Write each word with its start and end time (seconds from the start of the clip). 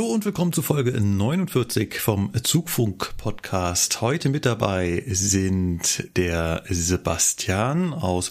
Hallo 0.00 0.14
und 0.14 0.24
willkommen 0.24 0.54
zu 0.54 0.62
Folge 0.62 0.98
49 0.98 2.00
vom 2.00 2.32
Zugfunk-Podcast. 2.32 4.00
Heute 4.00 4.30
mit 4.30 4.46
dabei 4.46 5.04
sind 5.06 6.08
der 6.16 6.62
Sebastian 6.70 7.92
aus 7.92 8.30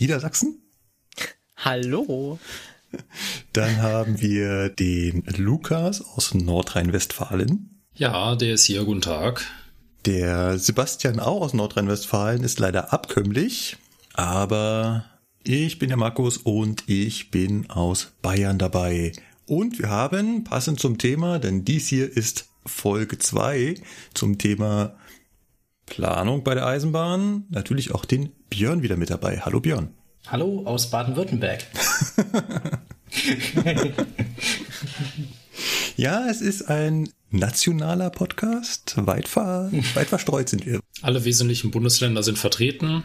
Niedersachsen. 0.00 0.62
Hallo. 1.58 2.40
Dann 3.52 3.80
haben 3.80 4.20
wir 4.20 4.68
den 4.68 5.22
Lukas 5.36 6.02
aus 6.02 6.34
Nordrhein-Westfalen. 6.34 7.84
Ja, 7.94 8.34
der 8.34 8.54
ist 8.54 8.64
hier. 8.64 8.82
Guten 8.82 9.02
Tag. 9.02 9.46
Der 10.06 10.58
Sebastian 10.58 11.20
auch 11.20 11.42
aus 11.42 11.54
Nordrhein-Westfalen 11.54 12.42
ist 12.42 12.58
leider 12.58 12.92
abkömmlich, 12.92 13.76
aber 14.14 15.04
ich 15.44 15.78
bin 15.78 15.86
der 15.86 15.98
Markus 15.98 16.36
und 16.36 16.82
ich 16.88 17.30
bin 17.30 17.70
aus 17.70 18.10
Bayern 18.22 18.58
dabei. 18.58 19.12
Und 19.46 19.78
wir 19.78 19.88
haben, 19.88 20.42
passend 20.42 20.80
zum 20.80 20.98
Thema, 20.98 21.38
denn 21.38 21.64
dies 21.64 21.86
hier 21.86 22.14
ist 22.14 22.48
Folge 22.66 23.16
2 23.16 23.76
zum 24.12 24.38
Thema 24.38 24.96
Planung 25.86 26.42
bei 26.42 26.54
der 26.54 26.66
Eisenbahn, 26.66 27.44
natürlich 27.48 27.94
auch 27.94 28.04
den 28.04 28.32
Björn 28.50 28.82
wieder 28.82 28.96
mit 28.96 29.10
dabei. 29.10 29.38
Hallo 29.38 29.60
Björn. 29.60 29.90
Hallo 30.26 30.64
aus 30.64 30.90
Baden-Württemberg. 30.90 31.64
ja, 35.96 36.26
es 36.28 36.40
ist 36.40 36.68
ein 36.68 37.08
nationaler 37.36 38.10
Podcast. 38.10 38.94
Weit, 38.96 39.28
ver 39.28 39.70
weit 39.94 40.08
verstreut 40.08 40.48
sind 40.48 40.66
wir. 40.66 40.80
Alle 41.02 41.24
wesentlichen 41.24 41.70
Bundesländer 41.70 42.22
sind 42.22 42.38
vertreten. 42.38 43.04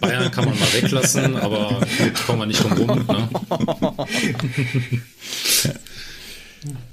Bayern 0.00 0.30
kann 0.30 0.44
man 0.44 0.58
mal 0.58 0.72
weglassen, 0.72 1.36
aber 1.36 1.80
kommen 2.26 2.40
wir 2.40 2.46
nicht 2.46 2.62
drum 2.62 2.72
rum. 2.72 3.06
Ne? 3.06 3.28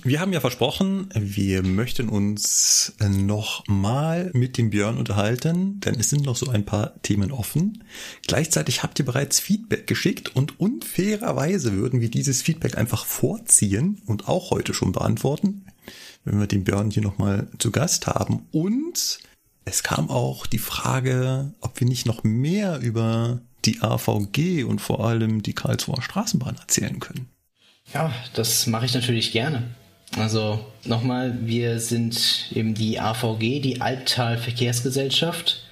Wir 0.03 0.19
haben 0.19 0.33
ja 0.33 0.39
versprochen, 0.39 1.09
wir 1.13 1.61
möchten 1.61 2.09
uns 2.09 2.93
noch 3.07 3.67
mal 3.67 4.31
mit 4.33 4.57
dem 4.57 4.71
Björn 4.71 4.97
unterhalten, 4.97 5.79
denn 5.81 5.95
es 5.99 6.09
sind 6.09 6.25
noch 6.25 6.35
so 6.35 6.49
ein 6.49 6.65
paar 6.65 6.99
Themen 7.03 7.31
offen. 7.31 7.83
Gleichzeitig 8.25 8.81
habt 8.81 8.97
ihr 8.99 9.05
bereits 9.05 9.39
Feedback 9.39 9.85
geschickt 9.85 10.35
und 10.35 10.59
unfairerweise 10.59 11.73
würden 11.73 12.01
wir 12.01 12.09
dieses 12.09 12.41
Feedback 12.41 12.77
einfach 12.77 13.05
vorziehen 13.05 14.01
und 14.05 14.27
auch 14.27 14.49
heute 14.49 14.73
schon 14.73 14.91
beantworten, 14.91 15.65
wenn 16.29 16.39
wir 16.39 16.47
den 16.47 16.63
Björn 16.63 16.91
hier 16.91 17.03
noch 17.03 17.17
mal 17.17 17.47
zu 17.57 17.71
Gast 17.71 18.05
haben. 18.07 18.47
Und 18.51 19.19
es 19.65 19.83
kam 19.83 20.09
auch 20.09 20.45
die 20.45 20.59
Frage, 20.59 21.53
ob 21.59 21.79
wir 21.79 21.87
nicht 21.87 22.05
noch 22.05 22.23
mehr 22.23 22.79
über 22.79 23.41
die 23.65 23.81
AVG 23.81 24.63
und 24.63 24.79
vor 24.79 25.05
allem 25.05 25.41
die 25.41 25.53
Karlsruher 25.53 26.01
Straßenbahn 26.01 26.55
erzählen 26.57 26.99
können. 26.99 27.27
Ja, 27.93 28.13
das 28.33 28.67
mache 28.67 28.85
ich 28.85 28.93
natürlich 28.93 29.31
gerne. 29.31 29.63
Also 30.17 30.63
nochmal, 30.85 31.35
wir 31.41 31.79
sind 31.79 32.49
eben 32.53 32.75
die 32.75 32.99
AVG, 32.99 33.59
die 33.59 33.81
Albtal 33.81 34.37
Verkehrsgesellschaft. 34.37 35.63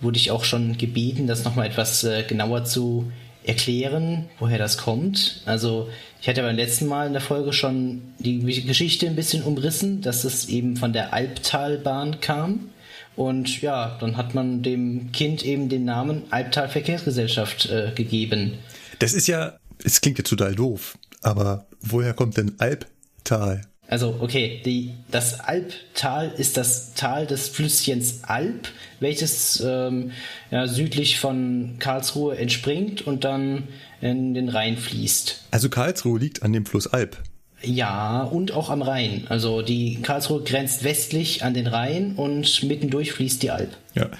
Wurde 0.00 0.18
ich 0.18 0.30
auch 0.30 0.44
schon 0.44 0.76
gebeten, 0.76 1.26
das 1.26 1.44
nochmal 1.44 1.66
etwas 1.66 2.04
äh, 2.04 2.24
genauer 2.24 2.64
zu 2.64 3.10
erklären, 3.44 4.28
woher 4.38 4.58
das 4.58 4.78
kommt. 4.78 5.42
Also 5.46 5.88
ich 6.22 6.28
hatte 6.28 6.42
beim 6.42 6.54
letzten 6.54 6.86
Mal 6.86 7.08
in 7.08 7.12
der 7.14 7.20
Folge 7.20 7.52
schon 7.52 8.00
die 8.20 8.38
Geschichte 8.62 9.08
ein 9.08 9.16
bisschen 9.16 9.42
umrissen, 9.42 10.02
dass 10.02 10.22
es 10.22 10.48
eben 10.48 10.76
von 10.76 10.92
der 10.92 11.12
Albtalbahn 11.12 12.20
kam. 12.20 12.70
Und 13.16 13.60
ja, 13.60 13.98
dann 14.00 14.16
hat 14.16 14.32
man 14.32 14.62
dem 14.62 15.10
Kind 15.10 15.44
eben 15.44 15.68
den 15.68 15.84
Namen 15.84 16.22
Albtal 16.30 16.68
Verkehrsgesellschaft 16.68 17.66
äh, 17.66 17.90
gegeben. 17.96 18.52
Das 19.00 19.14
ist 19.14 19.26
ja, 19.26 19.58
es 19.82 20.00
klingt 20.00 20.18
jetzt 20.18 20.30
total 20.30 20.54
doof. 20.54 20.96
Aber 21.22 21.66
woher 21.80 22.14
kommt 22.14 22.36
denn 22.36 22.52
Albtal? 22.58 23.62
Also, 23.88 24.16
okay, 24.20 24.62
die, 24.64 24.94
das 25.10 25.40
Albtal 25.40 26.32
ist 26.38 26.56
das 26.56 26.94
Tal 26.94 27.26
des 27.26 27.48
Flüsschens 27.48 28.20
Alb, 28.22 28.68
welches 29.00 29.60
ähm, 29.60 30.12
ja, 30.52 30.68
südlich 30.68 31.18
von 31.18 31.76
Karlsruhe 31.80 32.38
entspringt 32.38 33.02
und 33.02 33.24
dann 33.24 33.64
in 34.02 34.34
den 34.34 34.48
Rhein 34.48 34.76
fließt. 34.76 35.44
Also 35.52 35.70
Karlsruhe 35.70 36.18
liegt 36.18 36.42
an 36.42 36.52
dem 36.52 36.66
Fluss 36.66 36.86
Alb. 36.86 37.16
Ja, 37.62 38.24
und 38.24 38.52
auch 38.52 38.70
am 38.70 38.82
Rhein. 38.82 39.26
Also 39.28 39.62
die 39.62 40.00
Karlsruhe 40.02 40.42
grenzt 40.42 40.82
westlich 40.82 41.44
an 41.44 41.54
den 41.54 41.68
Rhein 41.68 42.16
und 42.16 42.64
mittendurch 42.64 43.12
fließt 43.12 43.42
die 43.42 43.50
Alb. 43.50 43.76
Ja, 43.94 44.10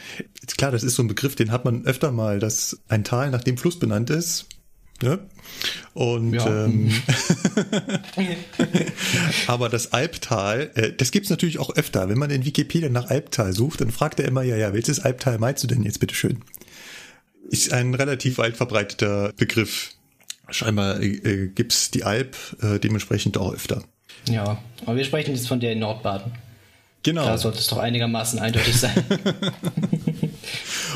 klar, 0.56 0.70
das 0.70 0.84
ist 0.84 0.94
so 0.94 1.02
ein 1.02 1.08
Begriff, 1.08 1.34
den 1.34 1.50
hat 1.50 1.64
man 1.64 1.84
öfter 1.84 2.12
mal, 2.12 2.38
dass 2.38 2.80
ein 2.88 3.02
Tal 3.02 3.30
nach 3.30 3.42
dem 3.42 3.58
Fluss 3.58 3.78
benannt 3.78 4.10
ist. 4.10 4.46
Ne? 5.02 5.18
Und 5.94 6.34
ja. 6.34 6.64
ähm, 6.64 6.92
aber 9.48 9.68
das 9.68 9.92
Albtal, 9.92 10.70
äh, 10.74 10.92
das 10.92 11.10
gibt's 11.10 11.28
natürlich 11.28 11.58
auch 11.58 11.74
öfter. 11.74 12.08
Wenn 12.08 12.18
man 12.18 12.30
in 12.30 12.44
Wikipedia 12.44 12.88
nach 12.88 13.10
Albtal 13.10 13.52
sucht, 13.52 13.80
dann 13.80 13.90
fragt 13.90 14.20
er 14.20 14.28
immer, 14.28 14.42
ja, 14.44 14.56
ja, 14.56 14.72
welches 14.72 15.00
Albtal 15.00 15.38
meinst 15.38 15.64
du 15.64 15.66
denn 15.66 15.82
jetzt 15.82 15.98
bitte 15.98 16.14
schön? 16.14 16.42
Ist 17.52 17.70
ein 17.70 17.94
relativ 17.94 18.38
weit 18.38 18.56
verbreiteter 18.56 19.34
Begriff. 19.36 19.90
Scheinbar 20.48 21.00
äh, 21.00 21.08
äh, 21.08 21.48
gibt's 21.48 21.90
die 21.90 22.02
Alp 22.02 22.34
äh, 22.62 22.78
dementsprechend 22.78 23.36
auch 23.36 23.52
öfter. 23.52 23.84
Ja, 24.26 24.56
aber 24.86 24.96
wir 24.96 25.04
sprechen 25.04 25.34
jetzt 25.34 25.48
von 25.48 25.60
der 25.60 25.72
in 25.72 25.80
Nordbaden. 25.80 26.32
Genau. 27.02 27.26
Da 27.26 27.36
sollte 27.36 27.58
es 27.58 27.66
doch 27.66 27.76
einigermaßen 27.76 28.38
eindeutig 28.38 28.80
sein. 28.80 29.04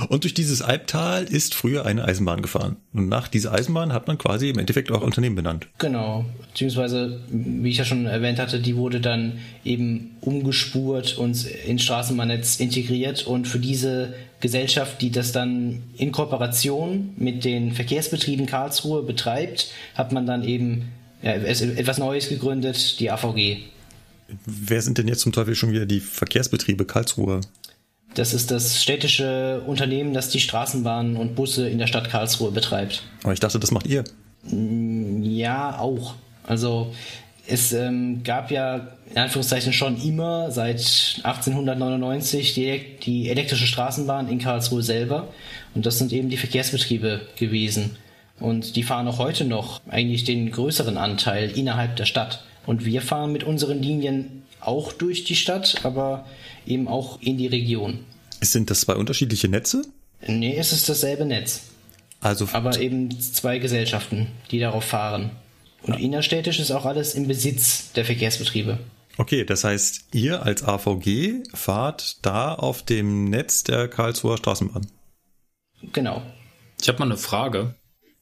Und 0.09 0.25
durch 0.25 0.34
dieses 0.34 0.62
Albtal 0.62 1.25
ist 1.25 1.55
früher 1.55 1.87
eine 1.87 2.05
Eisenbahn 2.05 2.43
gefahren. 2.43 2.77
Und 2.93 3.09
nach 3.09 3.29
dieser 3.29 3.53
Eisenbahn 3.53 3.93
hat 3.93 4.07
man 4.07 4.19
quasi 4.19 4.51
im 4.51 4.59
Endeffekt 4.59 4.91
auch 4.91 5.03
Unternehmen 5.03 5.37
benannt. 5.37 5.69
Genau. 5.79 6.25
Beziehungsweise, 6.49 7.21
wie 7.29 7.71
ich 7.71 7.79
ja 7.79 7.84
schon 7.84 8.06
erwähnt 8.06 8.39
hatte, 8.39 8.61
die 8.61 8.77
wurde 8.77 9.01
dann 9.01 9.39
eben 9.65 10.17
umgespurt 10.21 11.17
und 11.19 11.45
ins 11.47 11.83
Straßenbahnnetz 11.83 12.56
integriert. 12.56 13.27
Und 13.27 13.47
für 13.49 13.59
diese 13.59 14.15
Gesellschaft, 14.41 15.01
die 15.01 15.11
das 15.11 15.33
dann 15.33 15.83
in 15.97 16.12
Kooperation 16.12 17.15
mit 17.17 17.45
den 17.45 17.73
Verkehrsbetrieben 17.73 18.47
Karlsruhe 18.47 19.03
betreibt, 19.03 19.73
hat 19.95 20.12
man 20.12 20.27
dann 20.27 20.45
eben 20.45 20.93
ja, 21.23 21.33
etwas 21.33 21.99
Neues 21.99 22.29
gegründet, 22.29 23.01
die 23.01 23.11
AVG. 23.11 23.59
Wer 24.45 24.83
sind 24.83 24.99
denn 24.99 25.09
jetzt 25.09 25.21
zum 25.21 25.33
Teufel 25.33 25.55
schon 25.55 25.71
wieder 25.71 25.87
die 25.87 26.01
Verkehrsbetriebe 26.01 26.85
Karlsruhe? 26.85 27.41
Das 28.16 28.32
ist 28.32 28.50
das 28.50 28.82
städtische 28.82 29.60
Unternehmen, 29.66 30.15
das 30.15 30.31
die 30.31 30.41
Straßenbahnen 30.41 31.16
und 31.19 31.34
Busse 31.34 31.69
in 31.69 31.77
der 31.77 31.87
Stadt 31.87 32.09
Karlsruhe 32.09 32.50
betreibt. 32.50 33.03
Aber 33.22 33.34
ich 33.34 33.41
dachte, 33.41 33.60
das 33.60 33.71
macht 33.71 33.87
ihr. 33.87 34.04
Mm, 34.44 35.22
ja, 35.22 35.78
auch. 35.78 36.15
Also 36.43 36.94
es 37.47 37.75
ähm, 37.75 38.22
gab 38.25 38.50
ja 38.50 38.88
in 39.10 39.19
Anführungszeichen 39.19 39.75
schon 39.75 40.00
immer 40.03 40.50
seit 40.50 40.81
1899 41.25 42.55
die, 42.55 42.81
die 43.03 43.28
elektrische 43.28 43.66
Straßenbahn 43.66 44.28
in 44.28 44.38
Karlsruhe 44.38 44.82
selber. 44.82 45.28
Und 45.75 45.84
das 45.84 45.99
sind 45.99 46.10
eben 46.15 46.31
die 46.31 46.38
Verkehrsbetriebe 46.38 47.21
gewesen. 47.37 47.97
Und 48.41 48.76
die 48.76 48.82
fahren 48.82 49.08
auch 49.08 49.19
heute 49.19 49.44
noch 49.44 49.82
eigentlich 49.91 50.25
den 50.25 50.50
größeren 50.50 50.96
Anteil 50.96 51.50
innerhalb 51.50 51.96
der 51.96 52.06
Stadt. 52.06 52.43
Und 52.64 52.87
wir 52.87 53.02
fahren 53.02 53.32
mit 53.32 53.44
unseren 53.44 53.82
Linien 53.82 54.43
auch 54.67 54.93
durch 54.93 55.25
die 55.25 55.37
Stadt, 55.37 55.85
aber 55.85 56.27
eben 56.67 56.89
auch 56.89 57.21
in 57.21 57.39
die 57.39 57.47
Region. 57.47 58.05
Sind 58.41 58.71
das 58.71 58.83
zwei 58.83 58.95
unterschiedliche 58.95 59.49
Netze? 59.49 59.83
Nee, 60.27 60.57
es 60.57 60.73
ist 60.73 60.89
dasselbe 60.89 61.25
Netz. 61.25 61.63
Also 62.21 62.49
aber 62.53 62.79
eben 62.81 63.11
zwei 63.21 63.59
Gesellschaften, 63.59 64.29
die 64.51 64.59
darauf 64.59 64.85
fahren. 64.85 65.31
Und 65.83 65.95
ja. 65.95 66.01
innerstädtisch 66.01 66.59
ist 66.59 66.71
auch 66.71 66.85
alles 66.85 67.15
im 67.15 67.29
Besitz 67.29 67.93
der 67.93 68.05
Verkehrsbetriebe. 68.05 68.79
Okay, 69.19 69.45
das 69.45 69.65
heißt, 69.65 70.07
ihr 70.13 70.43
als 70.43 70.63
AVG 70.63 71.45
fahrt 71.55 72.25
da 72.25 72.55
auf 72.55 72.83
dem 72.83 73.31
Netz 73.31 73.63
der 73.65 73.89
Karlsruher 73.89 74.37
Straßenbahn. 74.37 74.87
Genau. 75.93 76.23
Ich 76.81 76.89
habe 76.89 76.99
mal 76.99 77.07
eine 77.07 77.17
Frage. 77.17 77.75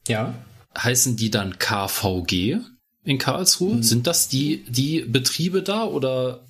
Ja. 0.07 0.35
Heißen 0.77 1.17
die 1.17 1.31
dann 1.31 1.57
KVG 1.57 2.59
in 3.05 3.17
Karlsruhe? 3.17 3.75
Hm. 3.75 3.83
Sind 3.83 4.07
das 4.07 4.27
die, 4.27 4.63
die 4.67 5.01
Betriebe 5.01 5.61
da 5.61 5.85
oder 5.85 6.41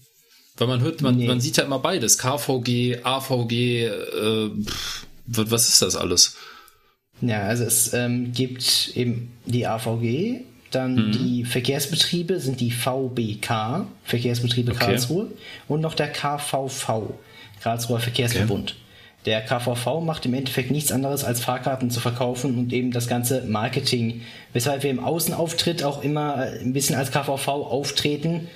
weil 0.58 0.68
man 0.68 0.82
hört, 0.82 1.02
man, 1.02 1.18
nee. 1.18 1.28
man 1.28 1.42
sieht 1.42 1.58
ja 1.58 1.66
immer 1.66 1.80
beides. 1.80 2.18
KVG, 2.18 3.04
AVG, 3.04 3.84
äh, 3.84 4.50
was 5.26 5.70
ist 5.70 5.82
das 5.82 5.96
alles? 5.96 6.38
Ja, 7.22 7.44
also 7.44 7.64
es 7.64 7.94
ähm, 7.94 8.32
gibt 8.34 8.92
eben 8.96 9.32
die 9.46 9.68
AVG, 9.68 10.42
dann 10.72 11.08
mhm. 11.08 11.12
die 11.12 11.46
Verkehrsbetriebe 11.46 12.40
sind 12.40 12.60
die 12.60 12.72
VBK, 12.72 13.88
Verkehrsbetriebe 14.04 14.72
okay. 14.72 14.86
Karlsruhe, 14.86 15.28
und 15.68 15.82
noch 15.82 15.94
der 15.94 16.12
KVV, 16.12 17.14
Karlsruher 17.62 18.00
Verkehrsverbund. 18.00 18.72
Okay. 18.72 18.85
Der 19.26 19.42
KVV 19.42 20.02
macht 20.02 20.26
im 20.26 20.34
Endeffekt 20.36 20.70
nichts 20.70 20.92
anderes 20.92 21.24
als 21.24 21.40
Fahrkarten 21.40 21.90
zu 21.90 22.00
verkaufen 22.00 22.58
und 22.58 22.72
eben 22.72 22.92
das 22.92 23.08
ganze 23.08 23.42
Marketing, 23.44 24.22
weshalb 24.54 24.84
wir 24.84 24.92
im 24.92 25.00
Außenauftritt 25.04 25.84
auch 25.84 26.04
immer 26.04 26.36
ein 26.36 26.74
bisschen 26.74 26.96
als 26.96 27.12
KVV 27.12 27.48
auftreten. 27.48 28.48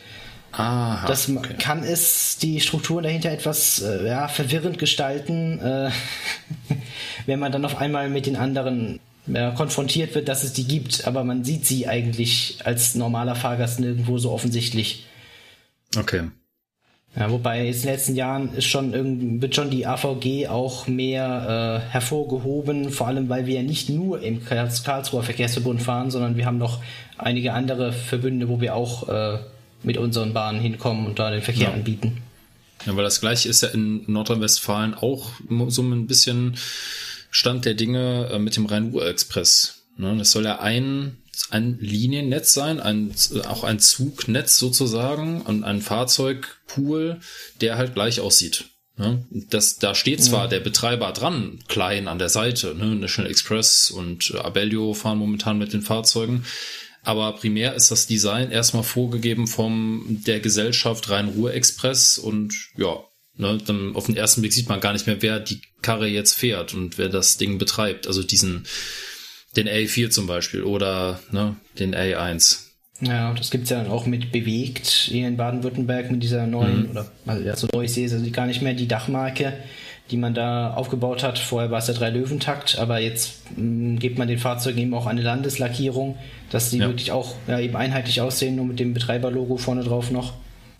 Aha, 0.51 1.07
das 1.07 1.29
okay. 1.29 1.55
kann 1.59 1.83
es 1.83 2.37
die 2.37 2.59
Strukturen 2.59 3.03
dahinter 3.03 3.31
etwas 3.31 3.81
äh, 3.81 4.07
ja, 4.07 4.27
verwirrend 4.27 4.79
gestalten, 4.79 5.59
äh, 5.59 5.91
wenn 7.25 7.39
man 7.39 7.51
dann 7.51 7.65
auf 7.65 7.77
einmal 7.77 8.09
mit 8.09 8.25
den 8.25 8.35
anderen 8.35 8.99
ja, 9.27 9.51
konfrontiert 9.51 10.15
wird, 10.15 10.27
dass 10.27 10.43
es 10.43 10.53
die 10.53 10.67
gibt, 10.67 11.05
aber 11.05 11.23
man 11.23 11.43
sieht 11.43 11.65
sie 11.65 11.87
eigentlich 11.87 12.59
als 12.63 12.95
normaler 12.95 13.35
Fahrgast 13.35 13.79
nirgendwo 13.79 14.17
so 14.17 14.31
offensichtlich. 14.31 15.05
Okay. 15.97 16.29
Ja, 17.15 17.31
wobei 17.31 17.67
in 17.67 17.73
den 17.73 17.83
letzten 17.83 18.15
Jahren 18.15 18.53
ist 18.53 18.65
schon 18.65 19.41
wird 19.41 19.55
schon 19.55 19.71
die 19.71 19.87
AVG 19.87 20.47
auch 20.47 20.87
mehr 20.87 21.83
äh, 21.87 21.91
hervorgehoben, 21.91 22.91
vor 22.91 23.07
allem 23.07 23.29
weil 23.29 23.47
wir 23.47 23.55
ja 23.55 23.63
nicht 23.63 23.89
nur 23.89 24.21
im 24.21 24.45
Karlsruher 24.45 25.23
Verkehrsverbund 25.23 25.81
fahren, 25.81 26.11
sondern 26.11 26.37
wir 26.37 26.45
haben 26.45 26.59
noch 26.59 26.79
einige 27.17 27.53
andere 27.53 27.93
Verbünde, 27.93 28.47
wo 28.47 28.61
wir 28.61 28.75
auch 28.75 29.09
äh, 29.09 29.39
mit 29.81 29.97
unseren 29.97 30.33
Bahnen 30.33 30.59
hinkommen 30.59 31.07
und 31.07 31.19
da 31.19 31.31
den 31.31 31.41
Verkehr 31.41 31.69
ja. 31.69 31.73
anbieten. 31.73 32.21
Ja, 32.85 32.95
weil 32.95 33.03
das 33.03 33.19
gleiche 33.19 33.49
ist 33.49 33.61
ja 33.61 33.69
in 33.69 34.03
Nordrhein-Westfalen 34.07 34.93
auch 34.93 35.31
so 35.67 35.81
ein 35.81 36.07
bisschen 36.07 36.57
Stand 37.31 37.65
der 37.65 37.73
Dinge 37.73 38.29
äh, 38.31 38.39
mit 38.39 38.55
dem 38.55 38.65
Rhein-Ruhr-Express. 38.65 39.83
Ne? 39.97 40.15
Das 40.17 40.31
soll 40.31 40.45
ja 40.45 40.59
ein, 40.59 41.17
ein 41.49 41.77
Liniennetz 41.79 42.53
sein, 42.53 42.79
ein, 42.79 43.13
auch 43.47 43.63
ein 43.63 43.79
Zugnetz 43.79 44.57
sozusagen 44.57 45.41
und 45.41 45.63
ein 45.63 45.81
Fahrzeugpool, 45.81 47.19
der 47.61 47.77
halt 47.77 47.93
gleich 47.93 48.19
aussieht. 48.19 48.65
Ne? 48.97 49.25
Das, 49.31 49.77
da 49.77 49.95
steht 49.95 50.23
zwar 50.23 50.43
ja. 50.43 50.47
der 50.47 50.59
Betreiber 50.59 51.11
dran, 51.11 51.59
klein 51.67 52.07
an 52.07 52.19
der 52.19 52.29
Seite, 52.29 52.75
ne? 52.75 52.95
National 52.95 53.31
Express 53.31 53.89
und 53.91 54.35
Abellio 54.35 54.93
fahren 54.93 55.17
momentan 55.17 55.57
mit 55.57 55.71
den 55.71 55.81
Fahrzeugen, 55.81 56.43
aber 57.01 57.33
primär 57.33 57.75
ist 57.75 57.91
das 57.91 58.07
Design 58.07 58.51
erstmal 58.51 58.83
vorgegeben 58.83 59.47
vom 59.47 60.21
der 60.27 60.41
Gesellschaft 60.41 61.09
Rhein-Ruhr-Express 61.09 62.17
und 62.17 62.53
ja, 62.77 63.03
Ne, 63.39 63.57
dann 63.65 63.95
auf 63.95 64.07
den 64.07 64.17
ersten 64.17 64.41
Blick 64.41 64.51
sieht 64.51 64.67
man 64.67 64.81
gar 64.81 64.91
nicht 64.91 65.07
mehr, 65.07 65.21
wer 65.21 65.39
die 65.39 65.61
Karre 65.81 66.07
jetzt 66.07 66.33
fährt 66.33 66.73
und 66.73 66.97
wer 66.97 67.07
das 67.07 67.37
Ding 67.37 67.57
betreibt. 67.57 68.05
Also 68.05 68.21
diesen, 68.21 68.65
den 69.55 69.67
A4 69.67 70.09
zum 70.09 70.27
Beispiel 70.27 70.63
oder 70.63 71.19
ne, 71.31 71.55
den 71.79 71.95
A1. 71.95 72.69
Ja, 73.01 73.33
das 73.33 73.49
gibt's 73.49 73.69
ja 73.69 73.81
dann 73.81 73.91
auch 73.91 74.05
mit 74.05 74.31
bewegt 74.31 74.87
hier 74.87 75.27
in 75.27 75.37
Baden-Württemberg 75.37 76.11
mit 76.11 76.21
dieser 76.21 76.47
neuen, 76.47 76.83
mhm. 76.83 76.91
oder 76.91 77.11
also 77.25 77.43
ja, 77.43 77.55
so 77.55 77.67
neu 77.73 77.85
ist 77.85 77.97
also 77.97 78.29
gar 78.31 78.45
nicht 78.45 78.61
mehr 78.61 78.73
die 78.73 78.87
Dachmarke, 78.87 79.53
die 80.11 80.17
man 80.17 80.33
da 80.33 80.73
aufgebaut 80.73 81.23
hat. 81.23 81.39
Vorher 81.39 81.71
war 81.71 81.79
es 81.79 81.85
der 81.85 81.95
Drei-Löwentakt, 81.95 82.77
aber 82.77 82.99
jetzt 82.99 83.51
mh, 83.55 83.63
mm, 83.95 83.99
gibt 83.99 84.17
man 84.17 84.27
den 84.27 84.39
Fahrzeugen 84.39 84.79
eben 84.79 84.93
auch 84.93 85.05
eine 85.05 85.21
Landeslackierung, 85.21 86.17
dass 86.51 86.71
die 86.71 86.79
ja. 86.79 86.87
wirklich 86.87 87.11
auch 87.11 87.35
ja, 87.47 87.59
eben 87.59 87.75
einheitlich 87.75 88.19
aussehen, 88.21 88.55
nur 88.55 88.65
mit 88.65 88.79
dem 88.79 88.93
Betreiberlogo 88.93 89.57
vorne 89.57 89.83
drauf 89.83 90.11
noch. 90.11 90.33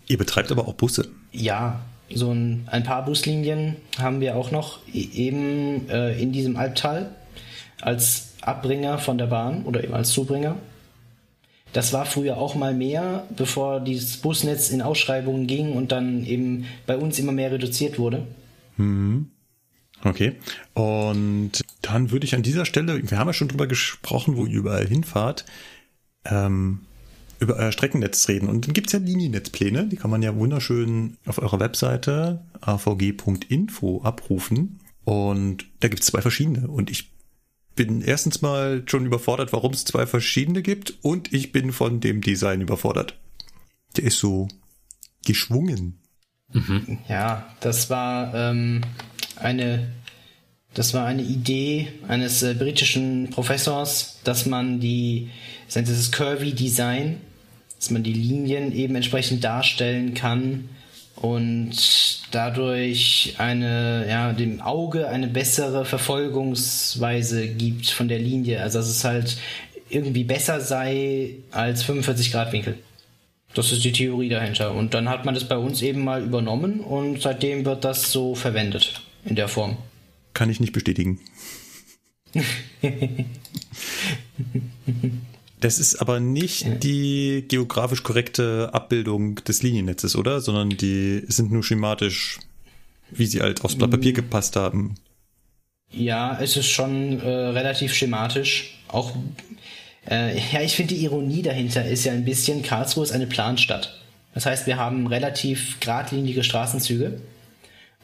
Ihr 0.06 0.18
betreibt 0.18 0.50
aber 0.50 0.68
auch 0.68 0.74
Busse. 0.74 1.08
Ja, 1.32 1.80
so 2.12 2.32
ein, 2.32 2.66
ein 2.66 2.82
paar 2.82 3.04
Buslinien 3.04 3.76
haben 3.98 4.20
wir 4.20 4.36
auch 4.36 4.50
noch 4.50 4.80
e, 4.92 5.08
eben 5.14 5.88
äh, 5.88 6.20
in 6.20 6.32
diesem 6.32 6.56
Albtal 6.56 7.10
als 7.80 8.29
Abbringer 8.42 8.98
von 8.98 9.18
der 9.18 9.26
Bahn 9.26 9.64
oder 9.64 9.82
eben 9.84 9.94
als 9.94 10.10
Zubringer. 10.10 10.56
Das 11.72 11.92
war 11.92 12.04
früher 12.04 12.36
auch 12.36 12.54
mal 12.54 12.74
mehr, 12.74 13.26
bevor 13.36 13.80
dieses 13.80 14.16
Busnetz 14.16 14.70
in 14.70 14.82
Ausschreibungen 14.82 15.46
ging 15.46 15.72
und 15.72 15.92
dann 15.92 16.24
eben 16.24 16.66
bei 16.86 16.96
uns 16.96 17.18
immer 17.18 17.32
mehr 17.32 17.52
reduziert 17.52 17.98
wurde. 17.98 18.26
Mhm. 18.76 19.30
Okay. 20.02 20.32
Und 20.74 21.52
dann 21.82 22.10
würde 22.10 22.24
ich 22.24 22.34
an 22.34 22.42
dieser 22.42 22.64
Stelle, 22.64 23.08
wir 23.08 23.18
haben 23.18 23.28
ja 23.28 23.34
schon 23.34 23.48
drüber 23.48 23.66
gesprochen, 23.66 24.36
wo 24.36 24.46
ihr 24.46 24.58
überall 24.58 24.86
hinfahrt. 24.86 25.44
Ähm, 26.24 26.80
über 27.40 27.56
euer 27.56 27.72
Streckennetz 27.72 28.28
reden. 28.28 28.48
Und 28.48 28.66
dann 28.66 28.74
gibt's 28.74 28.92
ja 28.92 28.98
Liniennetzpläne, 28.98 29.86
die 29.86 29.96
kann 29.96 30.10
man 30.10 30.22
ja 30.22 30.36
wunderschön 30.36 31.16
auf 31.24 31.38
eurer 31.38 31.58
Webseite 31.58 32.44
avg.info 32.60 34.02
abrufen. 34.02 34.78
Und 35.04 35.64
da 35.80 35.88
gibt's 35.88 36.06
zwei 36.06 36.20
verschiedene. 36.20 36.68
Und 36.68 36.90
ich 36.90 37.10
bin 37.76 38.02
erstens 38.02 38.42
mal 38.42 38.82
schon 38.86 39.06
überfordert, 39.06 39.52
warum 39.52 39.72
es 39.72 39.84
zwei 39.84 40.06
verschiedene 40.06 40.62
gibt. 40.62 40.94
Und 41.02 41.32
ich 41.32 41.52
bin 41.52 41.72
von 41.72 42.00
dem 42.00 42.20
Design 42.20 42.60
überfordert. 42.60 43.18
Der 43.96 44.04
ist 44.04 44.18
so 44.18 44.48
geschwungen. 45.24 45.98
Mhm. 46.52 46.98
Ja, 47.08 47.54
das 47.60 47.90
war 47.90 48.34
ähm, 48.34 48.82
eine 49.36 49.92
das 50.72 50.94
war 50.94 51.04
eine 51.04 51.22
Idee 51.22 51.88
eines 52.06 52.44
äh, 52.44 52.54
britischen 52.54 53.30
Professors, 53.30 54.20
dass 54.22 54.46
man 54.46 54.78
die, 54.78 55.30
das 55.72 56.12
Curvy 56.12 56.52
Design 56.54 57.20
dass 57.80 57.90
man 57.90 58.02
die 58.02 58.12
Linien 58.12 58.72
eben 58.72 58.94
entsprechend 58.94 59.42
darstellen 59.42 60.12
kann 60.12 60.68
und 61.20 61.72
dadurch 62.30 63.34
eine, 63.38 64.06
ja, 64.08 64.32
dem 64.32 64.60
Auge 64.60 65.08
eine 65.08 65.28
bessere 65.28 65.84
Verfolgungsweise 65.84 67.48
gibt 67.48 67.90
von 67.90 68.08
der 68.08 68.18
Linie. 68.18 68.62
Also 68.62 68.78
dass 68.78 68.88
es 68.88 69.04
halt 69.04 69.36
irgendwie 69.90 70.24
besser 70.24 70.60
sei 70.60 71.34
als 71.50 71.82
45 71.82 72.32
Grad 72.32 72.52
Winkel. 72.52 72.78
Das 73.54 73.72
ist 73.72 73.84
die 73.84 73.92
Theorie 73.92 74.28
dahinter. 74.28 74.74
Und 74.74 74.94
dann 74.94 75.08
hat 75.08 75.24
man 75.24 75.34
das 75.34 75.46
bei 75.46 75.58
uns 75.58 75.82
eben 75.82 76.04
mal 76.04 76.22
übernommen 76.22 76.80
und 76.80 77.20
seitdem 77.20 77.64
wird 77.64 77.84
das 77.84 78.12
so 78.12 78.34
verwendet 78.34 79.02
in 79.24 79.34
der 79.36 79.48
Form. 79.48 79.76
Kann 80.32 80.48
ich 80.48 80.60
nicht 80.60 80.72
bestätigen. 80.72 81.20
Das 85.60 85.78
ist 85.78 85.96
aber 85.96 86.20
nicht 86.20 86.82
die 86.82 87.44
geografisch 87.46 88.02
korrekte 88.02 88.70
Abbildung 88.72 89.36
des 89.44 89.62
Liniennetzes, 89.62 90.16
oder? 90.16 90.40
Sondern 90.40 90.70
die 90.70 91.22
sind 91.28 91.52
nur 91.52 91.62
schematisch, 91.62 92.38
wie 93.10 93.26
sie 93.26 93.40
halt 93.40 93.62
aufs 93.62 93.76
Blatt 93.76 93.90
Papier 93.90 94.12
mm. 94.12 94.16
gepasst 94.16 94.56
haben. 94.56 94.94
Ja, 95.92 96.38
es 96.40 96.56
ist 96.56 96.68
schon 96.68 97.20
äh, 97.20 97.28
relativ 97.28 97.92
schematisch. 97.92 98.78
Auch, 98.88 99.14
äh, 100.08 100.38
ja, 100.52 100.62
ich 100.62 100.76
finde 100.76 100.94
die 100.94 101.04
Ironie 101.04 101.42
dahinter 101.42 101.84
ist 101.84 102.04
ja 102.04 102.12
ein 102.12 102.24
bisschen, 102.24 102.62
Karlsruhe 102.62 103.04
ist 103.04 103.12
eine 103.12 103.26
Planstadt. 103.26 104.00
Das 104.32 104.46
heißt, 104.46 104.66
wir 104.66 104.78
haben 104.78 105.08
relativ 105.08 105.78
geradlinige 105.80 106.42
Straßenzüge. 106.42 107.20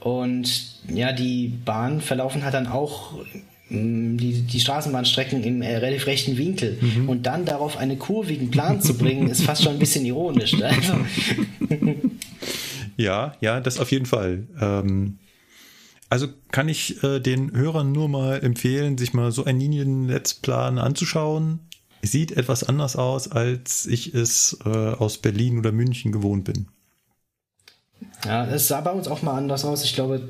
Und 0.01 0.81
ja, 0.93 1.13
die 1.13 1.49
Bahnen 1.49 2.01
verlaufen 2.01 2.45
halt 2.45 2.55
dann 2.55 2.67
auch 2.67 3.15
die, 3.69 4.43
die 4.43 4.61
Straßenbahnstrecken 4.61 5.43
im 5.43 5.61
äh, 5.61 5.77
relativ 5.77 6.07
rechten 6.07 6.37
Winkel 6.39 6.79
mhm. 6.81 7.09
und 7.09 7.27
dann 7.27 7.45
darauf 7.45 7.77
einen 7.77 7.99
kurvigen 7.99 8.51
Plan 8.51 8.81
zu 8.81 8.97
bringen, 8.97 9.29
ist 9.29 9.43
fast 9.43 9.65
schon 9.65 9.73
ein 9.73 9.79
bisschen 9.79 10.05
ironisch. 10.05 10.55
Also. 10.63 10.95
ja, 12.97 13.35
ja, 13.41 13.61
das 13.61 13.81
auf 13.81 13.91
jeden 13.91 14.07
Fall. 14.07 14.47
Ähm, 14.61 15.19
also 16.09 16.29
kann 16.53 16.69
ich 16.69 17.03
äh, 17.03 17.19
den 17.19 17.57
Hörern 17.57 17.91
nur 17.91 18.09
mal 18.09 18.39
empfehlen, 18.43 18.97
sich 18.97 19.13
mal 19.15 19.33
so 19.33 19.45
einen 19.45 19.59
Liniennetzplan 19.59 20.79
anzuschauen. 20.79 21.61
Sieht 22.03 22.33
etwas 22.33 22.63
anders 22.63 22.95
aus, 22.95 23.29
als 23.33 23.87
ich 23.87 24.15
es 24.15 24.59
äh, 24.65 24.69
aus 24.69 25.19
Berlin 25.19 25.59
oder 25.59 25.73
München 25.73 26.13
gewohnt 26.13 26.45
bin. 26.45 26.69
Ja, 28.25 28.47
es 28.47 28.69
sah 28.69 28.81
bei 28.81 28.93
uns 28.93 29.09
auch 29.09 29.23
mal 29.23 29.37
anders 29.37 29.65
aus. 29.65 29.83
Ich 29.85 29.95
glaube, 29.95 30.29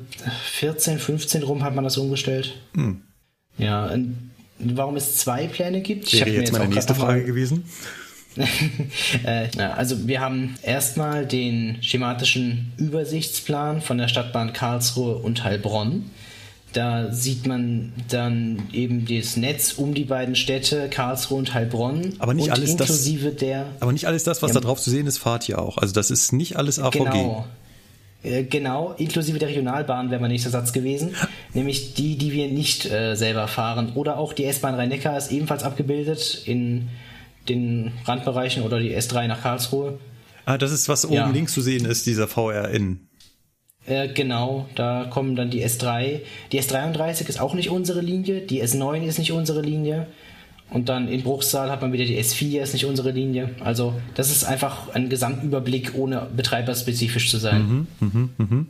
14, 0.53 0.97
15 0.97 1.43
rum 1.43 1.63
hat 1.63 1.75
man 1.75 1.83
das 1.83 1.97
umgestellt. 1.97 2.55
Hm. 2.73 3.03
Ja, 3.57 3.95
warum 4.59 4.95
es 4.95 5.17
zwei 5.17 5.47
Pläne 5.47 5.81
gibt? 5.81 6.11
Wäre 6.13 6.29
jetzt, 6.29 6.39
jetzt 6.39 6.51
meine 6.51 6.67
nächste 6.67 6.95
Frage 6.95 7.23
gewesen. 7.23 7.65
äh, 9.25 9.49
ja, 9.57 9.71
also 9.73 10.07
wir 10.07 10.21
haben 10.21 10.55
erstmal 10.61 11.25
den 11.25 11.81
schematischen 11.81 12.71
Übersichtsplan 12.77 13.81
von 13.81 13.97
der 13.97 14.07
Stadtbahn 14.07 14.53
Karlsruhe 14.53 15.15
und 15.15 15.43
Heilbronn. 15.43 16.09
Da 16.73 17.11
sieht 17.11 17.47
man 17.47 17.93
dann 18.09 18.63
eben 18.73 19.05
das 19.07 19.37
Netz 19.37 19.73
um 19.73 19.93
die 19.93 20.03
beiden 20.03 20.35
Städte 20.35 20.89
Karlsruhe 20.89 21.39
und 21.39 21.53
Heilbronn. 21.53 22.13
Aber 22.19 22.33
nicht 22.33 22.51
alles 22.51 22.71
inklusive 22.71 23.29
das, 23.29 23.37
der. 23.37 23.65
Aber 23.79 23.91
nicht 23.91 24.05
alles 24.05 24.23
das, 24.23 24.43
was 24.43 24.51
ja, 24.51 24.55
da 24.55 24.59
drauf 24.59 24.79
zu 24.79 24.91
sehen 24.91 25.07
ist, 25.07 25.17
fahrt 25.17 25.43
hier 25.45 25.59
auch. 25.59 25.77
Also 25.77 25.93
das 25.93 26.11
ist 26.11 26.33
nicht 26.33 26.57
alles 26.57 26.77
AVG. 26.77 26.99
Genau. 26.99 27.47
Äh, 28.23 28.43
genau, 28.43 28.93
inklusive 28.97 29.39
der 29.39 29.49
Regionalbahn 29.49 30.09
wäre 30.09 30.21
mein 30.21 30.31
nächster 30.31 30.49
Satz 30.49 30.73
gewesen. 30.73 31.15
nämlich 31.53 31.93
die, 31.93 32.17
die 32.17 32.31
wir 32.31 32.47
nicht 32.47 32.85
äh, 32.85 33.15
selber 33.15 33.47
fahren. 33.47 33.93
Oder 33.95 34.17
auch 34.17 34.33
die 34.33 34.45
S-Bahn 34.45 34.75
Rhein-Neckar 34.75 35.17
ist 35.17 35.31
ebenfalls 35.31 35.63
abgebildet 35.63 36.43
in 36.45 36.89
den 37.49 37.93
Randbereichen 38.05 38.63
oder 38.63 38.79
die 38.79 38.95
S3 38.95 39.27
nach 39.27 39.41
Karlsruhe. 39.41 39.99
Ah, 40.45 40.57
das 40.57 40.71
ist, 40.71 40.89
was 40.89 41.05
oben 41.05 41.15
ja. 41.15 41.29
links 41.29 41.53
zu 41.53 41.61
sehen 41.61 41.85
ist, 41.85 42.05
dieser 42.05 42.27
VRN. 42.27 43.07
Äh, 43.85 44.09
genau, 44.09 44.67
da 44.75 45.05
kommen 45.09 45.35
dann 45.35 45.49
die 45.49 45.65
S3. 45.65 46.21
Die 46.51 46.61
S33 46.61 47.27
ist 47.29 47.39
auch 47.39 47.53
nicht 47.53 47.69
unsere 47.69 48.01
Linie, 48.01 48.41
die 48.41 48.63
S9 48.63 49.03
ist 49.03 49.17
nicht 49.17 49.31
unsere 49.31 49.61
Linie. 49.61 50.07
Und 50.69 50.89
dann 50.89 51.07
in 51.07 51.23
Bruchsal 51.23 51.71
hat 51.71 51.81
man 51.81 51.93
wieder 51.93 52.03
die 52.05 52.19
S4, 52.19 52.61
ist 52.61 52.73
nicht 52.73 52.85
unsere 52.85 53.11
Linie. 53.11 53.51
Also 53.61 53.93
das 54.15 54.29
ist 54.29 54.43
einfach 54.43 54.89
ein 54.93 55.09
Gesamtüberblick, 55.09 55.93
ohne 55.95 56.27
betreiberspezifisch 56.35 57.31
zu 57.31 57.37
sein. 57.37 57.87
Mhm, 57.99 58.29
mh, 58.37 58.45
mh. 58.45 58.65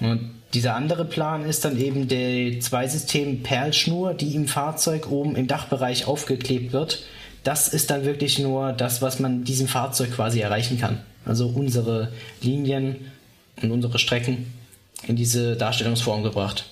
Und 0.00 0.30
dieser 0.54 0.76
andere 0.76 1.04
Plan 1.04 1.44
ist 1.44 1.64
dann 1.64 1.80
eben 1.80 2.06
der 2.08 2.60
Zwei-System 2.60 3.42
Perlschnur, 3.42 4.14
die 4.14 4.34
im 4.34 4.46
Fahrzeug 4.46 5.10
oben 5.10 5.34
im 5.36 5.46
Dachbereich 5.48 6.06
aufgeklebt 6.06 6.72
wird. 6.72 7.04
Das 7.42 7.68
ist 7.68 7.90
dann 7.90 8.04
wirklich 8.04 8.38
nur 8.38 8.72
das, 8.72 9.02
was 9.02 9.18
man 9.18 9.44
diesem 9.44 9.68
Fahrzeug 9.68 10.12
quasi 10.12 10.40
erreichen 10.40 10.78
kann. 10.78 11.00
Also 11.24 11.48
unsere 11.48 12.12
Linien 12.40 12.96
und 13.62 13.70
unsere 13.70 13.98
Strecken 13.98 14.46
in 15.06 15.16
diese 15.16 15.56
Darstellungsform 15.56 16.22
gebracht. 16.22 16.66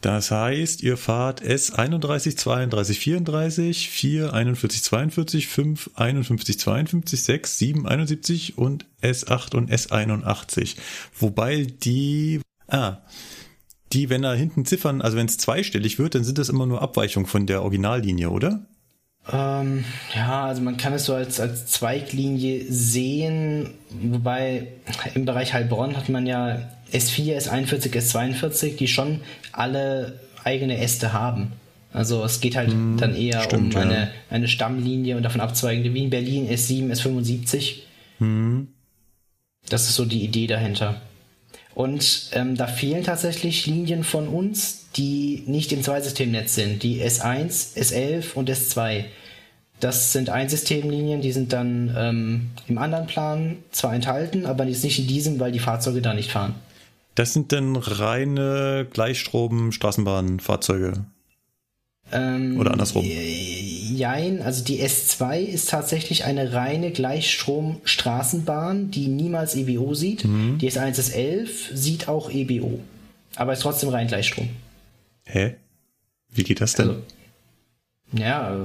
Das 0.00 0.30
heißt, 0.30 0.82
ihr 0.82 0.96
fahrt 0.96 1.42
S 1.42 1.72
31, 1.72 2.38
32, 2.38 2.98
34, 2.98 3.90
4, 3.90 4.32
41, 4.32 4.82
42, 4.82 5.46
5, 5.46 5.90
51, 5.94 6.58
52, 6.58 7.22
6, 7.22 7.58
7, 7.58 7.86
71 7.86 8.58
und 8.58 8.86
S8 9.02 9.54
und 9.56 9.70
S81. 9.70 10.76
Wobei 11.18 11.66
die, 11.66 12.40
ah, 12.68 12.98
die, 13.92 14.08
wenn 14.08 14.22
da 14.22 14.32
hinten 14.32 14.64
Ziffern, 14.64 15.02
also 15.02 15.18
wenn 15.18 15.26
es 15.26 15.36
zweistellig 15.36 15.98
wird, 15.98 16.14
dann 16.14 16.24
sind 16.24 16.38
das 16.38 16.48
immer 16.48 16.64
nur 16.64 16.80
Abweichungen 16.80 17.26
von 17.26 17.46
der 17.46 17.62
Originallinie, 17.62 18.30
oder? 18.30 18.66
Ähm, 19.30 19.84
ja, 20.14 20.46
also 20.46 20.62
man 20.62 20.78
kann 20.78 20.94
es 20.94 21.04
so 21.04 21.14
als, 21.14 21.40
als 21.40 21.66
Zweiglinie 21.66 22.64
sehen, 22.70 23.74
wobei 23.90 24.68
im 25.14 25.26
Bereich 25.26 25.52
Heilbronn 25.52 25.96
hat 25.96 26.08
man 26.08 26.26
ja 26.26 26.70
S4, 26.92 27.36
S41, 27.36 27.92
S42, 27.92 28.76
die 28.76 28.88
schon 28.88 29.20
alle 29.52 30.20
eigene 30.44 30.78
Äste 30.78 31.12
haben. 31.12 31.52
Also 31.92 32.24
es 32.24 32.40
geht 32.40 32.56
halt 32.56 32.70
hm, 32.70 32.96
dann 32.98 33.16
eher 33.16 33.40
stimmt, 33.42 33.74
um 33.74 33.80
eine, 33.80 33.94
ja. 33.94 34.08
eine 34.30 34.48
Stammlinie 34.48 35.16
und 35.16 35.22
davon 35.22 35.40
abzweigende, 35.40 35.92
wie 35.92 36.04
in 36.04 36.10
Berlin 36.10 36.48
S7, 36.48 36.90
S75. 36.92 37.76
Hm. 38.18 38.68
Das 39.68 39.88
ist 39.88 39.96
so 39.96 40.04
die 40.04 40.24
Idee 40.24 40.46
dahinter. 40.46 41.00
Und 41.74 42.30
ähm, 42.32 42.56
da 42.56 42.66
fehlen 42.66 43.04
tatsächlich 43.04 43.66
Linien 43.66 44.04
von 44.04 44.28
uns, 44.28 44.88
die 44.96 45.44
nicht 45.46 45.72
im 45.72 45.82
Zweisystemnetz 45.82 46.54
sind. 46.54 46.82
Die 46.82 47.02
S1, 47.02 47.76
S11 47.76 48.34
und 48.34 48.50
S2. 48.50 49.04
Das 49.78 50.12
sind 50.12 50.28
Einsystemlinien, 50.28 51.22
die 51.22 51.32
sind 51.32 51.52
dann 51.52 51.94
ähm, 51.96 52.50
im 52.68 52.76
anderen 52.76 53.06
Plan 53.06 53.56
zwar 53.70 53.94
enthalten, 53.94 54.44
aber 54.46 54.64
jetzt 54.66 54.84
nicht 54.84 54.98
in 54.98 55.06
diesem, 55.06 55.40
weil 55.40 55.52
die 55.52 55.58
Fahrzeuge 55.58 56.02
da 56.02 56.12
nicht 56.12 56.30
fahren. 56.30 56.54
Das 57.14 57.32
sind 57.32 57.52
dann 57.52 57.76
reine 57.76 58.86
Gleichstrom-Straßenbahnfahrzeuge. 58.90 61.04
Ähm, 62.12 62.58
Oder 62.58 62.72
andersrum? 62.72 63.04
Jein, 63.04 64.42
also 64.42 64.64
die 64.64 64.82
S2 64.82 65.40
ist 65.40 65.70
tatsächlich 65.70 66.24
eine 66.24 66.52
reine 66.52 66.90
Gleichstrom-Straßenbahn, 66.90 68.90
die 68.90 69.06
niemals 69.08 69.54
EBO 69.54 69.94
sieht. 69.94 70.24
Mhm. 70.24 70.58
Die 70.58 70.70
S1 70.70 70.98
S11 70.98 71.74
sieht 71.74 72.08
auch 72.08 72.30
EBO, 72.30 72.80
aber 73.36 73.52
ist 73.52 73.60
trotzdem 73.60 73.90
rein 73.90 74.08
Gleichstrom. 74.08 74.48
Hä? 75.24 75.54
Wie 76.32 76.42
geht 76.42 76.60
das 76.60 76.74
denn? 76.74 76.88
Also, 76.88 77.02
ja, 78.12 78.56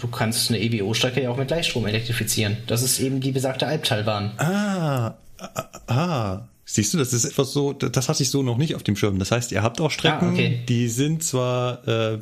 du 0.00 0.08
kannst 0.08 0.50
eine 0.50 0.60
EBO-Strecke 0.60 1.22
ja 1.22 1.30
auch 1.30 1.36
mit 1.36 1.48
Gleichstrom 1.48 1.86
elektrifizieren. 1.86 2.56
Das 2.66 2.82
ist 2.82 3.00
eben 3.00 3.20
die 3.20 3.32
besagte 3.32 3.66
Albtalbahn. 3.66 4.32
Ah, 4.38 5.14
ah, 5.38 5.64
ah. 5.86 6.48
Siehst 6.66 6.94
du, 6.94 6.98
das 6.98 7.12
ist 7.12 7.24
etwas 7.24 7.52
so, 7.52 7.72
das 7.72 8.08
hatte 8.08 8.22
ich 8.22 8.30
so 8.30 8.42
noch 8.42 8.56
nicht 8.56 8.74
auf 8.74 8.82
dem 8.82 8.96
Schirm. 8.96 9.18
Das 9.18 9.30
heißt, 9.30 9.52
ihr 9.52 9.62
habt 9.62 9.80
auch 9.80 9.90
Strecken, 9.90 10.28
ah, 10.28 10.32
okay. 10.32 10.60
die 10.66 10.88
sind 10.88 11.22
zwar 11.22 11.86
äh, 11.86 12.18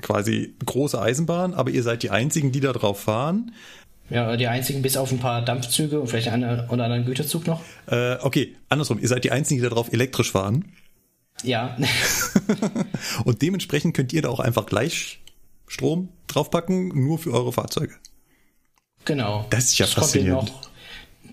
quasi 0.00 0.54
große 0.64 1.00
Eisenbahn, 1.00 1.52
aber 1.52 1.70
ihr 1.70 1.82
seid 1.82 2.02
die 2.02 2.10
einzigen, 2.10 2.52
die 2.52 2.60
da 2.60 2.72
drauf 2.72 3.00
fahren. 3.00 3.52
Ja, 4.08 4.36
die 4.36 4.46
einzigen 4.46 4.82
bis 4.82 4.96
auf 4.96 5.12
ein 5.12 5.18
paar 5.18 5.42
Dampfzüge 5.42 6.00
und 6.00 6.08
vielleicht 6.08 6.28
einen 6.28 6.68
oder 6.68 6.84
anderen 6.84 7.04
Güterzug 7.04 7.46
noch. 7.46 7.62
Äh, 7.86 8.16
okay, 8.20 8.56
andersrum, 8.68 8.98
ihr 8.98 9.08
seid 9.08 9.24
die 9.24 9.30
einzigen, 9.30 9.60
die 9.60 9.68
da 9.68 9.74
drauf 9.74 9.92
elektrisch 9.92 10.32
fahren. 10.32 10.72
Ja. 11.42 11.76
und 13.24 13.42
dementsprechend 13.42 13.94
könnt 13.94 14.12
ihr 14.12 14.22
da 14.22 14.28
auch 14.28 14.40
einfach 14.40 14.66
Gleichstrom 14.66 16.08
draufpacken, 16.26 16.88
nur 16.88 17.18
für 17.18 17.32
eure 17.32 17.52
Fahrzeuge. 17.52 17.94
Genau. 19.04 19.46
Das 19.50 19.64
ist 19.64 19.78
ja 19.78 19.86
das 19.86 19.94
faszinierend. 19.94 20.48
Noch, 20.48 20.60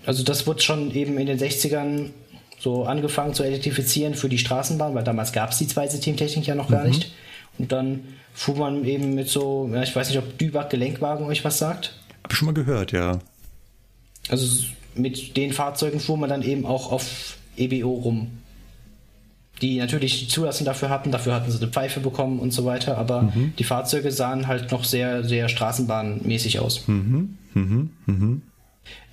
also 0.06 0.24
das 0.24 0.48
wird 0.48 0.63
schon 0.63 0.92
eben 0.92 1.18
in 1.18 1.28
den 1.28 1.39
60ern 1.39 2.12
so 2.60 2.84
angefangen 2.84 3.34
zu 3.34 3.44
elektrifizieren 3.44 4.13
für 4.13 4.30
die 4.30 4.38
Straßenbahn, 4.38 4.94
weil 4.94 5.04
damals 5.04 5.32
gab 5.32 5.51
es 5.51 5.58
die 5.58 5.68
Zweisystemtechnik 5.68 6.46
ja 6.46 6.56
noch 6.56 6.70
gar 6.70 6.84
mhm. 6.84 6.89
nicht. 6.89 7.12
Und 7.58 7.72
dann 7.72 8.01
fuhr 8.34 8.56
man 8.56 8.86
eben 8.86 9.16
mit 9.16 9.30
so, 9.30 9.70
ja, 9.74 9.84
ich 9.84 9.96
weiß 9.96 10.10
nicht, 10.10 10.20
ob 10.20 10.38
Dübach 10.38 10.70
Gelenkwagen 10.70 11.25
euch 11.25 11.44
was 11.44 11.58
sagt. 11.58 11.94
Hab 12.24 12.32
ich 12.32 12.38
schon 12.38 12.46
mal 12.48 12.54
gehört, 12.54 12.92
ja. 12.92 13.20
Also 14.30 14.66
mit 14.96 15.38
den 15.38 15.54
Fahrzeugen 15.54 16.00
fuhr 16.00 16.18
man 16.18 16.30
dann 16.30 16.42
eben 16.42 16.66
auch 16.66 16.92
auf 16.92 17.38
EBO 17.58 17.89
rum. 17.89 18.28
Die 19.62 19.78
natürlich 19.78 20.20
die 20.20 20.28
Zulassung 20.28 20.66
dafür 20.66 20.89
hatten, 20.89 21.12
dafür 21.12 21.34
hatten 21.34 21.51
sie 21.51 21.58
eine 21.58 21.70
Pfeife 21.70 22.00
bekommen 22.00 22.39
und 22.39 22.51
so 22.51 22.63
weiter, 22.63 22.98
aber 22.98 23.24
mhm. 23.24 23.54
die 23.60 23.66
Fahrzeuge 23.66 24.12
sahen 24.12 24.48
halt 24.48 24.72
noch 24.72 24.86
sehr, 24.86 25.25
sehr 25.25 25.50
straßenbahnmäßig 25.50 26.60
aus. 26.60 26.88
Mhm. 26.88 27.38
Mhm. 27.54 27.89
Mhm. 28.06 28.42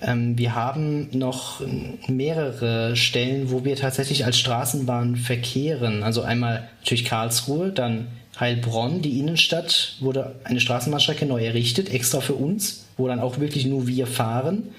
Ähm, 0.00 0.36
wir 0.38 0.54
haben 0.54 1.08
noch 1.12 1.62
mehrere 2.06 2.96
Stellen, 2.96 3.50
wo 3.50 3.64
wir 3.64 3.76
tatsächlich 3.76 4.24
als 4.24 4.38
Straßenbahn 4.38 5.16
verkehren. 5.16 6.02
Also 6.02 6.22
einmal 6.22 6.68
natürlich 6.80 7.04
Karlsruhe, 7.04 7.70
dann 7.70 8.08
Heilbronn, 8.38 9.00
die 9.00 9.18
Innenstadt, 9.18 9.96
wurde 10.00 10.34
eine 10.44 10.60
Straßenbahnstrecke 10.60 11.24
neu 11.24 11.44
errichtet, 11.44 11.92
extra 11.92 12.20
für 12.20 12.34
uns, 12.34 12.84
wo 12.96 13.08
dann 13.08 13.20
auch 13.20 13.38
wirklich 13.38 13.64
nur 13.64 13.86
wir 13.86 14.06
fahren. 14.06 14.74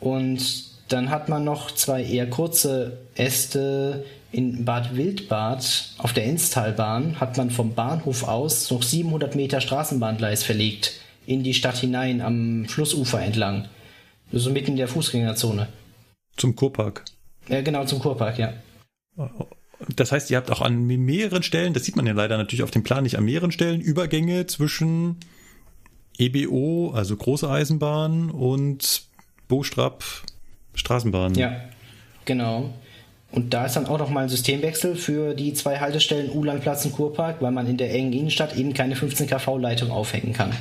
Und 0.00 0.64
dann 0.88 1.10
hat 1.10 1.28
man 1.28 1.44
noch 1.44 1.70
zwei 1.70 2.02
eher 2.02 2.28
kurze 2.28 2.98
Äste 3.14 4.04
in 4.30 4.64
Bad 4.64 4.96
Wildbad 4.96 5.94
auf 5.98 6.12
der 6.12 6.26
Enstalbahn 6.26 7.18
hat 7.18 7.36
man 7.36 7.50
vom 7.50 7.74
Bahnhof 7.74 8.24
aus 8.24 8.70
noch 8.70 8.82
700 8.82 9.34
Meter 9.34 9.60
Straßenbahngleis 9.60 10.42
verlegt 10.42 11.00
in 11.26 11.42
die 11.42 11.54
Stadt 11.54 11.76
hinein 11.76 12.20
am 12.20 12.66
Flussufer 12.66 13.20
entlang. 13.20 13.68
So 14.32 14.50
mitten 14.50 14.72
in 14.72 14.76
der 14.76 14.88
Fußgängerzone. 14.88 15.68
Zum 16.36 16.54
Kurpark. 16.54 17.04
Ja, 17.48 17.62
genau, 17.62 17.84
zum 17.84 17.98
Kurpark, 17.98 18.38
ja. 18.38 18.52
Das 19.94 20.12
heißt, 20.12 20.30
ihr 20.30 20.36
habt 20.36 20.50
auch 20.50 20.60
an 20.60 20.86
mehreren 20.86 21.42
Stellen, 21.42 21.72
das 21.72 21.84
sieht 21.84 21.96
man 21.96 22.06
ja 22.06 22.12
leider 22.12 22.36
natürlich 22.36 22.62
auf 22.62 22.70
dem 22.70 22.82
Plan 22.82 23.04
nicht, 23.04 23.16
an 23.16 23.24
mehreren 23.24 23.52
Stellen 23.52 23.80
Übergänge 23.80 24.46
zwischen 24.46 25.16
EBO, 26.18 26.92
also 26.94 27.16
große 27.16 27.48
Eisenbahn, 27.48 28.30
und 28.30 29.02
Bostrap 29.46 30.04
Straßenbahn. 30.74 31.34
Ja, 31.34 31.56
genau. 32.24 32.72
Und 33.30 33.52
da 33.52 33.66
ist 33.66 33.76
dann 33.76 33.86
auch 33.86 33.98
nochmal 33.98 34.24
ein 34.24 34.28
Systemwechsel 34.28 34.96
für 34.96 35.34
die 35.34 35.52
zwei 35.52 35.78
Haltestellen 35.78 36.30
Ulandplatz 36.30 36.84
und 36.84 36.92
Kurpark, 36.92 37.42
weil 37.42 37.52
man 37.52 37.66
in 37.66 37.76
der 37.76 37.92
engen 37.92 38.12
Innenstadt 38.12 38.56
eben 38.56 38.72
keine 38.74 38.96
15 38.96 39.26
kV-Leitung 39.26 39.90
aufhängen 39.90 40.32
kann. 40.32 40.52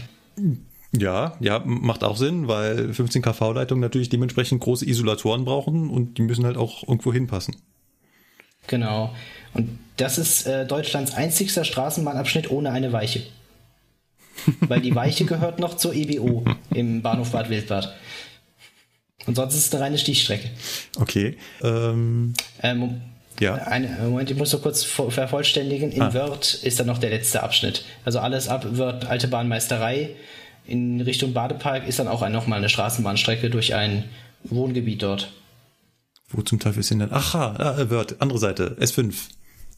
Ja, 0.94 1.36
ja, 1.40 1.62
macht 1.66 2.04
auch 2.04 2.18
Sinn, 2.18 2.48
weil 2.48 2.94
15 2.94 3.22
kV-Leitungen 3.22 3.82
natürlich 3.82 4.10
dementsprechend 4.10 4.62
große 4.62 4.88
Isolatoren 4.88 5.44
brauchen 5.46 5.90
und 5.90 6.18
die 6.18 6.22
müssen 6.22 6.46
halt 6.46 6.58
auch 6.58 6.84
irgendwo 6.88 7.12
hinpassen. 7.12 7.58
Genau. 8.68 9.14
Und 9.54 9.80
das 9.98 10.18
ist 10.18 10.46
äh, 10.48 10.66
Deutschlands 10.66 11.14
einzigster 11.14 11.64
Straßenbahnabschnitt 11.66 12.52
ohne 12.52 12.72
eine 12.72 12.94
Weiche. 12.94 13.24
weil 14.62 14.82
die 14.82 14.96
Weiche 14.96 15.26
gehört 15.26 15.60
noch 15.60 15.76
zur 15.76 15.94
EBO 15.94 16.44
im 16.74 17.02
Bahnhof 17.02 17.32
Bad 17.32 17.50
Wildbad. 17.50 17.96
Und 19.26 19.36
sonst 19.36 19.56
ist 19.56 19.68
es 19.68 19.74
eine 19.74 19.84
reine 19.84 19.98
Stichstrecke. 19.98 20.50
Okay. 21.00 21.38
Ähm, 21.62 22.34
ähm, 22.64 23.02
ja. 23.40 23.56
Eine, 23.56 23.90
Moment, 24.04 24.32
ich 24.32 24.38
muss 24.38 24.54
noch 24.54 24.62
kurz 24.62 24.84
vervollständigen. 24.84 25.92
In 25.92 26.02
ah. 26.02 26.14
Wörth 26.14 26.54
ist 26.64 26.80
dann 26.80 26.88
noch 26.88 26.98
der 26.98 27.10
letzte 27.10 27.44
Abschnitt. 27.44 27.84
Also 28.06 28.20
alles 28.20 28.48
ab 28.48 28.66
Wörth, 28.72 29.06
alte 29.06 29.28
Bahnmeisterei 29.28 30.16
in 30.68 31.02
Richtung 31.02 31.34
Badepark 31.34 31.88
ist 31.88 32.00
dann 32.00 32.08
auch 32.08 32.22
ein, 32.22 32.32
nochmal 32.32 32.60
eine 32.60 32.70
Straßenbahnstrecke 32.70 33.50
durch 33.50 33.74
ein 33.74 34.06
Wohngebiet 34.44 35.04
dort. 35.04 35.32
Wo 36.30 36.42
zum 36.42 36.60
Teufel 36.60 36.84
sind 36.84 37.00
denn? 37.00 37.12
Aha, 37.12 37.80
äh, 37.80 37.90
Word, 37.90 38.18
andere 38.20 38.40
Seite, 38.40 38.78
S5. 38.80 39.14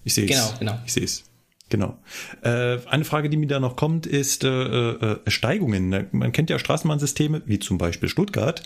Ich 0.04 0.16
sehe 0.16 0.26
es. 0.26 0.32
Genau, 0.32 0.54
genau. 0.60 0.80
Ich 0.86 0.94
sehe 0.94 1.04
es. 1.04 1.24
Genau. 1.70 2.00
Äh, 2.42 2.80
eine 2.88 3.06
Frage, 3.06 3.30
die 3.30 3.38
mir 3.38 3.48
da 3.48 3.60
noch 3.60 3.76
kommt, 3.76 4.08
ist 4.08 4.44
äh, 4.44 4.50
äh, 4.50 5.20
Steigungen. 5.30 6.08
Man 6.12 6.32
kennt 6.32 6.50
ja 6.50 6.58
Straßenbahnsysteme, 6.58 7.44
wie 7.46 7.60
zum 7.60 7.78
Beispiel 7.78 8.10
Stuttgart, 8.10 8.64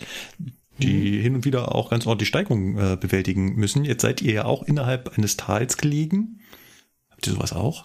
die 0.78 1.18
mhm. 1.18 1.20
hin 1.20 1.34
und 1.34 1.44
wieder 1.44 1.74
auch 1.74 1.90
ganz 1.90 2.06
ordentlich 2.06 2.28
Steigungen 2.28 2.78
äh, 2.78 2.96
bewältigen 2.96 3.56
müssen. 3.56 3.84
Jetzt 3.84 4.00
seid 4.00 4.22
ihr 4.22 4.32
ja 4.32 4.44
auch 4.46 4.62
innerhalb 4.62 5.18
eines 5.18 5.36
Tals 5.36 5.76
gelegen. 5.76 6.40
Habt 7.10 7.26
ihr 7.26 7.34
sowas 7.34 7.52
auch? 7.52 7.82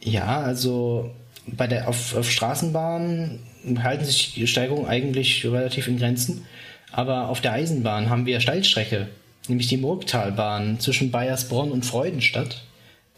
Ja, 0.00 0.40
also 0.40 1.10
bei 1.56 1.66
der, 1.66 1.88
auf, 1.88 2.14
auf 2.16 2.30
Straßenbahnen 2.30 3.40
halten 3.82 4.04
sich 4.04 4.34
die 4.34 4.46
Steigungen 4.46 4.86
eigentlich 4.86 5.44
relativ 5.44 5.88
in 5.88 5.98
Grenzen. 5.98 6.46
Aber 6.92 7.28
auf 7.28 7.40
der 7.40 7.52
Eisenbahn 7.52 8.08
haben 8.08 8.26
wir 8.26 8.40
Steilstrecke. 8.40 9.08
nämlich 9.48 9.68
die 9.68 9.76
Murgtalbahn 9.76 10.80
zwischen 10.80 11.10
Bayersbronn 11.10 11.70
und 11.70 11.84
Freudenstadt. 11.84 12.62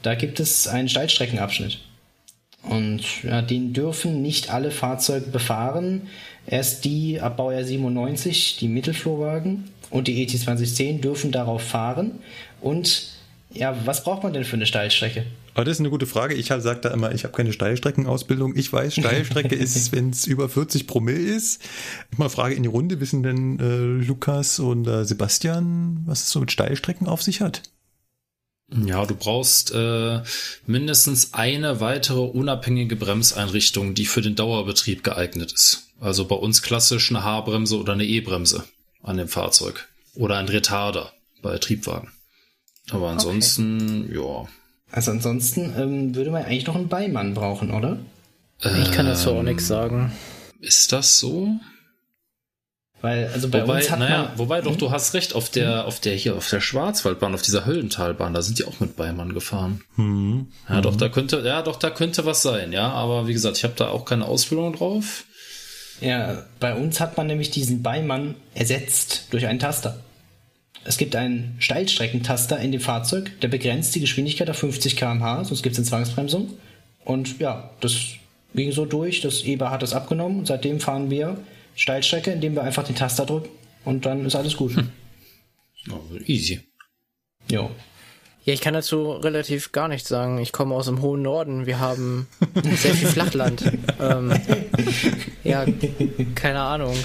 Da 0.02 0.14
gibt 0.14 0.40
es 0.40 0.66
einen 0.68 0.88
Steilstreckenabschnitt. 0.88 1.78
Und 2.62 3.02
ja, 3.22 3.42
den 3.42 3.72
dürfen 3.72 4.22
nicht 4.22 4.50
alle 4.50 4.70
Fahrzeuge 4.70 5.30
befahren. 5.30 6.08
Erst 6.46 6.84
die 6.84 7.20
ab 7.20 7.36
Baujahr 7.36 7.64
97, 7.64 8.58
die 8.58 8.68
Mittelflurwagen 8.68 9.70
und 9.90 10.08
die 10.08 10.22
ET 10.22 10.30
2010 10.30 11.00
dürfen 11.00 11.32
darauf 11.32 11.62
fahren. 11.62 12.18
Und 12.60 13.08
ja, 13.52 13.76
was 13.84 14.04
braucht 14.04 14.22
man 14.22 14.32
denn 14.32 14.44
für 14.44 14.56
eine 14.56 14.66
Steilstrecke? 14.66 15.24
Aber 15.54 15.64
das 15.64 15.76
ist 15.76 15.80
eine 15.80 15.90
gute 15.90 16.06
Frage. 16.06 16.34
Ich 16.34 16.46
sage 16.46 16.80
da 16.80 16.90
immer, 16.90 17.12
ich 17.12 17.24
habe 17.24 17.36
keine 17.36 17.52
Steilstreckenausbildung. 17.52 18.56
Ich 18.56 18.72
weiß, 18.72 18.94
Steilstrecke 18.94 19.54
ist, 19.56 19.92
wenn 19.92 20.10
es 20.10 20.26
über 20.26 20.48
40 20.48 20.86
Promille 20.86 21.18
ist. 21.18 21.60
Mal 22.16 22.28
Frage 22.28 22.54
in 22.54 22.62
die 22.62 22.68
Runde, 22.68 23.00
wissen 23.00 23.22
denn 23.22 23.58
äh, 23.58 24.04
Lukas 24.04 24.58
und 24.58 24.86
äh, 24.86 25.04
Sebastian, 25.04 26.02
was 26.06 26.22
es 26.22 26.30
so 26.30 26.40
mit 26.40 26.52
Steilstrecken 26.52 27.08
auf 27.08 27.22
sich 27.22 27.40
hat? 27.40 27.62
Ja, 28.72 29.04
du 29.04 29.16
brauchst 29.16 29.72
äh, 29.72 30.22
mindestens 30.66 31.34
eine 31.34 31.80
weitere 31.80 32.20
unabhängige 32.20 32.94
Bremseinrichtung, 32.94 33.94
die 33.94 34.06
für 34.06 34.22
den 34.22 34.36
Dauerbetrieb 34.36 35.02
geeignet 35.02 35.52
ist. 35.52 35.88
Also 35.98 36.24
bei 36.24 36.36
uns 36.36 36.62
klassisch 36.62 37.10
eine 37.10 37.24
H-Bremse 37.24 37.78
oder 37.78 37.94
eine 37.94 38.06
E-Bremse 38.06 38.64
an 39.02 39.16
dem 39.16 39.28
Fahrzeug. 39.28 39.88
Oder 40.14 40.38
ein 40.38 40.48
Retarder 40.48 41.12
bei 41.42 41.58
Triebwagen. 41.58 42.10
Aber 42.90 43.10
ansonsten, 43.10 44.04
okay. 44.04 44.14
ja. 44.16 44.48
Also 44.92 45.10
ansonsten 45.10 45.72
ähm, 45.78 46.14
würde 46.14 46.30
man 46.30 46.44
eigentlich 46.44 46.66
noch 46.66 46.74
einen 46.74 46.88
Beimann 46.88 47.34
brauchen, 47.34 47.70
oder? 47.70 47.98
Ich 48.82 48.92
kann 48.92 49.06
dazu 49.06 49.30
auch 49.30 49.42
nichts 49.42 49.66
sagen. 49.66 50.12
Ist 50.60 50.92
das 50.92 51.18
so? 51.18 51.48
Weil, 53.00 53.28
also 53.32 53.48
bei 53.48 53.62
wobei, 53.62 53.78
uns 53.78 53.90
hat 53.90 53.98
naja, 53.98 54.24
man, 54.24 54.38
wobei 54.38 54.60
doch, 54.60 54.72
hm? 54.72 54.78
du 54.78 54.90
hast 54.90 55.14
recht, 55.14 55.34
auf 55.34 55.48
der, 55.48 55.86
auf 55.86 56.00
der, 56.00 56.14
hier, 56.14 56.36
auf 56.36 56.50
der 56.50 56.60
Schwarzwaldbahn, 56.60 57.32
auf 57.32 57.40
dieser 57.40 57.64
Höllentalbahn, 57.64 58.34
da 58.34 58.42
sind 58.42 58.58
die 58.58 58.64
auch 58.64 58.78
mit 58.80 58.96
Beimann 58.96 59.32
gefahren. 59.32 59.80
Hm. 59.94 60.48
Ja, 60.68 60.76
hm. 60.76 60.82
doch, 60.82 60.96
da 60.96 61.08
könnte, 61.08 61.40
ja, 61.40 61.62
doch, 61.62 61.76
da 61.76 61.88
könnte 61.88 62.26
was 62.26 62.42
sein, 62.42 62.72
ja, 62.72 62.90
aber 62.90 63.26
wie 63.26 63.32
gesagt, 63.32 63.56
ich 63.56 63.64
habe 63.64 63.72
da 63.74 63.88
auch 63.88 64.04
keine 64.04 64.26
Ausbildung 64.26 64.74
drauf. 64.74 65.24
Ja, 66.02 66.44
bei 66.60 66.74
uns 66.74 67.00
hat 67.00 67.16
man 67.16 67.26
nämlich 67.26 67.50
diesen 67.50 67.82
Beimann 67.82 68.34
ersetzt 68.54 69.28
durch 69.30 69.46
einen 69.46 69.58
Taster. 69.58 69.98
Es 70.84 70.96
gibt 70.96 71.14
einen 71.14 71.56
Steilstreckentaster 71.58 72.58
in 72.58 72.72
dem 72.72 72.80
Fahrzeug, 72.80 73.38
der 73.40 73.48
begrenzt 73.48 73.94
die 73.94 74.00
Geschwindigkeit 74.00 74.48
auf 74.48 74.58
50 74.58 74.96
km/h, 74.96 75.44
sonst 75.44 75.62
gibt 75.62 75.74
es 75.74 75.78
eine 75.78 75.86
Zwangsbremsung. 75.86 76.54
Und 77.04 77.38
ja, 77.38 77.70
das 77.80 78.14
ging 78.54 78.72
so 78.72 78.86
durch, 78.86 79.20
das 79.20 79.42
EBA 79.44 79.70
hat 79.70 79.82
das 79.82 79.92
abgenommen 79.92 80.38
und 80.40 80.46
seitdem 80.46 80.80
fahren 80.80 81.10
wir 81.10 81.38
Steilstrecke, 81.76 82.32
indem 82.32 82.54
wir 82.54 82.62
einfach 82.62 82.84
den 82.84 82.96
Taster 82.96 83.26
drücken 83.26 83.50
und 83.84 84.06
dann 84.06 84.24
ist 84.26 84.36
alles 84.36 84.56
gut. 84.56 84.74
Hm. 84.76 84.90
Oh, 85.90 86.16
easy. 86.26 86.60
Jo. 87.50 87.70
Ja, 88.44 88.54
ich 88.54 88.60
kann 88.60 88.74
dazu 88.74 89.12
relativ 89.12 89.72
gar 89.72 89.88
nichts 89.88 90.08
sagen. 90.08 90.38
Ich 90.38 90.52
komme 90.52 90.74
aus 90.74 90.86
dem 90.86 91.02
hohen 91.02 91.22
Norden. 91.22 91.66
Wir 91.66 91.78
haben 91.78 92.26
sehr 92.64 92.94
viel 92.94 93.08
Flachland. 93.12 93.64
ähm, 94.00 94.32
ja, 95.44 95.66
keine 96.34 96.60
Ahnung. 96.60 96.96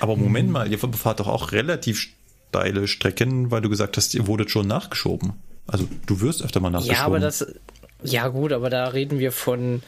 Aber 0.00 0.16
Moment 0.16 0.50
mal, 0.50 0.70
ihr 0.70 0.78
fahrt 0.78 1.20
doch 1.20 1.28
auch 1.28 1.52
relativ 1.52 2.08
steile 2.52 2.86
Strecken, 2.86 3.50
weil 3.50 3.62
du 3.62 3.70
gesagt 3.70 3.96
hast, 3.96 4.14
ihr 4.14 4.26
wurdet 4.26 4.50
schon 4.50 4.66
nachgeschoben. 4.66 5.32
Also 5.66 5.88
du 6.06 6.20
wirst 6.20 6.42
öfter 6.42 6.60
mal 6.60 6.68
nachgeschoben. 6.68 6.98
Ja, 6.98 7.06
aber 7.06 7.18
das, 7.18 7.46
ja 8.02 8.28
gut, 8.28 8.52
aber 8.52 8.68
da 8.68 8.88
reden 8.88 9.18
wir 9.18 9.32
von 9.32 9.82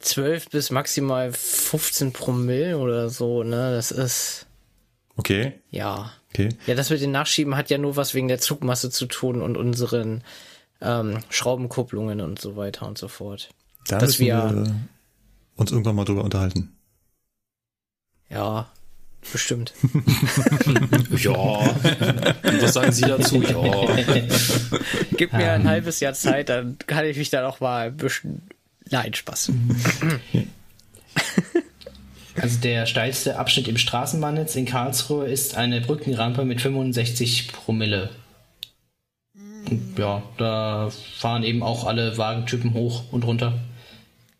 12 0.00 0.50
bis 0.50 0.70
maximal 0.70 1.32
15 1.32 2.12
Promille 2.12 2.76
oder 2.76 3.08
so, 3.08 3.42
ne? 3.42 3.72
Das 3.72 3.90
ist. 3.90 4.46
Okay. 5.16 5.54
Ja. 5.70 6.12
Okay. 6.30 6.50
Ja, 6.66 6.74
das 6.74 6.90
mit 6.90 7.00
den 7.00 7.10
Nachschieben 7.10 7.56
hat 7.56 7.70
ja 7.70 7.78
nur 7.78 7.96
was 7.96 8.12
wegen 8.12 8.28
der 8.28 8.38
Zugmasse 8.38 8.90
zu 8.90 9.06
tun 9.06 9.40
und 9.40 9.56
unseren 9.56 10.22
ähm, 10.82 11.20
Schraubenkupplungen 11.30 12.20
und 12.20 12.38
so 12.38 12.54
weiter 12.56 12.86
und 12.86 12.98
so 12.98 13.08
fort. 13.08 13.48
Da 13.86 13.98
Dass 13.98 14.18
wir, 14.18 14.34
wir 14.34 14.74
uns 15.56 15.72
irgendwann 15.72 15.96
mal 15.96 16.04
drüber 16.04 16.22
unterhalten. 16.22 16.76
Ja, 18.28 18.68
bestimmt. 19.32 19.72
ja. 21.16 21.30
Und 21.32 22.62
was 22.62 22.74
sagen 22.74 22.92
Sie 22.92 23.02
dazu? 23.02 23.42
Ja. 23.42 23.96
Gib 25.16 25.32
mir 25.32 25.52
ein 25.52 25.68
halbes 25.68 26.00
Jahr 26.00 26.14
Zeit, 26.14 26.48
dann 26.48 26.76
kann 26.86 27.04
ich 27.04 27.16
mich 27.16 27.30
dann 27.30 27.44
auch 27.44 27.60
mal 27.60 27.88
ein 27.88 27.96
bisschen. 27.96 28.42
Nein, 28.90 29.14
Spaß. 29.14 29.52
Also 32.40 32.60
der 32.60 32.86
steilste 32.86 33.36
Abschnitt 33.36 33.68
im 33.68 33.76
Straßenbahnnetz 33.78 34.54
in 34.54 34.64
Karlsruhe 34.64 35.26
ist 35.26 35.56
eine 35.56 35.80
Brückenrampe 35.80 36.44
mit 36.44 36.60
65 36.60 37.52
Promille. 37.52 38.10
Ja, 39.96 40.22
da 40.38 40.90
fahren 41.16 41.42
eben 41.42 41.62
auch 41.62 41.84
alle 41.84 42.16
Wagentypen 42.16 42.74
hoch 42.74 43.04
und 43.10 43.24
runter. 43.24 43.58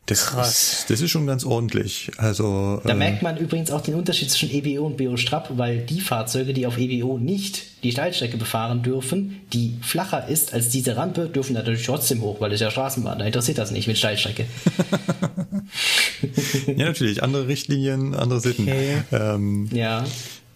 Das, 0.08 0.24
Krass. 0.28 0.72
Ist, 0.72 0.90
das 0.90 1.02
ist 1.02 1.10
schon 1.10 1.26
ganz 1.26 1.44
ordentlich. 1.44 2.10
Also 2.16 2.80
Da 2.82 2.92
äh, 2.92 2.94
merkt 2.94 3.22
man 3.22 3.36
übrigens 3.36 3.70
auch 3.70 3.82
den 3.82 3.94
Unterschied 3.94 4.30
zwischen 4.30 4.50
EBO 4.50 4.86
und 4.86 4.96
BO 4.96 5.18
Strapp, 5.18 5.50
weil 5.58 5.80
die 5.80 6.00
Fahrzeuge, 6.00 6.54
die 6.54 6.66
auf 6.66 6.78
EBO 6.78 7.18
nicht 7.18 7.82
die 7.84 7.92
Steilstrecke 7.92 8.38
befahren 8.38 8.82
dürfen, 8.82 9.42
die 9.52 9.76
flacher 9.82 10.26
ist 10.26 10.54
als 10.54 10.70
diese 10.70 10.96
Rampe, 10.96 11.28
dürfen 11.28 11.52
natürlich 11.52 11.84
trotzdem 11.84 12.22
hoch, 12.22 12.40
weil 12.40 12.50
es 12.52 12.60
ja 12.60 12.70
Straßenbahn, 12.70 13.18
da 13.18 13.26
interessiert 13.26 13.58
das 13.58 13.70
nicht 13.70 13.86
mit 13.86 13.98
Steilstrecke. 13.98 14.46
ja 16.66 16.86
natürlich 16.86 17.22
andere 17.22 17.46
Richtlinien, 17.46 18.14
andere 18.14 18.40
Sitten. 18.40 18.62
Okay. 18.62 19.02
Ähm, 19.12 19.68
Ja. 19.72 20.06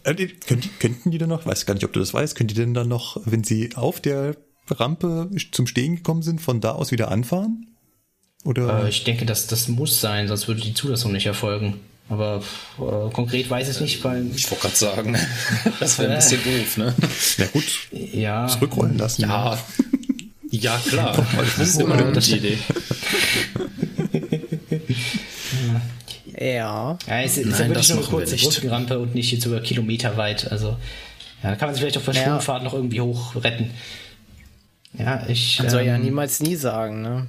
äh, 0.05 0.15
könnten, 0.15 0.71
könnten 0.79 1.11
die 1.11 1.19
denn 1.19 1.29
noch? 1.29 1.45
Weiß 1.45 1.67
gar 1.67 1.75
nicht, 1.75 1.85
ob 1.85 1.93
du 1.93 2.01
das 2.01 2.15
weißt. 2.15 2.37
Können 2.37 2.49
die 2.49 2.55
denn 2.55 2.73
dann 2.73 2.89
noch, 2.89 3.21
wenn 3.27 3.45
sie 3.45 3.77
auf 3.77 4.01
der 4.01 4.35
Rampe 4.71 5.29
zum 5.53 5.67
Stehen 5.67 5.97
gekommen 5.97 6.23
sind, 6.23 6.41
von 6.41 6.63
da 6.63 6.73
aus 6.73 6.91
wieder 6.91 7.11
anfahren? 7.11 7.67
Oder? 8.45 8.85
Äh, 8.85 8.89
ich 8.89 9.05
denke, 9.05 9.25
das, 9.25 9.47
das 9.47 9.69
muss 9.69 10.01
sein, 10.01 10.29
sonst 10.29 10.49
würde 10.49 10.61
die 10.61 10.75
Zulassung 10.75 11.13
nicht 11.13 11.27
erfolgen. 11.27 11.81
Aber 12.09 12.43
äh, 12.79 13.11
konkret 13.13 13.49
weiß 13.49 13.69
ich 13.71 13.81
nicht, 13.81 14.05
weil 14.05 14.27
Ich 14.35 14.51
wollte 14.51 14.63
gerade 14.63 14.77
sagen, 14.77 15.17
das 15.81 15.99
wäre 15.99 16.11
ein 16.13 16.17
bisschen 16.17 16.41
doof, 16.45 16.77
ne? 16.77 16.95
Na 17.39 17.47
gut, 17.47 17.65
ja. 17.93 18.47
zurückrollen 18.49 18.99
lassen. 18.99 19.23
Ja. 19.23 19.59
Ja, 20.51 20.77
klar. 20.89 21.27
Das 21.57 21.69
ist 21.69 21.81
immer 21.81 21.95
eine 21.95 22.13
gute 22.13 22.37
Idee. 22.37 22.59
Ja. 26.39 26.99
Ja, 27.07 27.21
es 27.23 27.39
ist 27.39 27.47
Nein, 27.47 27.53
ja 27.53 27.59
wirklich 27.69 27.89
das 27.89 27.97
nur 27.97 27.99
eine 27.99 28.09
kurze. 28.27 28.37
Brückenrampe 28.37 28.99
und 28.99 29.15
nicht 29.15 29.33
jetzt 29.33 29.47
über 29.47 29.61
Kilometer 29.61 30.17
weit. 30.17 30.51
Also, 30.51 30.77
ja, 31.43 31.51
da 31.51 31.57
kann 31.57 31.69
man 31.69 31.75
sich 31.75 31.83
vielleicht 31.83 31.97
auf 31.97 32.05
der 32.05 32.15
Naja. 32.15 32.27
Schwungfahrt 32.27 32.65
noch 32.65 32.75
irgendwie 32.75 33.01
hoch 33.01 33.35
retten. 33.37 33.71
Ja, 34.99 35.25
ich. 35.29 35.59
Man 35.61 35.71
soll 35.71 35.83
ja 35.83 35.95
ähm, 35.97 36.03
niemals 36.03 36.41
nie 36.41 36.57
sagen, 36.57 37.03
ne? 37.03 37.29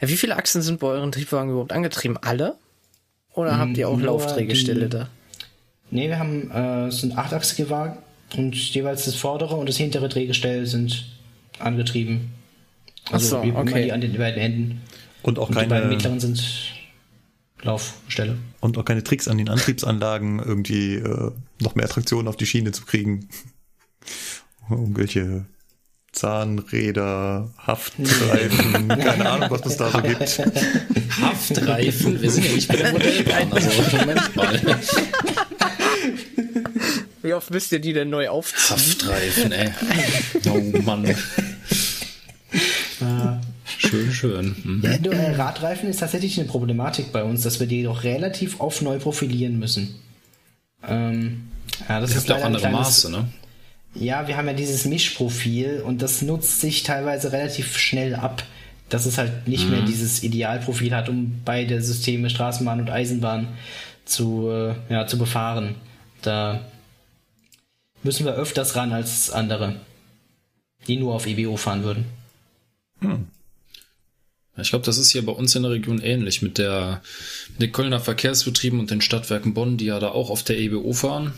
Wie 0.00 0.16
viele 0.16 0.36
Achsen 0.36 0.62
sind 0.62 0.80
bei 0.80 0.86
euren 0.88 1.12
Triebwagen 1.12 1.50
überhaupt 1.50 1.72
angetrieben? 1.72 2.16
Alle? 2.20 2.56
Oder 3.34 3.58
habt 3.58 3.76
ihr 3.76 3.88
auch 3.88 3.96
nur 3.96 4.06
Laufdrehgestelle 4.06 4.84
die- 4.88 4.98
da? 4.98 5.08
Nee, 5.92 6.08
wir 6.08 6.18
haben 6.18 6.50
äh, 6.52 6.86
es 6.86 7.00
sind 7.00 7.16
achtachsige 7.18 7.68
Wagen 7.70 7.98
und 8.36 8.54
jeweils 8.54 9.06
das 9.06 9.16
vordere 9.16 9.56
und 9.56 9.68
das 9.68 9.76
hintere 9.76 10.08
Drehgestell 10.08 10.64
sind 10.66 11.04
angetrieben. 11.58 12.30
Also 13.10 13.38
Ach 13.38 13.44
so, 13.44 13.56
okay. 13.58 13.84
die 13.84 13.92
an 13.92 14.00
den 14.00 14.16
beiden 14.16 14.40
Händen. 14.40 14.80
Und 15.22 15.38
auch 15.38 15.48
Und 15.48 15.56
die 15.56 15.66
beiden 15.66 15.70
keine, 15.82 15.86
mittleren 15.88 16.20
sind 16.20 16.42
Laufgestelle. 17.62 18.38
und 18.60 18.78
auch 18.78 18.84
keine 18.84 19.02
Tricks 19.02 19.26
an 19.28 19.36
den 19.36 19.48
Antriebsanlagen, 19.48 20.38
irgendwie 20.38 20.94
äh, 20.94 21.32
noch 21.60 21.74
mehr 21.74 21.88
Traktion 21.88 22.28
auf 22.28 22.36
die 22.36 22.46
Schiene 22.46 22.70
zu 22.72 22.84
kriegen. 22.84 23.28
Irgendwelche 24.70 25.44
Zahnräder, 26.12 27.48
Haftreifen, 27.66 28.88
keine 28.88 29.30
Ahnung, 29.30 29.50
was 29.50 29.64
es 29.66 29.76
da 29.76 29.90
so 29.90 30.02
gibt. 30.02 30.20
Haftreifen? 31.20 32.20
Wir 32.20 32.30
sind 32.30 32.46
ja 32.46 32.52
nicht 32.52 32.68
bei 32.68 32.76
der 32.76 32.92
Modellbahn. 32.92 33.52
Also, 33.52 33.96
Moment 33.96 34.36
mal. 34.36 34.60
Wie 37.22 37.34
oft 37.34 37.50
müsst 37.50 37.70
ihr 37.72 37.78
die 37.80 37.92
denn 37.92 38.10
neu 38.10 38.28
aufziehen? 38.28 38.76
Haftreifen, 38.78 39.52
ey. 39.52 39.70
Oh 40.48 40.80
Mann. 40.82 41.14
Schön, 43.78 44.12
schön. 44.12 44.56
Mhm. 44.64 44.80
Ja, 44.84 44.98
du, 44.98 45.10
äh, 45.10 45.30
Radreifen 45.36 45.88
ist 45.88 46.00
tatsächlich 46.00 46.38
eine 46.38 46.48
Problematik 46.48 47.12
bei 47.12 47.22
uns, 47.22 47.42
dass 47.42 47.60
wir 47.60 47.66
die 47.66 47.82
doch 47.84 48.02
relativ 48.04 48.60
oft 48.60 48.82
neu 48.82 48.98
profilieren 48.98 49.58
müssen. 49.58 49.94
Ähm, 50.86 51.48
ja, 51.88 52.00
das 52.00 52.10
Es 52.10 52.16
ist 52.18 52.32
auch 52.32 52.42
andere 52.42 52.60
kleines- 52.62 52.78
Maße, 52.78 53.10
ne? 53.10 53.28
Ja, 53.94 54.28
wir 54.28 54.36
haben 54.36 54.46
ja 54.46 54.52
dieses 54.54 54.84
Mischprofil 54.84 55.82
und 55.84 56.00
das 56.00 56.22
nutzt 56.22 56.60
sich 56.60 56.82
teilweise 56.84 57.32
relativ 57.32 57.76
schnell 57.76 58.14
ab, 58.14 58.44
dass 58.88 59.06
es 59.06 59.18
halt 59.18 59.48
nicht 59.48 59.64
Mhm. 59.64 59.70
mehr 59.70 59.82
dieses 59.82 60.22
Idealprofil 60.22 60.94
hat, 60.94 61.08
um 61.08 61.40
beide 61.44 61.82
Systeme 61.82 62.30
Straßenbahn 62.30 62.80
und 62.80 62.90
Eisenbahn 62.90 63.48
zu, 64.04 64.48
äh, 64.48 64.74
ja, 64.92 65.06
zu 65.06 65.18
befahren. 65.18 65.74
Da 66.22 66.60
müssen 68.02 68.26
wir 68.26 68.34
öfters 68.34 68.76
ran 68.76 68.92
als 68.92 69.30
andere, 69.30 69.76
die 70.86 70.96
nur 70.96 71.14
auf 71.14 71.26
EBO 71.26 71.56
fahren 71.56 71.82
würden. 71.82 72.04
Ich 74.56 74.70
glaube, 74.70 74.84
das 74.84 74.98
ist 74.98 75.10
hier 75.10 75.24
bei 75.24 75.32
uns 75.32 75.54
in 75.54 75.62
der 75.62 75.72
Region 75.72 76.00
ähnlich 76.02 76.42
mit 76.42 76.58
der 76.58 77.00
mit 77.52 77.62
den 77.62 77.72
Kölner 77.72 77.98
Verkehrsbetrieben 78.00 78.78
und 78.78 78.90
den 78.90 79.00
Stadtwerken 79.00 79.54
Bonn, 79.54 79.78
die 79.78 79.86
ja 79.86 79.98
da 79.98 80.08
auch 80.10 80.28
auf 80.30 80.42
der 80.42 80.58
EBO 80.58 80.92
fahren. 80.92 81.32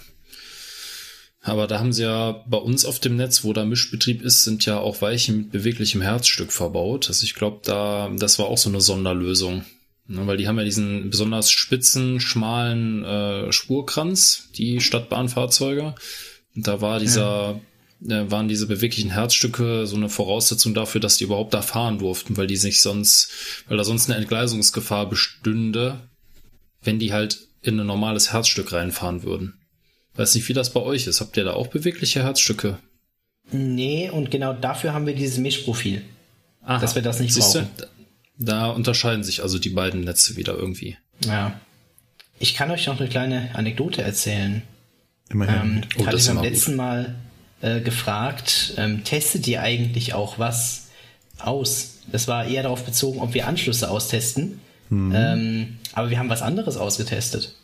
Aber 1.44 1.66
da 1.66 1.81
haben 1.81 1.92
sie 1.92 2.05
ja 2.05 2.44
bei 2.46 2.57
uns 2.57 2.85
auf 2.85 3.00
dem 3.00 3.16
Netz, 3.16 3.42
wo 3.42 3.52
da 3.52 3.64
Mischbetrieb 3.64 4.22
ist, 4.22 4.44
sind 4.44 4.64
ja 4.64 4.78
auch 4.78 5.02
Weichen 5.02 5.38
mit 5.38 5.50
beweglichem 5.50 6.00
Herzstück 6.00 6.52
verbaut. 6.52 7.09
Also 7.09 7.24
ich 7.24 7.35
glaube, 7.35 7.61
da, 7.64 8.11
das 8.16 8.38
war 8.38 8.46
auch 8.46 8.59
so 8.59 8.68
eine 8.68 8.81
Sonderlösung. 8.81 9.64
Ne, 10.07 10.26
weil 10.26 10.37
die 10.37 10.46
haben 10.46 10.59
ja 10.59 10.64
diesen 10.64 11.11
besonders 11.11 11.50
spitzen, 11.50 12.20
schmalen 12.20 13.05
äh, 13.05 13.52
Spurkranz, 13.52 14.48
die 14.57 14.81
Stadtbahnfahrzeuge. 14.81 15.94
Und 16.55 16.66
da 16.66 16.81
war 16.81 17.00
dieser, 17.00 17.61
ja. 18.00 18.20
äh, 18.20 18.31
waren 18.31 18.46
diese 18.46 18.66
beweglichen 18.66 19.11
Herzstücke 19.11 19.87
so 19.87 19.96
eine 19.96 20.09
Voraussetzung 20.09 20.74
dafür, 20.74 21.00
dass 21.00 21.16
die 21.16 21.24
überhaupt 21.24 21.55
da 21.55 21.62
fahren 21.62 21.98
durften, 21.98 22.37
weil 22.37 22.46
die 22.46 22.57
sich 22.57 22.83
sonst, 22.83 23.31
weil 23.68 23.78
da 23.78 23.85
sonst 23.85 24.09
eine 24.09 24.18
Entgleisungsgefahr 24.18 25.09
bestünde, 25.09 26.09
wenn 26.83 27.00
die 27.00 27.12
halt 27.12 27.48
in 27.62 27.81
ein 27.81 27.87
normales 27.87 28.33
Herzstück 28.33 28.72
reinfahren 28.72 29.22
würden. 29.22 29.62
Weiß 30.14 30.35
nicht, 30.35 30.48
wie 30.48 30.53
das 30.53 30.72
bei 30.72 30.81
euch 30.81 31.07
ist. 31.07 31.20
Habt 31.20 31.37
ihr 31.37 31.44
da 31.44 31.55
auch 31.55 31.68
bewegliche 31.68 32.22
Herzstücke? 32.22 32.79
Nee, 33.51 34.11
und 34.11 34.31
genau 34.31 34.53
dafür 34.53 34.92
haben 34.92 35.07
wir 35.07 35.14
dieses 35.14 35.38
Mischprofil. 35.38 36.03
Aha. 36.62 36.79
Dass 36.79 36.94
wir 36.94 37.03
das 37.03 37.20
nicht 37.20 37.35
Siehst 37.35 37.55
brauchen. 37.55 37.68
Du? 37.77 37.87
Da 38.38 38.66
unterscheiden 38.70 39.25
sich 39.25 39.42
also 39.42 39.59
die 39.59 39.70
beiden 39.70 40.03
Netze 40.03 40.37
wieder 40.37 40.55
irgendwie. 40.55 40.96
Ja. 41.25 41.61
Ich 42.38 42.55
kann 42.55 42.70
euch 42.70 42.87
noch 42.87 42.98
eine 42.98 43.09
kleine 43.09 43.51
Anekdote 43.55 44.03
erzählen. 44.03 44.62
Immerhin. 45.31 45.55
Ähm, 45.55 45.81
oh, 45.98 46.07
hatte 46.07 46.16
ich 46.16 46.27
beim 46.27 46.42
letzten 46.42 46.77
Mal 46.77 47.14
äh, 47.61 47.81
gefragt, 47.81 48.75
ähm, 48.77 49.05
testet 49.05 49.46
ihr 49.46 49.62
eigentlich 49.62 50.14
auch 50.14 50.38
was 50.38 50.88
aus? 51.38 51.98
Das 52.11 52.29
war 52.29 52.46
eher 52.46 52.64
darauf 52.64 52.85
bezogen, 52.85 53.20
ob 53.20 53.35
wir 53.35 53.46
Anschlüsse 53.46 53.90
austesten. 53.90 54.61
Mhm. 54.88 55.12
Ähm, 55.14 55.79
aber 55.92 56.11
wir 56.11 56.18
haben 56.18 56.29
was 56.29 56.42
anderes 56.42 56.77
ausgetestet. 56.77 57.55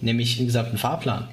Nämlich 0.00 0.36
den 0.36 0.46
gesamten 0.46 0.78
Fahrplan. 0.78 1.28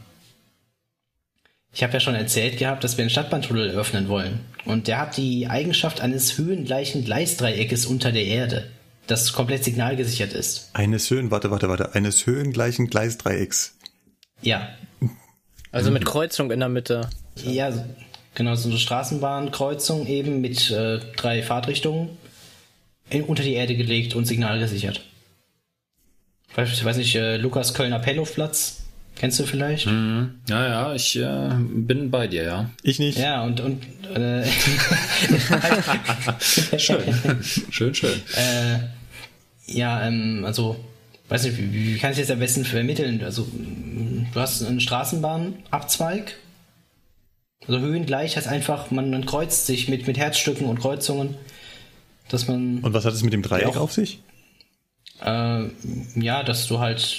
Ich 1.74 1.82
habe 1.82 1.94
ja 1.94 2.00
schon 2.00 2.16
erzählt 2.16 2.60
gehabt, 2.60 2.84
dass 2.84 2.98
wir 2.98 3.04
einen 3.04 3.10
Stadtbahntunnel 3.10 3.72
eröffnen 3.72 4.08
wollen. 4.08 4.42
Und 4.66 4.88
der 4.88 5.00
hat 5.00 5.18
die 5.18 5.48
Eigenschaft 5.48 6.02
eines 6.02 6.38
höhengleichen 6.38 7.04
Gleisdreieckes 7.04 7.88
unter 7.88 8.12
der 8.12 8.26
Erde, 8.26 8.70
das 9.08 9.34
komplett 9.34 9.64
signalgesichert 9.64 10.34
ist. 10.34 10.70
Eines 10.74 11.10
Höhen, 11.10 11.32
warte, 11.32 11.50
warte, 11.50 11.70
warte, 11.70 11.96
eines 11.96 12.28
höhengleichen 12.28 12.90
Gleisdreiecks. 12.90 13.76
Ja. 14.42 14.70
Also 15.72 15.90
mit 15.90 16.06
Kreuzung 16.06 16.52
in 16.52 16.60
der 16.60 16.70
Mitte. 16.70 17.10
Ja, 17.44 17.74
genau, 18.36 18.54
so 18.54 18.70
eine 18.70 18.78
Straßenbahnkreuzung 18.78 20.06
eben 20.06 20.42
mit 20.42 20.70
äh, 20.70 21.00
drei 21.16 21.42
Fahrtrichtungen 21.42 22.10
in, 23.10 23.24
unter 23.24 23.42
die 23.42 23.54
Erde 23.54 23.76
gelegt 23.76 24.16
und 24.16 24.26
signalgesichert. 24.26 25.02
Ich 26.56 26.86
weiß 26.86 26.98
nicht, 26.98 27.16
äh, 27.16 27.38
Lukas 27.38 27.74
Kölner 27.74 28.00
Pellhofplatz 28.00 28.84
Kennst 29.16 29.40
du 29.40 29.46
vielleicht? 29.46 29.86
Mhm. 29.86 30.42
Ja, 30.50 30.68
ja, 30.68 30.94
ich 30.94 31.18
äh, 31.18 31.50
bin 31.58 32.12
bei 32.12 32.28
dir, 32.28 32.44
ja. 32.44 32.70
Ich 32.82 33.00
nicht. 33.00 33.18
Ja, 33.18 33.44
und, 33.44 33.62
und 33.62 33.82
äh, 34.16 34.44
schön. 36.78 37.00
schön, 37.70 37.94
schön. 37.94 38.22
Äh, 38.36 38.80
ja, 39.68 40.08
ähm, 40.08 40.44
also, 40.46 40.76
weiß 41.30 41.44
nicht, 41.44 41.58
wie, 41.58 41.74
wie 41.74 41.98
kann 41.98 42.12
ich 42.12 42.20
das 42.20 42.32
am 42.32 42.40
besten 42.40 42.66
vermitteln? 42.66 43.24
Also, 43.24 43.48
du 44.34 44.40
hast 44.40 44.64
einen 44.64 44.80
Straßenbahnabzweig. 44.80 46.36
Also 47.66 47.80
höhengleich 47.80 48.36
heißt 48.36 48.48
einfach, 48.48 48.92
man, 48.92 49.10
man 49.10 49.26
kreuzt 49.26 49.68
sich 49.68 49.88
mit, 49.88 50.06
mit 50.06 50.18
Herzstücken 50.18 50.68
und 50.68 50.82
Kreuzungen, 50.82 51.36
dass 52.28 52.50
man. 52.50 52.80
Und 52.80 52.94
was 52.94 53.06
hat 53.06 53.14
es 53.14 53.24
mit 53.24 53.32
dem 53.32 53.42
Dreieck 53.42 53.78
auf 53.78 53.94
sich? 53.94 54.20
Äh, 55.24 55.70
ja, 56.16 56.44
dass 56.44 56.68
du 56.68 56.80
halt 56.80 57.18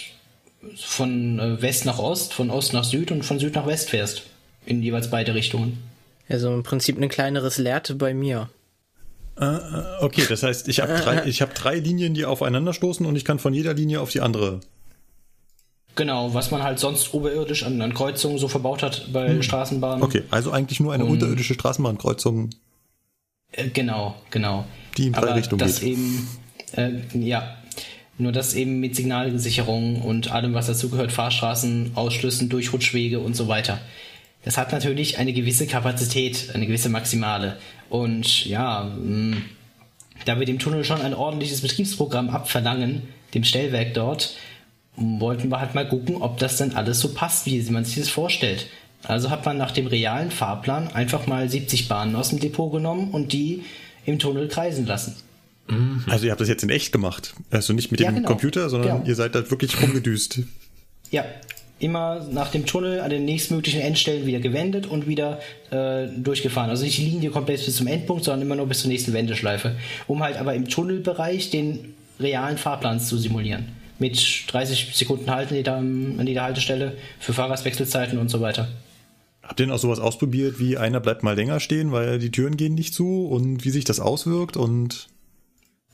von 0.76 1.38
äh, 1.38 1.62
West 1.62 1.84
nach 1.84 1.98
Ost, 1.98 2.34
von 2.34 2.50
Ost 2.50 2.72
nach 2.72 2.84
Süd 2.84 3.10
und 3.10 3.24
von 3.24 3.38
Süd 3.38 3.54
nach 3.54 3.66
West 3.66 3.90
fährst. 3.90 4.22
In 4.66 4.82
jeweils 4.82 5.10
beide 5.10 5.34
Richtungen. 5.34 5.82
Also 6.28 6.52
im 6.52 6.62
Prinzip 6.62 6.98
ein 6.98 7.08
kleineres 7.08 7.58
Leerte 7.58 7.94
bei 7.94 8.14
mir. 8.14 8.48
Äh, 9.38 9.44
äh, 9.44 9.84
okay, 10.00 10.24
das 10.28 10.42
heißt, 10.42 10.68
ich 10.68 10.80
habe 10.80 10.94
drei, 10.94 11.18
hab 11.18 11.54
drei 11.54 11.76
Linien, 11.76 12.14
die 12.14 12.24
aufeinander 12.24 12.72
stoßen 12.72 13.04
und 13.04 13.16
ich 13.16 13.24
kann 13.24 13.38
von 13.38 13.52
jeder 13.52 13.74
Linie 13.74 14.00
auf 14.00 14.10
die 14.10 14.20
andere. 14.20 14.60
Genau, 15.96 16.34
was 16.34 16.50
man 16.50 16.62
halt 16.62 16.78
sonst 16.78 17.14
oberirdisch 17.14 17.62
an, 17.64 17.80
an 17.80 17.94
Kreuzungen 17.94 18.38
so 18.38 18.48
verbaut 18.48 18.82
hat 18.82 19.12
bei 19.12 19.28
hm. 19.28 19.42
Straßenbahnen. 19.42 20.02
Okay, 20.02 20.22
also 20.30 20.50
eigentlich 20.50 20.80
nur 20.80 20.92
eine 20.92 21.04
und, 21.04 21.12
unterirdische 21.12 21.54
Straßenbahnkreuzung. 21.54 22.50
Äh, 23.52 23.68
genau, 23.68 24.16
genau. 24.30 24.64
Die 24.96 25.08
in 25.08 25.12
drei 25.12 25.22
Aber 25.22 25.34
Richtungen 25.36 25.60
das 25.60 25.80
geht. 25.80 25.90
eben, 25.90 26.28
äh, 26.76 26.90
ja, 27.14 27.56
nur 28.18 28.32
das 28.32 28.54
eben 28.54 28.80
mit 28.80 28.94
Signalsicherung 28.94 30.02
und 30.02 30.30
allem, 30.30 30.54
was 30.54 30.66
dazugehört, 30.66 31.12
Fahrstraßen, 31.12 31.92
Ausschlüssen, 31.94 32.48
Durchrutschwege 32.48 33.18
und 33.18 33.34
so 33.34 33.48
weiter. 33.48 33.80
Das 34.44 34.58
hat 34.58 34.72
natürlich 34.72 35.18
eine 35.18 35.32
gewisse 35.32 35.66
Kapazität, 35.66 36.50
eine 36.54 36.66
gewisse 36.66 36.90
Maximale. 36.90 37.56
Und 37.88 38.44
ja, 38.44 38.84
mh, 38.84 39.38
da 40.26 40.38
wir 40.38 40.46
dem 40.46 40.58
Tunnel 40.58 40.84
schon 40.84 41.00
ein 41.00 41.14
ordentliches 41.14 41.62
Betriebsprogramm 41.62 42.30
abverlangen, 42.30 43.02
dem 43.32 43.44
Stellwerk 43.44 43.94
dort, 43.94 44.36
wollten 44.96 45.48
wir 45.48 45.60
halt 45.60 45.74
mal 45.74 45.88
gucken, 45.88 46.16
ob 46.22 46.38
das 46.38 46.56
dann 46.56 46.72
alles 46.72 47.00
so 47.00 47.14
passt, 47.14 47.46
wie 47.46 47.60
man 47.70 47.84
sich 47.84 47.96
das 47.96 48.08
vorstellt. 48.08 48.68
Also 49.02 49.30
hat 49.30 49.44
man 49.44 49.58
nach 49.58 49.72
dem 49.72 49.86
realen 49.86 50.30
Fahrplan 50.30 50.88
einfach 50.92 51.26
mal 51.26 51.48
70 51.48 51.88
Bahnen 51.88 52.14
aus 52.16 52.30
dem 52.30 52.40
Depot 52.40 52.72
genommen 52.72 53.10
und 53.10 53.32
die 53.32 53.64
im 54.06 54.18
Tunnel 54.18 54.48
kreisen 54.48 54.86
lassen. 54.86 55.16
Mhm. 55.68 56.04
Also 56.08 56.26
ihr 56.26 56.30
habt 56.30 56.40
das 56.40 56.48
jetzt 56.48 56.62
in 56.62 56.70
echt 56.70 56.92
gemacht. 56.92 57.34
Also 57.50 57.72
nicht 57.72 57.90
mit 57.90 58.00
ja, 58.00 58.10
dem 58.10 58.16
genau. 58.16 58.28
Computer, 58.28 58.68
sondern 58.68 58.98
genau. 58.98 59.08
ihr 59.08 59.14
seid 59.14 59.34
da 59.34 59.50
wirklich 59.50 59.80
rumgedüst. 59.80 60.40
Ja, 61.10 61.24
immer 61.78 62.26
nach 62.30 62.50
dem 62.50 62.66
Tunnel 62.66 63.00
an 63.00 63.10
den 63.10 63.24
nächstmöglichen 63.24 63.80
Endstellen 63.80 64.26
wieder 64.26 64.40
gewendet 64.40 64.86
und 64.86 65.06
wieder 65.06 65.40
äh, 65.70 66.06
durchgefahren. 66.06 66.70
Also 66.70 66.84
nicht 66.84 66.98
die 66.98 67.06
Linie 67.06 67.30
komplett 67.30 67.64
bis 67.64 67.76
zum 67.76 67.86
Endpunkt, 67.86 68.24
sondern 68.24 68.42
immer 68.42 68.56
nur 68.56 68.66
bis 68.66 68.80
zur 68.80 68.88
nächsten 68.88 69.12
Wendeschleife. 69.12 69.76
Um 70.06 70.22
halt 70.22 70.36
aber 70.36 70.54
im 70.54 70.68
Tunnelbereich 70.68 71.50
den 71.50 71.94
realen 72.20 72.58
Fahrplan 72.58 73.00
zu 73.00 73.18
simulieren. 73.18 73.68
Mit 73.98 74.44
30 74.48 74.94
Sekunden 74.94 75.30
Halten 75.30 75.54
an 75.68 76.26
jeder 76.26 76.42
Haltestelle 76.42 76.96
für 77.18 77.32
Fahrgastwechselzeiten 77.32 78.18
und 78.18 78.28
so 78.28 78.40
weiter. 78.40 78.68
Habt 79.42 79.60
ihr 79.60 79.66
denn 79.66 79.74
auch 79.74 79.78
sowas 79.78 80.00
ausprobiert, 80.00 80.58
wie 80.58 80.78
einer 80.78 81.00
bleibt 81.00 81.22
mal 81.22 81.36
länger 81.36 81.60
stehen, 81.60 81.92
weil 81.92 82.18
die 82.18 82.30
Türen 82.30 82.56
gehen 82.56 82.74
nicht 82.74 82.94
zu 82.94 83.26
und 83.26 83.64
wie 83.64 83.70
sich 83.70 83.84
das 83.84 84.00
auswirkt 84.00 84.56
und 84.56 85.08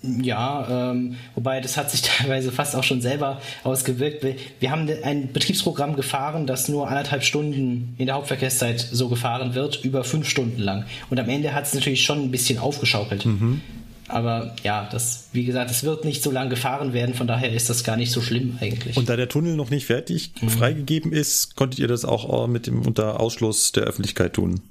ja, 0.03 0.93
ähm, 0.93 1.17
wobei 1.35 1.61
das 1.61 1.77
hat 1.77 1.91
sich 1.91 2.03
teilweise 2.03 2.53
fast 2.53 2.75
auch 2.75 2.85
schon 2.85 3.01
selber 3.01 3.41
ausgewirkt. 3.65 4.25
Wir 4.59 4.71
haben 4.71 4.89
ein 5.03 5.33
Betriebsprogramm 5.33 5.95
gefahren, 5.95 6.47
das 6.47 6.69
nur 6.69 6.89
anderthalb 6.89 7.23
Stunden 7.23 7.95
in 7.99 8.07
der 8.07 8.15
Hauptverkehrszeit 8.15 8.81
so 8.81 9.09
gefahren 9.09 9.55
wird, 9.55 9.85
über 9.85 10.05
fünf 10.05 10.29
Stunden 10.29 10.61
lang. 10.61 10.87
Und 11.11 11.21
am 11.21 11.29
Ende 11.29 11.55
hat 11.55 11.67
es 11.67 11.75
natürlich 11.75 12.03
schon 12.03 12.23
ein 12.23 12.31
bisschen 12.31 12.59
aufgeschaukelt. 12.59 13.27
Mhm. 13.27 13.61
Aber 14.09 14.57
ja, 14.65 14.89
das, 14.91 15.29
wie 15.33 15.45
gesagt, 15.45 15.71
es 15.71 15.85
wird 15.85 16.05
nicht 16.05 16.23
so 16.23 16.33
lang 16.33 16.51
gefahren 16.51 16.93
werden, 16.93 17.15
von 17.15 17.29
daher 17.29 17.53
ist 17.53 17.71
das 17.71 17.85
gar 17.85 17.97
nicht 17.97 18.11
so 18.11 18.21
schlimm 18.21 18.59
eigentlich. 18.61 18.97
Und 18.97 19.09
da 19.09 19.15
der 19.15 19.29
Tunnel 19.29 19.55
noch 19.55 19.71
nicht 19.71 19.87
fertig 19.87 20.33
mhm. 20.41 20.49
freigegeben 20.49 21.13
ist, 21.13 21.55
konntet 21.55 21.79
ihr 21.79 21.89
das 21.89 22.05
auch 22.05 22.49
mit 22.49 22.67
dem 22.67 22.85
unter 22.87 23.21
Ausschluss 23.21 23.71
der 23.71 23.85
Öffentlichkeit 23.85 24.33
tun? 24.33 24.63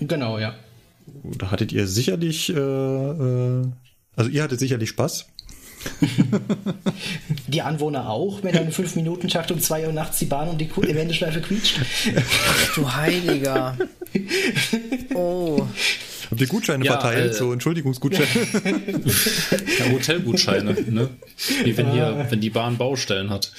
Genau, 0.00 0.38
ja. 0.38 0.54
Da 1.38 1.52
hattet 1.52 1.72
ihr 1.72 1.86
sicherlich 1.86 2.52
äh, 2.52 2.58
äh 2.58 3.66
also 4.16 4.30
ihr 4.30 4.42
hattet 4.42 4.58
sicherlich 4.58 4.88
Spaß. 4.90 5.26
die 7.46 7.62
Anwohner 7.62 8.10
auch, 8.10 8.42
wenn 8.42 8.54
dann 8.54 8.72
5 8.72 8.96
Minuten 8.96 9.28
Takt 9.28 9.50
um 9.52 9.60
2 9.60 9.86
Uhr 9.86 9.92
nachts 9.92 10.18
die 10.18 10.24
Bahn 10.24 10.48
und 10.48 10.60
die 10.60 10.68
Wendeschleife 10.68 11.40
quietscht. 11.40 11.78
du 12.74 12.92
Heiliger. 12.92 13.76
Oh. 15.14 15.66
Habt 16.30 16.40
ihr 16.40 16.46
Gutscheine 16.46 16.84
ja, 16.84 16.92
verteilt? 16.92 17.32
Äh, 17.32 17.34
so 17.34 17.52
Entschuldigungsgutscheine? 17.52 18.28
ja, 19.78 19.90
Hotelgutscheine, 19.90 20.74
ne? 20.88 21.10
Wie 21.64 21.76
wenn 21.76 21.92
hier, 21.92 22.26
wenn 22.30 22.40
die 22.40 22.50
Bahn 22.50 22.78
Baustellen 22.78 23.30
hat. 23.30 23.52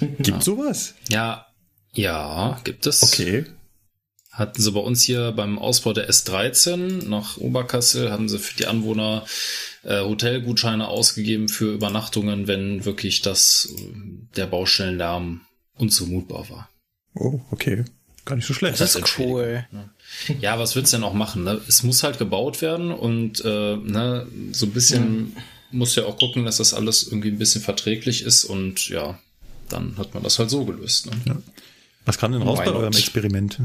Gibt 0.00 0.28
ja. 0.28 0.40
sowas? 0.40 0.94
Ja, 1.08 1.46
ja, 1.92 2.60
gibt 2.64 2.86
es. 2.86 3.02
Okay 3.02 3.46
hatten 4.34 4.60
sie 4.60 4.72
bei 4.72 4.80
uns 4.80 5.02
hier 5.02 5.32
beim 5.32 5.58
Ausbau 5.58 5.92
der 5.92 6.10
S13 6.10 7.08
nach 7.08 7.36
Oberkassel, 7.36 8.10
haben 8.10 8.28
sie 8.28 8.40
für 8.40 8.56
die 8.56 8.66
Anwohner 8.66 9.24
äh, 9.84 10.00
Hotelgutscheine 10.00 10.88
ausgegeben 10.88 11.48
für 11.48 11.72
Übernachtungen, 11.72 12.48
wenn 12.48 12.84
wirklich 12.84 13.22
das 13.22 13.68
der 14.36 14.46
Baustellenlärm 14.46 15.42
unzumutbar 15.76 16.50
war. 16.50 16.68
Oh, 17.14 17.40
okay. 17.52 17.84
Gar 18.24 18.36
nicht 18.36 18.46
so 18.46 18.54
schlecht. 18.54 18.80
Das 18.80 18.96
ist 18.96 19.18
cool. 19.18 19.66
Ja, 20.40 20.58
was 20.58 20.74
willst 20.74 20.92
du 20.92 20.96
denn 20.96 21.04
auch 21.04 21.12
machen? 21.12 21.44
Ne? 21.44 21.60
Es 21.68 21.82
muss 21.82 22.02
halt 22.02 22.18
gebaut 22.18 22.60
werden 22.60 22.90
und 22.90 23.44
äh, 23.44 23.76
ne, 23.76 24.26
so 24.50 24.66
ein 24.66 24.72
bisschen 24.72 25.16
mhm. 25.16 25.32
muss 25.70 25.94
ja 25.94 26.06
auch 26.06 26.18
gucken, 26.18 26.44
dass 26.44 26.56
das 26.56 26.74
alles 26.74 27.06
irgendwie 27.06 27.28
ein 27.28 27.38
bisschen 27.38 27.60
verträglich 27.62 28.22
ist 28.22 28.44
und 28.44 28.88
ja, 28.88 29.18
dann 29.68 29.96
hat 29.98 30.14
man 30.14 30.22
das 30.22 30.38
halt 30.38 30.50
so 30.50 30.64
gelöst. 30.64 31.06
Ne? 31.06 31.12
Ja. 31.26 31.42
Was 32.04 32.18
kam 32.18 32.32
denn 32.32 32.42
raus 32.42 32.58
Why 32.58 32.64
bei 32.64 32.72
eurem 32.72 32.92
Experiment? 32.92 33.58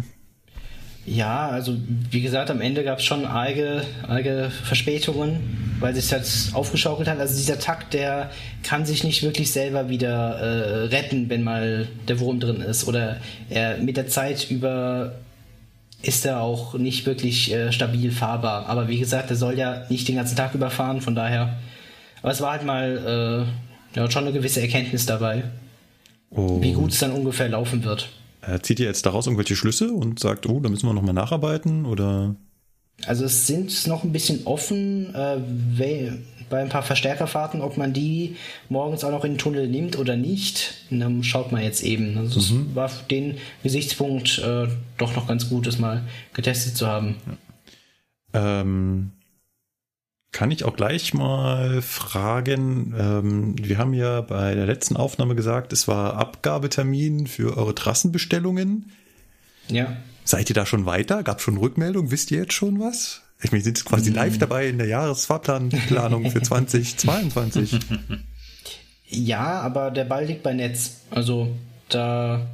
Ja, 1.10 1.50
also 1.50 1.76
wie 2.12 2.22
gesagt, 2.22 2.52
am 2.52 2.62
Ende 2.62 2.84
gab 2.84 3.00
es 3.00 3.06
schon 3.06 3.26
arge, 3.26 3.82
arge 4.08 4.52
Verspätungen, 4.64 5.76
weil 5.80 5.96
sich 5.96 6.08
das 6.10 6.52
aufgeschaukelt 6.54 7.08
hat. 7.08 7.20
Also 7.20 7.36
dieser 7.36 7.58
Takt, 7.58 7.96
der 7.96 8.30
kann 8.62 8.86
sich 8.86 9.04
nicht 9.04 9.24
wirklich 9.24 9.52
selber 9.52 9.90
wieder 9.90 10.36
äh, 10.38 10.86
retten, 10.88 11.28
wenn 11.30 11.42
mal 11.44 11.88
der 12.08 12.20
Wurm 12.20 12.40
drin 12.40 12.62
ist. 12.62 12.88
Oder 12.88 13.18
er 13.50 13.78
mit 13.78 13.98
der 13.98 14.08
Zeit 14.08 14.52
über 14.52 15.14
ist 16.02 16.26
er 16.26 16.42
auch 16.42 16.76
nicht 16.76 17.06
wirklich 17.06 17.52
äh, 17.52 17.72
stabil 17.72 18.12
fahrbar. 18.12 18.68
Aber 18.68 18.88
wie 18.88 19.00
gesagt, 19.00 19.32
er 19.32 19.36
soll 19.36 19.58
ja 19.58 19.84
nicht 19.90 20.08
den 20.08 20.16
ganzen 20.16 20.36
Tag 20.36 20.54
überfahren, 20.54 21.02
von 21.02 21.16
daher. 21.16 21.58
Aber 22.22 22.32
es 22.32 22.40
war 22.40 22.52
halt 22.52 22.66
mal 22.66 23.48
äh, 23.96 23.98
ja, 24.00 24.12
schon 24.12 24.24
eine 24.26 24.32
gewisse 24.34 24.62
Erkenntnis 24.62 25.06
dabei, 25.06 25.44
Oh. 26.32 26.62
wie 26.62 26.74
gut 26.74 26.92
es 26.92 27.00
dann 27.00 27.12
ungefähr 27.12 27.50
laufen 27.50 27.84
wird. 27.84 28.08
Äh, 28.42 28.60
Zieht 28.62 28.80
ihr 28.80 28.86
jetzt 28.86 29.06
daraus 29.06 29.28
irgendwelche 29.28 29.56
Schlüsse 29.56 29.92
und 29.92 30.20
sagt, 30.20 30.48
oh, 30.48 30.60
da 30.60 30.70
müssen 30.70 30.88
wir 30.88 30.94
nochmal 30.94 31.14
nacharbeiten? 31.14 31.86
Oder 31.86 32.36
Also 33.06 33.26
es 33.26 33.48
sind 33.48 33.88
noch 33.88 34.04
ein 34.04 34.12
bisschen 34.12 34.46
offen 34.46 35.14
äh, 35.14 35.38
bei 36.50 36.62
ein 36.62 36.70
paar 36.70 36.84
Verstärkerfahrten, 36.84 37.62
ob 37.62 37.78
man 37.78 37.94
die 37.94 38.36
morgens 38.70 39.04
auch 39.04 39.12
noch 39.12 39.24
in 39.24 39.34
den 39.34 39.38
Tunnel 39.38 39.68
nimmt 39.68 40.00
oder 40.00 40.16
nicht. 40.16 40.74
Und 40.90 41.00
dann 41.00 41.24
schaut 41.24 41.52
man 41.52 41.62
jetzt 41.62 41.84
eben. 41.84 42.18
Also 42.18 42.40
es 42.40 42.52
war 42.74 42.90
für 42.90 43.08
den 43.08 43.38
Gesichtspunkt 43.62 44.40
äh, 44.40 44.68
doch 44.98 45.16
noch 45.16 45.28
ganz 45.28 45.48
gut, 45.50 45.68
das 45.68 45.78
mal 45.78 46.04
getestet 46.34 46.76
zu 46.76 46.88
haben. 46.88 47.18
ähm, 48.34 49.12
kann 50.32 50.52
ich 50.52 50.64
auch 50.64 50.76
gleich 50.76 51.14
mal 51.14 51.82
fragen, 51.82 52.94
ähm, 52.98 53.56
wir 53.58 53.78
haben 53.78 53.94
ja 53.94 54.22
bei 54.22 54.54
der 54.54 54.66
letzten 54.66 54.96
Aufnahme 54.96 55.36
gesagt, 55.36 55.74
es 55.74 55.88
war 55.88 56.16
Abgabetermin 56.16 57.28
für 57.28 57.58
eure 57.58 57.74
Trassenbestellungen. 57.74 58.92
Ja. 59.70 59.98
Seid 60.24 60.50
ihr 60.50 60.54
da 60.54 60.66
schon 60.66 60.86
weiter? 60.86 61.24
Gab 61.24 61.42
schon 61.42 61.58
Rückmeldung? 61.58 62.12
Wisst 62.12 62.30
ihr 62.32 62.40
jetzt 62.40 62.54
schon 62.54 62.80
was? 62.80 63.22
Ich 63.42 63.52
meine, 63.52 63.64
sind 63.64 63.84
quasi 63.86 64.12
live 64.12 64.38
dabei 64.38 64.68
in 64.68 64.78
der 64.78 64.88
Jahresfahrplanplanung 64.88 66.30
für 66.30 66.42
2022. 66.44 67.80
Ja, 69.08 69.62
aber 69.62 69.90
der 69.92 70.04
Ball 70.04 70.26
liegt 70.26 70.44
bei 70.44 70.54
Netz. 70.54 70.98
Also 71.10 71.56
da 71.88 72.48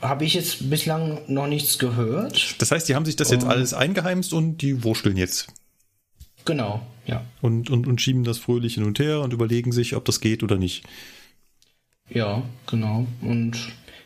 habe 0.00 0.24
ich 0.24 0.34
jetzt 0.34 0.70
bislang 0.70 1.20
noch 1.28 1.46
nichts 1.46 1.78
gehört. 1.78 2.60
Das 2.60 2.72
heißt, 2.72 2.88
die 2.88 2.94
haben 2.94 3.04
sich 3.04 3.16
das 3.16 3.30
jetzt 3.30 3.44
alles 3.44 3.74
eingeheimst 3.74 4.32
und 4.32 4.58
die 4.58 4.82
wursteln 4.82 5.16
jetzt 5.16 5.48
Genau, 6.48 6.80
ja. 7.06 7.20
und, 7.42 7.68
und, 7.68 7.86
und 7.86 8.00
schieben 8.00 8.24
das 8.24 8.38
fröhlich 8.38 8.76
hin 8.76 8.84
und 8.84 8.98
her 8.98 9.20
und 9.20 9.34
überlegen 9.34 9.70
sich, 9.70 9.94
ob 9.94 10.06
das 10.06 10.18
geht 10.22 10.42
oder 10.42 10.56
nicht. 10.56 10.82
Ja, 12.08 12.42
genau. 12.66 13.06
Und 13.20 13.58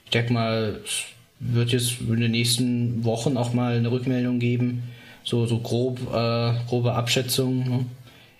ich 0.05 0.11
denke 0.11 0.33
mal, 0.33 0.81
es 0.85 1.05
wird 1.39 1.71
jetzt 1.71 2.01
in 2.01 2.19
den 2.19 2.33
nächsten 2.33 3.05
Wochen 3.05 3.37
auch 3.37 3.55
mal 3.55 3.77
eine 3.77 3.93
Rückmeldung 3.93 4.41
geben. 4.41 4.83
So, 5.23 5.47
so 5.47 5.61
grob, 5.61 6.01
äh, 6.13 6.55
grobe 6.67 6.95
Abschätzung. 6.95 7.59
Ne? 7.61 7.87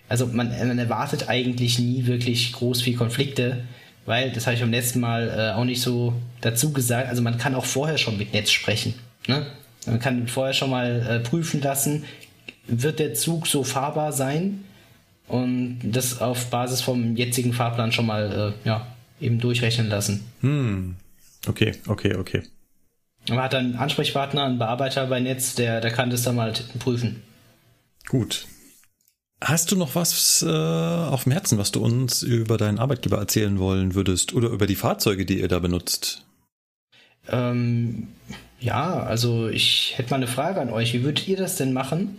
Also 0.09 0.27
man, 0.27 0.49
man 0.49 0.77
erwartet 0.77 1.29
eigentlich 1.29 1.79
nie 1.79 2.05
wirklich 2.05 2.51
groß 2.51 2.81
viel 2.81 2.97
Konflikte, 2.97 3.63
weil, 4.05 4.33
das 4.33 4.47
habe 4.47 4.55
ich 4.55 4.59
beim 4.59 4.71
letzten 4.71 4.99
Mal 4.99 5.29
äh, 5.29 5.57
auch 5.57 5.63
nicht 5.63 5.79
so 5.79 6.13
dazu 6.41 6.73
gesagt, 6.73 7.07
also 7.07 7.21
man 7.21 7.37
kann 7.37 7.55
auch 7.55 7.63
vorher 7.63 7.97
schon 7.97 8.17
mit 8.17 8.33
Netz 8.33 8.51
sprechen. 8.51 8.95
Ne? 9.27 9.45
Man 9.85 9.99
kann 9.99 10.27
vorher 10.27 10.53
schon 10.53 10.71
mal 10.71 11.07
äh, 11.09 11.19
prüfen 11.21 11.61
lassen, 11.61 12.03
wird 12.67 12.99
der 12.99 13.13
Zug 13.13 13.47
so 13.47 13.63
fahrbar 13.63 14.11
sein? 14.11 14.63
Und 15.27 15.79
das 15.83 16.21
auf 16.21 16.49
Basis 16.49 16.81
vom 16.81 17.15
jetzigen 17.15 17.53
Fahrplan 17.53 17.91
schon 17.91 18.05
mal 18.05 18.53
äh, 18.63 18.67
ja, 18.67 18.87
eben 19.21 19.39
durchrechnen 19.39 19.87
lassen. 19.87 20.25
Hm. 20.41 20.95
Okay, 21.47 21.73
okay, 21.87 22.15
okay. 22.15 22.43
Aber 23.29 23.43
hat 23.43 23.55
einen 23.55 23.75
Ansprechpartner, 23.75 24.43
einen 24.43 24.59
Bearbeiter 24.59 25.07
bei 25.07 25.19
Netz, 25.19 25.55
der, 25.55 25.79
der 25.81 25.91
kann 25.91 26.09
das 26.09 26.23
dann 26.23 26.35
mal 26.35 26.53
prüfen. 26.79 27.21
Gut. 28.07 28.47
Hast 29.41 29.71
du 29.71 29.77
noch 29.77 29.95
was 29.95 30.41
äh, 30.41 30.49
auf 30.49 31.23
dem 31.23 31.31
Herzen, 31.33 31.57
was 31.57 31.71
du 31.71 31.83
uns 31.83 32.21
über 32.21 32.57
deinen 32.57 32.79
Arbeitgeber 32.79 33.17
erzählen 33.17 33.59
wollen 33.59 33.93
würdest 33.95 34.33
oder 34.33 34.49
über 34.49 34.67
die 34.67 34.75
Fahrzeuge, 34.75 35.25
die 35.25 35.39
ihr 35.39 35.47
da 35.47 35.59
benutzt? 35.59 36.25
Ähm, 37.29 38.07
ja, 38.59 39.03
also 39.03 39.49
ich 39.49 39.93
hätte 39.97 40.11
mal 40.11 40.17
eine 40.17 40.27
Frage 40.27 40.61
an 40.61 40.69
euch. 40.69 40.93
Wie 40.93 41.03
würdet 41.03 41.27
ihr 41.27 41.37
das 41.37 41.57
denn 41.57 41.73
machen, 41.73 42.17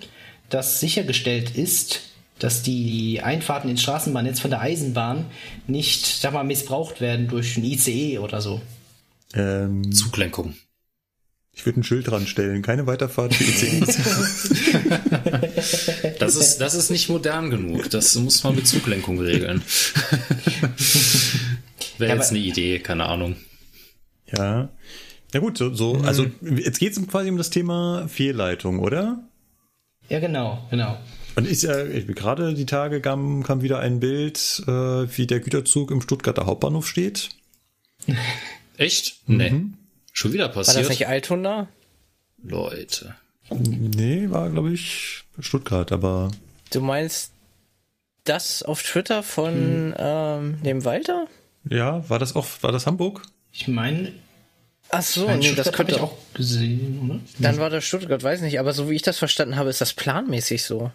dass 0.55 0.81
sichergestellt 0.81 1.57
ist, 1.57 2.01
dass 2.39 2.63
die 2.63 3.21
Einfahrten 3.23 3.69
ins 3.71 3.83
Straßenbahnnetz 3.83 4.41
von 4.41 4.51
der 4.51 4.61
Eisenbahn 4.61 5.27
nicht, 5.67 6.05
sag 6.07 6.33
mal, 6.33 6.45
missbraucht 6.45 7.01
werden 7.01 7.29
durch 7.29 7.57
ein 7.57 7.65
ICE 7.65 8.19
oder 8.19 8.41
so? 8.41 8.61
Ähm, 9.35 9.93
Zuglenkung. 9.93 10.55
ich 11.53 11.65
würde 11.67 11.81
ein 11.81 11.85
Schild 11.85 12.09
dran 12.09 12.27
stellen, 12.27 12.63
keine 12.63 12.87
Weiterfahrt 12.87 13.35
für 13.35 13.45
ICEs. 13.45 13.99
Das 16.19 16.37
ist, 16.37 16.59
das 16.59 16.75
ist 16.75 16.91
nicht 16.91 17.09
modern 17.09 17.49
genug. 17.51 17.89
Das 17.91 18.15
muss 18.17 18.43
man 18.45 18.55
mit 18.57 18.67
Zuglenkung 18.67 19.19
regeln. 19.21 19.63
Wäre 21.99 22.11
Ja, 22.11 22.17
jetzt 22.17 22.31
eine 22.31 22.39
Idee, 22.41 22.79
keine 22.81 23.07
Ahnung. 23.07 23.37
ja. 24.33 24.69
Na 25.33 25.41
gut, 25.41 25.59
so, 25.59 25.75
so 25.75 25.95
also 25.97 26.27
jetzt 26.43 26.79
geht 26.79 26.97
es 26.97 27.07
quasi 27.09 27.29
um 27.29 27.37
das 27.37 27.51
Thema 27.51 28.07
Fehlleitung, 28.09 28.79
oder? 28.79 29.19
Ja, 30.09 30.21
genau, 30.21 30.67
genau. 30.71 30.99
Und 31.37 31.47
ist 31.47 31.63
ja, 31.63 31.85
ich- 31.85 32.07
gerade 32.07 32.55
die 32.55 32.67
Tage 32.67 33.01
kam, 33.01 33.43
kam 33.43 33.63
wieder 33.63 33.81
ein 33.81 34.01
Bild, 34.01 34.63
äh, 34.67 34.71
wie 34.71 35.27
der 35.27 35.41
Güterzug 35.41 35.91
im 35.91 36.01
Stuttgarter 36.01 36.47
Hauptbahnhof 36.47 36.87
steht. 36.87 37.31
Echt? 38.77 39.17
Nee. 39.27 39.63
Schon 40.13 40.33
wieder 40.33 40.49
War 40.49 40.55
das 40.63 40.69
passiert? 40.69 40.89
nicht 40.91 41.09
Altona? 41.09 41.69
Leute. 42.43 43.15
Nee, 43.51 44.31
war, 44.31 44.51
glaube 44.51 44.73
ich, 44.73 45.25
Stuttgart, 45.41 45.91
aber 45.93 46.31
Du 46.73 46.81
meinst 46.81 47.33
das 48.25 48.63
auf 48.63 48.83
Twitter 48.83 49.23
von 49.23 49.95
ähm, 49.97 50.63
dem 50.63 50.85
Walter? 50.85 51.27
ja, 51.69 52.09
war 52.09 52.19
das 52.19 52.37
auch, 52.37 52.47
war 52.63 52.73
das 52.73 52.87
Hamburg? 52.87 53.23
Ich 53.53 53.69
meine, 53.69 54.13
Ach 54.95 55.03
so, 55.03 55.31
nee, 55.31 55.55
das 55.55 55.69
hab 55.69 55.75
könnte 55.75 55.95
ich 55.95 56.01
auch 56.01 56.17
gesehen, 56.35 57.01
oder? 57.05 57.21
Dann 57.39 57.59
war 57.59 57.71
das 57.71 57.85
Stuttgart, 57.85 58.23
weiß 58.23 58.41
nicht, 58.41 58.61
aber 58.61 58.73
so 58.73 58.91
wie 58.91 58.95
ich 58.95 59.03
das 59.03 59.19
verstanden 59.19 59.57
habe, 59.57 59.71
ist 59.71 59.81
das 59.81 59.93
planmäßig 59.93 60.63
so. 60.63 60.91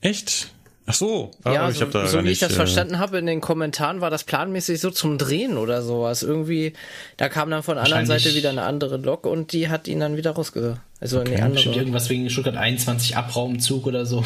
Echt? 0.00 0.48
Ach 0.86 0.94
so, 0.94 1.30
ah, 1.44 1.52
ja, 1.52 1.68
ich 1.68 1.76
so, 1.76 1.82
habe 1.82 1.92
da 1.92 2.06
so 2.06 2.16
gar 2.16 2.24
wie 2.24 2.28
nicht, 2.28 2.42
ich 2.42 2.48
das 2.48 2.52
äh, 2.52 2.56
verstanden 2.56 2.98
habe 2.98 3.18
in 3.18 3.26
den 3.26 3.40
Kommentaren, 3.40 4.00
war 4.00 4.10
das 4.10 4.24
planmäßig 4.24 4.80
so 4.80 4.90
zum 4.90 5.18
Drehen 5.18 5.56
oder 5.56 5.82
sowas. 5.82 6.22
Irgendwie, 6.22 6.72
da 7.16 7.28
kam 7.28 7.50
dann 7.50 7.62
von 7.62 7.76
der 7.76 7.84
anderen 7.84 8.06
Seite 8.06 8.34
wieder 8.34 8.50
eine 8.50 8.62
andere 8.62 8.96
Lok 8.96 9.26
und 9.26 9.52
die 9.52 9.68
hat 9.68 9.86
ihn 9.88 10.00
dann 10.00 10.16
wieder 10.16 10.32
rausge... 10.32 10.78
Also 10.98 11.20
in 11.20 11.26
die 11.26 11.40
andere. 11.40 11.74
irgendwas 11.74 12.10
wegen 12.10 12.28
Stuttgart 12.28 12.56
21 12.56 13.16
Abraumzug 13.16 13.86
oder 13.86 14.04
so. 14.04 14.24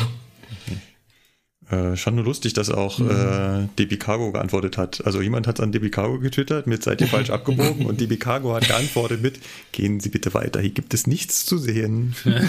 Äh, 1.71 1.97
schon 1.97 2.15
nur 2.17 2.25
lustig, 2.25 2.53
dass 2.53 2.69
auch 2.71 2.99
Mhm. 2.99 3.11
äh, 3.11 3.69
DB 3.79 3.97
Cargo 3.97 4.33
geantwortet 4.33 4.77
hat. 4.77 5.07
Also 5.07 5.23
jemand 5.23 5.47
hat 5.47 5.61
an 5.61 5.73
DB 5.73 5.89
Cargo 5.89 6.19
getwittert 6.19 6.67
mit 6.67 6.83
seid 6.83 7.01
ihr 7.01 7.09
falsch 7.09 7.31
abgebogen 7.31 7.87
und 7.87 8.03
DB 8.03 8.19
Cargo 8.19 8.55
hat 8.55 8.69
geantwortet 8.69 9.23
mit 9.23 9.39
gehen 9.73 9.99
Sie 9.99 10.11
bitte 10.11 10.35
weiter, 10.35 10.61
hier 10.61 10.71
gibt 10.71 10.93
es 10.93 11.07
nichts 11.07 11.47
zu 11.47 11.57
sehen. 11.57 12.15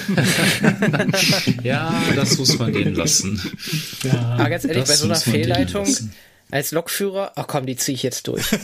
Ja, 1.63 2.03
das 2.15 2.37
muss 2.37 2.57
man 2.59 2.73
denen 2.73 2.95
lassen. 2.95 3.41
Aber 4.37 4.49
ganz 4.49 4.65
ehrlich, 4.65 4.85
bei 4.85 4.95
so 4.95 5.05
einer 5.05 5.15
Fehlleitung 5.15 5.87
als 6.51 6.71
Lokführer, 6.71 7.31
ach 7.35 7.47
komm, 7.47 7.65
die 7.65 7.75
ziehe 7.75 7.95
ich 7.95 8.03
jetzt 8.03 8.27
durch. 8.27 8.45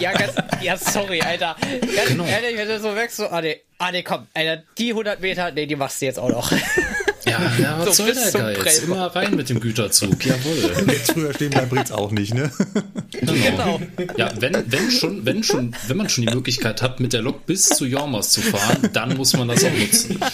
ja, 0.00 0.12
ganz, 0.12 0.32
ja, 0.62 0.76
sorry, 0.76 1.20
Alter. 1.20 1.56
Ganz 1.96 2.08
Genau. 2.10 2.24
ehrlich, 2.24 2.56
wenn 2.56 2.68
du 2.68 2.78
so 2.80 2.94
wächst, 2.94 3.16
so, 3.16 3.26
ah 3.28 3.40
nee, 3.40 3.56
ah 3.78 3.90
nee, 3.90 4.02
komm, 4.02 4.26
Alter, 4.34 4.62
die 4.78 4.90
100 4.90 5.20
Meter, 5.20 5.50
nee, 5.52 5.66
die 5.66 5.76
machst 5.76 6.00
du 6.00 6.06
jetzt 6.06 6.18
auch 6.18 6.30
noch. 6.30 6.52
Ja, 7.42 7.62
ja 7.62 7.78
was 7.78 7.96
So 7.96 8.04
soll 8.04 8.14
der 8.14 8.54
Geiz? 8.54 8.78
Immer 8.80 9.06
rein 9.06 9.34
mit 9.36 9.48
dem 9.48 9.60
Güterzug, 9.60 10.24
jawohl. 10.24 10.86
Jetzt 10.88 11.12
früher 11.12 11.34
stehen 11.34 11.50
bleiben 11.50 11.68
bringt's 11.68 11.92
auch 11.92 12.10
nicht, 12.10 12.34
ne? 12.34 12.50
genau. 13.10 13.80
Ja, 14.16 14.30
wenn, 14.38 14.64
wenn 14.66 14.90
schon, 14.90 15.24
wenn 15.24 15.42
schon, 15.42 15.74
wenn 15.86 15.96
man 15.96 16.08
schon 16.08 16.26
die 16.26 16.34
Möglichkeit 16.34 16.82
hat, 16.82 17.00
mit 17.00 17.12
der 17.12 17.22
Lok 17.22 17.46
bis 17.46 17.68
zu 17.68 17.86
Jormas 17.86 18.30
zu 18.30 18.40
fahren, 18.40 18.90
dann 18.92 19.16
muss 19.16 19.32
man 19.36 19.48
das 19.48 19.64
auch 19.64 19.72
nutzen. 19.72 20.18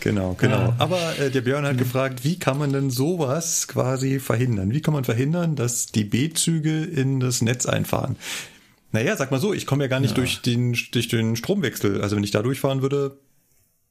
Genau, 0.00 0.36
genau. 0.38 0.74
Aber 0.78 1.18
äh, 1.18 1.30
der 1.30 1.40
Björn 1.40 1.64
hat 1.64 1.78
gefragt, 1.78 2.24
wie 2.24 2.38
kann 2.38 2.58
man 2.58 2.72
denn 2.72 2.90
sowas 2.90 3.66
quasi 3.68 4.20
verhindern? 4.20 4.72
Wie 4.72 4.80
kann 4.80 4.94
man 4.94 5.04
verhindern, 5.04 5.56
dass 5.56 5.86
die 5.86 6.04
B-Züge 6.04 6.84
in 6.84 7.20
das 7.20 7.42
Netz 7.42 7.66
einfahren? 7.66 8.16
Naja, 8.92 9.16
sag 9.16 9.30
mal 9.30 9.40
so, 9.40 9.52
ich 9.52 9.66
komme 9.66 9.84
ja 9.84 9.88
gar 9.88 10.00
nicht 10.00 10.16
durch, 10.16 10.40
den, 10.42 10.76
durch 10.92 11.08
den 11.08 11.36
Stromwechsel. 11.36 12.00
Also 12.00 12.16
wenn 12.16 12.24
ich 12.24 12.30
da 12.30 12.42
durchfahren 12.42 12.82
würde, 12.82 13.18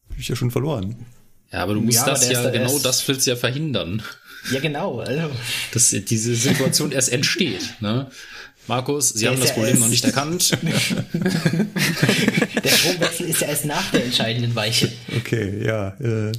bin 0.09 0.19
ich 0.19 0.27
ja 0.27 0.35
schon 0.35 0.51
verloren. 0.51 0.95
Ja, 1.51 1.59
aber 1.63 1.73
du 1.75 1.81
musst 1.81 1.97
Ja, 1.99 2.05
das 2.05 2.29
ja, 2.29 2.43
da 2.43 2.49
genau 2.49 2.79
das 2.79 3.07
willst 3.07 3.25
du 3.27 3.31
ja 3.31 3.37
verhindern, 3.37 4.01
Ja, 4.51 4.59
genau. 4.59 4.99
Also, 4.99 5.29
dass 5.73 5.89
diese 5.89 6.35
Situation 6.35 6.91
erst 6.91 7.11
entsteht. 7.11 7.75
Ne? 7.81 8.09
Markus, 8.67 9.09
Sie 9.09 9.21
Der 9.25 9.31
haben 9.31 9.39
das 9.39 9.53
Problem 9.53 9.79
noch 9.79 9.87
nicht 9.89 10.03
erkannt. 10.05 10.51
der 12.63 12.69
Stromwechsel 12.69 13.27
ist 13.27 13.41
ja 13.41 13.47
erst 13.47 13.65
nach 13.65 13.91
der 13.91 14.05
entscheidenden 14.05 14.55
Weiche. 14.55 14.91
Okay, 15.17 15.63
ja. 15.65 15.89
Äh, 15.99 16.31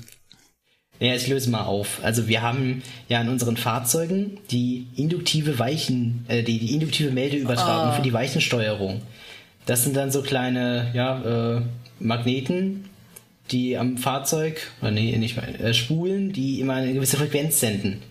Ja, 0.98 1.14
ich 1.14 1.26
löse 1.28 1.50
mal 1.50 1.64
auf. 1.64 2.00
Also 2.02 2.26
wir 2.26 2.42
haben 2.42 2.82
ja 3.08 3.20
in 3.20 3.28
unseren 3.28 3.56
Fahrzeugen 3.56 4.38
die 4.50 4.86
induktive 4.96 5.58
Weichen, 5.58 6.24
äh, 6.28 6.42
die, 6.42 6.58
die 6.58 6.72
induktive 6.74 7.10
Meldeübertragung 7.10 7.90
Ah. 7.90 7.92
für 7.92 8.02
die 8.02 8.12
Weichensteuerung. 8.12 9.02
Das 9.66 9.82
sind 9.84 9.94
dann 9.96 10.10
so 10.10 10.22
kleine, 10.22 10.90
ja, 10.94 11.56
äh, 11.58 11.62
Magneten, 12.00 12.88
die 13.50 13.76
am 13.76 13.98
Fahrzeug, 13.98 14.70
oder 14.80 14.90
nee, 14.90 15.16
nicht 15.16 15.36
mal, 15.36 15.48
äh, 15.56 15.74
spulen, 15.74 16.32
die 16.32 16.60
immer 16.60 16.74
eine 16.74 16.92
gewisse 16.92 17.16
Frequenz 17.16 17.60
senden. 17.60 18.02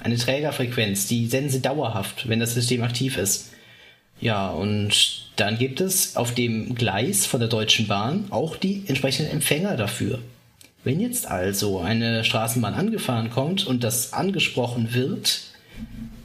Eine 0.00 0.16
Trägerfrequenz, 0.16 1.06
die 1.06 1.26
senden 1.26 1.50
sie 1.50 1.60
dauerhaft, 1.60 2.28
wenn 2.28 2.40
das 2.40 2.54
System 2.54 2.82
aktiv 2.82 3.16
ist. 3.16 3.50
Ja, 4.20 4.48
und 4.48 5.28
dann 5.36 5.58
gibt 5.58 5.80
es 5.80 6.16
auf 6.16 6.34
dem 6.34 6.74
Gleis 6.74 7.26
von 7.26 7.40
der 7.40 7.48
Deutschen 7.48 7.86
Bahn 7.86 8.26
auch 8.30 8.56
die 8.56 8.84
entsprechenden 8.86 9.32
Empfänger 9.32 9.76
dafür. 9.76 10.20
Wenn 10.84 11.00
jetzt 11.00 11.26
also 11.28 11.80
eine 11.80 12.24
Straßenbahn 12.24 12.74
angefahren 12.74 13.30
kommt 13.30 13.66
und 13.66 13.84
das 13.84 14.12
angesprochen 14.12 14.94
wird, 14.94 15.42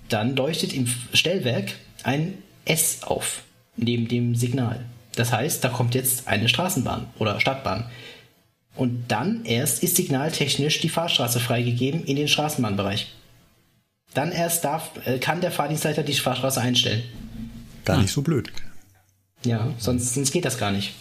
dann 0.10 0.36
leuchtet 0.36 0.74
im 0.74 0.88
Stellwerk 1.14 1.74
ein 2.04 2.36
S 2.66 3.04
auf, 3.04 3.44
neben 3.76 4.08
dem 4.08 4.36
Signal. 4.36 4.86
Das 5.16 5.32
heißt, 5.32 5.64
da 5.64 5.70
kommt 5.70 5.96
jetzt 5.96 6.28
eine 6.28 6.50
Straßenbahn 6.50 7.08
oder 7.20 7.40
Stadtbahn. 7.40 7.86
Und 8.76 9.06
dann 9.08 9.46
erst 9.46 9.84
ist 9.84 9.96
signaltechnisch 9.96 10.80
die 10.82 10.90
Fahrstraße 10.90 11.40
freigegeben 11.40 12.04
in 12.06 12.16
den 12.16 12.28
Straßenbahnbereich. 12.28 13.14
Dann 14.14 14.32
erst 14.32 14.64
darf, 14.64 14.92
äh, 15.06 15.20
kann 15.20 15.42
der 15.42 15.52
Fahrdienstleiter 15.52 16.04
die 16.04 16.14
Fahrstraße 16.14 16.62
einstellen. 16.62 17.04
Gar 17.86 18.02
nicht 18.02 18.12
so 18.12 18.22
blöd. 18.22 18.52
Ja, 19.46 19.72
sonst, 19.78 20.14
sonst 20.14 20.32
geht 20.32 20.46
das 20.46 20.58
gar 20.58 20.72
nicht. 20.72 20.94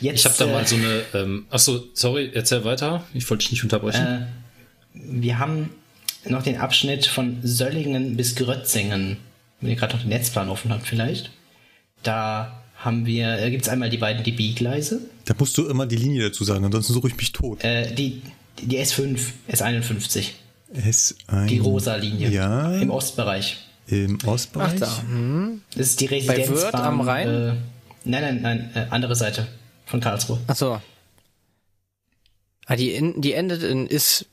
Jetzt, 0.00 0.20
Ich 0.20 0.24
habe 0.24 0.34
da 0.38 0.46
äh, 0.46 0.52
mal 0.52 0.66
so 0.66 0.76
eine. 0.76 1.02
Ähm, 1.14 1.46
achso, 1.50 1.84
sorry, 1.94 2.30
erzähl 2.32 2.64
weiter. 2.64 3.04
Ich 3.14 3.28
wollte 3.28 3.42
dich 3.42 3.52
nicht 3.52 3.62
unterbrechen. 3.62 4.04
Äh, 4.04 4.26
wir 4.94 5.38
haben 5.38 5.70
noch 6.24 6.42
den 6.42 6.58
Abschnitt 6.58 7.06
von 7.06 7.38
Söllingen 7.42 8.16
bis 8.16 8.34
Grötzingen. 8.34 9.18
Wenn 9.60 9.70
ihr 9.70 9.76
gerade 9.76 9.94
noch 9.94 10.02
den 10.02 10.10
Netzplan 10.10 10.48
offen 10.48 10.72
habt, 10.72 10.86
vielleicht. 10.86 11.30
Da 12.02 12.62
haben 12.78 13.06
wir, 13.06 13.38
äh, 13.38 13.50
gibt 13.50 13.62
es 13.64 13.68
einmal 13.68 13.90
die 13.90 13.98
beiden 13.98 14.22
DB-Gleise. 14.24 15.00
Da 15.24 15.34
musst 15.38 15.58
du 15.58 15.66
immer 15.68 15.86
die 15.86 15.96
Linie 15.96 16.22
dazu 16.28 16.44
sagen, 16.44 16.64
ansonsten 16.64 16.92
suche 16.94 17.08
ich 17.08 17.16
mich 17.16 17.32
tot. 17.32 17.62
Äh, 17.64 17.92
die, 17.94 18.22
die 18.62 18.78
S5, 18.78 19.18
S51. 19.50 20.30
S1. 20.74 21.46
Die 21.46 21.58
rosa 21.58 21.96
Linie. 21.96 22.30
Ja. 22.30 22.72
Im 22.76 22.90
Ostbereich. 22.90 23.58
Im 23.88 24.18
Ach 24.22 24.28
Ostbereich. 24.28 24.78
da. 24.80 25.02
Hm. 25.02 25.62
Das 25.74 25.88
ist 25.88 26.00
die 26.00 26.06
Bei 26.08 26.16
Residenzbahn. 26.18 26.56
Wörth 26.56 26.74
am 26.74 27.00
Rhein? 27.00 27.28
Äh, 27.28 27.52
nein, 28.04 28.22
nein, 28.22 28.42
nein, 28.42 28.70
äh, 28.74 28.86
andere 28.90 29.16
Seite 29.16 29.48
von 29.86 30.00
Karlsruhe. 30.00 30.38
Ach 30.46 30.56
so. 30.56 30.80
Ah, 32.66 32.76
die, 32.76 32.90
in, 32.92 33.20
die 33.22 33.32
endet 33.32 33.62
in 33.62 33.86
Is, 33.86 34.26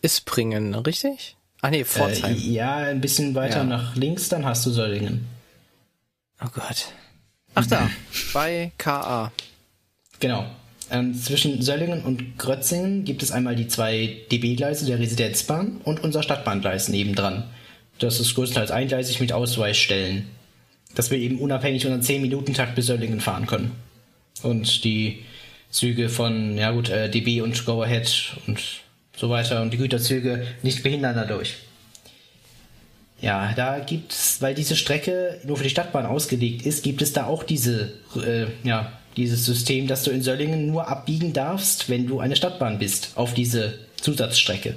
Ispringen, 0.00 0.74
richtig? 0.76 1.36
Ah 1.60 1.70
nee, 1.70 1.84
Pforzheim. 1.84 2.36
Äh, 2.36 2.38
ja, 2.38 2.76
ein 2.76 3.00
bisschen 3.00 3.34
weiter 3.34 3.58
Ja. 3.58 3.64
nach 3.64 3.96
links, 3.96 4.28
dann 4.28 4.44
hast 4.44 4.64
du 4.66 4.70
Söllingen. 4.70 5.26
oh 6.42 6.48
Gott. 6.54 6.86
Ach 7.54 7.66
da, 7.66 7.90
bei 8.32 8.72
KA. 8.78 9.32
Genau. 10.20 10.46
Ähm, 10.90 11.14
zwischen 11.14 11.62
Söllingen 11.62 12.02
und 12.02 12.38
Grötzingen 12.38 13.04
gibt 13.04 13.22
es 13.22 13.32
einmal 13.32 13.56
die 13.56 13.66
zwei 13.66 14.18
DB-Gleise 14.30 14.84
der 14.86 14.98
Residenzbahn 14.98 15.80
und 15.84 16.02
unser 16.04 16.22
Stadtbahngleis 16.22 16.88
nebendran. 16.88 17.44
Das 17.98 18.20
ist 18.20 18.34
größtenteils 18.34 18.70
eingleisig 18.70 19.20
mit 19.20 19.32
Ausweichstellen. 19.32 20.26
Dass 20.94 21.10
wir 21.10 21.18
eben 21.18 21.38
unabhängig 21.38 21.86
unseren 21.86 22.02
10-Minuten-Takt 22.02 22.74
bis 22.74 22.86
Söllingen 22.86 23.20
fahren 23.20 23.46
können. 23.46 23.72
Und 24.42 24.84
die 24.84 25.20
Züge 25.70 26.10
von, 26.10 26.58
ja 26.58 26.70
gut, 26.72 26.90
äh, 26.90 27.08
DB 27.10 27.40
und 27.40 27.64
Go 27.64 27.82
Ahead 27.82 28.36
und 28.46 28.60
so 29.16 29.30
weiter 29.30 29.62
und 29.62 29.72
die 29.72 29.78
Güterzüge 29.78 30.46
nicht 30.62 30.82
behindern 30.82 31.14
dadurch. 31.14 31.56
Ja, 33.22 33.52
da 33.54 33.78
gibt 33.78 34.12
es, 34.12 34.42
weil 34.42 34.54
diese 34.54 34.74
Strecke 34.74 35.40
nur 35.44 35.56
für 35.56 35.62
die 35.62 35.70
Stadtbahn 35.70 36.06
ausgelegt 36.06 36.66
ist, 36.66 36.82
gibt 36.82 37.00
es 37.02 37.12
da 37.12 37.26
auch 37.26 37.44
diese, 37.44 37.92
äh, 38.16 38.46
ja, 38.64 38.92
dieses 39.16 39.46
System, 39.46 39.86
dass 39.86 40.02
du 40.02 40.10
in 40.10 40.22
Söllingen 40.22 40.66
nur 40.66 40.88
abbiegen 40.88 41.32
darfst, 41.32 41.88
wenn 41.88 42.08
du 42.08 42.18
eine 42.18 42.34
Stadtbahn 42.34 42.80
bist, 42.80 43.12
auf 43.14 43.32
diese 43.32 43.78
Zusatzstrecke. 44.00 44.76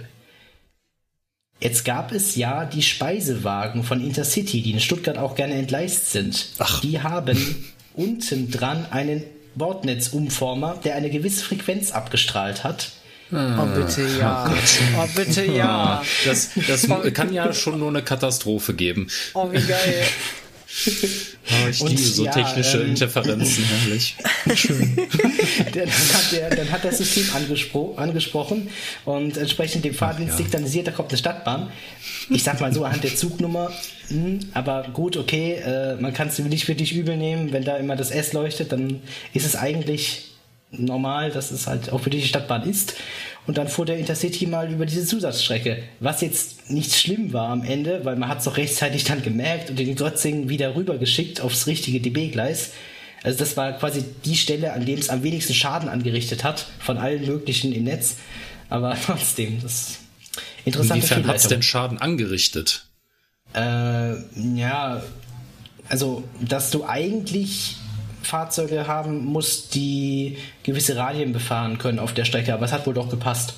Jetzt 1.60 1.86
gab 1.86 2.12
es 2.12 2.36
ja 2.36 2.66
die 2.66 2.84
Speisewagen 2.84 3.84
von 3.84 4.06
Intercity, 4.06 4.62
die 4.62 4.72
in 4.72 4.80
Stuttgart 4.80 5.18
auch 5.18 5.34
gerne 5.36 5.56
entgleist 5.56 6.12
sind. 6.12 6.50
Ach. 6.60 6.82
Die 6.82 7.02
haben 7.02 7.66
unten 7.96 8.52
dran 8.52 8.86
einen 8.92 9.24
Bordnetzumformer, 9.56 10.80
der 10.84 10.96
eine 10.96 11.10
gewisse 11.10 11.44
Frequenz 11.44 11.92
abgestrahlt 11.92 12.64
hat. 12.64 12.92
Oh 13.36 13.66
bitte 13.76 14.08
ja. 14.20 14.52
Oh 14.98 15.08
bitte 15.16 15.46
ja. 15.46 16.04
Das, 16.26 16.50
das 16.68 16.88
kann 17.14 17.34
ja 17.34 17.54
schon 17.54 17.80
nur 17.80 17.90
eine 17.90 18.02
Katastrophe 18.02 18.74
geben. 18.74 19.08
Oh 19.34 19.52
wie 19.52 19.62
geil. 19.62 20.06
Oh, 20.88 21.70
ich 21.70 21.82
Und 21.82 21.90
liebe 21.90 22.02
so 22.02 22.26
ja, 22.26 22.32
technische 22.32 22.82
ähm, 22.82 22.90
Interferenzen, 22.90 23.64
herrlich. 23.64 24.16
dann, 24.46 25.90
hat 25.90 26.32
der, 26.32 26.50
dann 26.50 26.72
hat 26.72 26.84
das 26.84 26.98
System 26.98 27.24
angespro 27.34 27.96
angesprochen 27.96 28.70
und 29.06 29.38
entsprechend 29.38 29.86
dem 29.86 29.94
Fahrdienst 29.94 30.38
signalisiert, 30.38 30.88
da 30.88 30.92
kommt 30.92 31.10
eine 31.10 31.18
Stadtbahn. 31.18 31.72
Ich 32.30 32.44
sag 32.44 32.60
mal 32.60 32.74
so 32.74 32.84
anhand 32.84 33.04
der 33.04 33.16
Zugnummer, 33.16 33.72
hm, 34.10 34.40
aber 34.54 34.88
gut, 34.92 35.18
okay, 35.18 35.54
äh, 35.54 35.96
man 35.96 36.14
kann 36.14 36.28
es 36.28 36.40
nicht 36.40 36.68
wirklich 36.68 36.94
übel 36.94 37.16
nehmen, 37.16 37.54
wenn 37.54 37.64
da 37.64 37.78
immer 37.78 37.96
das 37.96 38.12
S 38.12 38.34
leuchtet, 38.34 38.72
dann 38.72 39.02
ist 39.34 39.46
es 39.46 39.56
eigentlich 39.56 40.35
normal, 40.78 41.32
dass 41.32 41.52
es 41.52 41.68
halt 41.68 41.92
auch 41.92 42.02
für 42.02 42.10
die 42.10 42.22
Stadtbahn 42.22 42.68
ist. 42.70 42.96
Und 43.48 43.58
dann 43.58 43.68
fuhr 43.68 43.86
der 43.86 43.98
Intercity 43.98 44.48
mal 44.48 44.72
über 44.72 44.86
diese 44.86 45.06
Zusatzstrecke, 45.06 45.84
was 46.00 46.22
jetzt 46.22 46.70
nicht 46.72 46.96
schlimm 46.96 47.32
war 47.32 47.50
am 47.50 47.64
Ende, 47.64 48.04
weil 48.04 48.16
man 48.16 48.28
hat 48.28 48.40
es 48.40 48.46
doch 48.46 48.58
rechtzeitig 48.58 49.04
dann 49.04 49.22
gemerkt 49.22 49.70
und 49.70 49.78
den 49.78 49.96
Grötzing 49.96 50.50
wieder 50.50 50.76
rübergeschickt 50.76 51.42
aufs 51.42 51.68
richtige 51.68 52.00
DB-Gleis. 52.00 52.72
Also 53.24 53.40
das 53.40 53.56
war 53.56 53.74
quasi 53.74 54.04
die 54.24 54.36
Stelle, 54.36 54.74
an 54.74 54.86
dem 54.86 55.00
es 55.00 55.10
am 55.10 55.24
wenigsten 55.24 55.54
Schaden 55.54 55.90
angerichtet 55.90 56.44
hat, 56.44 56.68
von 56.80 56.98
allen 56.98 57.26
möglichen 57.26 57.72
im 57.74 57.84
Netz. 57.84 58.16
Aber 58.70 58.98
trotzdem, 59.06 59.62
das 59.62 59.74
ist 59.74 60.00
interessante 60.66 61.06
Inwiefern 61.06 61.28
hat 61.28 61.36
es 61.38 61.48
denn 61.48 61.62
Schaden 61.62 62.00
angerichtet? 62.00 62.88
Äh, 63.54 64.16
ja, 64.56 65.04
also, 65.88 66.24
dass 66.42 66.72
du 66.72 66.86
eigentlich 66.86 67.78
Fahrzeuge 68.26 68.88
haben 68.88 69.24
musst, 69.26 69.76
die 69.76 70.38
gewisse 70.64 70.96
Radien 70.96 71.32
befahren 71.34 71.78
können 71.78 72.00
auf 72.00 72.14
der 72.14 72.26
Strecke, 72.26 72.54
aber 72.54 72.66
es 72.66 72.72
hat 72.72 72.86
wohl 72.88 72.94
doch 72.94 73.10
gepasst. 73.10 73.54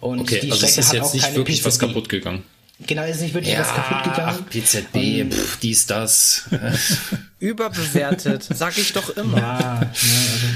Und 0.00 0.20
Okay, 0.20 0.40
die 0.40 0.50
also 0.52 0.64
es 0.64 0.72
Strecke 0.72 0.80
ist 0.80 0.88
hat 0.88 0.94
jetzt 0.94 1.04
auch 1.04 1.14
nicht 1.14 1.24
keine 1.24 1.36
wirklich 1.36 1.64
was 1.64 1.74
PZB. 1.78 1.86
kaputt 1.86 2.08
gegangen. 2.08 2.42
Genau, 2.86 3.02
es 3.02 3.16
ist 3.16 3.22
nicht 3.22 3.34
wirklich 3.34 3.58
was 3.58 3.74
kaputt 3.74 4.04
gegangen. 4.04 4.38
ach, 4.46 4.50
PZB, 4.50 5.22
Und- 5.22 5.34
pff, 5.34 5.58
dies, 5.58 5.86
das. 5.86 6.44
Überbewertet, 7.40 8.44
sag 8.44 8.76
ich 8.78 8.92
doch 8.92 9.10
immer. 9.16 9.38
Ja, 9.38 9.80
ne, 9.80 9.88
also, 9.90 10.46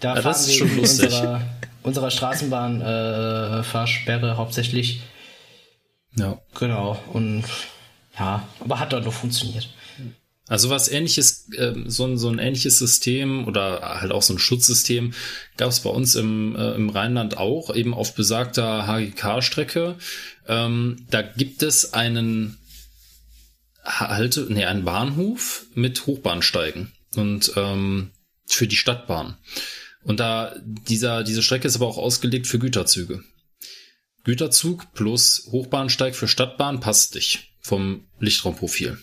da 0.00 0.08
Ja, 0.16 0.22
fahren 0.22 0.24
das 0.24 0.40
ist 0.42 0.48
wir 0.48 0.54
schon 0.58 0.68
mit 0.68 0.76
lustig. 0.78 1.04
unserer, 1.06 1.40
unserer 1.82 2.10
Straßenbahn-Fahrsperre 2.10 3.60
äh, 3.60 3.62
Fahrsperre 3.62 4.36
hauptsächlich. 4.36 5.00
Ja. 6.16 6.38
Genau, 6.58 6.98
und 7.12 7.44
ja, 8.18 8.46
aber 8.60 8.78
hat 8.78 8.92
dann 8.92 9.04
doch 9.04 9.12
funktioniert. 9.12 9.68
Also 10.46 10.68
was 10.68 10.88
ähnliches, 10.88 11.48
ähm, 11.56 11.88
so, 11.88 12.04
ein, 12.06 12.18
so 12.18 12.28
ein 12.28 12.38
ähnliches 12.38 12.78
System 12.78 13.48
oder 13.48 14.00
halt 14.00 14.12
auch 14.12 14.22
so 14.22 14.34
ein 14.34 14.38
Schutzsystem 14.38 15.14
gab 15.56 15.70
es 15.70 15.80
bei 15.80 15.90
uns 15.90 16.16
im, 16.16 16.54
äh, 16.54 16.74
im 16.74 16.90
Rheinland 16.90 17.38
auch, 17.38 17.74
eben 17.74 17.94
auf 17.94 18.14
besagter 18.14 18.86
HGK-Strecke. 18.86 19.96
Ähm, 20.46 21.06
da 21.10 21.22
gibt 21.22 21.62
es 21.62 21.94
einen 21.94 22.58
Halte, 23.82 24.46
nee, 24.50 24.64
einen 24.64 24.84
Bahnhof 24.84 25.66
mit 25.74 26.06
Hochbahnsteigen 26.06 26.92
und 27.16 27.52
ähm, 27.56 28.10
für 28.46 28.66
die 28.66 28.76
Stadtbahn. 28.76 29.38
Und 30.02 30.20
da 30.20 30.54
dieser, 30.62 31.24
diese 31.24 31.42
Strecke 31.42 31.68
ist 31.68 31.76
aber 31.76 31.86
auch 31.86 31.98
ausgelegt 31.98 32.46
für 32.46 32.58
Güterzüge. 32.58 33.24
Güterzug 34.24 34.92
plus 34.92 35.48
Hochbahnsteig 35.50 36.14
für 36.14 36.28
Stadtbahn 36.28 36.80
passt 36.80 37.14
nicht 37.14 37.50
vom 37.60 38.06
Lichtraumprofil. 38.20 38.98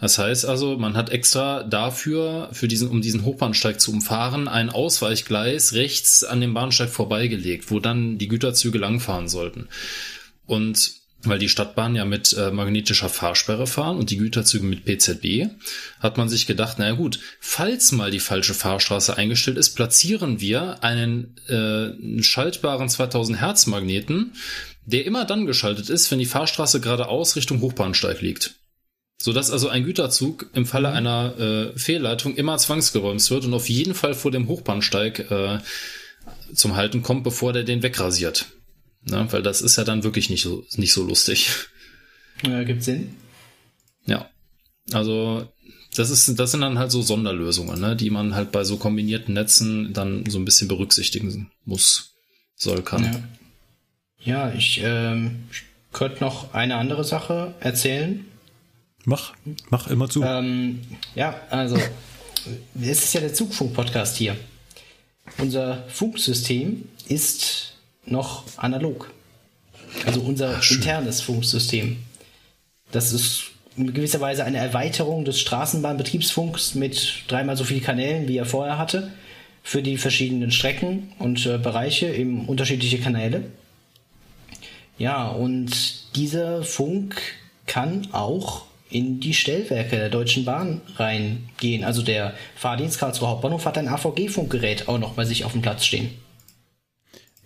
Das 0.00 0.18
heißt 0.18 0.44
also, 0.44 0.78
man 0.78 0.96
hat 0.96 1.10
extra 1.10 1.62
dafür, 1.62 2.48
für 2.52 2.68
diesen, 2.68 2.88
um 2.88 3.00
diesen 3.00 3.24
Hochbahnsteig 3.24 3.80
zu 3.80 3.92
umfahren, 3.92 4.48
ein 4.48 4.70
Ausweichgleis 4.70 5.74
rechts 5.74 6.24
an 6.24 6.40
dem 6.40 6.54
Bahnsteig 6.54 6.90
vorbeigelegt, 6.90 7.70
wo 7.70 7.80
dann 7.80 8.18
die 8.18 8.28
Güterzüge 8.28 8.78
langfahren 8.78 9.28
sollten. 9.28 9.68
Und 10.46 10.98
weil 11.22 11.38
die 11.38 11.48
Stadtbahn 11.48 11.96
ja 11.96 12.04
mit 12.04 12.32
äh, 12.32 12.50
magnetischer 12.50 13.08
Fahrsperre 13.08 13.66
fahren 13.66 13.96
und 13.96 14.10
die 14.10 14.18
Güterzüge 14.18 14.64
mit 14.64 14.84
PZB, 14.84 15.50
hat 15.98 16.16
man 16.16 16.28
sich 16.28 16.46
gedacht, 16.46 16.78
naja 16.78 16.92
gut, 16.92 17.18
falls 17.40 17.90
mal 17.92 18.10
die 18.10 18.20
falsche 18.20 18.54
Fahrstraße 18.54 19.16
eingestellt 19.16 19.58
ist, 19.58 19.70
platzieren 19.70 20.40
wir 20.40 20.84
einen, 20.84 21.36
äh, 21.48 22.22
schaltbaren 22.22 22.88
2000 22.88 23.40
Hertz 23.40 23.66
Magneten, 23.66 24.32
der 24.86 25.04
immer 25.04 25.24
dann 25.24 25.46
geschaltet 25.46 25.90
ist, 25.90 26.10
wenn 26.10 26.20
die 26.20 26.26
Fahrstraße 26.26 26.80
geradeaus 26.80 27.34
Richtung 27.34 27.60
Hochbahnsteig 27.60 28.20
liegt. 28.20 28.54
Sodass 29.20 29.50
also 29.50 29.68
ein 29.68 29.84
Güterzug 29.84 30.48
im 30.54 30.64
Falle 30.64 30.90
einer 30.90 31.38
äh, 31.38 31.78
Fehlleitung 31.78 32.36
immer 32.36 32.56
zwangsgeräumt 32.56 33.28
wird 33.30 33.44
und 33.44 33.54
auf 33.54 33.68
jeden 33.68 33.94
Fall 33.94 34.14
vor 34.14 34.30
dem 34.30 34.46
Hochbahnsteig 34.46 35.30
äh, 35.30 35.58
zum 36.54 36.76
Halten 36.76 37.02
kommt, 37.02 37.24
bevor 37.24 37.52
der 37.52 37.64
den 37.64 37.82
wegrasiert. 37.82 38.46
Ne? 39.02 39.26
Weil 39.30 39.42
das 39.42 39.60
ist 39.60 39.76
ja 39.76 39.84
dann 39.84 40.04
wirklich 40.04 40.30
nicht 40.30 40.42
so, 40.42 40.64
nicht 40.76 40.92
so 40.92 41.02
lustig. 41.02 41.50
Ja, 42.46 42.62
gibt 42.62 42.84
Sinn. 42.84 43.16
Ja. 44.06 44.30
Also, 44.92 45.48
das 45.94 46.10
ist, 46.10 46.38
das 46.38 46.52
sind 46.52 46.60
dann 46.60 46.78
halt 46.78 46.90
so 46.90 47.02
Sonderlösungen, 47.02 47.80
ne, 47.80 47.96
die 47.96 48.10
man 48.10 48.34
halt 48.34 48.52
bei 48.52 48.64
so 48.64 48.76
kombinierten 48.76 49.34
Netzen 49.34 49.92
dann 49.92 50.24
so 50.28 50.38
ein 50.38 50.44
bisschen 50.44 50.68
berücksichtigen 50.68 51.50
muss, 51.64 52.14
soll, 52.54 52.82
kann. 52.82 53.28
Ja, 54.20 54.48
ja 54.48 54.54
ich, 54.54 54.80
ähm, 54.82 55.44
ich 55.50 55.62
könnte 55.92 56.22
noch 56.22 56.54
eine 56.54 56.76
andere 56.76 57.04
Sache 57.04 57.54
erzählen. 57.60 58.24
Mach, 59.08 59.32
mach 59.70 59.86
immer 59.86 60.10
zu. 60.10 60.22
Ähm, 60.22 60.80
ja, 61.14 61.34
also, 61.48 61.78
es 62.78 63.04
ist 63.04 63.14
ja 63.14 63.22
der 63.22 63.32
Zugfunk-Podcast 63.32 64.18
hier. 64.18 64.36
Unser 65.38 65.84
Funksystem 65.88 66.86
ist 67.08 67.72
noch 68.04 68.44
analog. 68.58 69.10
Also 70.04 70.20
unser 70.20 70.58
Ach, 70.58 70.70
internes 70.70 71.22
Funksystem. 71.22 71.96
Das 72.92 73.14
ist 73.14 73.44
in 73.78 73.94
gewisser 73.94 74.20
Weise 74.20 74.44
eine 74.44 74.58
Erweiterung 74.58 75.24
des 75.24 75.40
Straßenbahnbetriebsfunks 75.40 76.74
mit 76.74 77.22
dreimal 77.28 77.56
so 77.56 77.64
vielen 77.64 77.82
Kanälen, 77.82 78.28
wie 78.28 78.36
er 78.36 78.44
vorher 78.44 78.76
hatte, 78.76 79.10
für 79.62 79.82
die 79.82 79.96
verschiedenen 79.96 80.50
Strecken 80.50 81.14
und 81.18 81.46
äh, 81.46 81.56
Bereiche, 81.56 82.14
eben 82.14 82.46
unterschiedliche 82.46 82.98
Kanäle. 83.00 83.44
Ja, 84.98 85.28
und 85.28 86.14
dieser 86.14 86.62
Funk 86.62 87.22
kann 87.64 88.08
auch 88.12 88.68
in 88.90 89.20
die 89.20 89.34
Stellwerke 89.34 89.96
der 89.96 90.08
Deutschen 90.08 90.44
Bahn 90.44 90.80
reingehen. 90.96 91.84
Also 91.84 92.02
der 92.02 92.34
Fahrdienst 92.56 92.98
Karlsruhe 92.98 93.28
Hauptbahnhof 93.28 93.64
hat 93.66 93.78
ein 93.78 93.88
AVG-Funkgerät 93.88 94.88
auch 94.88 94.98
noch 94.98 95.14
bei 95.14 95.24
sich 95.24 95.44
auf 95.44 95.52
dem 95.52 95.62
Platz 95.62 95.84
stehen. 95.84 96.10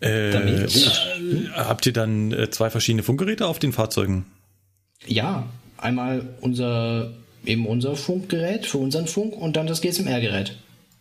Äh, 0.01 0.31
Damit, 0.31 0.75
äh, 0.77 1.51
habt 1.55 1.87
ihr 1.87 1.93
dann 1.93 2.33
äh, 2.33 2.51
zwei 2.51 2.71
verschiedene 2.71 3.03
Funkgeräte 3.03 3.47
auf 3.47 3.59
den 3.59 3.73
Fahrzeugen? 3.73 4.27
Ja, 5.07 5.49
einmal 5.79 6.29
unser 6.41 7.13
eben 7.45 7.67
unser 7.67 7.97
Funkgerät 7.97 8.67
für 8.67 8.79
unseren 8.79 9.07
Funk 9.07 9.35
und 9.37 9.57
dann 9.57 9.67
das 9.67 9.81
GSMR-Gerät. 9.81 10.57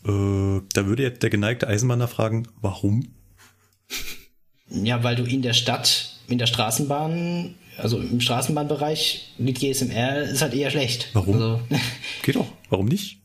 Äh, 0.05 0.61
da 0.73 0.85
würde 0.85 1.03
jetzt 1.03 1.21
der 1.23 1.29
geneigte 1.29 1.67
Eisenbahner 1.67 2.07
fragen, 2.07 2.47
warum? 2.61 3.07
Ja, 4.69 5.03
weil 5.03 5.15
du 5.15 5.23
in 5.23 5.41
der 5.41 5.53
Stadt, 5.53 6.15
in 6.27 6.37
der 6.37 6.47
Straßenbahn 6.47 7.55
also 7.81 7.99
im 7.99 8.21
Straßenbahnbereich 8.21 9.33
mit 9.37 9.59
GSMR 9.59 10.23
ist 10.23 10.41
halt 10.41 10.53
eher 10.53 10.71
schlecht. 10.71 11.09
Warum? 11.13 11.33
Also, 11.35 11.59
Geht 12.23 12.35
doch. 12.35 12.47
Warum 12.69 12.85
nicht? 12.85 13.19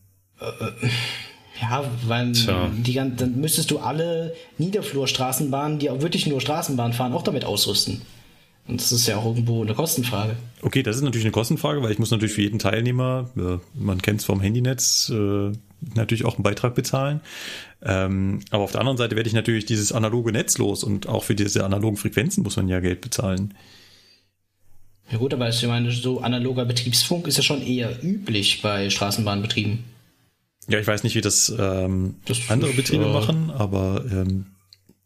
Ja, 1.61 1.85
weil 2.07 2.33
die, 2.33 2.95
dann 2.95 3.41
müsstest 3.41 3.71
du 3.71 3.79
alle 3.79 4.35
Niederflurstraßenbahnen, 4.59 5.79
die 5.79 5.91
auch 5.91 6.03
wirklich 6.03 6.27
nur 6.27 6.41
Straßenbahn 6.41 6.93
fahren, 6.93 7.13
auch 7.13 7.23
damit 7.23 7.45
ausrüsten. 7.45 8.03
Und 8.69 8.81
das 8.81 8.91
ist 8.91 9.07
ja 9.07 9.17
auch 9.17 9.25
irgendwo 9.25 9.63
eine 9.63 9.75
Kostenfrage. 9.75 10.37
Okay, 10.63 10.83
das 10.83 10.97
ist 10.97 11.03
natürlich 11.03 11.25
eine 11.25 11.33
Kostenfrage, 11.33 11.83
weil 11.83 11.93
ich 11.93 11.99
muss 11.99 12.11
natürlich 12.11 12.35
für 12.35 12.43
jeden 12.43 12.59
Teilnehmer, 12.59 13.31
äh, 13.37 13.59
man 13.75 14.03
kennt 14.03 14.21
es 14.21 14.27
vom 14.27 14.41
Handynetz, 14.41 15.11
äh, 15.15 15.53
natürlich 15.95 16.25
auch 16.25 16.35
einen 16.35 16.43
Beitrag 16.43 16.75
bezahlen. 16.75 17.21
Ähm, 17.83 18.41
aber 18.51 18.65
auf 18.65 18.73
der 18.73 18.81
anderen 18.81 18.99
Seite 18.99 19.15
werde 19.15 19.29
ich 19.29 19.35
natürlich 19.35 19.67
dieses 19.67 19.93
analoge 19.93 20.33
Netz 20.33 20.59
los 20.59 20.83
und 20.83 21.09
auch 21.09 21.23
für 21.23 21.37
diese 21.37 21.65
analogen 21.65 21.97
Frequenzen 21.97 22.43
muss 22.43 22.57
man 22.57 22.69
ja 22.69 22.81
Geld 22.81 23.03
bezahlen. 23.03 23.55
Ja 25.11 25.19
gut, 25.19 25.33
aber 25.33 25.49
ich 25.49 25.67
meine, 25.67 25.91
so 25.93 26.21
analoger 26.21 26.65
Betriebsfunk 26.65 27.29
ist 27.29 27.37
ja 27.37 27.43
schon 27.43 27.63
eher 27.63 28.03
üblich 28.03 28.61
bei 28.63 28.91
Straßenbahnbetrieben. 28.91 29.85
Ja, 30.69 30.81
ich 30.81 30.87
weiß 30.87 31.05
nicht, 31.05 31.15
wie 31.15 31.21
das, 31.21 31.55
ähm, 31.57 32.17
das 32.25 32.39
andere 32.49 32.71
ist, 32.71 32.77
Betriebe 32.77 33.05
äh, 33.05 33.13
machen, 33.13 33.53
aber 33.53 34.05
ähm, 34.11 34.47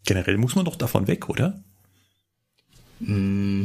generell 0.07 0.39
muss 0.39 0.57
man 0.57 0.65
doch 0.65 0.77
davon 0.77 1.07
weg, 1.07 1.29
oder? 1.29 1.61
Mm, 3.01 3.65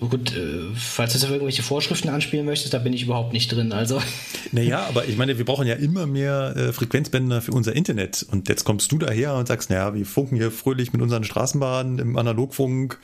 gut, 0.00 0.36
äh, 0.36 0.64
falls 0.74 1.12
du 1.12 1.24
auf 1.24 1.30
irgendwelche 1.30 1.62
Vorschriften 1.62 2.08
anspielen 2.08 2.44
möchtest, 2.44 2.74
da 2.74 2.80
bin 2.80 2.92
ich 2.92 3.04
überhaupt 3.04 3.32
nicht 3.32 3.52
drin. 3.52 3.72
Also. 3.72 4.02
Naja, 4.50 4.86
aber 4.88 5.04
ich 5.04 5.18
meine, 5.18 5.36
wir 5.36 5.44
brauchen 5.44 5.66
ja 5.66 5.74
immer 5.74 6.06
mehr 6.06 6.56
äh, 6.56 6.72
Frequenzbänder 6.72 7.42
für 7.42 7.52
unser 7.52 7.76
Internet. 7.76 8.26
Und 8.30 8.48
jetzt 8.48 8.64
kommst 8.64 8.90
du 8.90 8.96
daher 8.96 9.34
und 9.34 9.46
sagst, 9.46 9.68
naja, 9.68 9.94
wir 9.94 10.06
funken 10.06 10.36
hier 10.36 10.50
fröhlich 10.50 10.94
mit 10.94 11.02
unseren 11.02 11.22
Straßenbahnen 11.22 11.98
im 11.98 12.16
Analogfunk. 12.16 12.98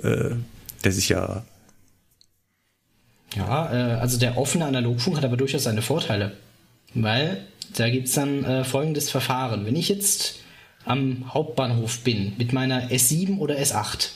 Äh, 0.00 0.36
das 0.82 0.96
ist 0.96 1.08
ja 1.08 1.44
ja, 3.36 3.72
äh, 3.72 4.00
also 4.00 4.18
der 4.18 4.36
offene 4.38 4.64
Analogfunk 4.64 5.16
hat 5.16 5.24
aber 5.24 5.36
durchaus 5.36 5.64
seine 5.64 5.82
Vorteile. 5.82 6.32
Weil 6.94 7.44
da 7.74 7.90
gibt 7.90 8.08
es 8.08 8.14
dann 8.14 8.44
äh, 8.44 8.64
folgendes 8.64 9.10
Verfahren. 9.10 9.66
Wenn 9.66 9.76
ich 9.76 9.88
jetzt 9.88 10.36
am 10.84 11.32
Hauptbahnhof 11.34 12.00
bin 12.00 12.32
mit 12.38 12.52
meiner 12.52 12.90
S7 12.90 13.38
oder 13.38 13.56
S8 13.58 14.10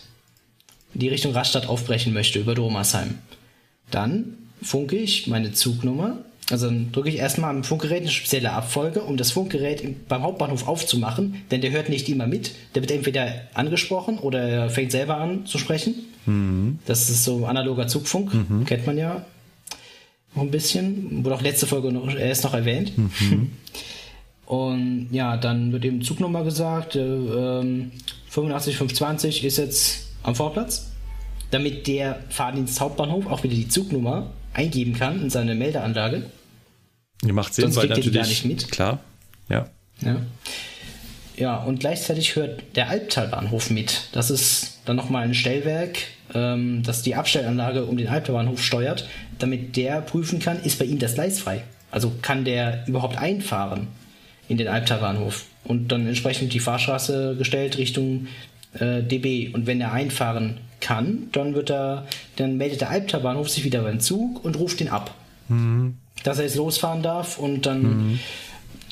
die 0.94 1.08
Richtung 1.08 1.32
Rastatt 1.32 1.68
aufbrechen 1.68 2.12
möchte 2.12 2.38
über 2.38 2.54
Domersheim, 2.54 3.18
dann 3.90 4.38
funke 4.62 4.96
ich 4.96 5.26
meine 5.26 5.52
Zugnummer. 5.52 6.18
Also 6.50 6.66
dann 6.66 6.90
drücke 6.90 7.10
ich 7.10 7.16
erstmal 7.16 7.50
am 7.50 7.62
Funkgerät 7.62 8.00
eine 8.00 8.10
spezielle 8.10 8.52
Abfolge, 8.52 9.02
um 9.02 9.16
das 9.16 9.30
Funkgerät 9.30 9.82
im, 9.82 9.96
beim 10.08 10.22
Hauptbahnhof 10.22 10.66
aufzumachen, 10.66 11.42
denn 11.50 11.60
der 11.60 11.70
hört 11.70 11.88
nicht 11.88 12.08
immer 12.08 12.26
mit. 12.26 12.52
Der 12.74 12.82
wird 12.82 12.90
entweder 12.90 13.42
angesprochen 13.54 14.18
oder 14.18 14.40
er 14.40 14.70
fängt 14.70 14.90
selber 14.90 15.16
an 15.16 15.46
zu 15.46 15.58
sprechen. 15.58 15.94
Mhm. 16.30 16.78
Das 16.86 17.10
ist 17.10 17.24
so 17.24 17.46
analoger 17.46 17.86
Zugfunk, 17.86 18.32
mhm. 18.34 18.64
kennt 18.64 18.86
man 18.86 18.96
ja 18.96 19.24
noch 20.34 20.42
ein 20.42 20.50
bisschen. 20.50 21.24
Wurde 21.24 21.36
auch 21.36 21.42
letzte 21.42 21.66
Folge 21.66 21.92
noch, 21.92 22.14
erst 22.14 22.44
noch 22.44 22.54
erwähnt. 22.54 22.96
Mhm. 22.96 23.52
Und 24.46 25.08
ja, 25.12 25.36
dann 25.36 25.70
wird 25.70 25.84
eben 25.84 26.02
Zugnummer 26.02 26.42
gesagt, 26.42 26.96
äh, 26.96 27.86
85520 28.28 29.44
ist 29.44 29.58
jetzt 29.58 30.08
am 30.24 30.34
Vorplatz, 30.34 30.90
damit 31.52 31.86
der 31.86 32.24
Fahrdienst 32.30 32.80
Hauptbahnhof 32.80 33.26
auch 33.26 33.44
wieder 33.44 33.54
die 33.54 33.68
Zugnummer 33.68 34.32
eingeben 34.52 34.94
kann 34.94 35.22
in 35.22 35.30
seine 35.30 35.54
Meldeanlage. 35.54 36.24
Ja, 37.24 37.32
macht 37.32 37.54
Sinn, 37.54 37.66
Sonst 37.66 37.76
weil 37.76 37.88
natürlich 37.88 38.12
gar 38.12 38.26
nicht 38.26 38.44
mit. 38.44 38.70
Klar, 38.72 38.98
ja. 39.48 39.68
ja. 40.00 40.16
Ja, 41.36 41.56
und 41.62 41.80
gleichzeitig 41.80 42.34
hört 42.34 42.76
der 42.76 42.88
Albtalbahnhof 42.88 43.70
mit. 43.70 44.08
Das 44.12 44.30
ist 44.30 44.80
dann 44.84 44.96
nochmal 44.96 45.24
ein 45.24 45.34
Stellwerk, 45.34 45.98
ähm, 46.34 46.82
das 46.82 47.02
die 47.02 47.14
Abstellanlage 47.14 47.84
um 47.84 47.96
den 47.96 48.08
Albtalbahnhof 48.08 48.62
steuert, 48.62 49.08
damit 49.38 49.76
der 49.76 50.00
prüfen 50.00 50.38
kann, 50.38 50.62
ist 50.62 50.78
bei 50.78 50.84
ihm 50.84 50.98
das 50.98 51.14
Gleis 51.14 51.40
frei. 51.40 51.62
Also 51.90 52.12
kann 52.22 52.44
der 52.44 52.86
überhaupt 52.86 53.18
einfahren 53.18 53.88
in 54.48 54.56
den 54.56 54.68
Albtalbahnhof 54.68 55.44
und 55.64 55.88
dann 55.92 56.06
entsprechend 56.06 56.52
die 56.52 56.60
Fahrstraße 56.60 57.36
gestellt 57.36 57.78
Richtung 57.78 58.26
äh, 58.74 59.02
DB. 59.02 59.50
Und 59.52 59.66
wenn 59.66 59.80
er 59.80 59.92
einfahren 59.92 60.58
kann, 60.80 61.28
dann 61.32 61.54
wird 61.54 61.70
er, 61.70 62.06
dann 62.36 62.56
meldet 62.56 62.80
der 62.80 62.90
Albtalbahnhof 62.90 63.48
sich 63.48 63.64
wieder 63.64 63.82
beim 63.82 64.00
Zug 64.00 64.44
und 64.44 64.58
ruft 64.58 64.80
ihn 64.80 64.88
ab. 64.88 65.14
Mhm. 65.48 65.96
Dass 66.22 66.38
er 66.38 66.44
jetzt 66.44 66.56
losfahren 66.56 67.02
darf 67.02 67.38
und 67.38 67.66
dann 67.66 67.82
mhm 67.82 68.20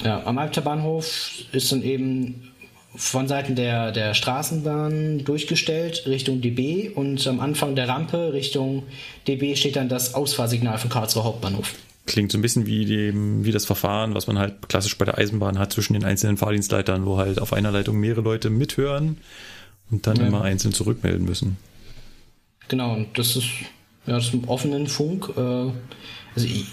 ja, 0.05 0.23
am 0.25 0.39
Albterbahnhof 0.39 1.31
ist 1.53 1.73
dann 1.73 1.83
eben 1.83 2.48
von 2.95 3.29
Seiten 3.29 3.55
der, 3.55 3.93
der 3.93 4.15
Straßenbahn 4.15 5.25
durchgestellt 5.25 6.05
Richtung 6.07 6.41
DB 6.41 6.89
und 6.89 7.27
am 7.27 7.41
Anfang 7.41 7.77
der 7.77 7.89
Rampe 7.89 8.33
Richtung 8.33 8.85
DB 9.27 9.57
steht 9.57 9.77
dann 9.77 9.89
das 9.89 10.15
Ausfahrsignal 10.15 10.79
von 10.79 10.91
Karlsruhe 10.91 11.25
Hauptbahnhof. 11.25 11.75
Klingt 12.07 12.33
so 12.33 12.39
ein 12.39 12.43
bisschen 12.43 12.67
wie, 12.67 12.87
dem, 12.87 13.45
wie 13.45 13.53
das 13.53 13.67
Verfahren, 13.67 14.15
was 14.15 14.27
man 14.27 14.39
halt 14.39 14.69
klassisch 14.69 14.97
bei 14.97 15.05
der 15.05 15.19
Eisenbahn 15.19 15.59
hat 15.59 15.73
zwischen 15.73 15.93
den 15.93 16.05
einzelnen 16.05 16.39
Fahrdienstleitern, 16.39 17.05
wo 17.05 17.19
halt 17.19 17.41
auf 17.41 17.53
einer 17.53 17.71
Leitung 17.71 17.99
mehrere 17.99 18.23
Leute 18.23 18.49
mithören 18.49 19.19
und 19.91 20.07
dann 20.07 20.17
ja. 20.17 20.27
immer 20.27 20.43
einzeln 20.43 20.73
zurückmelden 20.73 21.25
müssen. 21.25 21.59
Genau, 22.69 22.95
und 22.95 23.19
das 23.19 23.37
ist 23.37 23.49
ja 24.07 24.15
das 24.15 24.29
ist 24.29 24.35
ein 24.35 24.45
offenen 24.47 24.87
Funk. 24.87 25.31
Äh, 25.37 25.41
also 25.41 26.47
ich, 26.47 26.65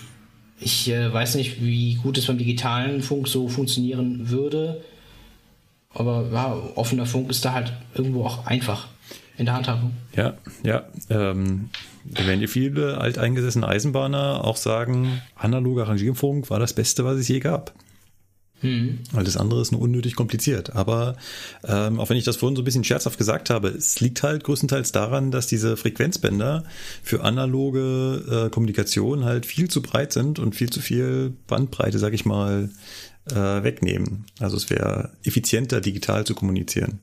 ich 0.60 0.90
äh, 0.90 1.14
weiß 1.14 1.36
nicht, 1.36 1.62
wie 1.62 1.96
gut 1.96 2.18
es 2.18 2.28
beim 2.28 2.38
digitalen 2.38 3.02
Funk 3.02 3.28
so 3.28 3.50
funktionieren 3.50 4.30
würde. 4.30 4.82
Aber 5.96 6.30
ja, 6.32 6.56
offener 6.76 7.06
Funk 7.06 7.30
ist 7.30 7.44
da 7.46 7.54
halt 7.54 7.74
irgendwo 7.94 8.26
auch 8.26 8.46
einfach 8.46 8.88
in 9.38 9.46
der 9.46 9.56
Handhabung. 9.56 9.94
Ja, 10.16 10.36
ja. 10.64 10.84
Ähm, 11.10 11.70
da 12.06 12.28
werden 12.28 12.40
dir 12.40 12.50
viele 12.50 13.00
alteingesessene 13.00 13.68
Eisenbahner 13.68 14.44
auch 14.44 14.58
sagen, 14.58 15.22
analoger 15.36 15.88
Rangierfunk 15.88 16.50
war 16.50 16.60
das 16.60 16.74
Beste, 16.74 17.04
was 17.04 17.18
es 17.18 17.28
je 17.28 17.40
gab. 17.40 17.74
Mhm. 18.62 19.00
Alles 19.14 19.38
andere 19.38 19.62
ist 19.62 19.72
nur 19.72 19.82
unnötig 19.82 20.16
kompliziert. 20.16 20.76
Aber 20.76 21.16
ähm, 21.68 22.00
auch 22.00 22.10
wenn 22.10 22.18
ich 22.18 22.24
das 22.24 22.38
vorhin 22.38 22.56
so 22.56 22.62
ein 22.62 22.66
bisschen 22.66 22.84
scherzhaft 22.84 23.18
gesagt 23.18 23.50
habe, 23.50 23.70
es 23.70 24.00
liegt 24.00 24.24
halt 24.24 24.44
größtenteils 24.44 24.92
daran, 24.92 25.32
dass 25.32 25.48
diese 25.48 25.78
Frequenzbänder 25.78 26.64
für 27.04 27.24
analoge 27.24 28.46
äh, 28.46 28.50
Kommunikation 28.50 29.26
halt 29.26 29.46
viel 29.46 29.70
zu 29.70 29.82
breit 29.82 30.14
sind 30.14 30.40
und 30.40 30.56
viel 30.56 30.70
zu 30.70 30.80
viel 30.80 31.34
Bandbreite, 31.48 32.00
sag 32.00 32.14
ich 32.14 32.26
mal, 32.26 32.70
äh, 33.30 33.64
wegnehmen. 33.64 34.26
Also 34.40 34.58
es 34.58 34.70
wäre 34.70 35.12
effizienter, 35.24 35.82
digital 35.82 36.26
zu 36.26 36.36
kommunizieren. 36.36 37.00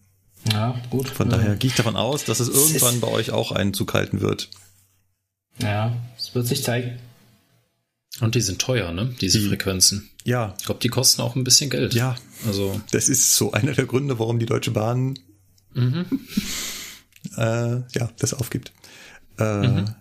Ja, 0.51 0.81
gut. 0.91 1.09
Von 1.09 1.31
ja. 1.31 1.37
daher 1.37 1.57
gehe 1.57 1.71
ich 1.71 1.77
davon 1.77 1.97
aus, 1.97 2.25
dass 2.25 2.41
es 2.41 2.49
irgendwann 2.49 3.01
bei 3.01 3.09
euch 3.09 3.31
auch 3.31 3.53
einen 3.53 3.75
Zug 3.75 3.95
halten 3.95 4.21
wird. 4.21 4.51
Ja, 5.59 5.97
es 6.17 6.35
wird 6.35 6.47
sich 6.47 6.63
zeigen. 6.63 6.99
Und 8.21 8.35
die 8.35 8.41
sind 8.41 8.61
teuer, 8.61 8.93
ne? 8.93 9.15
Diese 9.21 9.39
die, 9.39 9.49
Frequenzen. 9.49 10.11
Ja. 10.25 10.55
Ich 10.59 10.67
glaube, 10.67 10.81
die 10.81 10.89
kosten 10.89 11.23
auch 11.23 11.35
ein 11.35 11.45
bisschen 11.45 11.71
Geld. 11.71 11.95
Ja. 11.95 12.17
Also. 12.47 12.81
Das 12.91 13.09
ist 13.09 13.37
so 13.37 13.53
einer 13.53 13.73
der 13.73 13.87
Gründe, 13.87 14.19
warum 14.19 14.39
die 14.39 14.47
Deutsche 14.47 14.71
Bahn 14.71 15.19
mhm. 15.73 16.07
äh, 17.37 17.77
ja, 17.77 18.11
das 18.19 18.35
aufgibt. 18.35 18.73
Äh, 19.39 19.67
mhm. 19.67 19.95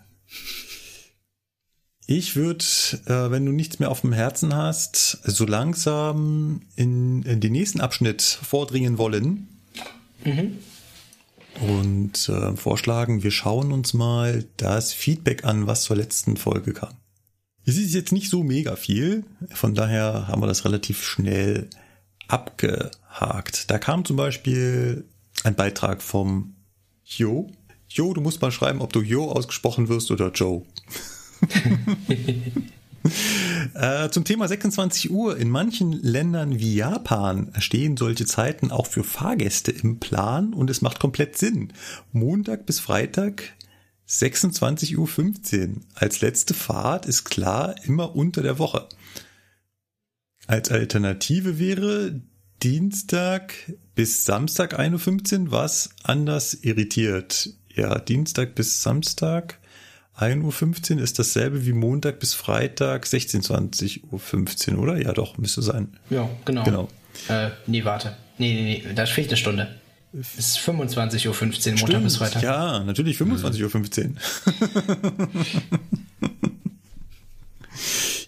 Ich 2.14 2.36
würde, 2.36 2.66
äh, 3.06 3.32
wenn 3.32 3.46
du 3.46 3.54
nichts 3.54 3.80
mehr 3.80 3.90
auf 3.90 4.02
dem 4.02 4.12
Herzen 4.12 4.54
hast, 4.54 5.22
so 5.24 5.46
langsam 5.46 6.62
in, 6.76 7.24
in 7.24 7.40
den 7.40 7.54
nächsten 7.54 7.80
Abschnitt 7.80 8.22
vordringen 8.22 8.98
wollen. 8.98 9.48
Mhm. 10.26 10.58
Und 11.62 12.28
äh, 12.28 12.58
vorschlagen, 12.58 13.24
wir 13.24 13.32
schauen 13.32 13.72
uns 13.72 13.94
mal 13.94 14.44
das 14.58 14.92
Feedback 14.92 15.46
an, 15.46 15.68
was 15.68 15.84
zur 15.84 15.96
letzten 15.96 16.36
Folge 16.36 16.74
kam. 16.74 16.96
Es 17.64 17.78
ist 17.78 17.94
jetzt 17.94 18.12
nicht 18.12 18.30
so 18.30 18.44
mega 18.44 18.76
viel, 18.76 19.24
von 19.52 19.74
daher 19.74 20.28
haben 20.28 20.42
wir 20.42 20.48
das 20.48 20.66
relativ 20.66 21.02
schnell 21.06 21.70
abgehakt. 22.28 23.72
Da 23.72 23.80
kam 23.80 24.04
zum 24.04 24.18
Beispiel 24.18 25.06
ein 25.46 25.56
Beitrag 25.56 26.02
vom 26.02 26.56
Jo. 27.06 27.50
Jo, 27.88 28.14
du 28.14 28.20
musst 28.20 28.42
mal 28.42 28.52
schreiben, 28.52 28.82
ob 28.82 28.92
du 28.92 29.00
Jo 29.00 29.32
ausgesprochen 29.32 29.88
wirst 29.88 30.12
oder 30.12 30.30
Joe. 30.32 30.64
äh, 33.74 34.10
zum 34.10 34.24
Thema 34.24 34.48
26 34.48 35.12
Uhr. 35.12 35.38
In 35.38 35.50
manchen 35.50 35.94
Ländern 35.94 36.60
wie 36.60 36.76
Japan 36.76 37.52
stehen 37.60 37.98
solche 37.98 38.26
Zeiten 38.26 38.72
auch 38.72 38.88
für 38.88 39.04
Fahrgäste 39.04 39.72
im 39.72 40.00
Plan 40.00 40.54
und 40.54 40.70
es 40.70 40.82
macht 40.82 41.00
komplett 41.00 41.38
Sinn. 41.38 41.74
Montag 42.12 42.66
bis 42.66 42.80
Freitag 42.80 43.54
26.15 44.08 45.70
Uhr. 45.70 45.76
Als 45.96 46.22
letzte 46.22 46.54
Fahrt 46.54 47.06
ist 47.06 47.26
klar 47.26 47.76
immer 47.86 48.16
unter 48.16 48.42
der 48.42 48.60
Woche. 48.60 48.88
Als 50.48 50.70
Alternative 50.70 51.60
wäre 51.60 52.22
Dienstag 52.62 53.54
bis 53.96 54.26
Samstag 54.26 54.80
1.15 54.80 55.46
Uhr, 55.46 55.52
was 55.52 55.90
anders 56.04 56.54
irritiert. 56.54 57.50
Ja, 57.74 57.98
Dienstag 58.00 58.54
bis 58.54 58.84
Samstag 58.84 59.61
1.15 60.22 60.96
Uhr 60.96 61.02
ist 61.02 61.18
dasselbe 61.18 61.66
wie 61.66 61.74
Montag 61.74 62.20
bis 62.20 62.36
Freitag 62.36 63.06
16.20 63.06 64.02
Uhr, 64.12 64.80
oder? 64.80 65.02
Ja, 65.02 65.14
doch, 65.14 65.38
müsste 65.38 65.62
sein. 65.64 65.98
Ja, 66.10 66.30
genau. 66.46 66.64
genau. 66.64 66.88
Äh, 67.28 67.50
nee, 67.66 67.84
warte. 67.84 68.16
Nee, 68.38 68.54
nee, 68.54 68.84
nee, 68.86 68.94
da 68.94 69.06
fehlt 69.06 69.30
eine 69.30 69.38
Stunde. 69.38 69.76
Es 70.14 70.38
ist 70.38 70.58
25.15 70.60 71.28
Uhr, 71.28 71.36
Montag 71.42 71.78
Stimmt, 71.80 72.04
bis 72.04 72.18
Freitag. 72.18 72.44
Ja, 72.44 72.84
natürlich 72.84 73.18
25.15 73.18 74.10
Uhr. 74.10 75.28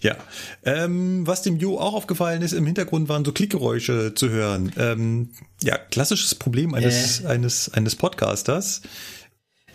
ja. 0.00 0.16
Ähm, 0.64 1.26
was 1.26 1.42
dem 1.42 1.58
Jo 1.58 1.78
auch 1.78 1.94
aufgefallen 1.94 2.42
ist, 2.42 2.54
im 2.54 2.66
Hintergrund 2.66 3.08
waren 3.08 3.24
so 3.24 3.32
Klickgeräusche 3.32 4.14
zu 4.14 4.30
hören. 4.30 4.72
Ähm, 4.78 5.30
ja, 5.62 5.76
klassisches 5.76 6.34
Problem 6.34 6.74
eines, 6.74 7.20
äh. 7.20 7.26
eines, 7.28 7.72
eines 7.72 7.96
Podcasters 7.96 8.82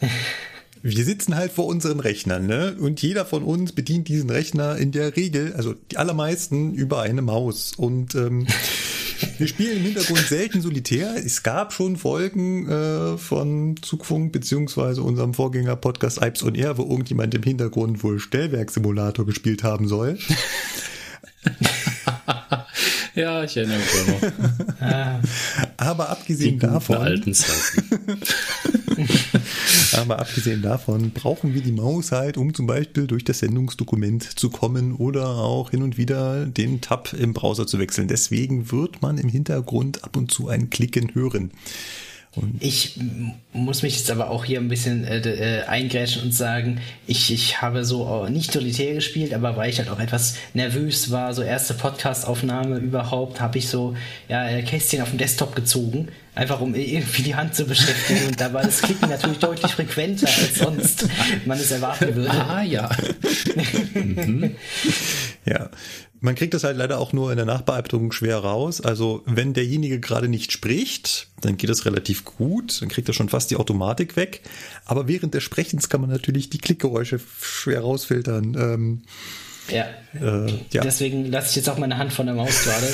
wir 0.81 1.03
sitzen 1.03 1.35
halt 1.35 1.51
vor 1.51 1.65
unseren 1.65 1.99
Rechnern, 1.99 2.45
ne? 2.45 2.75
Und 2.79 3.01
jeder 3.01 3.25
von 3.25 3.43
uns 3.43 3.73
bedient 3.73 4.07
diesen 4.07 4.29
Rechner 4.29 4.77
in 4.77 4.91
der 4.91 5.15
Regel, 5.15 5.53
also 5.53 5.73
die 5.73 5.97
allermeisten 5.97 6.73
über 6.73 7.01
eine 7.01 7.21
Maus. 7.21 7.73
Und 7.75 8.15
ähm, 8.15 8.47
wir 9.37 9.47
spielen 9.47 9.77
im 9.77 9.83
Hintergrund 9.83 10.19
selten 10.19 10.61
solitär. 10.61 11.15
Es 11.17 11.43
gab 11.43 11.73
schon 11.73 11.97
Folgen 11.97 12.69
äh, 12.69 13.17
von 13.17 13.75
Zugfunk 13.81 14.31
beziehungsweise 14.31 15.03
unserem 15.03 15.33
Vorgänger 15.33 15.75
Podcast 15.75 16.21
Ipes 16.21 16.43
on 16.43 16.55
Air, 16.55 16.77
wo 16.77 16.83
irgendjemand 16.83 17.33
im 17.33 17.43
Hintergrund 17.43 18.03
wohl 18.03 18.19
Stellwerksimulator 18.19 19.25
gespielt 19.25 19.63
haben 19.63 19.87
soll. 19.87 20.17
ja, 23.15 23.43
ich 23.43 23.57
erinnere 23.57 23.77
mich 23.77 24.21
noch. 24.21 24.29
Aber 25.77 26.09
abgesehen 26.09 26.59
davon. 26.59 26.97
Alten 26.97 27.33
Zeiten. 27.33 28.19
Aber 29.93 30.19
abgesehen 30.19 30.61
davon 30.61 31.11
brauchen 31.11 31.53
wir 31.53 31.61
die 31.61 31.71
Maus 31.71 32.11
halt, 32.11 32.37
um 32.37 32.53
zum 32.53 32.67
Beispiel 32.67 33.07
durch 33.07 33.23
das 33.23 33.39
Sendungsdokument 33.39 34.23
zu 34.23 34.49
kommen 34.49 34.95
oder 34.95 35.27
auch 35.27 35.71
hin 35.71 35.83
und 35.83 35.97
wieder 35.97 36.45
den 36.45 36.81
Tab 36.81 37.13
im 37.13 37.33
Browser 37.33 37.67
zu 37.67 37.79
wechseln. 37.79 38.07
Deswegen 38.07 38.71
wird 38.71 39.01
man 39.01 39.17
im 39.17 39.29
Hintergrund 39.29 40.03
ab 40.03 40.15
und 40.15 40.31
zu 40.31 40.49
ein 40.49 40.69
Klicken 40.69 41.13
hören. 41.15 41.51
Und 42.35 42.61
ich 42.63 42.99
muss 43.53 43.81
mich 43.81 43.97
jetzt 43.97 44.11
aber 44.11 44.29
auch 44.29 44.45
hier 44.45 44.59
ein 44.59 44.67
bisschen 44.67 45.03
äh, 45.03 45.17
äh, 45.19 45.63
eingrätschen 45.63 46.21
und 46.21 46.31
sagen, 46.31 46.79
ich, 47.07 47.33
ich 47.33 47.61
habe 47.61 47.83
so 47.83 48.27
nicht 48.27 48.51
solitär 48.51 48.93
gespielt, 48.93 49.33
aber 49.33 49.57
weil 49.57 49.71
ich 49.71 49.79
halt 49.79 49.89
auch 49.89 49.99
etwas 49.99 50.35
nervös 50.53 51.09
war, 51.09 51.33
so 51.33 51.41
erste 51.41 51.73
Podcast-Aufnahme 51.73 52.77
überhaupt, 52.77 53.41
habe 53.41 53.57
ich 53.57 53.67
so 53.67 53.95
ja, 54.27 54.47
äh, 54.47 54.61
Kästchen 54.61 55.01
auf 55.01 55.09
dem 55.09 55.17
Desktop 55.17 55.55
gezogen, 55.55 56.09
einfach 56.35 56.61
um 56.61 56.75
irgendwie 56.75 57.23
die 57.23 57.33
Hand 57.33 57.55
zu 57.55 57.65
beschäftigen. 57.65 58.27
Und 58.27 58.39
da 58.39 58.53
war 58.53 58.61
das 58.61 58.83
Klicken 58.83 59.09
natürlich 59.09 59.39
deutlich 59.39 59.71
frequenter, 59.71 60.27
als 60.27 60.59
sonst 60.59 61.07
man 61.45 61.57
es 61.57 61.71
erwarten 61.71 62.15
würde. 62.15 62.31
Ah 62.31 62.61
ja. 62.61 62.91
mhm. 63.95 64.55
Ja, 65.45 65.71
man 66.21 66.35
kriegt 66.35 66.53
das 66.53 66.63
halt 66.63 66.77
leider 66.77 66.99
auch 66.99 67.13
nur 67.13 67.31
in 67.31 67.37
der 67.37 67.45
Nachbearbeitung 67.45 68.11
schwer 68.11 68.37
raus. 68.37 68.81
Also 68.81 69.23
wenn 69.25 69.53
derjenige 69.53 69.99
gerade 69.99 70.27
nicht 70.27 70.51
spricht, 70.51 71.27
dann 71.41 71.57
geht 71.57 71.69
das 71.69 71.85
relativ 71.85 72.25
gut, 72.25 72.81
dann 72.81 72.89
kriegt 72.89 73.07
er 73.07 73.13
schon 73.13 73.29
fast 73.29 73.51
die 73.51 73.55
Automatik 73.55 74.15
weg. 74.15 74.41
Aber 74.85 75.07
während 75.07 75.33
des 75.33 75.43
Sprechens 75.43 75.89
kann 75.89 76.01
man 76.01 76.09
natürlich 76.09 76.49
die 76.49 76.57
Klickgeräusche 76.57 77.19
schwer 77.41 77.81
rausfiltern. 77.81 78.55
Ähm, 78.55 79.01
ja. 79.69 79.85
Äh, 80.13 80.51
ja. 80.71 80.81
Deswegen 80.81 81.25
lasse 81.25 81.51
ich 81.51 81.55
jetzt 81.57 81.69
auch 81.69 81.77
meine 81.77 81.97
Hand 81.97 82.11
von 82.11 82.25
der 82.25 82.35
Maus 82.35 82.63
gerade. 82.63 82.87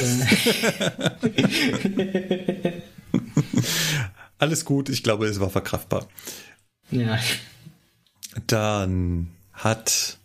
Alles 4.37 4.65
gut, 4.65 4.89
ich 4.89 5.01
glaube, 5.01 5.27
es 5.27 5.39
war 5.39 5.49
verkraftbar. 5.49 6.07
Ja. 6.91 7.17
Dann 8.47 9.31
hat 9.53 10.17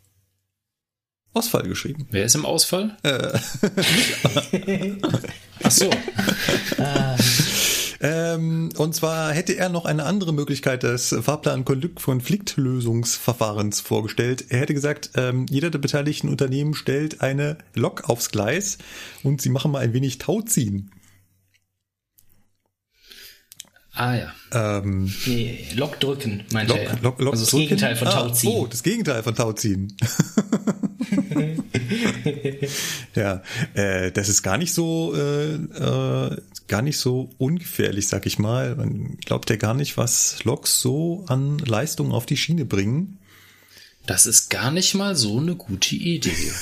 Ausfall 1.33 1.63
geschrieben. 1.63 2.09
Wer 2.11 2.25
ist 2.25 2.35
im 2.35 2.45
Ausfall? 2.45 2.97
Äh. 3.05 3.29
Ach 5.63 5.71
so. 5.71 5.89
ähm, 8.01 8.71
und 8.77 8.97
zwar 8.97 9.33
hätte 9.33 9.57
er 9.57 9.69
noch 9.69 9.85
eine 9.85 10.07
andere 10.07 10.33
Möglichkeit 10.33 10.83
des 10.83 11.15
Fahrplan-Konfliktlösungsverfahrens 11.21 13.81
vorgestellt. 13.81 14.47
Er 14.49 14.59
hätte 14.59 14.75
gesagt, 14.75 15.11
ähm, 15.15 15.47
jeder 15.49 15.71
der 15.71 15.79
beteiligten 15.79 16.29
Unternehmen 16.29 16.75
stellt 16.75 17.21
eine 17.21 17.59
Lok 17.75 18.09
aufs 18.09 18.33
Gleis 18.33 18.79
und 19.23 19.41
sie 19.41 19.51
machen 19.51 19.71
mal 19.71 19.79
ein 19.79 19.93
wenig 19.93 20.19
Tauziehen. 20.19 20.91
Ah 24.01 24.15
ja. 24.15 24.33
Ähm, 24.53 25.13
nee, 25.27 25.69
Lok 25.75 26.01
drücken, 26.01 26.45
meinte 26.55 26.73
Lok, 26.73 26.83
er. 26.83 26.99
Lok, 27.03 27.21
Lok 27.21 27.35
also 27.35 27.45
das 27.45 27.51
drücken? 27.51 27.65
Gegenteil 27.65 27.97
von 27.97 28.09
ah, 28.09 28.13
Tauziehen. 28.13 28.51
Oh, 28.51 28.67
das 28.67 28.83
Gegenteil 28.83 29.23
von 29.23 29.35
Tauziehen. 29.35 29.95
ja, 33.15 33.43
äh, 33.75 34.11
das 34.11 34.31
ist 34.31 34.43
gar 34.43 34.57
nicht 34.57 34.73
so 34.73 35.15
äh, 35.15 35.53
äh, 35.53 36.37
gar 36.67 36.81
nicht 36.81 36.97
so 36.97 37.29
ungefährlich, 37.37 38.09
sag 38.09 38.25
ich 38.25 38.39
mal. 38.39 38.75
Man 38.75 39.19
glaubt 39.19 39.51
ja 39.51 39.57
gar 39.57 39.75
nicht, 39.75 39.99
was 39.99 40.43
Loks 40.45 40.81
so 40.81 41.27
an 41.29 41.59
Leistung 41.59 42.13
auf 42.13 42.25
die 42.25 42.39
Schiene 42.39 42.65
bringen. 42.65 43.19
Das 44.07 44.25
ist 44.25 44.49
gar 44.49 44.71
nicht 44.71 44.95
mal 44.95 45.15
so 45.15 45.39
eine 45.39 45.57
gute 45.57 45.95
Idee. 45.95 46.31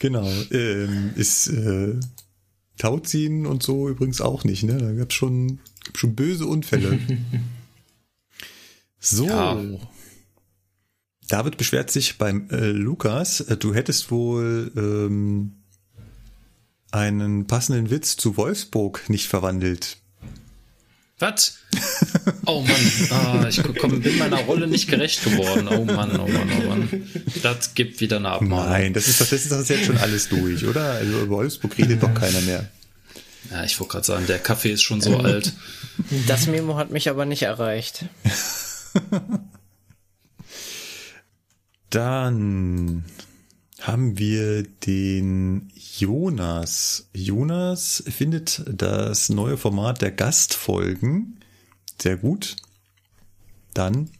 genau, 0.00 0.28
ähm, 0.50 1.12
ist 1.14 1.46
äh, 1.46 2.00
Tauziehen 2.82 3.46
und 3.46 3.62
so 3.62 3.88
übrigens 3.88 4.20
auch 4.20 4.42
nicht, 4.42 4.64
ne? 4.64 4.76
Da 4.76 4.92
gab's 4.92 5.14
schon, 5.14 5.60
schon 5.94 6.16
böse 6.16 6.46
Unfälle. 6.46 6.98
so. 8.98 9.26
Ja. 9.26 9.62
David 11.28 11.58
beschwert 11.58 11.92
sich 11.92 12.18
beim 12.18 12.50
äh, 12.50 12.72
Lukas, 12.72 13.40
äh, 13.40 13.56
du 13.56 13.72
hättest 13.72 14.10
wohl 14.10 14.72
ähm, 14.76 15.52
einen 16.90 17.46
passenden 17.46 17.88
Witz 17.88 18.16
zu 18.16 18.36
Wolfsburg 18.36 19.08
nicht 19.08 19.28
verwandelt. 19.28 19.98
Was? 21.22 21.58
Oh 22.46 22.62
Mann, 22.62 23.08
ah, 23.12 23.46
ich 23.48 23.62
komm, 23.78 24.00
bin 24.00 24.18
meiner 24.18 24.38
Rolle 24.38 24.66
nicht 24.66 24.88
gerecht 24.88 25.22
geworden. 25.22 25.68
Oh 25.68 25.84
Mann, 25.84 26.18
oh 26.18 26.26
Mann, 26.26 26.50
oh 26.58 26.68
Mann. 26.68 27.08
Das 27.44 27.74
gibt 27.74 28.00
wieder 28.00 28.16
eine 28.16 28.30
Abmahnung. 28.30 28.68
Nein, 28.68 28.92
das 28.92 29.06
ist 29.06 29.20
doch, 29.20 29.28
das 29.28 29.44
ist 29.44 29.52
doch 29.52 29.64
jetzt 29.64 29.86
schon 29.86 29.98
alles 29.98 30.28
durch, 30.28 30.66
oder? 30.66 30.94
Also 30.94 31.20
über 31.20 31.36
Wolfsburg 31.36 31.78
redet 31.78 32.02
doch 32.02 32.12
keiner 32.12 32.40
mehr. 32.40 32.68
Ja, 33.52 33.62
ich 33.62 33.78
wollte 33.78 33.92
gerade 33.92 34.06
sagen, 34.06 34.26
der 34.26 34.40
Kaffee 34.40 34.72
ist 34.72 34.82
schon 34.82 35.00
so 35.00 35.12
ähm, 35.12 35.24
alt. 35.24 35.52
Das 36.26 36.48
Memo 36.48 36.76
hat 36.76 36.90
mich 36.90 37.08
aber 37.08 37.24
nicht 37.24 37.42
erreicht. 37.42 38.04
Dann 41.90 43.04
haben 43.86 44.18
wir 44.18 44.62
den 44.62 45.70
Jonas. 45.74 47.08
Jonas 47.12 48.02
findet 48.06 48.62
das 48.66 49.28
neue 49.28 49.56
Format 49.56 50.02
der 50.02 50.12
Gastfolgen 50.12 51.38
sehr 52.02 52.16
gut. 52.16 52.56
Dann, 53.74 54.10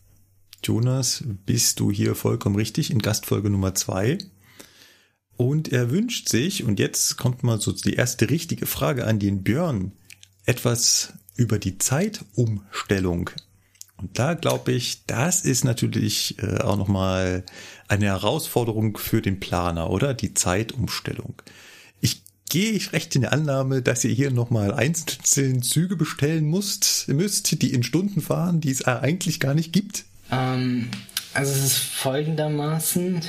Jonas, 0.64 1.24
bist 1.44 1.80
du 1.80 1.90
hier 1.90 2.14
vollkommen 2.14 2.56
richtig 2.56 2.90
in 2.90 3.00
Gastfolge 3.00 3.50
Nummer 3.50 3.74
zwei. 3.74 4.18
Und 5.36 5.72
er 5.72 5.90
wünscht 5.90 6.28
sich, 6.28 6.62
und 6.62 6.78
jetzt 6.78 7.16
kommt 7.16 7.42
mal 7.42 7.60
so 7.60 7.72
die 7.72 7.94
erste 7.94 8.30
richtige 8.30 8.66
Frage 8.66 9.06
an 9.06 9.18
den 9.18 9.42
Björn, 9.42 9.92
etwas 10.46 11.14
über 11.34 11.58
die 11.58 11.78
Zeitumstellung. 11.78 13.30
Und 14.02 14.18
da 14.18 14.34
glaube 14.34 14.72
ich, 14.72 15.06
das 15.06 15.42
ist 15.42 15.64
natürlich 15.64 16.36
äh, 16.42 16.58
auch 16.58 16.76
nochmal 16.76 17.44
eine 17.86 18.06
Herausforderung 18.06 18.98
für 18.98 19.22
den 19.22 19.38
Planer, 19.38 19.90
oder? 19.90 20.12
Die 20.12 20.34
Zeitumstellung. 20.34 21.40
Ich 22.00 22.22
gehe 22.50 22.72
ich 22.72 22.92
recht 22.92 23.14
in 23.14 23.22
der 23.22 23.32
Annahme, 23.32 23.80
dass 23.80 24.04
ihr 24.04 24.12
hier 24.12 24.32
nochmal 24.32 24.74
einzelne 24.74 25.60
Züge 25.60 25.96
bestellen 25.96 26.50
müsst, 26.50 27.06
müsst, 27.08 27.62
die 27.62 27.72
in 27.72 27.84
Stunden 27.84 28.20
fahren, 28.20 28.60
die 28.60 28.72
es 28.72 28.84
eigentlich 28.84 29.38
gar 29.38 29.54
nicht 29.54 29.72
gibt? 29.72 30.04
Ähm, 30.32 30.88
also 31.32 31.52
es 31.52 31.64
ist 31.64 31.78
folgendermaßen, 31.78 33.20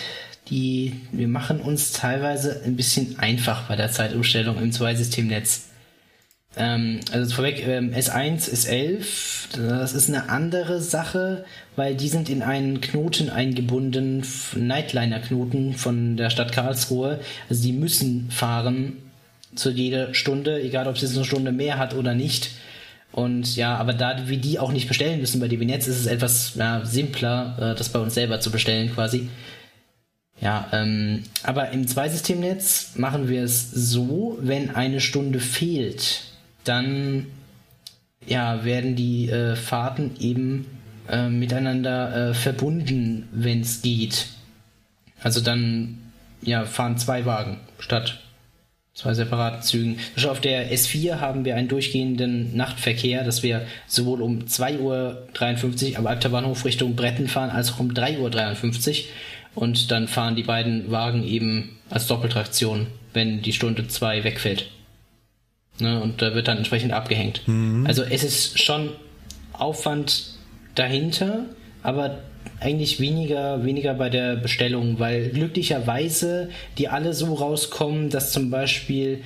die, 0.49 0.93
wir 1.11 1.27
machen 1.27 1.61
uns 1.61 1.91
teilweise 1.91 2.63
ein 2.65 2.75
bisschen 2.75 3.19
einfach 3.19 3.67
bei 3.67 3.75
der 3.75 3.91
Zeitumstellung 3.91 4.57
im 4.57 4.71
Zweisystemnetz. 4.71 5.67
Ähm, 6.55 6.99
also 7.11 7.33
vorweg, 7.33 7.65
ähm, 7.67 7.93
S1, 7.93 8.49
S11, 8.49 9.57
das 9.57 9.93
ist 9.93 10.09
eine 10.09 10.29
andere 10.29 10.81
Sache, 10.81 11.45
weil 11.75 11.95
die 11.95 12.09
sind 12.09 12.29
in 12.29 12.43
einen 12.43 12.81
Knoten 12.81 13.29
eingebunden, 13.29 14.23
Nightliner-Knoten 14.55 15.73
von 15.73 16.17
der 16.17 16.29
Stadt 16.29 16.51
Karlsruhe. 16.51 17.19
Also 17.49 17.63
die 17.63 17.73
müssen 17.73 18.29
fahren 18.29 18.97
zu 19.55 19.71
jeder 19.71 20.13
Stunde, 20.13 20.61
egal 20.61 20.87
ob 20.87 20.95
es 20.95 21.01
jetzt 21.01 21.15
eine 21.15 21.25
Stunde 21.25 21.51
mehr 21.51 21.77
hat 21.77 21.95
oder 21.95 22.13
nicht. 22.13 22.51
Und 23.11 23.55
ja, 23.55 23.75
aber 23.75 23.93
da 23.93 24.27
wir 24.27 24.37
die 24.37 24.57
auch 24.57 24.71
nicht 24.71 24.87
bestellen 24.87 25.19
müssen 25.19 25.39
bei 25.39 25.47
DB 25.47 25.65
Netz, 25.65 25.87
ist 25.87 25.99
es 25.99 26.05
etwas 26.07 26.55
ja, 26.55 26.83
simpler, 26.83 27.55
äh, 27.59 27.77
das 27.77 27.89
bei 27.89 27.99
uns 27.99 28.15
selber 28.15 28.39
zu 28.39 28.51
bestellen 28.51 28.91
quasi. 28.93 29.29
Ja, 30.41 30.67
ähm, 30.73 31.23
aber 31.43 31.69
im 31.69 31.87
Zweisystemnetz 31.87 32.93
machen 32.95 33.29
wir 33.29 33.43
es 33.43 33.71
so, 33.71 34.37
wenn 34.41 34.75
eine 34.75 34.99
Stunde 34.99 35.39
fehlt, 35.39 36.32
dann 36.63 37.27
ja, 38.25 38.63
werden 38.63 38.95
die 38.95 39.29
äh, 39.29 39.55
Fahrten 39.55 40.15
eben 40.19 40.65
äh, 41.09 41.27
miteinander 41.27 42.29
äh, 42.29 42.33
verbunden, 42.33 43.27
wenn 43.31 43.61
es 43.61 43.81
geht. 43.81 44.27
Also 45.21 45.41
dann 45.41 45.99
ja, 46.41 46.65
fahren 46.65 46.97
zwei 46.97 47.25
Wagen 47.25 47.59
statt 47.79 48.19
zwei 48.93 49.13
separaten 49.13 49.61
Zügen. 49.63 49.97
Auf 50.27 50.39
der 50.39 50.71
S4 50.71 51.19
haben 51.19 51.45
wir 51.45 51.55
einen 51.55 51.67
durchgehenden 51.67 52.55
Nachtverkehr, 52.55 53.23
dass 53.23 53.41
wir 53.41 53.65
sowohl 53.87 54.21
um 54.21 54.41
2.53 54.41 54.79
Uhr 54.79 55.97
am 55.97 56.07
Alpterbahnhof 56.07 56.63
Richtung 56.63 56.95
Bretten 56.95 57.27
fahren, 57.27 57.49
als 57.49 57.73
auch 57.73 57.79
um 57.79 57.91
3.53 57.91 58.99
Uhr. 58.99 59.05
Und 59.55 59.91
dann 59.91 60.07
fahren 60.07 60.35
die 60.35 60.43
beiden 60.43 60.91
Wagen 60.91 61.23
eben 61.23 61.77
als 61.89 62.07
Doppeltraktion, 62.07 62.87
wenn 63.13 63.41
die 63.41 63.53
Stunde 63.53 63.87
2 63.87 64.23
wegfällt. 64.23 64.69
Ne, 65.79 66.01
und 66.01 66.21
da 66.21 66.35
wird 66.35 66.47
dann 66.47 66.57
entsprechend 66.57 66.93
abgehängt. 66.93 67.41
Mhm. 67.47 67.85
Also 67.87 68.03
es 68.03 68.23
ist 68.23 68.61
schon 68.61 68.91
Aufwand 69.53 70.35
dahinter, 70.75 71.45
aber 71.81 72.19
eigentlich 72.59 72.99
weniger, 72.99 73.65
weniger 73.65 73.93
bei 73.93 74.09
der 74.09 74.35
Bestellung, 74.35 74.99
weil 74.99 75.29
glücklicherweise 75.29 76.49
die 76.77 76.89
alle 76.89 77.13
so 77.13 77.33
rauskommen, 77.33 78.09
dass 78.09 78.31
zum 78.31 78.49
Beispiel 78.49 79.21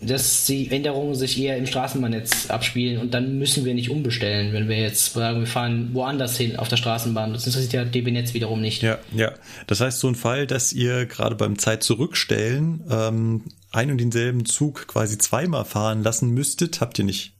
dass 0.00 0.44
die 0.44 0.70
Änderungen 0.70 1.14
sich 1.14 1.40
eher 1.40 1.56
im 1.56 1.66
Straßenbahnnetz 1.66 2.50
abspielen 2.50 3.00
und 3.00 3.14
dann 3.14 3.38
müssen 3.38 3.64
wir 3.64 3.72
nicht 3.72 3.88
umbestellen, 3.88 4.52
wenn 4.52 4.68
wir 4.68 4.78
jetzt 4.78 5.14
sagen, 5.14 5.40
wir 5.40 5.46
fahren 5.46 5.90
woanders 5.94 6.36
hin 6.36 6.56
auf 6.56 6.68
der 6.68 6.76
Straßenbahn. 6.76 7.32
Das 7.32 7.46
interessiert 7.46 7.72
ja 7.72 7.84
DB 7.84 8.10
Netz 8.10 8.34
wiederum 8.34 8.60
nicht. 8.60 8.82
Ja, 8.82 8.98
ja. 9.14 9.32
Das 9.66 9.80
heißt, 9.80 9.98
so 9.98 10.08
ein 10.08 10.14
Fall, 10.14 10.46
dass 10.46 10.74
ihr 10.74 11.06
gerade 11.06 11.34
beim 11.34 11.58
Zeit 11.58 11.82
zurückstellen 11.82 12.84
ähm, 12.90 13.44
ein 13.76 13.90
und 13.90 13.98
denselben 13.98 14.44
Zug 14.44 14.88
quasi 14.88 15.18
zweimal 15.18 15.64
fahren 15.64 16.02
lassen 16.02 16.30
müsstet, 16.30 16.80
habt 16.80 16.98
ihr 16.98 17.04
nicht. 17.04 17.34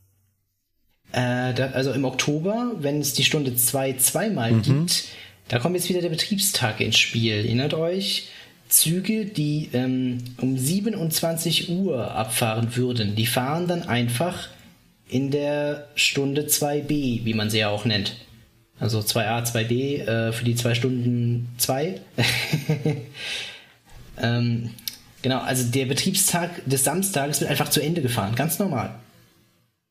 Äh, 1.13 1.55
da, 1.55 1.71
also 1.73 1.93
im 1.93 2.05
Oktober, 2.05 2.73
wenn 2.79 3.01
es 3.01 3.15
die 3.15 3.25
Stunde 3.25 3.55
2 3.55 3.93
zwei, 3.95 3.99
zweimal 3.99 4.53
mhm. 4.53 4.63
gibt, 4.63 5.05
da 5.49 5.59
kommt 5.59 5.77
jetzt 5.77 5.89
wieder 5.89 6.01
der 6.01 6.11
Betriebstag 6.11 6.81
ins 6.81 6.99
Spiel. 6.99 7.33
Erinnert 7.33 7.75
euch? 7.75 8.29
Züge, 8.69 9.27
die 9.27 9.69
ähm, 9.73 10.19
um 10.39 10.59
27 10.59 11.71
Uhr 11.71 12.13
abfahren 12.13 12.75
würden, 12.75 13.15
die 13.15 13.27
fahren 13.27 13.69
dann 13.69 13.85
einfach 13.85 14.49
in 15.09 15.31
der 15.31 15.87
Stunde 15.95 16.43
2b, 16.43 17.25
wie 17.25 17.35
man 17.35 17.49
sie 17.49 17.59
ja 17.59 17.69
auch 17.69 17.85
nennt. 17.85 18.17
Also 18.81 18.99
2a, 18.99 19.45
2b 19.45 20.05
äh, 20.05 20.33
für 20.33 20.45
die 20.45 20.57
zwei 20.57 20.75
Stunden 20.75 21.49
2. 21.59 22.01
ähm, 24.21 24.71
genau, 25.27 25.41
also 25.41 25.65
der 25.65 25.87
Betriebstag 25.87 26.65
des 26.67 26.85
Samstages 26.85 27.41
wird 27.41 27.51
einfach 27.51 27.69
zu 27.69 27.83
Ende 27.83 28.01
gefahren, 28.01 28.37
ganz 28.37 28.61
normal. 28.61 28.95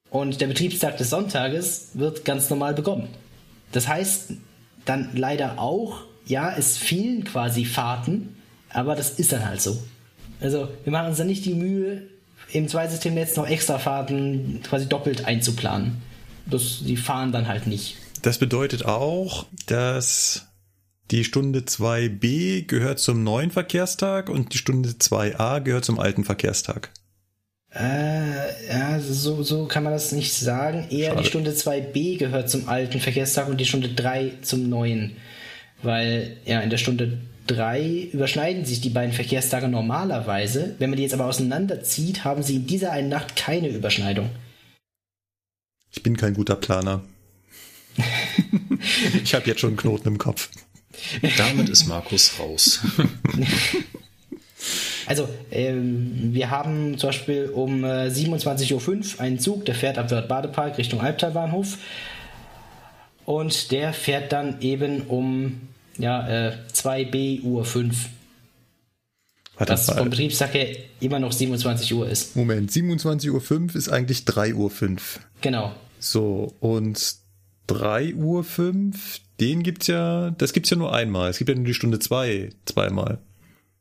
Und 0.10 0.40
der 0.40 0.48
Betriebstag 0.48 0.96
des 0.96 1.10
Sonntages 1.10 1.90
wird 1.94 2.24
ganz 2.24 2.50
normal 2.50 2.74
begonnen. 2.74 3.10
Das 3.74 3.90
heißt 3.90 4.32
dann 4.86 5.10
leider 5.14 5.60
auch, 5.60 6.04
ja, 6.26 6.56
es 6.56 6.78
fehlen 6.78 7.26
quasi 7.26 7.66
Fahrten, 7.66 8.38
aber 8.70 8.96
das 8.96 9.20
ist 9.20 9.34
dann 9.34 9.46
halt 9.46 9.62
so. 9.62 9.78
Also 10.40 10.70
wir 10.86 10.94
machen 10.94 11.08
uns 11.08 11.18
dann 11.18 11.28
nicht 11.28 11.44
die 11.44 11.54
Mühe, 11.54 12.04
im 12.54 12.70
Zweisystemnetz 12.70 13.36
noch 13.36 13.46
extra 13.46 13.78
Fahrten 13.78 14.62
quasi 14.64 14.88
doppelt 14.88 15.26
einzuplanen. 15.26 16.02
Das, 16.46 16.80
die 16.80 16.96
fahren 16.96 17.34
dann 17.34 17.50
halt 17.50 17.68
nicht. 17.68 17.98
Das 18.22 18.38
bedeutet 18.38 18.86
auch, 18.86 19.48
dass 19.66 20.48
die 21.12 21.24
Stunde 21.24 21.60
2b 21.60 22.66
gehört 22.66 23.00
zum 23.00 23.24
neuen 23.24 23.52
Verkehrstag 23.52 24.30
und 24.30 24.54
die 24.54 24.58
Stunde 24.58 24.90
2a 24.90 25.62
gehört 25.62 25.86
zum 25.86 26.00
alten 26.00 26.24
Verkehrstag. 26.24 26.92
Äh, 27.74 28.70
ja, 28.70 29.00
so, 29.00 29.44
so 29.44 29.66
kann 29.66 29.84
man 29.84 29.94
das 29.94 30.14
nicht 30.14 30.34
sagen. 30.34 30.88
Eher 30.90 31.10
Schade. 31.10 31.22
die 31.22 31.28
Stunde 31.28 31.52
2b 31.52 32.18
gehört 32.18 32.50
zum 32.50 32.70
alten 32.70 33.00
Verkehrstag 33.00 33.50
und 33.50 33.58
die 33.60 33.66
Stunde 33.66 33.90
3 33.90 34.34
zum 34.42 34.70
neuen. 34.70 35.18
Weil, 35.84 36.38
ja, 36.46 36.62
in 36.62 36.70
der 36.70 36.78
Stunde 36.78 37.20
3 37.48 38.10
überschneiden 38.14 38.66
sich 38.66 38.82
die 38.82 38.90
beiden 38.90 39.14
Verkehrstage 39.14 39.68
normalerweise. 39.68 40.76
Wenn 40.80 40.90
man 40.90 40.98
die 40.98 41.04
jetzt 41.04 41.14
aber 41.14 41.26
auseinanderzieht, 41.26 42.24
haben 42.24 42.44
sie 42.44 42.56
in 42.56 42.68
dieser 42.68 42.92
einen 42.92 43.10
Nacht 43.10 43.36
keine 43.36 43.68
Überschneidung. 43.68 44.30
Ich 45.92 46.02
bin 46.02 46.18
kein 46.18 46.34
guter 46.34 46.56
Planer. 46.56 47.04
ich 49.24 49.36
habe 49.36 49.48
jetzt 49.48 49.60
schon 49.60 49.72
einen 49.72 49.78
Knoten 49.78 50.08
im 50.08 50.18
Kopf. 50.18 50.50
Damit 51.38 51.70
ist 51.70 51.88
Markus 51.88 52.40
raus. 52.40 52.82
Also, 55.08 55.30
ähm, 55.52 56.34
wir 56.34 56.50
haben 56.50 56.98
zum 56.98 57.10
Beispiel 57.10 57.52
um 57.54 57.84
äh, 57.84 58.08
27.05 58.08 59.16
Uhr 59.16 59.22
einen 59.22 59.40
Zug, 59.40 59.66
der 59.66 59.76
fährt 59.76 60.00
ab 60.00 60.10
Wörth 60.10 60.28
Badepark 60.28 60.78
Richtung 60.80 61.02
Albtalbahnhof. 61.02 61.78
Und 63.26 63.72
der 63.72 63.94
fährt 63.94 64.32
dann 64.32 64.62
eben 64.62 65.02
um 65.02 65.62
ja, 65.98 66.28
äh, 66.28 66.58
2b 66.74 67.44
Uhr 67.44 67.66
5. 67.66 68.10
Warte, 69.58 69.74
was 69.74 69.90
vom 69.90 70.10
Betriebstag 70.10 70.54
her 70.54 70.76
immer 71.00 71.20
noch 71.20 71.32
27 71.32 71.94
Uhr 71.94 72.10
ist. 72.10 72.36
Moment, 72.36 72.72
27.05 72.72 73.32
Uhr 73.32 73.42
5 73.42 73.76
ist 73.76 73.90
eigentlich 73.90 74.26
3 74.26 74.54
Uhr 74.54 74.70
5. 74.70 75.20
Genau. 75.42 75.74
So, 76.00 76.54
und 76.60 77.16
3 77.68 78.16
Uhr 78.16 78.44
5, 78.44 79.22
den 79.40 79.64
gibt's 79.64 79.88
ja, 79.88 80.32
das 80.32 80.54
gibt's 80.54 80.70
ja 80.70 80.78
nur 80.78 80.94
einmal. 80.94 81.30
Es 81.30 81.38
gibt 81.38 81.50
ja 81.50 81.56
nur 81.56 81.66
die 81.66 81.74
Stunde 81.74 82.00
2 82.00 82.50
zweimal. 82.66 83.20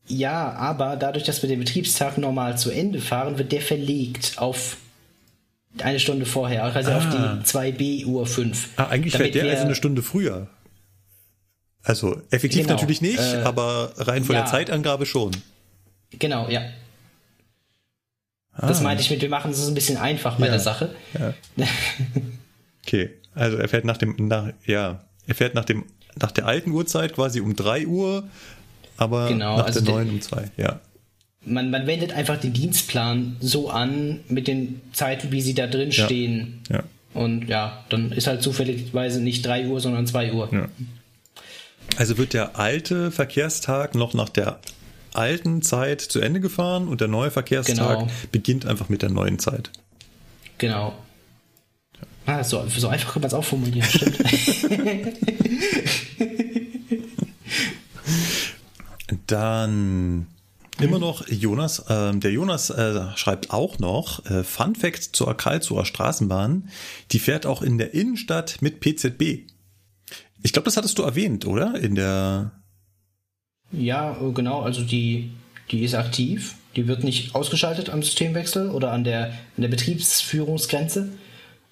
Ja, 0.06 0.52
aber 0.52 0.96
dadurch, 0.96 1.24
dass 1.24 1.42
wir 1.42 1.48
den 1.48 1.60
Betriebstag 1.60 2.18
normal 2.18 2.58
zu 2.58 2.70
Ende 2.70 3.00
fahren, 3.00 3.38
wird 3.38 3.52
der 3.52 3.62
verlegt 3.62 4.34
auf 4.36 4.76
eine 5.82 5.98
Stunde 5.98 6.26
vorher, 6.26 6.64
also 6.64 6.90
ah. 6.90 6.98
auf 6.98 7.08
die 7.08 7.16
2b 7.16 8.06
Uhr 8.06 8.26
5. 8.26 8.68
Ah, 8.76 8.86
eigentlich 8.86 9.16
fährt 9.16 9.34
der 9.34 9.50
also 9.50 9.64
eine 9.64 9.74
Stunde 9.74 10.02
früher. 10.02 10.48
Also 11.82 12.22
effektiv 12.30 12.62
genau, 12.62 12.74
natürlich 12.74 13.00
nicht, 13.00 13.18
äh, 13.18 13.42
aber 13.44 13.92
rein 13.96 14.24
von 14.24 14.34
ja. 14.34 14.42
der 14.42 14.50
Zeitangabe 14.50 15.04
schon. 15.04 15.32
Genau, 16.18 16.48
ja. 16.48 16.62
Ah. 18.52 18.68
Das 18.68 18.82
meinte 18.82 19.02
ich 19.02 19.10
mit, 19.10 19.20
wir 19.20 19.28
machen 19.28 19.50
es 19.50 19.66
ein 19.66 19.74
bisschen 19.74 19.96
einfach 19.96 20.36
bei 20.36 20.46
ja. 20.46 20.52
der 20.52 20.60
Sache. 20.60 20.94
Ja. 21.18 21.34
okay, 22.86 23.10
also 23.34 23.56
er 23.56 23.68
fährt 23.68 23.84
nach 23.84 23.96
dem, 23.96 24.14
nach, 24.16 24.52
ja, 24.64 25.04
er 25.26 25.34
fährt 25.34 25.54
nach 25.54 25.64
dem, 25.64 25.84
nach 26.20 26.32
der 26.32 26.46
alten 26.46 26.70
Uhrzeit 26.70 27.14
quasi 27.14 27.40
um 27.40 27.56
3 27.56 27.86
Uhr 27.86 28.24
aber 28.96 29.28
genau, 29.28 29.58
nach 29.58 29.66
also 29.66 29.80
der 29.80 29.94
neuen 29.94 30.10
um 30.10 30.20
zwei, 30.20 30.50
ja. 30.56 30.80
Man, 31.44 31.70
man 31.70 31.86
wendet 31.86 32.12
einfach 32.12 32.38
den 32.38 32.52
Dienstplan 32.52 33.36
so 33.40 33.68
an 33.68 34.20
mit 34.28 34.48
den 34.48 34.80
Zeiten, 34.92 35.30
wie 35.30 35.42
sie 35.42 35.54
da 35.54 35.66
drin 35.66 35.92
stehen. 35.92 36.62
Ja. 36.70 36.76
ja. 36.76 36.84
Und 37.12 37.48
ja, 37.48 37.84
dann 37.90 38.12
ist 38.12 38.26
halt 38.26 38.42
zufälligweise 38.42 39.20
nicht 39.20 39.44
3 39.44 39.68
Uhr, 39.68 39.80
sondern 39.80 40.06
2 40.06 40.32
Uhr. 40.32 40.48
Ja. 40.52 40.68
Also 41.96 42.16
wird 42.18 42.32
der 42.32 42.58
alte 42.58 43.10
Verkehrstag 43.10 43.94
noch 43.94 44.14
nach 44.14 44.30
der 44.30 44.58
alten 45.12 45.62
Zeit 45.62 46.00
zu 46.00 46.20
Ende 46.20 46.40
gefahren 46.40 46.88
und 46.88 47.00
der 47.00 47.08
neue 47.08 47.30
Verkehrstag 47.30 47.98
genau. 48.00 48.10
beginnt 48.32 48.66
einfach 48.66 48.88
mit 48.88 49.02
der 49.02 49.10
neuen 49.10 49.38
Zeit. 49.38 49.70
Genau. 50.58 50.94
Ah, 52.26 52.42
so, 52.42 52.66
so 52.68 52.88
einfach 52.88 53.12
kann 53.12 53.22
man 53.22 53.28
es 53.28 53.34
auch 53.34 53.44
formulieren, 53.44 53.88
stimmt. 53.88 54.18
Dann 59.26 60.26
Immer 60.80 60.98
noch 60.98 61.28
Jonas. 61.28 61.84
Ähm, 61.88 62.20
der 62.20 62.32
Jonas 62.32 62.70
äh, 62.70 63.16
schreibt 63.16 63.50
auch 63.50 63.78
noch, 63.78 64.24
äh, 64.26 64.42
Fun 64.42 64.74
Fact 64.74 65.02
zur 65.02 65.36
Karlsruher 65.36 65.84
Straßenbahn, 65.84 66.68
die 67.12 67.20
fährt 67.20 67.46
auch 67.46 67.62
in 67.62 67.78
der 67.78 67.94
Innenstadt 67.94 68.60
mit 68.60 68.80
PZB. 68.80 69.46
Ich 70.42 70.52
glaube, 70.52 70.64
das 70.64 70.76
hattest 70.76 70.98
du 70.98 71.02
erwähnt, 71.02 71.46
oder? 71.46 71.76
In 71.76 71.94
der 71.94 72.52
Ja, 73.70 74.16
äh, 74.20 74.32
genau, 74.32 74.62
also 74.62 74.82
die, 74.82 75.30
die 75.70 75.84
ist 75.84 75.94
aktiv. 75.94 76.56
Die 76.74 76.88
wird 76.88 77.04
nicht 77.04 77.36
ausgeschaltet 77.36 77.88
am 77.88 78.02
Systemwechsel 78.02 78.70
oder 78.70 78.90
an 78.90 79.04
der, 79.04 79.26
an 79.26 79.62
der 79.62 79.68
Betriebsführungsgrenze, 79.68 81.10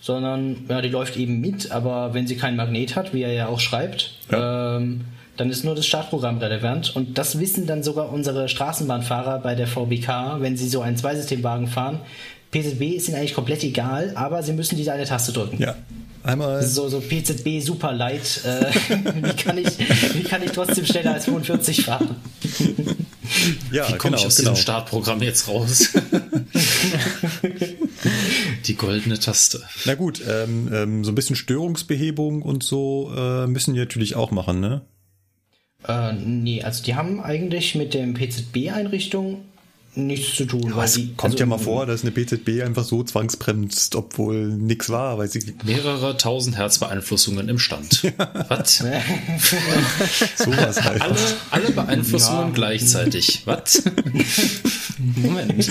sondern 0.03 0.66
ja, 0.68 0.82
die 0.82 0.88
läuft 0.88 1.16
eben 1.16 1.40
mit, 1.40 1.70
aber 1.70 2.12
wenn 2.12 2.26
sie 2.26 2.36
kein 2.36 2.57
Magnet 2.57 2.96
hat, 2.96 3.14
wie 3.14 3.22
er 3.22 3.32
ja 3.32 3.46
auch 3.46 3.61
schreibt, 3.61 4.11
Ja. 4.30 4.76
ähm, 4.76 5.03
dann 5.38 5.48
ist 5.48 5.64
nur 5.64 5.74
das 5.74 5.86
Startprogramm 5.86 6.36
relevant. 6.38 6.94
Und 6.94 7.16
das 7.16 7.38
wissen 7.38 7.66
dann 7.66 7.82
sogar 7.82 8.12
unsere 8.12 8.48
Straßenbahnfahrer 8.50 9.38
bei 9.38 9.55
der 9.55 9.66
VBK, 9.66 10.36
wenn 10.40 10.59
sie 10.59 10.68
so 10.68 10.82
einen 10.82 10.96
Zweisystemwagen 10.98 11.68
fahren. 11.68 12.00
PZB 12.50 12.96
ist 12.96 13.09
ihnen 13.09 13.16
eigentlich 13.16 13.34
komplett 13.34 13.64
egal, 13.64 14.12
aber 14.14 14.42
sie 14.42 14.53
müssen 14.53 14.76
diese 14.76 14.92
eine 14.92 15.07
Taste 15.07 15.32
drücken. 15.32 15.59
Ja. 15.62 15.74
Einmal. 16.22 16.62
So, 16.62 16.88
so 16.88 17.00
PZB 17.00 17.61
super 17.61 17.92
light. 17.92 18.42
Äh, 18.44 18.66
wie, 19.22 19.32
kann 19.42 19.57
ich, 19.57 19.68
wie 20.14 20.22
kann 20.22 20.42
ich 20.42 20.53
trotzdem 20.53 20.84
schneller 20.84 21.14
als 21.14 21.24
45 21.24 21.84
fahren? 21.84 22.16
Ja, 23.72 23.88
Wie 23.88 23.96
komme 23.96 24.16
genau, 24.16 24.18
ich 24.18 24.26
aus 24.26 24.36
genau. 24.36 24.50
diesem 24.50 24.62
Startprogramm 24.62 25.22
jetzt 25.22 25.48
raus? 25.48 25.88
Die 28.66 28.76
goldene 28.76 29.18
Taste. 29.18 29.62
Na 29.84 29.94
gut, 29.94 30.22
ähm, 30.28 30.70
ähm, 30.72 31.05
so 31.05 31.12
ein 31.12 31.14
bisschen 31.14 31.36
Störungsbehebung 31.36 32.42
und 32.42 32.62
so 32.62 33.12
äh, 33.16 33.46
müssen 33.46 33.74
die 33.74 33.80
natürlich 33.80 34.16
auch 34.16 34.30
machen, 34.30 34.61
ne? 34.61 34.82
Äh, 35.86 36.12
nee, 36.12 36.62
also 36.62 36.82
die 36.84 36.94
haben 36.94 37.20
eigentlich 37.20 37.74
mit 37.74 37.94
dem 37.94 38.14
PZB-Einrichtung 38.14 39.44
nichts 39.94 40.36
zu 40.36 40.46
tun. 40.46 40.64
Aber 40.66 40.76
weil 40.76 40.84
es 40.86 40.94
die, 40.94 41.14
kommt 41.14 41.34
also, 41.34 41.38
ja 41.38 41.46
mal 41.46 41.59
vor, 41.59 41.86
dass 41.86 42.03
eine 42.03 42.12
BZB 42.12 42.62
einfach 42.62 42.84
so 42.84 43.03
zwangsbremst, 43.03 43.94
obwohl 43.94 44.48
nix 44.48 44.88
war, 44.90 45.18
weil 45.18 45.28
sie 45.28 45.55
Mehrere 45.64 46.16
tausend 46.16 46.57
Hertz 46.57 46.78
Beeinflussungen 46.78 47.48
im 47.48 47.59
Stand. 47.59 48.03
Was? 48.48 48.78
sowas 50.36 50.82
halt. 50.82 51.03
Alle, 51.03 51.16
alle 51.50 51.70
Beeinflussungen 51.72 52.55
gleichzeitig. 52.55 53.42
Was? 53.44 53.82
Moment. 54.98 55.70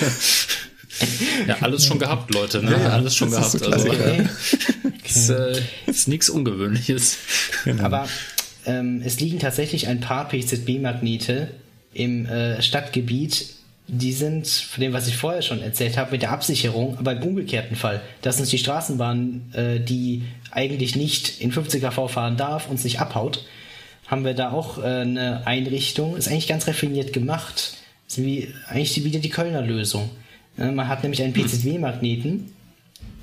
Ja, 1.48 1.58
alles 1.62 1.86
schon 1.86 2.00
gehabt, 2.00 2.34
Leute. 2.34 2.62
Ne? 2.64 2.72
Ja, 2.72 2.80
ja, 2.80 2.90
alles 2.90 3.16
schon 3.16 3.32
das 3.32 3.54
ist 3.56 3.62
gehabt. 3.64 3.84
so 3.86 3.90
also, 3.90 4.02
Klassiker. 4.04 4.30
ist, 5.06 5.30
äh, 5.30 5.62
ist 5.88 6.08
nichts 6.08 6.30
Ungewöhnliches. 6.30 7.18
Aber 7.82 8.08
ähm, 8.66 9.02
es 9.04 9.20
liegen 9.20 9.40
tatsächlich 9.40 9.88
ein 9.88 10.00
paar 10.02 10.28
PZB-Magnete 10.30 11.50
im 11.94 12.26
äh, 12.26 12.62
Stadtgebiet. 12.62 13.48
Die 13.88 14.14
sind, 14.14 14.48
von 14.48 14.82
dem, 14.82 14.94
was 14.94 15.08
ich 15.08 15.18
vorher 15.18 15.42
schon 15.42 15.62
erzählt 15.62 15.98
habe, 15.98 16.12
mit 16.12 16.22
der 16.22 16.32
Absicherung, 16.32 16.98
aber 16.98 17.12
im 17.14 17.24
umgekehrten 17.24 17.76
Fall, 17.76 18.02
dass 18.22 18.40
uns 18.40 18.50
die 18.50 18.58
Straßenbahn, 18.60 19.52
äh, 19.54 19.80
die 19.80 20.24
eigentlich 20.52 20.96
nicht 20.96 21.42
in 21.42 21.52
50 21.52 21.82
kV 21.82 22.08
fahren 22.08 22.38
darf, 22.38 22.70
uns 22.70 22.84
nicht 22.84 23.00
abhaut, 23.02 23.44
haben 24.08 24.24
wir 24.24 24.34
da 24.34 24.52
auch 24.52 24.78
äh, 24.78 24.84
eine 24.86 25.46
Einrichtung. 25.48 26.16
Ist 26.16 26.28
eigentlich 26.30 26.48
ganz 26.48 26.68
raffiniert 26.68 27.12
gemacht. 27.12 27.74
Ist 28.08 28.18
wie, 28.24 28.54
eigentlich 28.68 28.94
die- 28.94 29.04
wieder 29.04 29.20
die 29.20 29.30
Kölner 29.30 29.62
Lösung. 29.62 30.10
Man 30.58 30.88
hat 30.88 31.04
nämlich 31.04 31.24
einen 31.24 31.34
PZW-Magneten, 31.34 32.54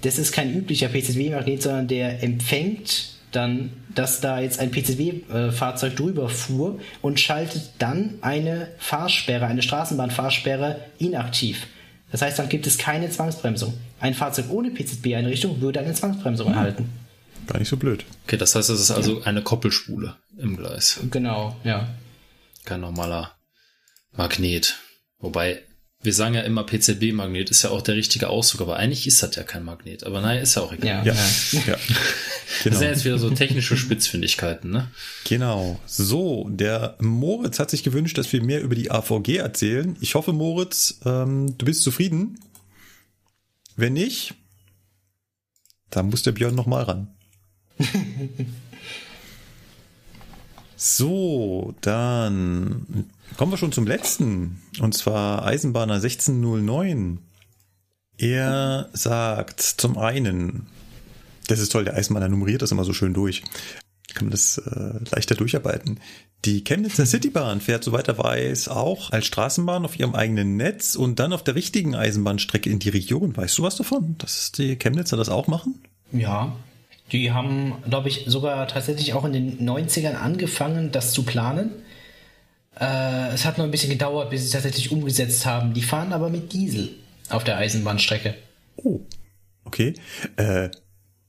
das 0.03 0.19
ist 0.19 0.33
kein 0.33 0.55
üblicher 0.55 0.89
PZW-Magnet, 0.89 1.63
sondern 1.63 1.89
der 1.89 2.23
empfängt 2.23 3.19
dann, 3.33 3.71
dass 3.95 4.21
da 4.21 4.41
jetzt 4.41 4.59
ein 4.61 4.71
PZW-Fahrzeug 4.71 5.97
drüber 5.97 6.29
fuhr 6.29 6.81
und 7.03 7.21
schaltet 7.21 7.71
dann 7.79 8.15
eine 8.23 8.69
Fahrsperre, 8.79 9.47
eine 9.47 9.63
Straßenbahnfahrsperre 9.63 10.85
inaktiv. 10.99 11.67
Das 12.11 12.23
heißt, 12.23 12.39
dann 12.39 12.49
gibt 12.49 12.67
es 12.67 12.79
keine 12.79 13.11
Zwangsbremsung. 13.11 13.75
Ein 14.01 14.15
Fahrzeug 14.15 14.47
ohne 14.51 14.71
PZB-Einrichtung 14.71 15.61
würde 15.61 15.81
eine 15.81 15.93
Zwangsbremsung 15.93 16.49
erhalten. 16.49 16.89
Gar 17.47 17.59
nicht 17.59 17.69
so 17.69 17.77
blöd. 17.77 18.05
Okay, 18.25 18.37
das 18.37 18.55
heißt, 18.55 18.71
es 18.71 18.81
ist 18.81 18.91
also 18.91 19.23
eine 19.23 19.43
Koppelspule 19.43 20.17
im 20.39 20.57
Gleis. 20.57 21.01
Genau, 21.11 21.57
ja. 21.65 21.89
Kein 22.65 22.81
normaler 22.81 23.33
Magnet. 24.13 24.79
Wobei, 25.19 25.63
wir 26.01 26.13
sagen 26.15 26.35
ja 26.35 26.43
immer, 26.43 26.65
PCB-Magnet 26.65 27.51
ist 27.51 27.63
ja 27.63 27.71
auch 27.71 27.83
der 27.83 27.97
richtige 27.97 28.29
Ausdruck, 28.29 28.61
aber 28.63 28.77
eigentlich 28.77 29.07
ist 29.09 29.21
das 29.23 29.35
ja 29.35 29.43
kein 29.43 29.65
Magnet. 29.65 30.05
Aber 30.05 30.21
naja, 30.21 30.41
ist 30.41 30.55
ja 30.55 30.63
auch 30.63 30.73
egal. 30.73 31.05
Ja. 31.07 31.13
Ja, 31.15 31.61
ja. 31.67 31.77
Das 32.49 32.65
Genau. 32.65 32.79
sind 32.79 32.89
jetzt 32.89 33.05
wieder 33.05 33.19
so 33.19 33.31
technische 33.31 33.77
Spitzfindigkeiten, 33.77 34.71
ne? 34.71 34.91
Genau. 35.25 35.79
So, 35.87 36.49
der 36.51 36.97
Moritz 36.99 37.59
hat 37.59 37.71
sich 37.71 37.83
gewünscht, 37.85 38.17
dass 38.17 38.33
wir 38.33 38.43
mehr 38.43 38.63
über 38.63 38.75
die 38.75 38.91
AVG 38.91 39.37
erzählen. 39.37 39.97
Ich 40.01 40.15
hoffe, 40.15 40.33
Moritz, 40.33 40.99
ähm, 41.05 41.57
du 41.59 41.67
bist 41.67 41.83
zufrieden. 41.83 42.41
Wenn 43.77 43.93
nicht, 43.93 44.35
dann 45.91 46.07
muss 46.09 46.23
der 46.23 46.33
Björn 46.33 46.55
noch 46.55 46.67
mal 46.67 46.83
ran. 46.85 47.15
so, 50.77 51.75
dann 51.81 53.11
kommen 53.39 53.53
wir 53.53 53.57
schon 53.57 53.73
zum 53.73 53.87
letzten. 53.87 54.61
Und 54.81 54.95
zwar 54.95 55.47
Eisenbahner 55.47 55.95
1609. 55.95 57.21
Er 58.19 58.91
sagt 58.93 59.61
zum 59.61 59.97
einen, 59.97 60.67
das 61.47 61.61
ist 61.61 61.71
toll, 61.71 61.85
der 61.85 61.95
Eisenbahner 61.95 62.29
nummeriert 62.29 62.63
das 62.63 62.73
immer 62.73 62.85
so 62.85 62.93
schön 62.93 63.15
durch. 63.15 63.45
Kann 64.13 64.25
man 64.25 64.33
das 64.33 64.59
äh, 64.59 64.99
leichter 65.13 65.37
durcharbeiten. 65.37 66.01
Die 66.45 66.65
Chemnitzer 66.65 67.07
Citybahn 67.07 67.61
fährt, 67.61 67.85
soweit 67.85 68.09
er 68.09 68.19
weiß, 68.19 68.69
auch 68.69 69.13
als 69.13 69.27
Straßenbahn 69.27 69.85
auf 69.85 69.99
ihrem 69.99 70.17
eigenen 70.17 70.57
Netz 70.57 70.97
und 70.97 71.21
dann 71.21 71.33
auf 71.33 71.45
der 71.45 71.55
richtigen 71.55 71.95
Eisenbahnstrecke 71.95 72.69
in 72.69 72.81
die 72.81 72.89
Region. 72.89 73.37
Weißt 73.37 73.57
du 73.59 73.63
was 73.63 73.77
davon, 73.77 74.17
dass 74.19 74.51
die 74.51 74.77
Chemnitzer 74.77 75.17
das 75.17 75.29
auch 75.29 75.47
machen? 75.47 75.81
Ja. 76.11 76.57
Die 77.13 77.31
haben, 77.31 77.75
glaube 77.89 78.09
ich, 78.09 78.25
sogar 78.27 78.67
tatsächlich 78.67 79.15
auch 79.15 79.25
in 79.25 79.33
den 79.33 79.69
90ern 79.69 80.15
angefangen, 80.15 80.91
das 80.91 81.13
zu 81.13 81.23
planen. 81.23 81.71
Äh, 82.81 83.35
es 83.35 83.45
hat 83.45 83.59
noch 83.59 83.65
ein 83.65 83.71
bisschen 83.71 83.91
gedauert, 83.91 84.31
bis 84.31 84.41
sie 84.43 84.47
es 84.47 84.53
tatsächlich 84.53 84.91
umgesetzt 84.93 85.45
haben. 85.47 85.75
Die 85.75 85.83
fahren 85.83 86.13
aber 86.13 86.29
mit 86.31 86.53
Diesel 86.53 86.91
auf 87.29 87.45
der 87.45 87.57
Eisenbahnstrecke. 87.57 88.35
Oh, 88.77 89.01
okay. 89.65 89.95
Äh, 90.37 90.71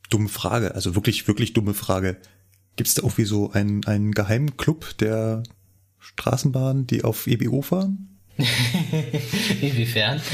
dumme 0.10 0.30
Frage, 0.30 0.76
also 0.76 0.96
wirklich, 0.96 1.28
wirklich 1.28 1.54
dumme 1.54 1.74
Frage. 1.74 2.18
Gibt 2.76 2.88
es 2.88 2.96
da 2.96 3.04
auch 3.04 3.18
wie 3.18 3.26
so 3.26 3.52
einen, 3.52 3.84
einen 3.86 4.12
geheimen 4.14 4.58
Club 4.58 4.98
der 5.00 5.44
Straßenbahnen, 6.00 6.88
die 6.88 7.04
auf 7.04 7.28
EBO 7.28 7.62
fahren? 7.62 8.20
Inwiefern? 9.62 10.22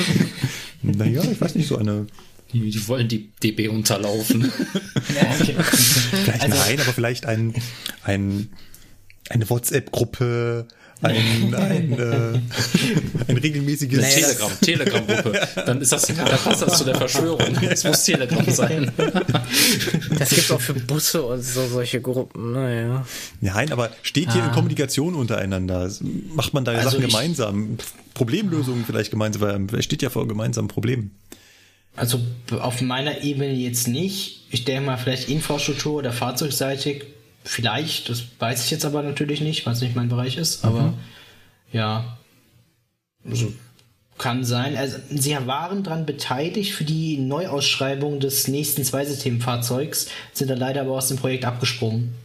Naja, 0.84 1.24
ich 1.24 1.42
weiß 1.42 1.56
nicht, 1.56 1.68
so 1.68 1.78
eine 1.78 2.06
Die, 2.54 2.70
die 2.70 2.88
wollen 2.88 3.08
die 3.08 3.32
DB 3.42 3.70
unterlaufen. 3.70 4.42
ja, 5.16 5.36
okay. 5.42 5.56
Vielleicht 5.64 6.42
Also- 6.44 6.58
nein, 6.60 6.80
aber 6.80 6.94
vielleicht 6.94 7.26
ein, 7.26 7.56
ein, 8.04 8.50
eine 9.30 9.50
WhatsApp-Gruppe, 9.50 10.68
ein, 11.02 11.54
ein, 11.56 11.94
äh, 12.00 12.40
ein 13.28 13.38
regelmäßiges 13.38 14.00
Naja, 14.00 14.28
das- 14.28 14.60
Telegram, 14.60 14.60
Telegram-Gruppe. 14.62 15.48
Dann 15.66 15.82
ist 15.82 15.92
das, 15.92 16.08
dann 16.08 16.18
passt 16.18 16.62
das 16.62 16.78
zu 16.78 16.84
der 16.86 16.96
Verschwörung. 16.96 17.56
Es 17.70 17.84
muss 17.84 18.04
Telegram 18.04 18.50
sein. 18.50 18.92
Das 20.18 20.30
gibt's 20.30 20.52
auch 20.52 20.62
für 20.62 20.74
Busse 20.74 21.22
und 21.24 21.42
so 21.44 21.68
solche 21.68 22.02
Gruppen, 22.02 22.54
naja. 22.54 23.06
Nein, 23.42 23.72
aber 23.72 23.92
steht 24.02 24.32
hier 24.32 24.44
in 24.46 24.52
Kommunikation 24.52 25.16
untereinander? 25.16 25.92
Macht 26.34 26.54
man 26.54 26.66
da 26.66 26.72
Also 26.72 26.92
Sachen 26.92 27.02
gemeinsam? 27.06 27.78
Problemlösungen 28.14 28.86
vielleicht 28.86 29.12
gemeinsam, 29.12 29.42
weil 29.72 29.80
er 29.80 29.84
steht 29.84 30.02
ja 30.02 30.10
vor 30.10 30.28
gemeinsamen 30.28 30.68
Problemen. 30.70 31.12
Also 31.98 32.20
auf 32.60 32.82
meiner 32.82 33.24
Ebene 33.24 33.54
jetzt 33.54 33.88
nicht. 33.88 34.46
Ich 34.50 34.66
denke 34.66 34.86
mal, 34.86 34.98
vielleicht 34.98 35.30
Infrastruktur 35.30 35.96
oder 35.96 36.12
fahrzeugseitig. 36.12 37.06
Vielleicht, 37.48 38.10
das 38.10 38.24
weiß 38.40 38.66
ich 38.66 38.72
jetzt 38.72 38.86
aber 38.86 39.04
natürlich 39.04 39.40
nicht, 39.40 39.66
weil 39.66 39.74
es 39.74 39.82
nicht 39.82 39.96
mein 39.96 40.10
Bereich 40.10 40.36
ist. 40.38 40.66
Aber 40.66 40.94
ja, 41.72 42.18
also 43.24 43.54
kann 44.18 44.44
sein. 44.44 44.76
Also, 44.76 44.98
sie 45.12 45.36
waren 45.46 45.84
daran 45.84 46.06
beteiligt 46.06 46.74
für 46.74 46.86
die 46.86 47.18
Neuausschreibung 47.18 48.20
des 48.20 48.48
nächsten 48.48 48.84
Zweisystemfahrzeugs, 48.84 50.08
sind 50.34 50.50
dann 50.50 50.58
leider 50.58 50.82
aber 50.82 50.92
aus 50.94 51.08
dem 51.10 51.18
Projekt 51.18 51.46
abgesprungen. 51.46 52.16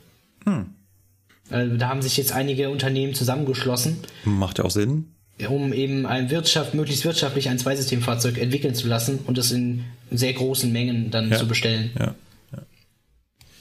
Also, 1.51 1.77
da 1.77 1.89
haben 1.89 2.01
sich 2.01 2.17
jetzt 2.17 2.33
einige 2.33 2.71
Unternehmen 2.71 3.13
zusammengeschlossen 3.15 3.99
Macht 4.25 4.59
ja 4.59 4.65
auch 4.65 4.71
Sinn. 4.71 5.07
um 5.49 5.73
eben 5.75 6.07
ein 6.07 6.31
Wirtschaft, 6.31 6.73
möglichst 6.75 7.05
wirtschaftlich 7.05 7.49
ein 7.51 7.59
Zweisystemfahrzeug 7.59 8.39
entwickeln 8.39 8.75
zu 8.75 8.87
lassen 8.89 9.19
und 9.27 9.37
das 9.37 9.51
in 9.51 9.85
sehr 10.11 10.33
großen 10.33 10.73
Mengen 10.73 11.11
dann 11.11 11.31
Ja. 11.31 11.37
zu 11.37 11.47
bestellen. 11.47 11.91
Ja. 11.99 12.15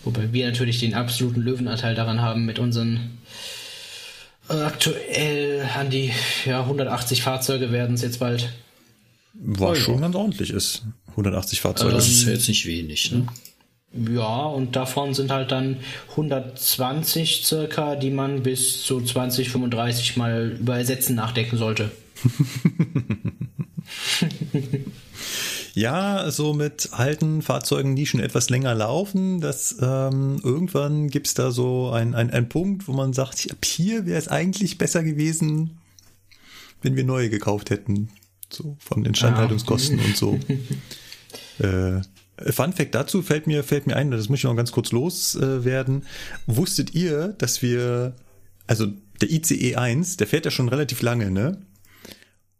Wobei 0.09 0.33
wir 0.33 0.47
natürlich 0.47 0.79
den 0.79 0.95
absoluten 0.95 1.39
Löwenanteil 1.39 1.93
daran 1.93 2.19
haben 2.19 2.43
mit 2.43 2.57
unseren 2.57 3.19
äh, 4.49 4.53
aktuell 4.53 5.69
an 5.77 5.91
die 5.91 6.11
ja, 6.47 6.61
180 6.61 7.21
Fahrzeuge 7.21 7.71
werden 7.71 7.93
es 7.93 8.01
jetzt 8.01 8.19
bald. 8.19 8.51
Was 9.35 9.77
schon 9.77 10.01
ganz 10.01 10.15
ordentlich 10.15 10.49
ist. 10.49 10.81
180 11.11 11.61
Fahrzeuge. 11.61 11.93
Das 11.93 12.07
ist 12.07 12.25
ja 12.25 12.31
jetzt 12.31 12.47
nicht 12.47 12.65
wenig, 12.65 13.11
ne? 13.11 13.27
Ja, 14.15 14.45
und 14.45 14.75
davon 14.75 15.13
sind 15.13 15.29
halt 15.29 15.51
dann 15.51 15.77
120 16.09 17.45
circa, 17.45 17.95
die 17.95 18.09
man 18.09 18.41
bis 18.41 18.83
zu 18.83 19.01
2035 19.01 20.17
mal 20.17 20.57
über 20.59 20.79
Ersetzen 20.79 21.13
nachdenken 21.13 21.57
sollte. 21.57 21.91
Ja, 25.79 26.29
so 26.29 26.53
mit 26.53 26.89
alten 26.91 27.41
Fahrzeugen, 27.41 27.95
die 27.95 28.05
schon 28.05 28.19
etwas 28.19 28.49
länger 28.49 28.75
laufen, 28.75 29.39
dass 29.39 29.77
ähm, 29.81 30.41
irgendwann 30.43 31.07
gibt's 31.07 31.35
da 31.35 31.51
so 31.51 31.89
einen 31.89 32.15
ein 32.15 32.49
Punkt, 32.49 32.89
wo 32.89 32.91
man 32.91 33.13
sagt, 33.13 33.49
ab 33.49 33.63
hier 33.63 34.05
wäre 34.05 34.19
es 34.19 34.27
eigentlich 34.27 34.77
besser 34.77 35.03
gewesen, 35.03 35.77
wenn 36.81 36.97
wir 36.97 37.05
neue 37.05 37.29
gekauft 37.29 37.69
hätten. 37.69 38.09
So 38.51 38.75
von 38.77 39.05
Instandhaltungskosten 39.05 40.01
und 40.01 40.17
so. 40.17 40.37
äh, 41.59 42.01
Fun 42.51 42.73
Fact 42.73 42.93
dazu 42.93 43.21
fällt 43.21 43.47
mir, 43.47 43.63
fällt 43.63 43.87
mir 43.87 43.95
ein, 43.95 44.11
das 44.11 44.27
muss 44.27 44.39
ich 44.39 44.43
noch 44.43 44.57
ganz 44.57 44.73
kurz 44.73 44.91
loswerden. 44.91 46.01
Äh, 46.01 46.05
Wusstet 46.45 46.93
ihr, 46.93 47.29
dass 47.37 47.61
wir, 47.61 48.15
also 48.67 48.87
der 49.21 49.31
ICE 49.31 49.77
1, 49.77 50.17
der 50.17 50.27
fährt 50.27 50.43
ja 50.43 50.51
schon 50.51 50.67
relativ 50.67 51.01
lange, 51.01 51.31
ne? 51.31 51.61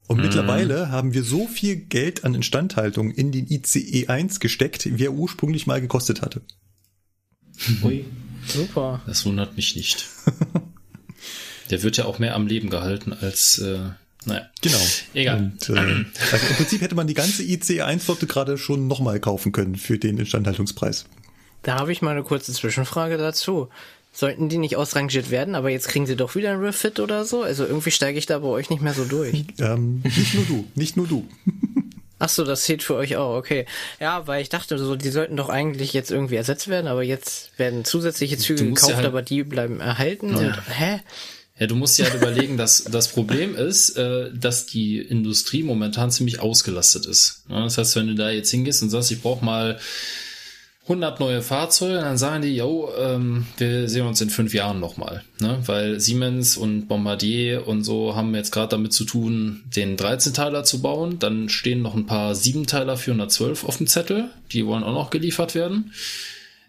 Und 0.10 0.18
mhm. 0.18 0.24
mittlerweile 0.24 0.90
haben 0.90 1.14
wir 1.14 1.24
so 1.24 1.48
viel 1.48 1.76
Geld 1.76 2.26
an 2.26 2.34
Instandhaltung 2.34 3.12
in 3.12 3.32
den 3.32 3.46
ICE 3.48 4.08
1 4.08 4.40
gesteckt, 4.40 4.98
wie 4.98 5.06
er 5.06 5.14
ursprünglich 5.14 5.68
mal 5.68 5.80
gekostet 5.80 6.24
hatte. 6.24 6.42
Ui. 7.84 8.06
Super. 8.48 9.02
Das 9.06 9.24
wundert 9.28 9.56
mich 9.56 9.76
nicht. 9.76 10.08
Der 11.70 11.84
wird 11.84 11.98
ja 11.98 12.06
auch 12.06 12.18
mehr 12.18 12.34
am 12.34 12.48
Leben 12.48 12.72
gehalten 12.72 13.14
als, 13.14 13.60
äh, 13.60 13.82
naja. 14.26 14.50
Genau. 14.62 14.82
Egal. 15.14 15.38
Und, 15.38 15.70
äh, 15.70 15.74
also 16.32 16.48
Im 16.50 16.56
Prinzip 16.56 16.82
hätte 16.82 16.96
man 16.96 17.06
die 17.06 17.14
ganze 17.14 17.44
ICE 17.44 17.82
1 17.82 18.04
Flotte 18.04 18.26
gerade 18.26 18.58
schon 18.58 18.88
nochmal 18.88 19.20
kaufen 19.20 19.52
können 19.52 19.76
für 19.76 20.00
den 20.00 20.18
Instandhaltungspreis. 20.18 21.06
Da 21.62 21.76
habe 21.76 21.92
ich 21.92 22.02
mal 22.02 22.12
eine 22.12 22.24
kurze 22.24 22.52
Zwischenfrage 22.52 23.20
dazu. 23.20 23.70
Sollten 24.20 24.50
die 24.50 24.58
nicht 24.58 24.76
ausrangiert 24.76 25.32
werden, 25.32 25.56
aber 25.56 25.70
jetzt 25.70 25.88
kriegen 25.88 26.06
sie 26.06 26.18
doch 26.18 26.36
wieder 26.36 26.52
ein 26.52 26.60
Refit 26.60 27.00
oder 27.00 27.24
so? 27.24 27.42
Also 27.42 27.66
irgendwie 27.66 27.92
steige 27.92 28.20
ich 28.20 28.26
da 28.26 28.40
bei 28.40 28.50
euch 28.50 28.70
nicht 28.70 28.82
mehr 28.82 28.94
so 28.94 29.06
durch. 29.06 29.46
ähm, 29.60 30.02
nicht 30.04 30.34
nur 30.34 30.44
du, 30.44 30.68
nicht 30.76 30.98
nur 30.98 31.08
du. 31.08 31.26
Ach 32.20 32.28
so, 32.28 32.44
das 32.44 32.64
zählt 32.64 32.84
für 32.84 32.96
euch 32.96 33.16
auch, 33.16 33.38
okay. 33.38 33.66
Ja, 34.02 34.28
weil 34.28 34.42
ich 34.42 34.50
dachte 34.50 34.78
so, 34.78 34.98
die 34.98 35.10
sollten 35.10 35.38
doch 35.38 35.48
eigentlich 35.48 35.94
jetzt 35.94 36.12
irgendwie 36.12 36.36
ersetzt 36.36 36.68
werden, 36.68 36.88
aber 36.88 37.02
jetzt 37.02 37.58
werden 37.58 37.86
zusätzliche 37.86 38.38
Züge 38.38 38.66
gekauft, 38.66 38.90
ja 38.90 38.98
halt 38.98 39.06
aber 39.06 39.22
die 39.22 39.46
bleiben 39.46 39.80
erhalten 39.80 40.32
ja. 40.32 40.40
und 40.40 40.78
hä? 40.78 41.00
Ja, 41.58 41.68
du 41.68 41.76
musst 41.76 41.98
ja 41.98 42.04
halt 42.04 42.16
überlegen, 42.16 42.58
dass 42.58 42.84
das 42.92 43.08
Problem 43.08 43.56
ist, 43.56 43.96
äh, 43.96 44.32
dass 44.34 44.66
die 44.66 45.00
Industrie 45.00 45.64
momentan 45.64 46.12
ziemlich 46.12 46.42
ausgelastet 46.42 47.06
ist. 47.06 47.46
Das 47.48 47.78
heißt, 47.78 47.96
wenn 47.96 48.08
du 48.08 48.16
da 48.16 48.32
jetzt 48.32 48.52
hingehst 48.52 48.84
und 48.84 48.90
sagst, 48.90 49.12
ich 49.12 49.22
brauche 49.22 49.46
mal 49.46 49.80
100 50.90 51.20
neue 51.20 51.44
Fahrzeuge, 51.44 52.00
dann 52.02 52.18
sagen 52.18 52.42
die, 52.42 52.56
yo, 52.56 52.90
ähm, 53.00 53.46
wir 53.58 53.88
sehen 53.88 54.08
uns 54.08 54.22
in 54.22 54.32
fünf 54.32 54.56
Jahren 54.56 54.80
nochmal. 54.80 55.24
Ne? 55.40 55.60
Weil 55.68 56.00
Siemens 56.00 56.58
und 56.58 56.88
Bombardier 56.88 57.68
und 57.68 57.84
so 57.84 58.16
haben 58.16 58.34
jetzt 58.34 58.52
gerade 58.52 58.70
damit 58.70 58.92
zu 58.92 59.06
tun, 59.06 59.62
den 59.76 59.98
13-Teiler 59.98 60.64
zu 60.64 60.82
bauen. 60.82 61.20
Dann 61.20 61.48
stehen 61.48 61.84
noch 61.84 61.94
ein 61.94 62.08
paar 62.08 62.34
7-Teiler 62.34 62.98
412 62.98 63.66
auf 63.66 63.78
dem 63.78 63.86
Zettel. 63.86 64.30
Die 64.52 64.66
wollen 64.66 64.84
auch 64.84 64.94
noch 64.94 65.12
geliefert 65.12 65.54
werden. 65.54 65.94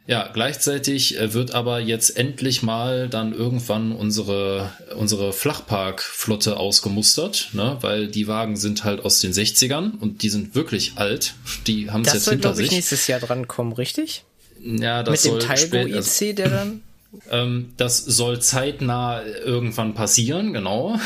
Ja, 0.07 0.29
gleichzeitig 0.33 1.19
äh, 1.19 1.35
wird 1.35 1.55
aber 1.55 1.79
jetzt 1.79 2.17
endlich 2.17 2.63
mal 2.63 3.09
dann 3.09 3.33
irgendwann 3.33 3.93
unsere, 3.93 4.73
unsere 4.97 5.33
Flachparkflotte 5.33 6.57
ausgemustert, 6.57 7.51
ne? 7.53 7.77
weil 7.81 8.09
die 8.09 8.27
Wagen 8.27 8.57
sind 8.57 8.85
halt 8.85 9.05
aus 9.05 9.21
den 9.21 9.33
60ern 9.33 9.99
und 10.01 10.23
die 10.23 10.31
sind 10.31 10.55
wirklich 10.55 10.95
alt. 10.97 11.35
Die 11.67 11.91
haben 11.91 12.03
es 12.03 12.13
jetzt 12.13 12.25
soll, 12.25 12.35
hinter 12.35 12.55
sich. 12.55 12.67
Das 12.67 12.71
soll 12.71 12.77
nächstes 12.79 13.07
Jahr 13.07 13.21
dran 13.21 13.47
kommen, 13.47 13.73
richtig? 13.73 14.25
Ja, 14.63 15.03
das 15.03 15.13
Mit 15.13 15.21
soll 15.21 15.39
dem 15.41 15.49
Talgo 15.49 15.99
IC, 15.99 16.37
der 16.37 16.49
dann 16.49 16.83
ähm, 17.31 17.73
das 17.77 17.99
soll 17.99 18.41
zeitnah 18.41 19.23
irgendwann 19.25 19.95
passieren, 19.95 20.53
genau. 20.53 20.99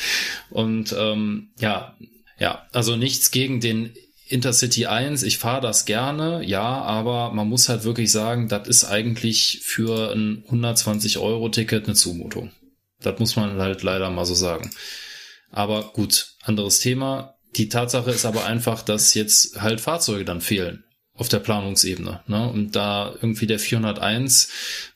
Und 0.50 0.94
ähm, 0.96 1.48
ja, 1.58 1.96
ja, 2.38 2.66
also 2.72 2.96
nichts 2.96 3.30
gegen 3.30 3.60
den 3.60 3.92
Intercity 4.28 4.86
1, 4.86 5.22
ich 5.24 5.38
fahre 5.38 5.60
das 5.60 5.84
gerne, 5.84 6.42
ja, 6.44 6.62
aber 6.62 7.32
man 7.32 7.48
muss 7.48 7.68
halt 7.68 7.84
wirklich 7.84 8.10
sagen, 8.10 8.48
das 8.48 8.68
ist 8.68 8.84
eigentlich 8.84 9.60
für 9.62 10.12
ein 10.12 10.44
120-Euro-Ticket 10.50 11.84
eine 11.84 11.94
Zumutung. 11.94 12.50
Das 13.00 13.18
muss 13.18 13.36
man 13.36 13.58
halt 13.58 13.82
leider 13.82 14.10
mal 14.10 14.24
so 14.24 14.34
sagen. 14.34 14.70
Aber 15.50 15.92
gut, 15.92 16.34
anderes 16.42 16.80
Thema. 16.80 17.34
Die 17.56 17.68
Tatsache 17.68 18.10
ist 18.10 18.24
aber 18.24 18.46
einfach, 18.46 18.82
dass 18.82 19.12
jetzt 19.14 19.60
halt 19.60 19.80
Fahrzeuge 19.80 20.24
dann 20.24 20.40
fehlen 20.40 20.84
auf 21.14 21.28
der 21.28 21.40
Planungsebene. 21.40 22.22
Ne? 22.26 22.48
Und 22.48 22.74
da 22.74 23.12
irgendwie 23.20 23.46
der 23.46 23.58
401 23.58 24.48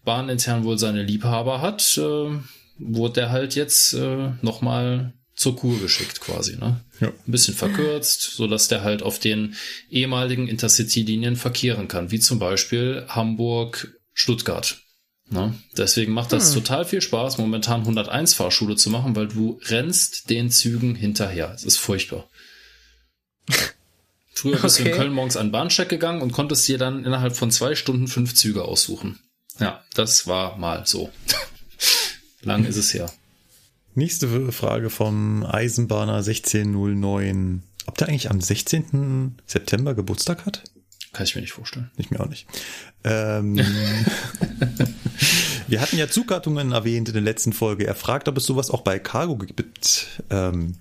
bahnintern 0.05 0.65
wohl 0.65 0.79
seine 0.79 1.03
Liebhaber 1.03 1.61
hat, 1.61 1.99
äh, 1.99 2.39
wurde 2.79 3.15
der 3.15 3.31
halt 3.31 3.55
jetzt 3.55 3.93
äh, 3.93 4.33
nochmal 4.41 5.13
zur 5.37 5.55
Kur 5.55 5.79
geschickt 5.79 6.21
quasi, 6.21 6.57
ne? 6.57 6.81
Ja. 6.99 7.09
Ein 7.09 7.31
bisschen 7.31 7.55
verkürzt, 7.55 8.23
so 8.23 8.47
dass 8.47 8.69
der 8.69 8.83
halt 8.83 9.03
auf 9.03 9.19
den 9.19 9.55
ehemaligen 9.91 10.49
Intercity-Linien 10.49 11.37
verkehren 11.37 11.89
kann, 11.89 12.11
wie 12.11 12.19
zum 12.19 12.39
Beispiel 12.39 13.05
Hamburg-Stuttgart. 13.09 14.79
Ne? 15.29 15.55
Deswegen 15.77 16.13
macht 16.13 16.33
das 16.33 16.55
hm. 16.55 16.63
total 16.63 16.85
viel 16.85 17.03
Spaß, 17.03 17.39
momentan 17.39 17.81
101 17.81 18.35
Fahrschule 18.35 18.77
zu 18.77 18.91
machen, 18.91 19.15
weil 19.15 19.29
du 19.29 19.61
rennst 19.67 20.31
den 20.31 20.51
Zügen 20.51 20.95
hinterher. 20.95 21.53
Es 21.55 21.65
ist 21.65 21.77
furchtbar. 21.77 22.29
Früher 24.33 24.59
bist 24.59 24.81
okay. 24.81 24.91
du 24.91 24.95
in 24.95 25.01
Köln 25.01 25.13
morgens 25.13 25.37
an 25.37 25.51
Bahncheck 25.51 25.89
gegangen 25.89 26.23
und 26.23 26.33
konntest 26.33 26.67
dir 26.69 26.79
dann 26.79 27.05
innerhalb 27.05 27.37
von 27.37 27.51
zwei 27.51 27.75
Stunden 27.75 28.09
fünf 28.09 28.35
Züge 28.35 28.65
aussuchen. 28.65 29.19
Ja, 29.59 29.85
das 29.95 30.27
war 30.27 30.57
mal 30.57 30.87
so. 30.87 31.11
Lang 32.43 32.65
ist 32.65 32.77
es 32.77 32.95
her. 32.95 33.11
Nächste 33.97 34.53
Frage 34.53 34.91
vom 34.91 35.43
Eisenbahner 35.43 36.17
1609. 36.17 37.63
Ob 37.87 37.97
der 37.97 38.09
eigentlich 38.09 38.31
am 38.31 38.43
16. 38.43 39.37
September 39.47 39.95
Geburtstag 39.95 40.45
hat? 40.45 40.65
Kann 41.15 41.25
ich 41.25 41.35
mir 41.35 41.41
nicht 41.41 41.55
vorstellen. 41.55 41.91
Ich 41.97 42.11
mir 42.11 42.21
auch 42.21 42.29
nicht. 42.29 42.47
Ähm, 43.05 43.57
wir 45.67 45.81
hatten 45.81 45.97
ja 45.97 46.09
Zugattungen 46.09 46.73
erwähnt 46.73 47.09
in 47.09 47.15
der 47.15 47.23
letzten 47.23 47.55
Folge. 47.55 47.87
Er 47.87 47.95
fragt, 47.95 48.29
ob 48.29 48.37
es 48.37 48.45
sowas 48.45 48.71
auch 48.71 48.83
bei 48.83 48.99
Cargo 48.99 49.39
gibt. 49.39 50.09
Ähm, 50.29 50.75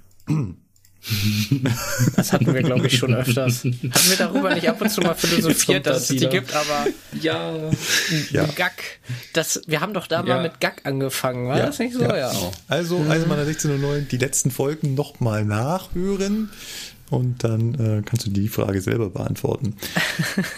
das 2.16 2.34
hatten 2.34 2.54
wir, 2.54 2.64
glaube 2.64 2.88
ich, 2.88 2.98
schon 2.98 3.14
öfters. 3.14 3.64
Hatten 3.64 3.82
wir 3.82 4.18
darüber 4.18 4.54
nicht 4.54 4.68
ab 4.68 4.82
und 4.82 4.90
zu 4.90 5.02
mal 5.02 5.14
philosophiert, 5.14 5.86
dass 5.86 6.10
es 6.10 6.18
die 6.18 6.28
gibt, 6.28 6.54
aber 6.54 6.88
ja, 7.22 7.54
ja. 8.32 8.46
Gag. 8.56 9.00
Das, 9.34 9.62
wir 9.68 9.82
haben 9.82 9.94
doch 9.94 10.08
da 10.08 10.24
ja. 10.24 10.36
mal 10.36 10.44
mit 10.44 10.60
Gag 10.60 10.82
angefangen, 10.84 11.48
war 11.48 11.60
ja. 11.60 11.68
das 11.68 11.80
nicht 11.80 11.94
so? 11.94 12.02
Ja. 12.02 12.18
ja. 12.18 12.32
Also, 12.68 12.98
Eisenbahner 13.08 13.44
1609, 13.44 14.08
die 14.10 14.18
letzten 14.18 14.52
Folgen 14.52 14.96
nochmal 14.96 15.46
nachhören 15.46 16.50
und 17.10 17.44
dann 17.44 17.76
äh, 17.76 18.02
kannst 18.04 18.26
du 18.26 18.32
die 18.32 18.48
Frage 18.48 18.82
selber 18.82 19.10
beantworten. 19.10 19.76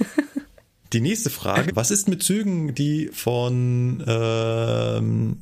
die 0.93 1.02
nächste 1.02 1.30
Frage, 1.30 1.76
was 1.76 1.91
ist 1.91 2.08
mit 2.08 2.24
Zügen, 2.24 2.74
die 2.74 3.10
von 3.12 4.04
ähm, 4.08 5.38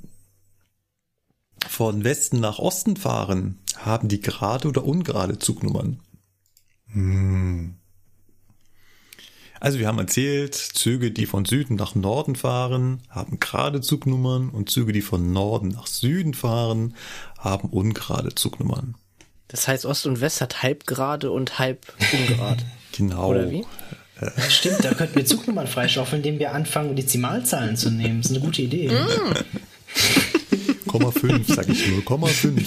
von 1.68 2.04
Westen 2.04 2.40
nach 2.40 2.60
Osten 2.60 2.98
fahren, 2.98 3.60
haben 3.78 4.08
die 4.08 4.22
gerade 4.22 4.68
oder 4.68 4.86
ungerade 4.86 5.40
Zugnummern? 5.40 6.00
Hm. 6.92 7.76
Also 9.60 9.80
wir 9.80 9.88
haben 9.88 10.00
erzählt, 10.00 10.54
Züge, 10.54 11.12
die 11.12 11.26
von 11.26 11.46
Süden 11.46 11.76
nach 11.76 11.96
Norden 11.96 12.36
fahren, 12.36 13.02
haben 13.10 13.40
gerade 13.40 13.82
Zugnummern 13.82 14.50
und 14.50 14.70
Züge, 14.70 14.92
die 14.92 15.02
von 15.02 15.32
Norden 15.32 15.70
nach 15.70 15.88
Süden 15.88 16.34
fahren, 16.34 16.96
haben 17.40 17.70
ungerade 17.70 18.36
Zugnummern. 18.36 18.96
Das 19.48 19.68
heißt, 19.68 19.86
Ost 19.86 20.06
und 20.08 20.22
West 20.22 20.42
hat 20.42 20.64
halb 20.64 20.86
gerade 20.86 21.32
und 21.32 21.58
halb 21.58 21.94
ungerade. 22.14 22.64
genau. 22.92 23.30
Oder 23.30 23.50
wie? 23.50 23.66
Ja, 24.22 24.50
stimmt, 24.50 24.84
da 24.84 24.94
könnten 24.94 25.16
wir 25.16 25.26
Zugnummern 25.26 25.68
freischaufeln, 25.68 26.22
indem 26.22 26.40
wir 26.40 26.54
anfangen, 26.54 26.96
Dezimalzahlen 26.96 27.76
zu 27.76 27.90
nehmen. 27.90 28.22
Das 28.22 28.32
ist 28.32 28.38
eine 28.38 28.46
gute 28.46 28.62
Idee. 28.62 28.90
Mm. 28.90 30.35
0,5, 31.00 31.54
sag 31.54 31.70
ich 31.70 31.86
0,5. 31.86 32.64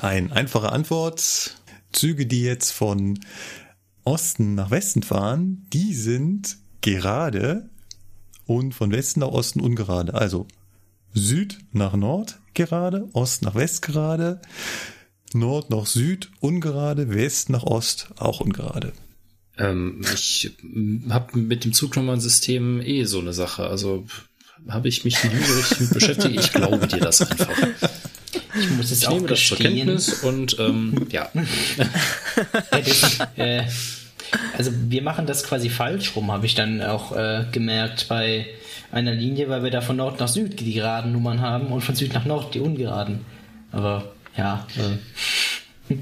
Ein 0.00 0.32
einfache 0.32 0.72
Antwort. 0.72 1.56
Züge, 1.92 2.26
die 2.26 2.42
jetzt 2.42 2.72
von 2.72 3.20
Osten 4.02 4.54
nach 4.54 4.70
Westen 4.70 5.02
fahren, 5.02 5.66
die 5.72 5.94
sind 5.94 6.56
gerade 6.80 7.70
und 8.46 8.74
von 8.74 8.90
Westen 8.90 9.20
nach 9.20 9.28
Osten 9.28 9.60
ungerade. 9.60 10.14
Also 10.14 10.46
Süd 11.12 11.58
nach 11.72 11.94
Nord 11.94 12.40
gerade, 12.54 13.08
Ost 13.12 13.42
nach 13.42 13.54
West 13.54 13.82
gerade, 13.82 14.42
Nord 15.32 15.70
nach 15.70 15.86
Süd 15.86 16.30
ungerade, 16.40 17.14
West 17.14 17.48
nach 17.48 17.62
Ost 17.62 18.08
auch 18.16 18.40
ungerade. 18.40 18.92
Ähm, 19.56 20.04
ich 20.14 20.56
habe 21.08 21.38
mit 21.38 21.64
dem 21.64 21.72
Zugnummernsystem 21.72 22.80
eh 22.80 23.04
so 23.04 23.20
eine 23.20 23.32
Sache. 23.32 23.68
Also 23.68 24.04
habe 24.68 24.88
ich 24.88 25.04
mich 25.04 25.22
nie 25.24 25.42
so 25.42 25.54
richtig 25.54 25.80
mit 25.80 25.94
beschäftigt. 25.94 26.40
Ich 26.40 26.52
glaube 26.52 26.86
dir 26.86 27.00
das 27.00 27.20
einfach. 27.20 27.48
Ich 28.56 28.70
muss 28.70 28.90
es 28.90 29.02
ich 29.02 29.08
auch 29.08 29.14
nehme 29.14 29.26
das 29.26 29.46
zur 29.46 29.58
Kenntnis 29.58 30.22
und 30.22 30.58
ähm, 30.58 31.06
ja. 31.10 31.28
äh, 33.36 33.64
also 34.56 34.70
wir 34.88 35.02
machen 35.02 35.26
das 35.26 35.44
quasi 35.44 35.70
falsch 35.70 36.14
rum, 36.16 36.32
habe 36.32 36.46
ich 36.46 36.54
dann 36.54 36.82
auch 36.82 37.16
äh, 37.16 37.44
gemerkt 37.52 38.06
bei 38.08 38.46
einer 38.92 39.12
Linie, 39.12 39.48
weil 39.48 39.64
wir 39.64 39.70
da 39.70 39.80
von 39.80 39.96
Nord 39.96 40.20
nach 40.20 40.28
Süd 40.28 40.60
die 40.60 40.72
geraden 40.72 41.12
Nummern 41.12 41.40
haben 41.40 41.68
und 41.68 41.82
von 41.82 41.96
Süd 41.96 42.14
nach 42.14 42.24
Nord 42.24 42.54
die 42.54 42.60
ungeraden. 42.60 43.24
Aber 43.72 44.12
ja. 44.36 44.66
Äh. 45.88 45.96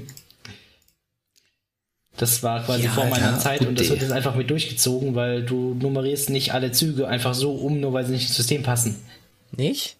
Das 2.17 2.43
war 2.43 2.63
quasi 2.63 2.83
Ja, 2.83 2.91
vor 2.91 3.05
meiner 3.05 3.31
ja, 3.31 3.39
Zeit 3.39 3.65
und 3.65 3.79
das 3.79 3.89
wird 3.89 4.01
jetzt 4.01 4.11
einfach 4.11 4.35
mit 4.35 4.49
durchgezogen, 4.49 5.15
weil 5.15 5.43
du 5.43 5.73
nummerierst 5.73 6.29
nicht 6.29 6.53
alle 6.53 6.71
Züge 6.71 7.07
einfach 7.07 7.33
so 7.33 7.53
um, 7.53 7.79
nur 7.79 7.93
weil 7.93 8.05
sie 8.05 8.11
nicht 8.11 8.27
ins 8.27 8.35
System 8.35 8.61
passen. 8.61 8.95
Nicht? 9.55 9.97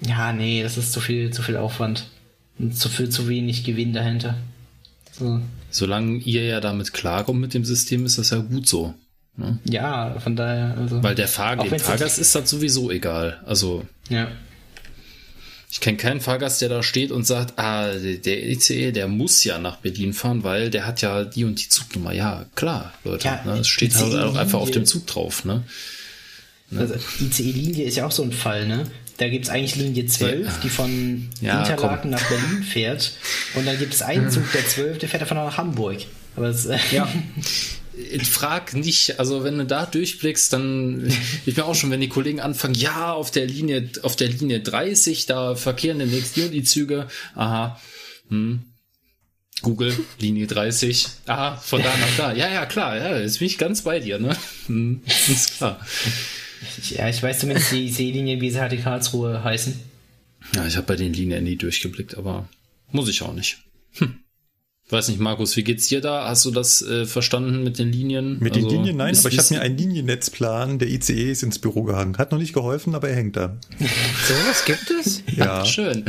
Ja, 0.00 0.32
nee, 0.32 0.62
das 0.62 0.76
ist 0.76 0.92
zu 0.92 1.00
viel, 1.00 1.32
zu 1.32 1.42
viel 1.42 1.56
Aufwand. 1.56 2.08
Und 2.58 2.76
zu 2.76 2.88
viel, 2.88 3.08
zu 3.08 3.28
wenig 3.28 3.64
Gewinn 3.64 3.92
dahinter. 3.92 4.36
So. 5.12 5.40
Solange 5.70 6.18
ihr 6.18 6.44
ja 6.44 6.60
damit 6.60 6.92
klarkommt 6.92 7.40
mit 7.40 7.54
dem 7.54 7.64
System, 7.64 8.04
ist 8.06 8.18
das 8.18 8.30
ja 8.30 8.38
gut 8.38 8.66
so. 8.68 8.94
Ja, 9.64 10.18
von 10.20 10.36
daher, 10.36 10.76
also. 10.78 11.02
Weil 11.02 11.14
der 11.14 11.28
Fahr 11.28 11.56
dem 11.56 11.78
Fahrgast 11.78 12.18
ist 12.18 12.34
das 12.34 12.50
sowieso 12.50 12.90
egal. 12.90 13.40
Also 13.46 13.86
Ja. 14.08 14.28
Ich 15.72 15.80
kenne 15.80 15.96
keinen 15.96 16.20
Fahrgast, 16.20 16.60
der 16.60 16.68
da 16.68 16.82
steht 16.82 17.10
und 17.10 17.24
sagt, 17.26 17.58
ah, 17.58 17.88
der 17.94 18.46
ICE, 18.50 18.92
der 18.92 19.08
muss 19.08 19.42
ja 19.42 19.58
nach 19.58 19.78
Berlin 19.78 20.12
fahren, 20.12 20.44
weil 20.44 20.68
der 20.68 20.86
hat 20.86 21.00
ja 21.00 21.24
die 21.24 21.44
und 21.46 21.62
die 21.64 21.68
Zugnummer. 21.70 22.12
Ja, 22.12 22.44
klar, 22.54 22.92
Leute. 23.04 23.24
Ja, 23.28 23.42
ne? 23.46 23.60
Es 23.60 23.68
steht 23.68 23.94
halt 23.96 24.14
auch 24.16 24.36
einfach 24.36 24.60
auf 24.60 24.70
dem 24.70 24.84
Zug 24.84 25.06
drauf. 25.06 25.46
Ne? 25.46 25.64
Also 26.76 26.94
ICE-Linie 27.20 27.86
ist 27.86 27.96
ja 27.96 28.06
auch 28.06 28.12
so 28.12 28.22
ein 28.22 28.32
Fall, 28.32 28.66
ne? 28.66 28.84
Da 29.16 29.28
gibt 29.28 29.44
es 29.46 29.50
eigentlich 29.50 29.76
Linie 29.76 30.04
12, 30.06 30.46
Ja. 30.46 30.52
die 30.62 30.68
von 30.68 31.28
Ja, 31.40 31.60
Interlaken 31.60 32.10
nach 32.10 32.22
Berlin 32.28 32.62
fährt. 32.62 33.12
Und 33.54 33.66
dann 33.66 33.78
gibt 33.78 33.94
es 33.94 34.02
einen 34.02 34.30
Zug, 34.30 34.44
der 34.52 34.66
12, 34.66 34.98
der 34.98 35.08
fährt 35.08 35.22
davon 35.22 35.38
nach 35.38 35.56
Hamburg. 35.56 35.98
Aber 36.36 36.48
es, 36.48 36.66
äh, 36.66 36.78
Ja. 36.90 37.08
Ich 37.96 38.30
frag 38.30 38.74
nicht, 38.74 39.18
also 39.18 39.44
wenn 39.44 39.58
du 39.58 39.66
da 39.66 39.86
durchblickst, 39.86 40.52
dann 40.52 41.06
ich 41.46 41.54
bin 41.54 41.64
auch 41.64 41.74
schon, 41.74 41.90
wenn 41.90 42.00
die 42.00 42.08
Kollegen 42.08 42.40
anfangen, 42.40 42.74
ja, 42.74 43.12
auf 43.12 43.30
der 43.30 43.46
Linie, 43.46 43.90
auf 44.02 44.16
der 44.16 44.28
Linie 44.28 44.60
30, 44.60 45.26
da 45.26 45.54
verkehren 45.54 45.98
demnächst 45.98 46.38
und 46.38 46.52
die 46.52 46.64
Züge. 46.64 47.08
Aha. 47.34 47.80
Hm. 48.28 48.62
Google, 49.62 49.96
Linie 50.18 50.46
30. 50.46 51.06
Aha, 51.26 51.56
von 51.56 51.82
da 51.82 51.96
nach 51.96 52.16
da. 52.16 52.32
Ja, 52.32 52.50
ja, 52.50 52.66
klar, 52.66 52.96
ja, 52.96 53.18
jetzt 53.18 53.38
bin 53.38 53.46
ich 53.46 53.58
ganz 53.58 53.82
bei 53.82 54.00
dir, 54.00 54.18
ne? 54.18 54.36
Hm, 54.66 55.02
ist 55.06 55.56
klar. 55.56 55.80
ja, 56.90 57.08
ich 57.08 57.22
weiß 57.22 57.40
zumindest 57.40 57.70
die 57.70 57.86
ICE-Linien, 57.86 58.40
wie 58.40 58.50
sie 58.50 58.60
halt 58.60 58.72
in 58.72 58.82
Karlsruhe 58.82 59.44
heißen. 59.44 59.78
Ja, 60.56 60.66
ich 60.66 60.76
habe 60.76 60.86
bei 60.86 60.96
den 60.96 61.12
Linien 61.12 61.44
nie 61.44 61.56
durchgeblickt, 61.56 62.16
aber 62.16 62.48
muss 62.90 63.08
ich 63.08 63.22
auch 63.22 63.34
nicht. 63.34 63.58
Hm. 63.94 64.21
Weiß 64.90 65.08
nicht, 65.08 65.20
Markus, 65.20 65.56
wie 65.56 65.64
geht's 65.64 65.86
dir 65.88 66.02
da? 66.02 66.28
Hast 66.28 66.44
du 66.44 66.50
das 66.50 66.82
äh, 66.82 67.06
verstanden 67.06 67.62
mit 67.64 67.78
den 67.78 67.90
Linien? 67.90 68.38
Mit 68.40 68.56
den 68.56 68.64
Also, 68.64 68.76
Linien 68.76 68.96
nein, 68.98 69.12
ist- 69.14 69.20
aber 69.24 69.32
ich 69.32 69.38
habe 69.38 69.54
mir 69.54 69.60
einen 69.62 69.78
Liniennetzplan 69.78 70.78
der 70.78 70.88
ICEs 70.88 71.42
ins 71.44 71.58
Büro 71.60 71.84
gehangen. 71.84 72.18
Hat 72.18 72.30
noch 72.30 72.38
nicht 72.38 72.52
geholfen, 72.52 72.94
aber 72.94 73.08
er 73.08 73.16
hängt 73.16 73.36
da. 73.36 73.56
So 73.78 74.34
was 74.48 74.64
gibt 74.66 74.90
es? 74.90 75.22
Ja, 75.34 75.64
Schön. 75.64 76.04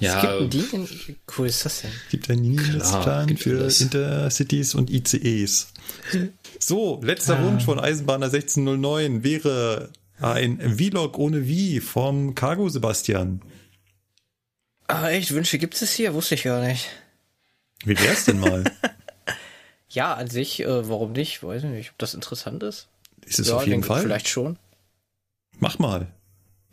Ja, 0.00 0.16
Es 0.38 0.50
gibt 0.50 0.54
einen 0.54 0.86
Linien. 0.86 1.16
Cool 1.36 1.46
ist 1.48 1.64
das 1.66 1.82
denn? 1.82 1.90
gibt 2.10 2.30
einen 2.30 2.44
Liniennetzplan 2.44 3.36
für 3.36 3.58
alles. 3.58 3.80
Intercities 3.82 4.74
und 4.74 4.88
ICEs. 4.90 5.68
So, 6.58 7.00
letzter 7.02 7.42
Wunsch 7.44 7.64
von 7.64 7.78
Eisenbahner 7.78 8.26
1609 8.26 9.24
wäre 9.24 9.90
ein 10.20 10.78
Vlog 10.78 11.18
ohne 11.18 11.46
Wie 11.46 11.80
vom 11.80 12.34
Cargo 12.34 12.68
Sebastian. 12.70 13.42
Ah, 14.88 15.10
echt? 15.10 15.34
Wünsche 15.34 15.58
gibt 15.58 15.80
es 15.82 15.92
hier? 15.92 16.14
Wusste 16.14 16.36
ich 16.36 16.44
gar 16.44 16.64
nicht. 16.66 16.86
Wie 17.84 17.98
wär's 18.00 18.24
denn 18.24 18.40
mal? 18.40 18.64
Ja, 19.88 20.12
an 20.14 20.28
sich, 20.28 20.60
äh, 20.60 20.88
warum 20.90 21.12
nicht? 21.12 21.42
Weiß 21.42 21.62
ich 21.64 21.70
nicht, 21.70 21.90
ob 21.92 21.98
das 21.98 22.12
interessant 22.12 22.62
ist. 22.62 22.88
Ist 23.24 23.38
es 23.38 23.48
ja, 23.48 23.56
auf 23.56 23.66
jeden 23.66 23.82
Fall? 23.84 24.02
Vielleicht 24.02 24.28
schon. 24.28 24.58
Mach 25.58 25.78
mal. 25.78 26.08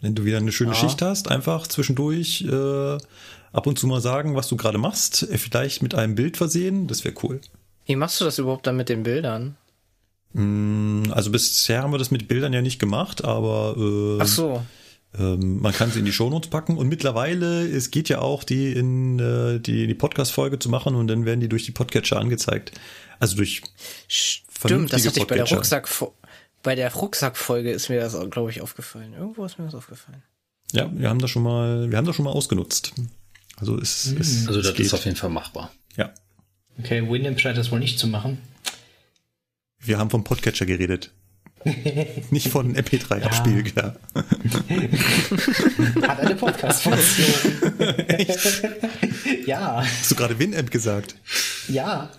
Wenn 0.02 0.14
du 0.14 0.26
wieder 0.26 0.38
eine 0.38 0.52
schöne 0.52 0.72
Ja. 0.72 0.76
Schicht 0.78 1.02
hast, 1.02 1.30
einfach 1.32 1.68
zwischendurch 1.68 2.42
äh, 2.42 2.98
ab 3.54 3.68
und 3.68 3.80
zu 3.80 3.88
mal 3.88 4.02
sagen, 4.02 4.36
was 4.36 4.50
du 4.50 4.58
gerade 4.58 4.78
machst. 4.78 5.24
Äh, 5.24 5.38
Vielleicht 5.38 5.82
mit 5.82 5.96
einem 5.96 6.16
Bild 6.16 6.36
versehen, 6.36 6.88
das 6.88 7.06
wäre 7.06 7.16
cool. 7.24 7.40
Wie 7.86 7.96
machst 7.96 8.20
du 8.20 8.26
das 8.26 8.40
überhaupt 8.40 8.68
dann 8.68 8.76
mit 8.76 8.90
den 8.90 9.04
Bildern? 9.04 9.56
Mm, 10.34 11.04
Also 11.12 11.32
bisher 11.32 11.84
haben 11.84 11.94
wir 11.94 12.00
das 12.00 12.12
mit 12.12 12.28
Bildern 12.28 12.52
ja 12.52 12.62
nicht 12.62 12.80
gemacht, 12.80 13.24
aber 13.24 13.76
äh, 13.78 14.18
Ach 14.22 14.28
so. 14.28 14.66
Ähm, 15.18 15.62
man 15.62 15.74
kann 15.74 15.92
sie 15.92 16.00
in 16.00 16.06
die 16.06 16.12
Shownotes 16.12 16.50
packen 16.50 16.78
und 16.78 16.88
mittlerweile, 16.88 17.68
es 17.68 17.92
geht 17.92 18.10
ja 18.10 18.20
auch, 18.20 18.44
die 18.44 18.72
in 18.74 19.20
äh, 19.20 19.60
die, 19.60 19.88
die 19.88 19.94
Podcast-Folge 19.94 20.60
zu 20.60 20.70
machen 20.70 20.96
und 20.96 21.08
dann 21.08 21.26
werden 21.26 21.40
die 21.40 21.50
durch 21.50 21.66
die 21.66 21.72
Podcatcher 21.72 22.20
angezeigt. 22.20 22.72
Also 23.20 23.36
durch 23.36 23.62
Stimmt, 24.08 24.92
das 24.92 25.06
hatte 25.06 25.20
ich 25.20 25.28
bei 25.28 25.36
der. 25.36 25.50
Rucksack 25.50 25.88
bei 26.64 26.76
der 26.76 26.94
Rucksackfolge 26.94 27.72
ist 27.72 27.90
mir 27.90 28.00
das, 28.00 28.18
glaube 28.30 28.50
ich, 28.50 28.62
aufgefallen. 28.62 29.14
Irgendwo 29.14 29.44
ist 29.44 29.60
mir 29.60 29.66
das 29.66 29.76
aufgefallen. 29.76 30.24
Ja, 30.72 30.90
wir 30.94 31.10
haben 31.10 31.20
das 31.20 31.30
schon 31.30 31.44
mal, 31.44 31.92
wir 31.92 31.98
haben 31.98 32.06
das 32.06 32.16
schon 32.16 32.26
mal 32.26 32.32
ausgenutzt. 32.32 32.94
Also 33.58 33.78
es, 33.78 34.08
es, 34.08 34.48
also 34.48 34.60
es 34.62 34.68
das 34.68 34.76
geht. 34.76 34.86
ist 34.86 34.94
auf 34.94 35.06
jeden 35.06 35.18
Fall 35.18 35.30
machbar. 35.30 35.72
ja. 35.98 36.14
Okay, 36.80 37.08
Windham 37.08 37.38
scheint 37.38 37.58
das 37.58 37.72
wohl 37.72 37.80
nicht 37.80 38.00
zu 38.00 38.08
machen. 38.08 38.40
Wir 39.80 40.00
haben 40.00 40.10
vom 40.10 40.24
Podcatcher 40.24 40.66
geredet. 40.66 41.12
Nicht 42.32 42.50
von 42.50 42.76
MP3-Abspiel, 42.76 43.64
ja. 43.76 43.96
Hat 46.08 46.20
eine 46.20 46.36
Podcast-Funktion. 46.36 47.54
ja, 49.46 49.82
Hast 49.86 50.12
du 50.12 50.16
gerade 50.16 50.38
Winamp 50.40 50.72
gesagt? 50.72 51.16
ja. 51.68 52.10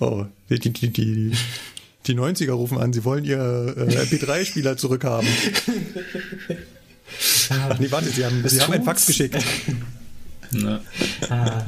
Oh, 0.00 0.24
die, 0.50 0.58
die, 0.58 0.70
die, 0.72 0.90
die, 0.90 1.32
die 2.06 2.14
90er 2.14 2.50
rufen 2.52 2.78
an, 2.78 2.92
sie 2.92 3.04
wollen 3.04 3.24
ihr 3.24 3.38
äh, 3.76 4.04
MP3-Spieler 4.04 4.76
zurückhaben. 4.76 5.28
Ach 7.50 7.78
nee, 7.78 7.90
warte, 7.90 8.08
sie 8.10 8.24
haben, 8.24 8.42
sie 8.48 8.60
haben 8.60 8.72
einen 8.72 8.84
Fax 8.84 9.06
geschickt. 9.06 9.36
Ne? 10.50 10.80
Ah, 11.30 11.62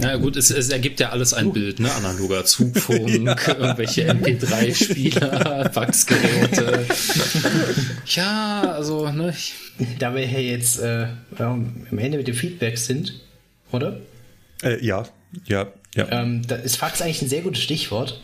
Na 0.00 0.16
gut, 0.16 0.36
es, 0.36 0.50
es 0.50 0.70
ergibt 0.70 0.98
ja 1.00 1.10
alles 1.10 1.34
ein 1.34 1.52
Bild, 1.52 1.78
ne? 1.78 1.92
Analoger 1.92 2.44
Zugfunk, 2.44 2.98
irgendwelche 3.48 4.10
MP3-Spieler, 4.10 5.70
Faxgeräte. 5.74 6.86
ja, 8.06 8.62
also, 8.72 9.10
ne? 9.10 9.34
da 9.98 10.14
wir 10.14 10.26
hier 10.26 10.42
jetzt 10.42 10.80
äh, 10.80 11.08
am 11.38 11.86
Ende 11.96 12.18
mit 12.18 12.28
dem 12.28 12.34
Feedback 12.34 12.78
sind, 12.78 13.20
oder? 13.72 13.98
Äh, 14.62 14.84
ja, 14.84 15.04
ja, 15.46 15.66
ja. 15.94 16.08
Ähm, 16.10 16.46
da 16.46 16.56
ist 16.56 16.76
Fax 16.76 17.02
eigentlich 17.02 17.22
ein 17.22 17.28
sehr 17.28 17.42
gutes 17.42 17.62
Stichwort, 17.62 18.20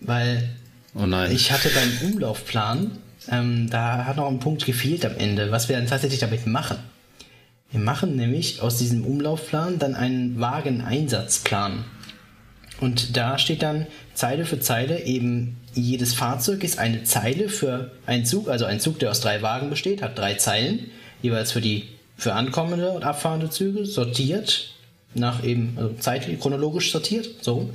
weil 0.00 0.48
Oh 0.94 1.06
nein. 1.06 1.32
ich 1.32 1.52
hatte 1.52 1.70
beim 1.70 2.10
Umlaufplan, 2.12 2.98
ähm, 3.30 3.70
da 3.70 4.04
hat 4.04 4.16
noch 4.16 4.28
ein 4.28 4.40
Punkt 4.40 4.66
gefehlt 4.66 5.04
am 5.04 5.16
Ende, 5.16 5.50
was 5.50 5.68
wir 5.68 5.76
dann 5.76 5.86
tatsächlich 5.86 6.20
damit 6.20 6.46
machen. 6.46 6.78
Wir 7.74 7.80
machen 7.80 8.14
nämlich 8.14 8.62
aus 8.62 8.78
diesem 8.78 9.04
Umlaufplan 9.04 9.80
dann 9.80 9.96
einen 9.96 10.38
Wageneinsatzplan. 10.38 11.84
Und 12.80 13.16
da 13.16 13.36
steht 13.36 13.62
dann 13.62 13.88
Zeile 14.14 14.44
für 14.44 14.60
Zeile 14.60 15.02
eben 15.02 15.56
jedes 15.72 16.14
Fahrzeug 16.14 16.62
ist 16.62 16.78
eine 16.78 17.02
Zeile 17.02 17.48
für 17.48 17.90
einen 18.06 18.24
Zug, 18.24 18.48
also 18.48 18.64
ein 18.64 18.78
Zug, 18.78 19.00
der 19.00 19.10
aus 19.10 19.20
drei 19.20 19.42
Wagen 19.42 19.70
besteht, 19.70 20.02
hat 20.02 20.16
drei 20.16 20.34
Zeilen, 20.34 20.92
jeweils 21.20 21.50
für 21.50 21.60
die 21.60 21.88
für 22.16 22.34
ankommende 22.34 22.92
und 22.92 23.02
abfahrende 23.02 23.50
Züge, 23.50 23.86
sortiert, 23.86 24.70
nach 25.14 25.42
eben, 25.42 25.74
also 25.76 25.94
zeitlich, 25.98 26.38
chronologisch 26.38 26.92
sortiert, 26.92 27.28
so. 27.40 27.70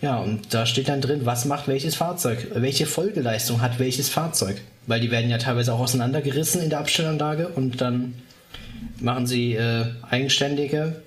Ja, 0.00 0.16
und 0.16 0.54
da 0.54 0.64
steht 0.64 0.88
dann 0.88 1.02
drin, 1.02 1.26
was 1.26 1.44
macht 1.44 1.68
welches 1.68 1.94
Fahrzeug, 1.94 2.46
welche 2.54 2.86
Folgeleistung 2.86 3.60
hat 3.60 3.78
welches 3.78 4.08
Fahrzeug. 4.08 4.62
Weil 4.86 5.00
die 5.00 5.10
werden 5.10 5.28
ja 5.28 5.36
teilweise 5.36 5.74
auch 5.74 5.80
auseinandergerissen 5.80 6.62
in 6.62 6.70
der 6.70 6.78
Abstellanlage 6.78 7.48
und 7.48 7.82
dann 7.82 8.14
machen 9.00 9.26
sie 9.26 9.54
äh, 9.54 9.86
eigenständige 10.08 11.02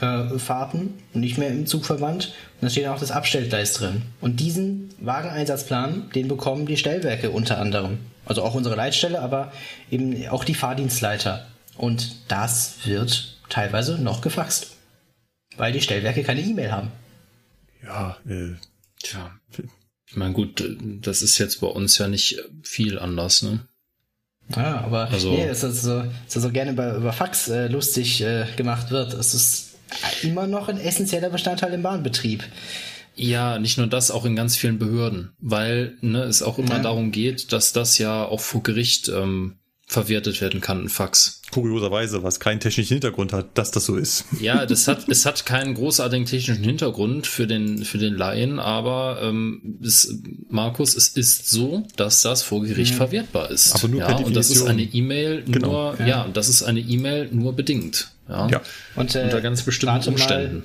äh, 0.00 0.38
Fahrten 0.38 0.94
und 1.14 1.20
nicht 1.20 1.38
mehr 1.38 1.48
im 1.48 1.66
Zugverband. 1.66 2.26
Und 2.26 2.62
da 2.62 2.70
steht 2.70 2.86
auch 2.86 2.98
das 2.98 3.10
Abstellgleis 3.10 3.74
drin. 3.74 4.02
Und 4.20 4.40
diesen 4.40 4.90
Wageneinsatzplan, 5.00 6.10
den 6.14 6.28
bekommen 6.28 6.66
die 6.66 6.76
Stellwerke 6.76 7.30
unter 7.30 7.58
anderem. 7.58 7.98
Also 8.24 8.42
auch 8.42 8.54
unsere 8.54 8.76
Leitstelle, 8.76 9.20
aber 9.20 9.52
eben 9.90 10.26
auch 10.28 10.44
die 10.44 10.54
Fahrdienstleiter. 10.54 11.46
Und 11.76 12.16
das 12.28 12.78
wird 12.84 13.38
teilweise 13.48 13.98
noch 13.98 14.20
gefaxt. 14.20 14.76
Weil 15.56 15.72
die 15.72 15.80
Stellwerke 15.80 16.22
keine 16.22 16.42
E-Mail 16.42 16.72
haben. 16.72 16.92
Ja, 17.82 18.16
äh, 18.28 18.54
Tja. 19.02 19.38
Ich 20.06 20.16
meine, 20.16 20.32
gut, 20.32 20.64
das 21.00 21.22
ist 21.22 21.38
jetzt 21.38 21.60
bei 21.60 21.66
uns 21.66 21.98
ja 21.98 22.08
nicht 22.08 22.42
viel 22.62 22.98
anders, 22.98 23.42
ne? 23.42 23.67
Ja, 24.56 24.80
aber 24.84 25.08
Also- 25.10 25.30
nee, 25.32 25.44
es 25.44 25.62
ist 25.62 25.82
so, 25.82 26.02
es 26.26 26.36
ist 26.36 26.42
so 26.42 26.50
gerne 26.50 26.72
über, 26.72 26.94
über 26.96 27.12
Fax 27.12 27.48
äh, 27.48 27.68
lustig 27.68 28.20
äh, 28.22 28.46
gemacht 28.56 28.90
wird. 28.90 29.12
Es 29.14 29.34
ist 29.34 29.74
immer 30.22 30.46
noch 30.46 30.68
ein 30.68 30.78
essentieller 30.80 31.30
Bestandteil 31.30 31.72
im 31.74 31.82
Bahnbetrieb. 31.82 32.44
Ja, 33.14 33.58
nicht 33.58 33.78
nur 33.78 33.88
das, 33.88 34.10
auch 34.10 34.24
in 34.24 34.36
ganz 34.36 34.56
vielen 34.56 34.78
Behörden, 34.78 35.32
weil 35.40 35.94
ne, 36.00 36.22
es 36.22 36.42
auch 36.42 36.58
immer 36.58 36.76
Ja. 36.76 36.82
darum 36.82 37.10
geht, 37.10 37.52
dass 37.52 37.72
das 37.72 37.98
ja 37.98 38.24
auch 38.24 38.40
vor 38.40 38.62
Gericht 38.62 39.08
ähm, 39.08 39.56
verwertet 39.90 40.40
werden 40.42 40.60
kann, 40.60 40.84
ein 40.84 40.88
Fax. 40.90 41.40
kurioserweise, 41.50 42.22
was 42.22 42.40
keinen 42.40 42.60
technischen 42.60 42.92
Hintergrund 42.96 43.32
hat, 43.32 43.56
dass 43.56 43.70
das 43.70 43.86
so 43.86 43.96
ist. 43.96 44.26
Ja, 44.38 44.66
das 44.66 44.86
hat, 44.86 45.08
es 45.08 45.24
hat 45.24 45.46
keinen 45.46 45.72
großartigen 45.72 46.26
technischen 46.26 46.62
Hintergrund 46.62 47.26
für 47.26 47.46
den, 47.46 47.84
für 47.86 47.96
den 47.96 48.14
Laien, 48.14 48.58
aber 48.58 49.20
ähm, 49.22 49.78
es, 49.82 50.14
Markus, 50.50 50.94
es 50.94 51.08
ist 51.08 51.48
so, 51.48 51.86
dass 51.96 52.20
das 52.20 52.42
vor 52.42 52.62
Gericht 52.64 52.94
verwertbar 52.94 53.50
ist. 53.50 53.74
Aber 53.74 53.88
nur 53.88 54.00
ja, 54.00 54.08
per 54.14 54.26
und 54.26 54.36
das 54.36 54.50
ist 54.50 54.62
eine 54.66 54.82
E-Mail 54.82 55.42
Genau. 55.46 55.94
nur, 55.96 56.06
ja. 56.06 56.22
und 56.24 56.36
das 56.36 56.50
ist 56.50 56.62
eine 56.62 56.80
E-Mail 56.80 57.30
nur 57.32 57.54
bedingt. 57.56 58.10
Ja. 58.28 58.46
Ja. 58.48 58.60
Und, 58.94 59.14
äh, 59.14 59.22
Unter 59.24 59.40
ganz 59.40 59.62
bestimmten 59.62 59.94
rate 59.96 60.10
mal- 60.10 60.16
Umständen. 60.20 60.62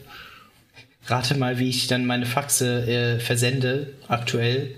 Rate 1.08 1.36
mal, 1.38 1.60
wie 1.60 1.70
ich 1.70 1.88
dann 1.88 2.06
meine 2.06 2.26
Faxe 2.26 2.86
äh, 2.88 3.20
versende, 3.20 3.94
aktuell. 4.10 4.76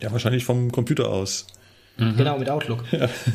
Ja, 0.00 0.12
wahrscheinlich 0.12 0.44
vom 0.44 0.72
Computer 0.72 1.08
aus. 1.08 1.46
Genau, 1.98 2.38
mit 2.38 2.50
Outlook. 2.50 2.84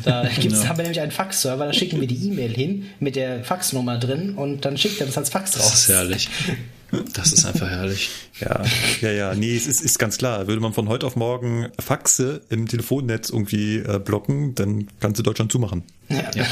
Da 0.04 0.24
gibt's, 0.40 0.66
haben 0.68 0.78
wir 0.78 0.84
nämlich 0.84 1.00
einen 1.00 1.10
Faxserver, 1.10 1.66
da 1.66 1.72
schicken 1.72 2.00
wir 2.00 2.06
die 2.06 2.28
E-Mail 2.28 2.52
hin 2.54 2.86
mit 3.00 3.16
der 3.16 3.42
Faxnummer 3.42 3.98
drin 3.98 4.34
und 4.36 4.64
dann 4.64 4.76
schickt 4.76 5.00
er 5.00 5.06
das 5.06 5.18
als 5.18 5.30
Fax 5.30 5.52
Das 5.52 5.66
ist 5.66 5.70
raus. 5.72 5.88
herrlich. 5.88 6.28
Das 7.14 7.32
ist 7.32 7.46
einfach 7.46 7.68
herrlich. 7.70 8.10
Ja, 8.40 8.62
ja, 9.00 9.10
ja. 9.10 9.34
Nee, 9.34 9.56
es 9.56 9.66
ist, 9.66 9.80
ist 9.82 9.98
ganz 9.98 10.18
klar. 10.18 10.46
Würde 10.46 10.60
man 10.60 10.72
von 10.74 10.88
heute 10.88 11.06
auf 11.06 11.16
morgen 11.16 11.68
Faxe 11.78 12.42
im 12.50 12.68
Telefonnetz 12.68 13.30
irgendwie 13.30 13.78
äh, 13.78 13.98
blocken, 13.98 14.54
dann 14.54 14.88
kannst 15.00 15.18
du 15.18 15.22
Deutschland 15.22 15.50
zumachen. 15.50 15.84
Ja. 16.10 16.44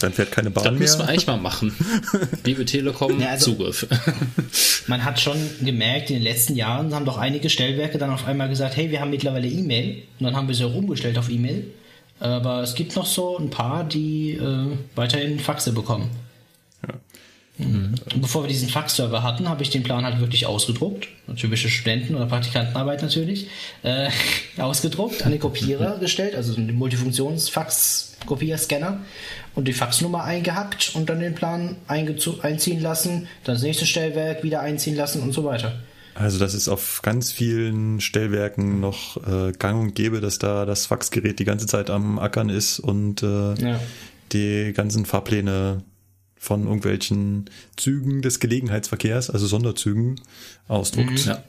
Dann 0.00 0.12
fährt 0.12 0.32
keine 0.32 0.50
Das 0.50 0.64
Bahn 0.64 0.76
müssen 0.78 0.98
wir 0.98 1.04
mehr. 1.04 1.08
eigentlich 1.12 1.26
mal 1.28 1.36
machen. 1.36 1.72
Liebe 2.44 2.64
Telekom, 2.64 3.20
Ja, 3.20 3.28
also- 3.28 3.52
Zugriff. 3.52 3.86
Man 4.88 5.04
hat 5.04 5.20
schon 5.20 5.36
gemerkt, 5.64 6.10
in 6.10 6.16
den 6.16 6.24
letzten 6.24 6.56
Jahren 6.56 6.92
haben 6.92 7.04
doch 7.04 7.18
einige 7.18 7.48
Stellwerke 7.48 7.98
dann 7.98 8.10
auf 8.10 8.26
einmal 8.26 8.48
gesagt, 8.48 8.76
hey, 8.76 8.90
wir 8.90 9.00
haben 9.00 9.10
mittlerweile 9.10 9.46
E-Mail. 9.46 10.02
Und 10.18 10.24
dann 10.24 10.34
haben 10.34 10.48
wir 10.48 10.54
sie 10.56 10.64
auch 10.64 10.74
umgestellt 10.74 11.16
auf 11.18 11.28
E-Mail. 11.30 11.68
Aber 12.18 12.62
es 12.62 12.74
gibt 12.74 12.96
noch 12.96 13.06
so 13.06 13.38
ein 13.38 13.50
paar, 13.50 13.84
die 13.84 14.32
äh, 14.32 14.66
weiterhin 14.96 15.38
Faxe 15.38 15.72
bekommen. 15.72 16.10
Und 17.58 18.00
bevor 18.20 18.44
wir 18.44 18.48
diesen 18.48 18.68
Faxserver 18.70 19.22
hatten, 19.22 19.48
habe 19.48 19.62
ich 19.62 19.70
den 19.70 19.82
Plan 19.82 20.04
halt 20.04 20.20
wirklich 20.20 20.46
ausgedruckt. 20.46 21.08
Typische 21.36 21.68
Studenten- 21.68 22.14
oder 22.14 22.26
Praktikantenarbeit 22.26 23.02
natürlich. 23.02 23.48
Äh, 23.82 24.08
ausgedruckt, 24.58 25.24
an 25.24 25.32
den 25.32 25.40
Kopierer 25.40 25.98
gestellt, 25.98 26.34
also 26.34 26.54
den 26.54 26.74
Multifunktions-Fax-Kopierscanner 26.74 29.00
und 29.54 29.68
die 29.68 29.72
Faxnummer 29.72 30.24
eingehackt 30.24 30.92
und 30.94 31.08
dann 31.08 31.20
den 31.20 31.34
Plan 31.34 31.76
einziehen 31.86 32.80
lassen, 32.80 33.28
dann 33.44 33.54
das 33.56 33.62
nächste 33.62 33.86
Stellwerk 33.86 34.42
wieder 34.42 34.60
einziehen 34.60 34.96
lassen 34.96 35.22
und 35.22 35.32
so 35.32 35.44
weiter. 35.44 35.74
Also 36.14 36.38
das 36.38 36.54
ist 36.54 36.68
auf 36.68 37.00
ganz 37.02 37.32
vielen 37.32 38.00
Stellwerken 38.00 38.80
noch 38.80 39.16
äh, 39.26 39.52
gang 39.52 39.80
und 39.80 39.94
gäbe, 39.94 40.20
dass 40.20 40.38
da 40.38 40.66
das 40.66 40.86
Faxgerät 40.86 41.38
die 41.38 41.44
ganze 41.44 41.66
Zeit 41.66 41.88
am 41.90 42.18
Ackern 42.18 42.48
ist 42.50 42.80
und 42.80 43.22
äh, 43.22 43.54
Ja. 43.54 43.80
die 44.32 44.72
ganzen 44.74 45.06
Fahrpläne 45.06 45.82
von 46.42 46.64
irgendwelchen 46.64 47.48
Zügen 47.76 48.20
des 48.20 48.40
Gelegenheitsverkehrs, 48.40 49.30
also 49.30 49.46
Sonderzügen, 49.46 50.20
ausdruckt. 50.66 51.24
Ja. 51.24 51.44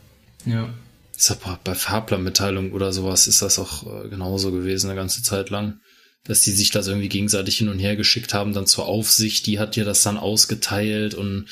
Ja. 0.46 0.70
Ist 1.18 1.32
aber 1.32 1.60
bei 1.64 1.74
Fahrplanmitteilung 1.74 2.74
oder 2.74 2.94
sowas 2.94 3.26
ist 3.26 3.42
das 3.42 3.58
auch 3.58 4.06
äh, 4.06 4.10
genauso 4.10 4.52
gewesen 4.52 4.92
eine 4.92 4.96
ganze 4.96 5.24
Zeit 5.24 5.50
lang. 5.50 5.80
Dass 6.26 6.42
die 6.42 6.52
sich 6.52 6.70
das 6.70 6.86
irgendwie 6.86 7.10
gegenseitig 7.10 7.58
hin 7.58 7.70
und 7.70 7.80
her 7.80 7.96
geschickt 7.96 8.36
haben, 8.36 8.54
dann 8.54 8.68
zur 8.68 8.86
Aufsicht, 8.86 9.48
die 9.48 9.58
hat 9.58 9.76
dir 9.76 9.84
das 9.84 10.04
dann 10.04 10.16
ausgeteilt 10.16 11.16
und 11.16 11.48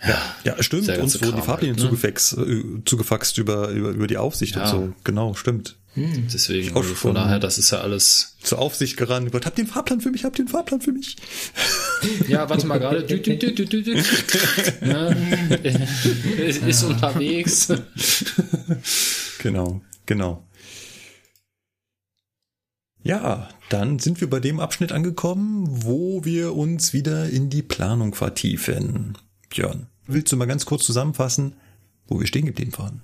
ja, 0.00 0.22
Ja, 0.44 0.62
stimmt. 0.62 0.88
Uns 0.88 0.98
ganze 0.98 1.20
wurden 1.22 1.26
die 1.30 1.32
Kram 1.38 1.42
Fahrpläne 1.46 1.72
halt, 1.72 1.82
ne? 1.82 1.88
zugefaxt, 1.88 2.38
äh, 2.38 2.62
zugefaxt 2.84 3.38
über, 3.38 3.70
über, 3.70 3.90
über 3.90 4.06
die 4.06 4.18
Aufsicht 4.18 4.54
und 4.54 4.62
Ja. 4.62 4.70
so. 4.70 4.94
Genau, 5.02 5.34
stimmt. 5.34 5.76
Deswegen, 5.96 6.72
Auch 6.72 6.82
also 6.82 6.94
von 6.94 7.14
daher, 7.14 7.38
das 7.38 7.58
ist 7.58 7.70
ja 7.70 7.80
alles. 7.80 8.36
Zur 8.42 8.58
Aufsicht 8.58 8.96
gerannt. 8.96 9.32
Gott, 9.32 9.46
habt 9.46 9.58
ihr 9.58 9.64
einen 9.64 9.72
Fahrplan 9.72 10.00
für 10.00 10.10
mich? 10.10 10.24
Habt 10.24 10.38
ihr 10.38 10.42
einen 10.42 10.48
Fahrplan 10.48 10.80
für 10.80 10.92
mich? 10.92 11.16
Ja, 12.28 12.48
warte 12.48 12.66
mal 12.66 12.78
gerade. 12.78 13.02
Dü, 13.02 13.18
dü, 13.20 13.36
dü. 13.36 14.02
Ne? 14.82 15.58
ist, 16.36 16.62
ist 16.62 16.82
unterwegs. 16.84 17.72
Genau, 19.38 19.80
genau. 20.06 20.46
Ja, 23.02 23.48
dann 23.68 24.00
sind 24.00 24.20
wir 24.20 24.28
bei 24.28 24.40
dem 24.40 24.58
Abschnitt 24.58 24.90
angekommen, 24.90 25.66
wo 25.68 26.24
wir 26.24 26.56
uns 26.56 26.92
wieder 26.92 27.28
in 27.30 27.50
die 27.50 27.62
Planung 27.62 28.14
vertiefen. 28.14 29.16
Björn, 29.48 29.86
willst 30.06 30.32
du 30.32 30.36
mal 30.36 30.46
ganz 30.46 30.66
kurz 30.66 30.84
zusammenfassen, 30.84 31.54
wo 32.08 32.18
wir 32.18 32.26
stehen 32.26 32.46
geblieben 32.46 32.72
waren? 32.76 33.02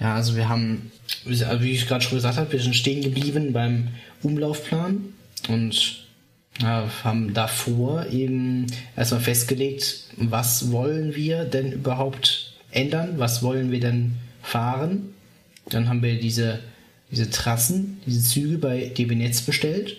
Ja, 0.00 0.14
also 0.14 0.36
wir 0.36 0.48
haben, 0.48 0.90
wie 1.24 1.72
ich 1.72 1.86
gerade 1.86 2.04
schon 2.04 2.18
gesagt 2.18 2.38
habe, 2.38 2.52
wir 2.52 2.60
sind 2.60 2.74
stehen 2.74 3.02
geblieben 3.02 3.52
beim 3.52 3.88
Umlaufplan 4.22 5.12
und 5.48 6.02
ja, 6.60 6.88
haben 7.02 7.32
davor 7.34 8.06
eben 8.06 8.66
erstmal 8.96 9.20
festgelegt, 9.20 10.04
was 10.16 10.70
wollen 10.70 11.14
wir 11.14 11.44
denn 11.44 11.72
überhaupt 11.72 12.52
ändern, 12.70 13.14
was 13.16 13.42
wollen 13.42 13.70
wir 13.70 13.80
denn 13.80 14.16
fahren. 14.42 15.14
Dann 15.68 15.88
haben 15.88 16.02
wir 16.02 16.18
diese, 16.18 16.60
diese 17.10 17.30
Trassen, 17.30 18.00
diese 18.06 18.22
Züge 18.22 18.58
bei 18.58 18.92
DB 18.96 19.14
Netz 19.14 19.42
bestellt. 19.42 19.96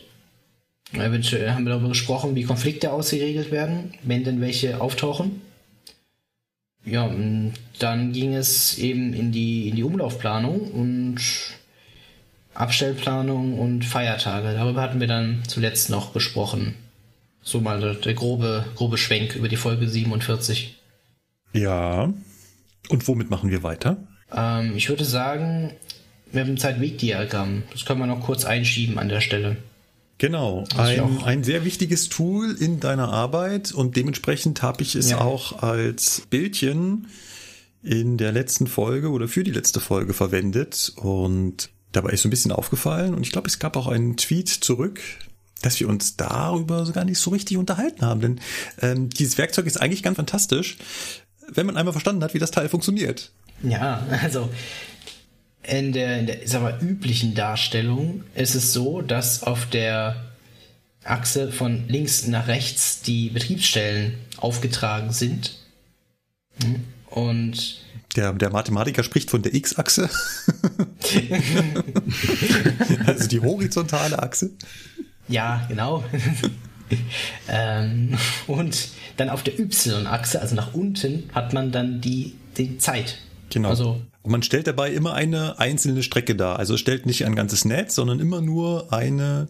Eventuell 0.94 1.52
haben 1.52 1.66
wir 1.66 1.72
darüber 1.72 1.90
gesprochen, 1.90 2.36
wie 2.36 2.44
Konflikte 2.44 2.92
ausgeregelt 2.92 3.52
werden, 3.52 3.94
wenn 4.04 4.24
denn 4.24 4.42
welche 4.42 4.80
auftauchen. 4.80 5.42
Ja, 6.86 7.04
und 7.04 7.54
dann 7.80 8.12
ging 8.12 8.34
es 8.36 8.78
eben 8.78 9.14
in 9.14 9.32
die, 9.32 9.70
in 9.70 9.76
die 9.76 9.84
Umlaufplanung 9.84 10.60
und 10.72 11.20
Abstellplanung 12.54 13.58
und 13.58 13.86
Feiertage. 13.86 14.54
Darüber 14.54 14.82
hatten 14.82 15.00
wir 15.00 15.08
dann 15.08 15.44
zuletzt 15.48 15.90
noch 15.90 16.14
gesprochen. 16.14 16.76
So 17.42 17.62
mal 17.62 17.80
der, 17.80 17.96
der 17.96 18.14
grobe, 18.14 18.66
grobe 18.76 18.98
Schwenk 18.98 19.36
über 19.36 19.48
die 19.48 19.56
Folge 19.56 19.88
47. 19.88 20.78
Ja. 21.54 22.14
Und 22.90 23.08
womit 23.08 23.30
machen 23.30 23.50
wir 23.50 23.64
weiter? 23.64 23.98
Ähm, 24.36 24.76
ich 24.76 24.90
würde 24.90 25.06
sagen, 25.06 25.72
wir 26.32 26.42
haben 26.42 26.52
ein 26.52 26.58
Zeitwegdiagramm. 26.58 27.64
Das 27.72 27.86
können 27.86 28.00
wir 28.00 28.08
noch 28.08 28.22
kurz 28.22 28.46
einschieben 28.46 28.98
an 28.98 29.10
der 29.10 29.22
Stelle. 29.22 29.58
Genau, 30.20 30.64
ein, 30.78 31.24
ein 31.24 31.44
sehr 31.44 31.66
wichtiges 31.66 32.08
Tool 32.08 32.52
in 32.58 32.80
deiner 32.80 33.12
Arbeit 33.12 33.72
und 33.74 33.96
dementsprechend 33.98 34.62
habe 34.62 34.82
ich 34.84 34.96
es 34.96 35.12
Ja. 35.12 35.22
auch 35.22 35.62
als 35.64 36.22
Bildchen 36.30 37.08
in 37.82 38.18
der 38.18 38.32
letzten 38.32 38.68
Folge 38.68 39.10
oder 39.10 39.28
für 39.28 39.44
die 39.44 39.52
letzte 39.52 39.80
Folge 39.82 40.14
verwendet 40.14 40.94
und 40.96 41.70
dabei 41.92 42.12
ist 42.12 42.22
so 42.22 42.28
ein 42.28 42.32
bisschen 42.32 42.52
aufgefallen 42.54 43.14
und 43.14 43.24
ich 43.24 43.32
glaube, 43.32 43.48
es 43.48 43.60
gab 43.60 43.76
auch 43.76 43.88
einen 43.88 44.16
Tweet 44.16 44.48
zurück, 44.48 45.02
dass 45.62 45.80
wir 45.80 45.90
uns 45.90 46.16
darüber 46.16 46.90
gar 46.92 47.04
nicht 47.06 47.20
so 47.20 47.32
richtig 47.32 47.58
unterhalten 47.58 48.06
haben, 48.06 48.22
denn 48.22 48.40
ähm, 48.82 49.10
dieses 49.10 49.38
Werkzeug 49.38 49.66
ist 49.66 49.82
eigentlich 49.82 50.04
ganz 50.04 50.16
fantastisch, 50.16 50.78
wenn 51.50 51.66
man 51.66 51.76
einmal 51.76 51.92
verstanden 51.92 52.24
hat, 52.24 52.34
wie 52.34 52.40
das 52.40 52.52
Teil 52.52 52.70
funktioniert. 52.70 53.34
Ja, 53.64 54.06
also 54.22 54.50
in 55.64 55.94
der, 55.94 56.20
in 56.20 56.28
der 56.28 56.44
ich 56.44 56.50
sag 56.50 56.62
mal, 56.62 56.78
üblichen 56.82 57.36
Darstellung 57.36 58.24
ist 58.36 58.56
es 58.56 58.74
so, 58.74 59.02
dass 59.02 59.44
auf 59.44 59.66
der 59.68 60.16
Achse 61.04 61.52
von 61.52 61.88
links 61.88 62.28
nach 62.28 62.48
rechts 62.48 63.02
die 63.02 63.30
Betriebsstellen 63.30 64.16
aufgetragen 64.38 65.12
sind. 65.12 65.58
Hm. 66.62 66.84
Und 67.10 67.82
Der, 68.16 68.34
der 68.34 68.52
Mathematiker 68.52 69.04
spricht 69.04 69.30
von 69.30 69.42
der 69.42 69.54
X-Achse. 69.54 70.10
also 73.06 73.28
die 73.28 73.40
horizontale 73.40 74.22
Achse. 74.22 74.52
ja, 75.28 75.66
genau. 75.68 76.04
ähm, 77.48 78.18
und 78.48 78.90
dann 79.18 79.30
auf 79.30 79.44
der 79.44 79.60
Y-Achse, 79.60 80.42
also 80.42 80.56
nach 80.56 80.74
unten, 80.74 81.30
hat 81.34 81.54
man 81.54 81.72
dann 81.72 82.02
die, 82.02 82.36
die 82.58 82.78
Zeit. 82.78 83.20
Genau. 83.50 83.70
Also 83.70 84.02
man 84.26 84.44
stellt 84.44 84.68
dabei 84.68 84.92
immer 84.92 85.14
eine 85.14 85.60
einzelne 85.60 86.04
Strecke 86.04 86.36
dar. 86.36 86.60
Also 86.60 86.76
es 86.76 86.80
stellt 86.80 87.06
nicht 87.06 87.26
ein 87.26 87.36
ganzes 87.36 87.66
Netz, 87.66 87.96
sondern 87.96 88.20
immer 88.20 88.42
nur 88.42 88.94
eine 88.94 89.48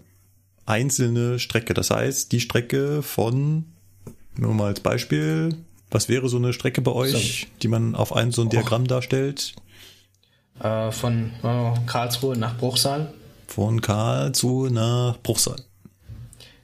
einzelne 0.66 1.40
Strecke. 1.40 1.74
Das 1.74 1.92
heißt, 1.92 2.32
die 2.32 2.40
Strecke 2.40 3.04
von, 3.04 3.66
nur 4.36 4.54
mal 4.54 4.68
als 4.68 4.80
Beispiel, 4.80 5.56
was 5.92 6.10
wäre 6.10 6.30
so 6.30 6.38
eine 6.38 6.54
Strecke 6.54 6.82
bei 6.82 6.92
euch, 6.92 7.48
die 7.62 7.68
man 7.68 7.96
auf 7.96 8.16
ein 8.16 8.32
so 8.32 8.42
ein 8.42 8.50
Diagramm 8.50 8.88
darstellt? 8.88 9.54
äh, 10.62 10.92
von 10.92 11.32
äh, 11.44 11.72
Karlsruhe 11.86 12.38
nach 12.38 12.58
Bruchsal. 12.58 13.14
Von 13.48 13.82
Karlsruhe 13.82 14.72
nach 14.72 15.18
Bruchsal. 15.22 15.58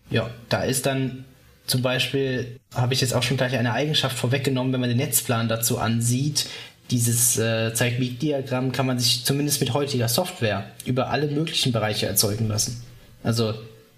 Ja, 0.09 0.29
da 0.49 0.63
ist 0.63 0.85
dann 0.85 1.25
zum 1.67 1.83
Beispiel, 1.83 2.59
habe 2.73 2.93
ich 2.93 3.01
jetzt 3.01 3.13
auch 3.13 3.21
schon 3.21 3.37
gleich 3.37 3.55
eine 3.55 3.73
Eigenschaft 3.73 4.17
vorweggenommen, 4.17 4.73
wenn 4.73 4.79
man 4.79 4.89
den 4.89 4.97
Netzplan 4.97 5.47
dazu 5.47 5.77
ansieht. 5.77 6.47
Dieses 6.91 7.37
äh, 7.37 7.73
Zeitweg-Diagramm 7.73 8.71
kann 8.71 8.85
man 8.85 8.97
sich 8.99 9.23
zumindest 9.23 9.59
mit 9.59 9.73
heutiger 9.73 10.07
Software 10.07 10.65
über 10.85 11.09
alle 11.09 11.27
möglichen 11.27 11.71
Bereiche 11.71 12.07
erzeugen 12.07 12.47
lassen. 12.47 12.81
Also 13.23 13.53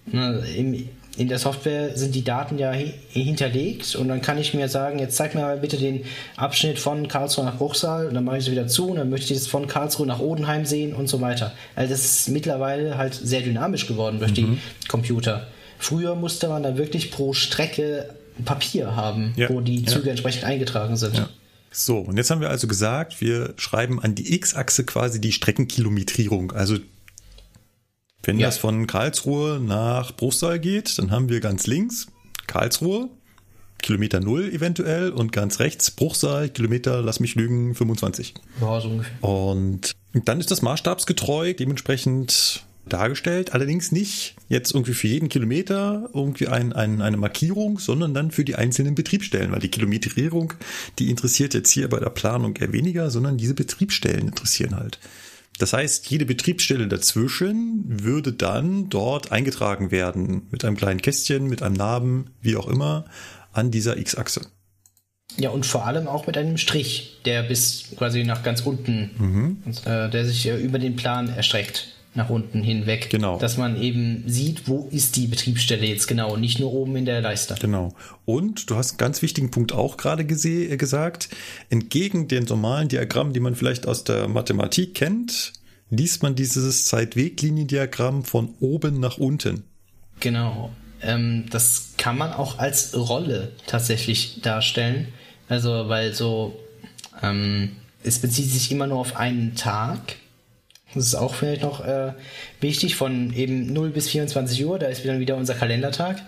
ne, 0.05 0.43
im, 0.57 0.89
in 1.17 1.27
der 1.27 1.39
Software 1.39 1.97
sind 1.97 2.15
die 2.15 2.23
Daten 2.23 2.57
ja 2.57 2.71
hi 2.71 2.93
hinterlegt 3.09 3.95
und 3.95 4.07
dann 4.07 4.21
kann 4.21 4.37
ich 4.37 4.53
mir 4.53 4.69
sagen, 4.69 4.99
jetzt 4.99 5.15
zeig 5.15 5.35
mir 5.35 5.41
mal 5.41 5.57
bitte 5.57 5.77
den 5.77 6.03
Abschnitt 6.37 6.79
von 6.79 7.07
Karlsruhe 7.07 7.45
nach 7.45 7.57
Bruchsal 7.57 8.07
und 8.07 8.13
dann 8.13 8.23
mache 8.23 8.37
ich 8.37 8.45
es 8.45 8.51
wieder 8.51 8.67
zu 8.67 8.89
und 8.89 8.97
dann 8.97 9.09
möchte 9.09 9.33
ich 9.33 9.39
es 9.39 9.47
von 9.47 9.67
Karlsruhe 9.67 10.07
nach 10.07 10.19
Odenheim 10.19 10.65
sehen 10.65 10.93
und 10.93 11.07
so 11.07 11.21
weiter. 11.21 11.53
Also 11.75 11.91
das 11.91 12.05
ist 12.05 12.29
mittlerweile 12.29 12.97
halt 12.97 13.13
sehr 13.13 13.41
dynamisch 13.41 13.87
geworden 13.87 14.19
durch 14.19 14.33
die 14.33 14.57
Computer. 14.87 15.47
Früher 15.79 16.15
musste 16.15 16.47
man 16.47 16.63
da 16.63 16.77
wirklich 16.77 17.11
pro 17.11 17.33
Strecke 17.33 18.09
Papier 18.45 18.95
haben, 18.95 19.33
Ja, 19.35 19.49
wo 19.49 19.61
die 19.61 19.81
ja. 19.81 19.87
Züge 19.87 20.09
entsprechend 20.09 20.45
eingetragen 20.45 20.95
sind. 20.95 21.27
So, 21.71 21.99
und 21.99 22.17
jetzt 22.17 22.29
haben 22.29 22.41
wir 22.41 22.49
also 22.49 22.67
gesagt, 22.67 23.21
wir 23.21 23.53
schreiben 23.57 24.01
an 24.01 24.13
die 24.13 24.33
X-Achse 24.35 24.83
quasi 24.85 25.21
die 25.21 25.31
Streckenkilometrierung. 25.31 26.51
Also 26.51 26.77
wenn 28.23 28.37
Ja. 28.39 28.47
das 28.47 28.57
von 28.57 28.87
Karlsruhe 28.87 29.59
nach 29.59 30.15
Bruchsal 30.15 30.59
geht, 30.59 30.97
dann 30.99 31.11
haben 31.11 31.29
wir 31.29 31.39
ganz 31.39 31.67
links 31.67 32.07
Karlsruhe 32.47 33.09
Kilometer 33.81 34.19
null 34.19 34.49
eventuell 34.53 35.09
und 35.09 35.31
ganz 35.31 35.59
rechts 35.59 35.89
Bruchsal, 35.89 36.49
Kilometer, 36.49 37.01
lass 37.01 37.19
mich 37.19 37.33
lügen, 37.33 37.73
25. 37.73 38.35
Ja, 38.59 38.79
so 38.79 38.89
ungefähr. 38.89 39.23
Und 39.23 39.93
dann 40.13 40.39
ist 40.39 40.51
das 40.51 40.61
maßstabsgetreu 40.61 41.53
dementsprechend 41.53 42.63
dargestellt, 42.85 43.53
allerdings 43.53 43.91
nicht 43.91 44.35
jetzt 44.49 44.73
irgendwie 44.73 44.93
für 44.93 45.07
jeden 45.07 45.29
Kilometer 45.29 46.09
irgendwie 46.13 46.47
ein, 46.47 46.73
ein, 46.73 47.01
eine 47.01 47.17
Markierung, 47.17 47.79
sondern 47.79 48.13
dann 48.13 48.31
für 48.31 48.43
die 48.43 48.55
einzelnen 48.55 48.95
Betriebsstellen, 48.95 49.51
weil 49.51 49.59
die 49.59 49.69
Kilometrierung, 49.69 50.53
die 50.99 51.09
interessiert 51.09 51.53
jetzt 51.53 51.71
hier 51.71 51.89
bei 51.89 51.99
der 51.99 52.09
Planung 52.09 52.55
eher 52.55 52.73
weniger, 52.73 53.09
sondern 53.09 53.37
diese 53.37 53.53
Betriebsstellen 53.53 54.27
interessieren 54.27 54.75
halt. 54.75 54.99
Das 55.59 55.73
heißt, 55.73 56.09
jede 56.09 56.25
Betriebsstelle 56.25 56.87
dazwischen 56.87 57.83
würde 57.85 58.33
dann 58.33 58.89
dort 58.89 59.31
eingetragen 59.31 59.91
werden 59.91 60.47
mit 60.49 60.65
einem 60.65 60.75
kleinen 60.75 61.01
Kästchen, 61.01 61.45
mit 61.45 61.61
einem 61.61 61.75
Namen, 61.75 62.31
wie 62.41 62.55
auch 62.55 62.67
immer, 62.67 63.05
an 63.51 63.69
dieser 63.69 63.97
X-Achse. 63.97 64.41
Ja, 65.37 65.51
und 65.51 65.65
vor 65.65 65.85
allem 65.85 66.07
auch 66.07 66.27
mit 66.27 66.37
einem 66.37 66.57
Strich, 66.57 67.19
der 67.25 67.43
bis 67.43 67.85
quasi 67.95 68.23
nach 68.23 68.43
ganz 68.43 68.61
unten, 68.61 69.61
äh, 69.85 70.09
der 70.09 70.25
sich 70.25 70.47
äh, 70.47 70.57
über 70.57 70.79
den 70.79 70.95
Plan 70.95 71.29
erstreckt, 71.29 71.95
nach 72.13 72.29
unten 72.29 72.61
hinweg. 72.61 73.09
Genau. 73.09 73.37
Dass 73.39 73.57
man 73.57 73.81
eben 73.81 74.23
sieht, 74.27 74.67
wo 74.67 74.89
ist 74.91 75.15
die 75.15 75.27
Betriebsstelle 75.27 75.85
jetzt 75.85 76.07
genau, 76.07 76.35
nicht 76.35 76.59
nur 76.59 76.73
oben 76.73 76.95
in 76.97 77.05
der 77.05 77.21
Leiste. 77.21 77.55
Genau. 77.59 77.93
Und 78.25 78.69
du 78.69 78.75
hast 78.75 78.91
einen 78.91 78.97
ganz 78.97 79.21
wichtigen 79.21 79.51
Punkt 79.51 79.71
auch 79.71 79.97
gerade 79.97 80.23
äh, 80.23 80.77
gesagt. 80.77 81.29
Entgegen 81.69 82.27
den 82.27 82.43
normalen 82.43 82.89
Diagrammen, 82.89 83.33
die 83.33 83.39
man 83.39 83.55
vielleicht 83.55 83.87
aus 83.87 84.03
der 84.03 84.27
Mathematik 84.27 84.95
kennt, 84.95 85.53
liest 85.89 86.23
man 86.23 86.35
dieses 86.35 86.85
Zeitwegliniendiagramm 86.85 88.23
von 88.23 88.55
oben 88.59 88.99
nach 88.99 89.17
unten. 89.17 89.63
Genau. 90.19 90.71
Ähm, 91.01 91.45
das 91.49 91.93
kann 91.97 92.17
man 92.17 92.33
auch 92.33 92.59
als 92.59 92.95
Rolle 92.95 93.53
tatsächlich 93.67 94.41
darstellen. 94.41 95.07
Also, 95.47 95.89
weil 95.89 96.13
so, 96.13 96.59
ähm, 97.21 97.71
es 98.03 98.19
bezieht 98.19 98.49
sich 98.49 98.71
immer 98.71 98.87
nur 98.87 98.99
auf 98.99 99.15
einen 99.15 99.55
Tag. 99.55 100.15
Das 100.93 101.05
ist 101.05 101.15
auch 101.15 101.33
vielleicht 101.33 101.61
noch 101.61 101.85
äh, 101.85 102.13
wichtig, 102.59 102.95
von 102.95 103.33
eben 103.33 103.71
0 103.71 103.89
bis 103.91 104.09
24 104.09 104.65
Uhr, 104.65 104.79
da 104.79 104.87
ist 104.87 105.05
dann 105.05 105.19
wieder 105.19 105.37
unser 105.37 105.53
Kalendertag. 105.53 106.21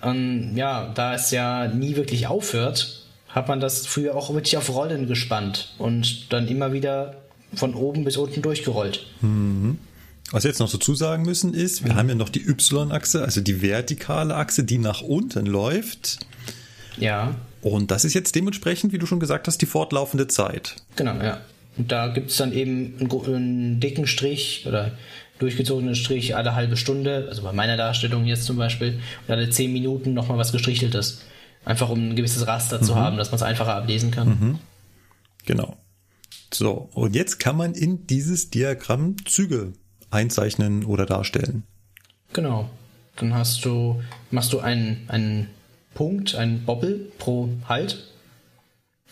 Und 0.00 0.56
ja, 0.56 0.92
da 0.94 1.14
es 1.14 1.30
ja 1.30 1.68
nie 1.68 1.96
wirklich 1.96 2.26
aufhört, 2.26 3.02
hat 3.28 3.48
man 3.48 3.60
das 3.60 3.86
früher 3.86 4.14
auch 4.14 4.32
wirklich 4.32 4.56
auf 4.56 4.72
Rollen 4.72 5.08
gespannt 5.08 5.74
und 5.78 6.32
dann 6.32 6.46
immer 6.46 6.72
wieder 6.72 7.16
von 7.54 7.74
oben 7.74 8.04
bis 8.04 8.16
unten 8.16 8.42
durchgerollt. 8.42 9.06
Was 10.30 10.44
wir 10.44 10.50
jetzt 10.50 10.60
noch 10.60 10.70
dazu 10.70 10.94
sagen 10.94 11.24
müssen 11.24 11.54
ist, 11.54 11.84
wir 11.84 11.94
haben 11.94 12.08
ja 12.08 12.14
noch 12.14 12.28
die 12.28 12.46
Y-Achse, 12.46 13.22
also 13.22 13.40
die 13.40 13.62
vertikale 13.62 14.34
Achse, 14.36 14.64
die 14.64 14.78
nach 14.78 15.02
unten 15.02 15.46
läuft. 15.46 16.18
Ja, 16.96 17.34
Und 17.64 17.90
das 17.90 18.04
ist 18.04 18.14
jetzt 18.14 18.34
dementsprechend, 18.34 18.92
wie 18.92 18.98
du 18.98 19.06
schon 19.06 19.20
gesagt 19.20 19.48
hast, 19.48 19.58
die 19.62 19.66
fortlaufende 19.66 20.28
Zeit. 20.28 20.76
Genau, 20.96 21.14
ja. 21.22 21.40
Und 21.76 21.90
da 21.90 22.08
gibt 22.08 22.30
es 22.30 22.36
dann 22.36 22.52
eben 22.52 22.96
einen, 23.00 23.10
einen 23.26 23.80
dicken 23.80 24.06
Strich 24.06 24.64
oder 24.66 24.92
durchgezogenen 25.38 25.94
Strich 25.94 26.36
alle 26.36 26.54
halbe 26.54 26.76
Stunde, 26.76 27.26
also 27.28 27.42
bei 27.42 27.52
meiner 27.52 27.76
Darstellung 27.76 28.24
jetzt 28.24 28.44
zum 28.44 28.56
Beispiel, 28.56 29.00
und 29.26 29.34
alle 29.34 29.50
zehn 29.50 29.72
Minuten 29.72 30.14
nochmal 30.14 30.38
was 30.38 30.52
gestricheltes. 30.52 31.22
Einfach 31.64 31.88
um 31.88 32.10
ein 32.10 32.16
gewisses 32.16 32.46
Raster 32.46 32.80
zu 32.82 32.94
haben, 32.94 33.16
dass 33.16 33.30
man 33.30 33.36
es 33.36 33.42
einfacher 33.42 33.74
ablesen 33.74 34.10
kann. 34.10 34.60
Genau. 35.46 35.76
So, 36.52 36.88
und 36.92 37.16
jetzt 37.16 37.40
kann 37.40 37.56
man 37.56 37.74
in 37.74 38.06
dieses 38.06 38.50
Diagramm 38.50 39.16
Züge 39.24 39.72
einzeichnen 40.10 40.84
oder 40.84 41.06
darstellen. 41.06 41.64
Genau. 42.32 42.70
Dann 43.16 43.34
hast 43.34 43.64
du, 43.64 44.02
machst 44.30 44.52
du 44.52 44.60
einen, 44.60 45.04
einen 45.08 45.48
Punkt, 45.94 46.34
einen 46.34 46.64
Bobbel 46.64 47.12
pro 47.18 47.48
Halt 47.68 48.13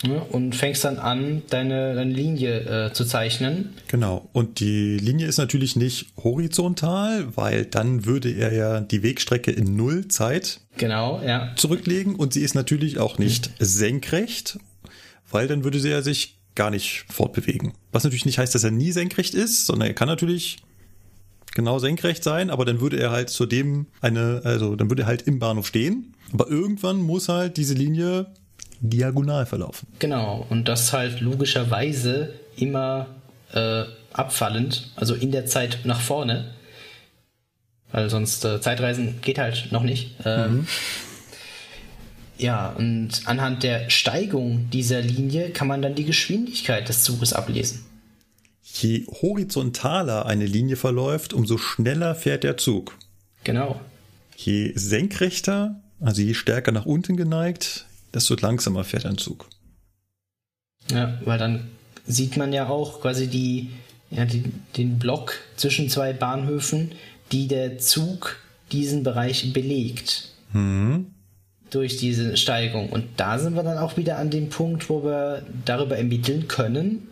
ne, 0.03 0.23
und 0.23 0.55
fängst 0.55 0.83
dann 0.83 0.97
an, 0.97 1.41
deine, 1.49 1.95
deine 1.95 2.11
Linie 2.11 2.87
äh, 2.87 2.93
zu 2.93 3.05
zeichnen. 3.05 3.73
Genau. 3.87 4.29
Und 4.33 4.59
die 4.59 4.97
Linie 4.97 5.27
ist 5.27 5.37
natürlich 5.37 5.75
nicht 5.75 6.07
horizontal, 6.23 7.35
weil 7.35 7.65
dann 7.65 8.05
würde 8.05 8.31
er 8.31 8.53
ja 8.53 8.79
die 8.81 9.03
Wegstrecke 9.03 9.51
in 9.51 9.75
Null 9.75 10.07
Zeit 10.07 10.59
Genau, 10.77 11.21
ja. 11.21 11.53
zurücklegen 11.55 12.15
und 12.15 12.33
sie 12.33 12.41
ist 12.41 12.55
natürlich 12.55 12.97
auch 12.97 13.17
nicht 13.19 13.51
senkrecht, 13.59 14.59
weil 15.29 15.47
dann 15.47 15.63
würde 15.63 15.79
sie 15.79 15.89
ja 15.89 16.01
sich 16.01 16.39
gar 16.55 16.69
nicht 16.69 17.05
fortbewegen. 17.09 17.73
Was 17.91 18.03
natürlich 18.03 18.25
nicht 18.25 18.37
heißt, 18.37 18.53
dass 18.53 18.63
er 18.63 18.71
nie 18.71 18.91
senkrecht 18.91 19.33
ist, 19.33 19.65
sondern 19.65 19.89
er 19.89 19.93
kann 19.93 20.07
natürlich 20.07 20.57
genau 21.53 21.79
senkrecht 21.79 22.23
sein, 22.23 22.49
aber 22.49 22.65
dann 22.65 22.81
würde 22.81 22.99
er 22.99 23.11
halt 23.11 23.29
zu 23.29 23.45
dem 23.45 23.87
eine, 24.01 24.41
also 24.43 24.75
dann 24.75 24.89
würde 24.89 25.03
er 25.03 25.07
halt 25.07 25.23
im 25.23 25.39
Bahnhof 25.39 25.67
stehen. 25.67 26.13
Aber 26.31 26.49
irgendwann 26.49 26.97
muss 26.97 27.29
halt 27.29 27.57
diese 27.57 27.75
Linie 27.75 28.27
diagonal 28.83 29.45
verlaufen. 29.45 29.87
Genau, 29.99 30.45
und 30.49 30.67
das 30.67 30.93
halt 30.93 31.21
logischerweise 31.21 32.33
immer 32.55 33.07
äh, 33.53 33.83
abfallend, 34.11 34.91
also 34.95 35.15
in 35.15 35.31
der 35.31 35.45
Zeit 35.45 35.79
nach 35.85 36.01
vorne. 36.01 36.53
Weil 37.91 38.09
sonst 38.09 38.43
äh, 38.45 38.59
Zeitreisen 38.61 39.21
geht 39.21 39.37
halt 39.39 39.71
noch 39.71 39.83
nicht. 39.83 40.15
Ähm, 40.25 40.67
Ja, 42.37 42.71
und 42.71 43.21
anhand 43.25 43.63
der 43.63 43.89
Steigung 43.89 44.69
dieser 44.71 45.01
Linie 45.01 45.51
kann 45.51 45.67
man 45.67 45.81
dann 45.81 45.95
die 45.95 46.03
Geschwindigkeit 46.03 46.89
des 46.89 47.03
Zuges 47.03 47.31
ablesen. 47.31 47.85
Je 48.63 49.05
horizontaler 49.21 50.25
eine 50.25 50.45
Linie 50.45 50.75
verläuft, 50.75 51.33
umso 51.33 51.57
schneller 51.57 52.15
fährt 52.15 52.43
der 52.43 52.57
Zug. 52.57 52.97
Genau. 53.43 53.79
Je 54.35 54.73
senkrechter, 54.75 55.79
also 56.01 56.21
je 56.21 56.33
stärker 56.33 56.71
nach 56.71 56.85
unten 56.85 57.17
geneigt, 57.17 57.85
desto 58.13 58.35
langsamer 58.35 58.83
fährt 58.83 59.05
ein 59.05 59.17
Zug. 59.17 59.47
Ja, 60.91 61.17
weil 61.23 61.39
dann 61.39 61.69
sieht 62.05 62.37
man 62.37 62.53
ja 62.53 62.67
auch 62.67 63.01
quasi 63.01 63.27
die, 63.27 63.71
ja, 64.11 64.25
die, 64.25 64.43
den 64.77 64.99
Block 64.99 65.35
zwischen 65.55 65.89
zwei 65.89 66.13
Bahnhöfen, 66.13 66.91
die 67.31 67.47
der 67.47 67.77
Zug 67.77 68.37
diesen 68.71 69.03
Bereich 69.03 69.53
belegt. 69.53 70.29
Durch 71.69 71.97
diese 71.97 72.37
Steigung. 72.37 72.89
Und 72.89 73.05
da 73.17 73.39
sind 73.39 73.55
wir 73.55 73.63
dann 73.63 73.77
auch 73.77 73.97
wieder 73.97 74.17
an 74.17 74.29
dem 74.29 74.49
Punkt, 74.49 74.89
wo 74.89 75.03
wir 75.03 75.43
darüber 75.65 75.97
ermitteln 75.97 76.47
können, 76.47 77.07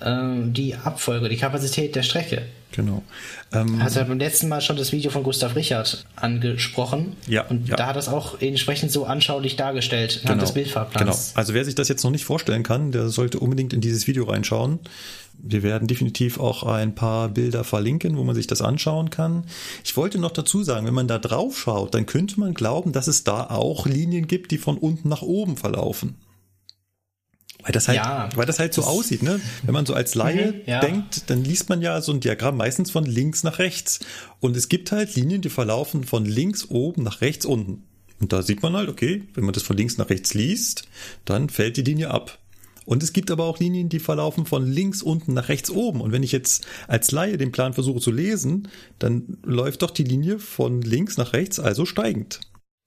ähm, 0.00 0.52
die 0.52 0.76
Abfolge, 0.76 1.28
die 1.28 1.36
Kapazität 1.36 1.96
der 1.96 2.02
Strecke. 2.02 2.42
Genau. 2.74 3.04
Ähm, 3.52 3.80
Hast 3.80 3.94
ja 3.94 4.02
beim 4.02 4.18
letzten 4.18 4.48
Mal 4.48 4.60
schon 4.60 4.76
das 4.76 4.90
Video 4.90 5.12
von 5.12 5.22
Gustav 5.22 5.54
Richard 5.54 6.04
angesprochen. 6.16 7.16
Ja, 7.28 7.42
Und 7.46 7.68
ja. 7.68 7.76
da 7.76 7.86
hat 7.86 7.94
er 7.94 8.00
es 8.00 8.08
auch 8.08 8.40
entsprechend 8.40 8.90
so 8.90 9.04
anschaulich 9.04 9.54
dargestellt, 9.54 10.22
anhand 10.24 10.42
des 10.42 10.52
Bildfahrplans. 10.52 11.28
Genau. 11.28 11.38
Also 11.38 11.54
wer 11.54 11.64
sich 11.64 11.76
das 11.76 11.88
jetzt 11.88 12.02
noch 12.02 12.10
nicht 12.10 12.24
vorstellen 12.24 12.64
kann, 12.64 12.90
der 12.90 13.10
sollte 13.10 13.38
unbedingt 13.38 13.72
in 13.72 13.80
dieses 13.80 14.08
Video 14.08 14.24
reinschauen. 14.24 14.80
Wir 15.38 15.62
werden 15.62 15.86
definitiv 15.86 16.40
auch 16.40 16.64
ein 16.64 16.96
paar 16.96 17.28
Bilder 17.28 17.62
verlinken, 17.62 18.16
wo 18.16 18.24
man 18.24 18.34
sich 18.34 18.48
das 18.48 18.60
anschauen 18.60 19.10
kann. 19.10 19.44
Ich 19.84 19.96
wollte 19.96 20.18
noch 20.18 20.32
dazu 20.32 20.64
sagen, 20.64 20.86
wenn 20.86 20.94
man 20.94 21.06
da 21.06 21.18
drauf 21.18 21.56
schaut, 21.56 21.94
dann 21.94 22.06
könnte 22.06 22.40
man 22.40 22.54
glauben, 22.54 22.92
dass 22.92 23.06
es 23.06 23.22
da 23.22 23.44
auch 23.50 23.86
Linien 23.86 24.26
gibt, 24.26 24.50
die 24.50 24.58
von 24.58 24.78
unten 24.78 25.08
nach 25.08 25.22
oben 25.22 25.56
verlaufen. 25.56 26.16
Weil 27.64 27.72
das 27.72 27.88
halt, 27.88 27.96
Ja, 27.96 28.28
weil 28.36 28.46
das 28.46 28.58
halt 28.58 28.74
so 28.74 28.82
das- 28.82 28.90
aussieht, 28.90 29.22
ne? 29.22 29.40
Wenn 29.62 29.72
man 29.72 29.86
so 29.86 29.94
als 29.94 30.14
Laie 30.14 30.52
Mhm, 30.52 30.60
ja. 30.66 30.80
denkt, 30.80 31.30
dann 31.30 31.42
liest 31.42 31.68
man 31.70 31.80
ja 31.82 32.00
so 32.02 32.12
ein 32.12 32.20
Diagramm 32.20 32.56
meistens 32.58 32.90
von 32.90 33.04
links 33.06 33.42
nach 33.42 33.58
rechts. 33.58 34.00
Und 34.40 34.56
es 34.56 34.68
gibt 34.68 34.92
halt 34.92 35.14
Linien, 35.16 35.40
die 35.40 35.48
verlaufen 35.48 36.04
von 36.04 36.24
links 36.26 36.66
oben 36.68 37.02
nach 37.02 37.20
rechts 37.22 37.46
unten. 37.46 37.82
Und 38.20 38.32
da 38.32 38.42
sieht 38.42 38.62
man 38.62 38.74
halt, 38.74 38.88
okay, 38.88 39.24
wenn 39.34 39.44
man 39.44 39.54
das 39.54 39.62
von 39.64 39.76
links 39.76 39.96
nach 39.98 40.10
rechts 40.10 40.34
liest, 40.34 40.84
dann 41.24 41.48
fällt 41.48 41.76
die 41.76 41.82
Linie 41.82 42.10
ab. 42.10 42.38
Und 42.86 43.02
es 43.02 43.14
gibt 43.14 43.30
aber 43.30 43.44
auch 43.44 43.58
Linien, 43.58 43.88
die 43.88 43.98
verlaufen 43.98 44.44
von 44.44 44.66
links 44.70 45.00
unten 45.02 45.32
nach 45.32 45.48
rechts 45.48 45.70
oben. 45.70 46.02
Und 46.02 46.12
wenn 46.12 46.22
ich 46.22 46.32
jetzt 46.32 46.66
als 46.86 47.10
Laie 47.12 47.38
den 47.38 47.50
Plan 47.50 47.72
versuche 47.72 47.98
zu 48.00 48.10
lesen, 48.10 48.68
dann 48.98 49.38
läuft 49.42 49.80
doch 49.80 49.90
die 49.90 50.04
Linie 50.04 50.38
von 50.38 50.82
links 50.82 51.16
nach 51.16 51.32
rechts, 51.32 51.58
also 51.58 51.86
steigend. 51.86 52.40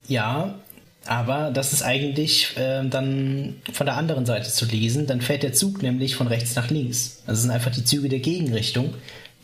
Ja, 0.06 0.60
aber 1.08 1.50
das 1.50 1.72
ist 1.72 1.82
eigentlich 1.82 2.56
äh, 2.56 2.86
dann 2.88 3.56
von 3.72 3.86
der 3.86 3.96
anderen 3.96 4.26
Seite 4.26 4.50
zu 4.50 4.66
lesen. 4.66 5.06
Dann 5.06 5.20
fährt 5.20 5.42
der 5.42 5.52
Zug 5.52 5.82
nämlich 5.82 6.14
von 6.14 6.26
rechts 6.26 6.54
nach 6.54 6.70
links. 6.70 7.22
Also 7.26 7.42
sind 7.42 7.50
einfach 7.50 7.70
die 7.70 7.84
Züge 7.84 8.08
der 8.08 8.20
Gegenrichtung, 8.20 8.94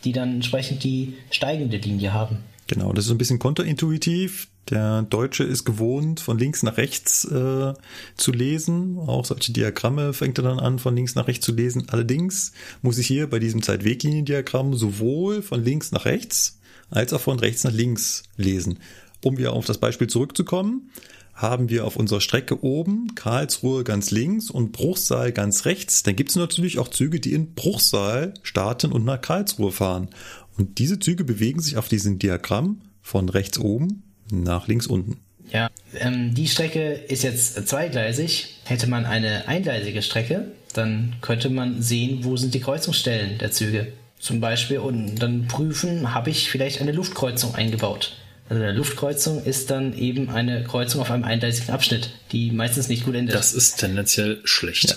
die 0.03 0.11
dann 0.11 0.35
entsprechend 0.35 0.83
die 0.83 1.15
steigende 1.31 1.77
Linie 1.77 2.13
haben. 2.13 2.37
Genau, 2.67 2.93
das 2.93 3.05
ist 3.05 3.11
ein 3.11 3.17
bisschen 3.17 3.39
konterintuitiv. 3.39 4.47
Der 4.69 5.03
Deutsche 5.03 5.43
ist 5.43 5.65
gewohnt, 5.65 6.19
von 6.19 6.39
links 6.39 6.63
nach 6.63 6.77
rechts 6.77 7.25
äh, 7.25 7.73
zu 8.15 8.31
lesen. 8.31 8.97
Auch 8.97 9.25
solche 9.25 9.51
Diagramme 9.51 10.13
fängt 10.13 10.39
er 10.39 10.43
dann 10.43 10.59
an, 10.59 10.79
von 10.79 10.95
links 10.95 11.13
nach 11.13 11.27
rechts 11.27 11.45
zu 11.45 11.51
lesen. 11.51 11.87
Allerdings 11.89 12.51
muss 12.81 12.97
ich 12.97 13.05
hier 13.05 13.29
bei 13.29 13.37
diesem 13.37 13.61
Zeitwegliniendiagramm 13.61 14.73
sowohl 14.73 15.43
von 15.43 15.63
links 15.63 15.91
nach 15.91 16.05
rechts 16.05 16.59
als 16.89 17.13
auch 17.13 17.21
von 17.21 17.39
rechts 17.39 17.63
nach 17.63 17.73
links 17.73 18.23
lesen. 18.37 18.79
Um 19.23 19.37
wieder 19.37 19.53
auf 19.53 19.65
das 19.65 19.77
Beispiel 19.77 20.07
zurückzukommen, 20.07 20.89
haben 21.35 21.69
wir 21.69 21.85
auf 21.85 21.97
unserer 21.97 22.21
Strecke 22.21 22.63
oben 22.63 23.13
Karlsruhe 23.13 23.83
ganz 23.83 24.09
links 24.11 24.49
und 24.49 24.71
Bruchsal 24.71 25.33
ganz 25.33 25.65
rechts. 25.65 26.01
Dann 26.03 26.15
gibt 26.15 26.29
es 26.29 26.37
natürlich 26.37 26.79
auch 26.79 26.87
Züge, 26.87 27.19
die 27.19 27.33
in 27.33 27.53
Bruchsal 27.53 28.33
starten 28.41 28.91
und 28.93 29.03
nach 29.03 29.19
Karlsruhe 29.19 29.71
fahren. 29.71 30.09
Und 30.57 30.79
diese 30.79 30.97
Züge 30.99 31.25
bewegen 31.25 31.59
sich 31.59 31.77
auf 31.77 31.89
diesem 31.89 32.19
Diagramm 32.19 32.81
von 33.01 33.27
rechts 33.27 33.59
oben 33.59 34.03
nach 34.31 34.67
links 34.67 34.87
unten. 34.87 35.19
Ja, 35.51 35.69
ähm, 35.99 36.33
die 36.33 36.47
Strecke 36.47 36.93
ist 36.93 37.23
jetzt 37.23 37.67
zweigleisig. 37.67 38.55
Hätte 38.63 38.87
man 38.87 39.05
eine 39.05 39.47
eingleisige 39.47 40.01
Strecke, 40.01 40.51
dann 40.73 41.15
könnte 41.21 41.49
man 41.49 41.81
sehen, 41.81 42.23
wo 42.23 42.37
sind 42.37 42.53
die 42.53 42.61
Kreuzungsstellen 42.61 43.37
der 43.37 43.51
Züge. 43.51 43.91
Zum 44.17 44.39
Beispiel 44.39 44.79
und 44.79 45.15
dann 45.17 45.47
prüfen, 45.47 46.13
habe 46.13 46.29
ich 46.29 46.49
vielleicht 46.49 46.81
eine 46.81 46.93
Luftkreuzung 46.93 47.53
eingebaut. 47.53 48.13
Also 48.47 48.61
eine 48.61 48.73
Luftkreuzung 48.73 49.43
ist 49.43 49.71
dann 49.71 49.97
eben 49.97 50.29
eine 50.29 50.63
Kreuzung 50.63 51.01
auf 51.01 51.09
einem 51.09 51.23
eingleisigen 51.23 51.73
Abschnitt, 51.73 52.11
die 52.31 52.51
meistens 52.51 52.89
nicht 52.89 53.05
gut 53.05 53.15
endet. 53.15 53.35
Das 53.35 53.53
ist 53.53 53.77
tendenziell 53.77 54.41
schlecht. 54.43 54.89
Ja. 54.89 54.95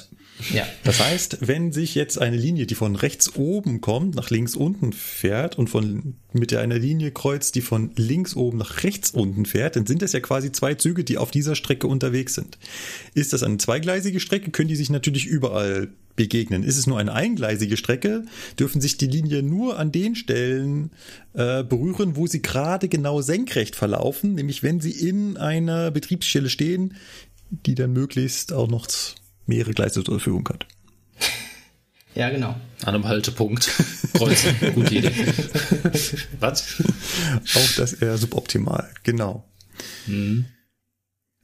Ja. 0.52 0.66
Das 0.84 1.00
heißt, 1.00 1.38
wenn 1.40 1.72
sich 1.72 1.94
jetzt 1.94 2.20
eine 2.20 2.36
Linie, 2.36 2.66
die 2.66 2.74
von 2.74 2.96
rechts 2.96 3.34
oben 3.34 3.80
kommt, 3.80 4.14
nach 4.14 4.30
links 4.30 4.54
unten 4.54 4.92
fährt 4.92 5.58
und 5.58 5.68
von 5.68 6.14
mit 6.32 6.54
einer 6.54 6.78
Linie 6.78 7.10
kreuzt, 7.10 7.54
die 7.54 7.60
von 7.60 7.90
links 7.96 8.36
oben 8.36 8.58
nach 8.58 8.84
rechts 8.84 9.10
unten 9.10 9.46
fährt, 9.46 9.76
dann 9.76 9.86
sind 9.86 10.02
das 10.02 10.12
ja 10.12 10.20
quasi 10.20 10.52
zwei 10.52 10.74
Züge, 10.74 11.04
die 11.04 11.18
auf 11.18 11.30
dieser 11.30 11.54
Strecke 11.54 11.86
unterwegs 11.86 12.34
sind. 12.34 12.58
Ist 13.14 13.32
das 13.32 13.42
eine 13.42 13.58
zweigleisige 13.58 14.20
Strecke, 14.20 14.50
können 14.50 14.68
die 14.68 14.76
sich 14.76 14.90
natürlich 14.90 15.26
überall 15.26 15.88
begegnen. 16.19 16.62
Ist 16.62 16.77
es 16.77 16.86
nur 16.86 16.99
eine 16.99 17.15
eingleisige 17.15 17.78
Strecke, 17.78 18.24
dürfen 18.59 18.82
sich 18.82 18.99
die 18.99 19.07
Linien 19.07 19.49
nur 19.49 19.78
an 19.78 19.90
den 19.90 20.15
Stellen 20.16 20.90
äh, 21.32 21.65
berühren, 21.65 22.16
wo 22.16 22.27
sie 22.27 22.43
gerade 22.43 22.89
genau 22.89 23.23
senkrecht 23.23 23.74
verlaufen, 23.74 24.35
nämlich 24.35 24.62
wenn 24.62 24.81
sie 24.81 24.90
in 24.90 25.39
einer 25.39 25.90
Betriebsstelle 25.90 26.51
stehen, 26.51 26.97
die 27.51 27.74
dann 27.74 27.93
möglichst 27.93 28.53
auch 28.53 28.69
noch 28.69 28.86
mehrere 29.47 29.73
Gleise 29.73 30.05
zur 30.05 30.19
Verfügung 30.19 30.47
hat. 30.51 30.66
Ja, 32.15 32.31
genau. 32.31 32.57
An 32.82 32.95
einem 32.95 33.07
Haltepunkt. 33.07 33.70
Kreuzen. 34.15 34.55
Gute 34.74 34.95
Idee. 34.95 35.12
Was? 36.40 36.82
Auch 37.55 37.77
das 37.77 37.93
eher 37.93 38.19
suboptimal, 38.19 38.90
genau. 39.05 39.45
Mhm. 40.07 40.47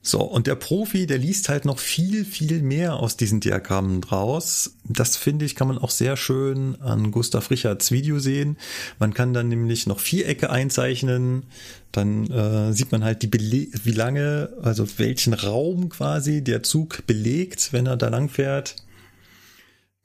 So, 0.06 0.20
und 0.20 0.46
der 0.46 0.54
Profi, 0.54 1.06
der 1.06 1.16
liest 1.16 1.48
halt 1.48 1.64
noch 1.64 1.78
viel, 1.78 2.26
viel 2.26 2.60
mehr 2.60 2.96
aus 2.96 3.16
diesen 3.16 3.40
Diagrammen 3.40 4.02
draus. 4.02 4.76
Das 4.84 5.16
finde 5.16 5.46
ich, 5.46 5.54
kann 5.54 5.66
man 5.66 5.78
auch 5.78 5.88
sehr 5.88 6.18
schön 6.18 6.78
an 6.82 7.10
Gustav 7.10 7.50
Richards 7.50 7.90
Video 7.90 8.18
sehen. 8.18 8.58
Man 8.98 9.14
kann 9.14 9.32
dann 9.32 9.48
nämlich 9.48 9.86
noch 9.86 10.00
Vierecke 10.00 10.50
einzeichnen. 10.50 11.44
Dann 11.90 12.30
äh, 12.30 12.74
sieht 12.74 12.92
man 12.92 13.02
halt 13.02 13.22
die 13.22 13.28
Bele 13.28 13.68
wie 13.82 13.92
lange, 13.92 14.52
also 14.60 14.86
welchen 14.98 15.32
Raum 15.32 15.88
quasi 15.88 16.44
der 16.44 16.62
Zug 16.62 17.06
belegt, 17.06 17.72
wenn 17.72 17.86
er 17.86 17.96
da 17.96 18.10
lang 18.10 18.28
fährt. 18.28 18.76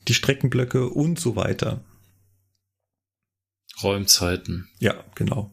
Die 0.08 0.14
Streckenblöcke 0.14 0.88
und 0.88 1.20
so 1.20 1.36
weiter. 1.36 1.82
Räumzeiten. 3.84 4.70
Ja, 4.80 4.94
genau. 5.16 5.52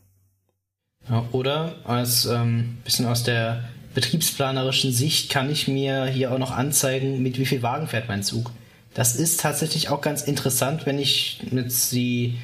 Ja, 1.09 1.29
oder 1.33 1.85
als 1.85 2.27
ähm, 2.27 2.79
bisschen 2.85 3.07
aus 3.07 3.25
der 3.25 3.69
betriebsplanerischen 3.97 4.93
Sicht 4.93 5.31
kann 5.31 5.51
ich 5.51 5.69
mir 5.69 6.05
hier 6.05 6.31
auch 6.31 6.39
noch 6.39 6.51
anzeigen, 6.51 7.23
mit 7.23 7.39
wie 7.39 7.47
viel 7.47 7.63
Wagen 7.63 7.89
fährt 7.89 8.09
mein 8.09 8.23
Zug. 8.23 8.53
Das 8.93 9.17
ist 9.17 9.41
tatsächlich 9.41 9.89
auch 9.89 10.03
ganz 10.03 10.21
interessant, 10.21 10.85
wenn 10.85 10.99
ich 10.99 11.41
jetzt 11.51 11.93
die, 11.93 12.37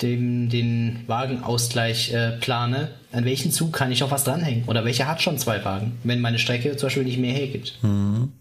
dem, 0.00 0.48
den 0.48 1.04
Wagenausgleich 1.06 2.14
äh, 2.14 2.38
plane. 2.38 2.88
An 3.12 3.26
welchen 3.26 3.52
Zug 3.52 3.74
kann 3.74 3.92
ich 3.92 4.00
noch 4.00 4.10
was 4.10 4.24
dranhängen? 4.24 4.64
Oder 4.66 4.86
welcher 4.86 5.06
hat 5.06 5.20
schon 5.20 5.36
zwei 5.36 5.62
Wagen, 5.62 5.98
wenn 6.04 6.22
meine 6.22 6.38
Strecke 6.38 6.74
zum 6.78 6.86
Beispiel 6.86 7.04
nicht 7.04 7.18
mehr 7.18 7.34
hergibt? 7.34 7.78
Mhm. 7.82 8.32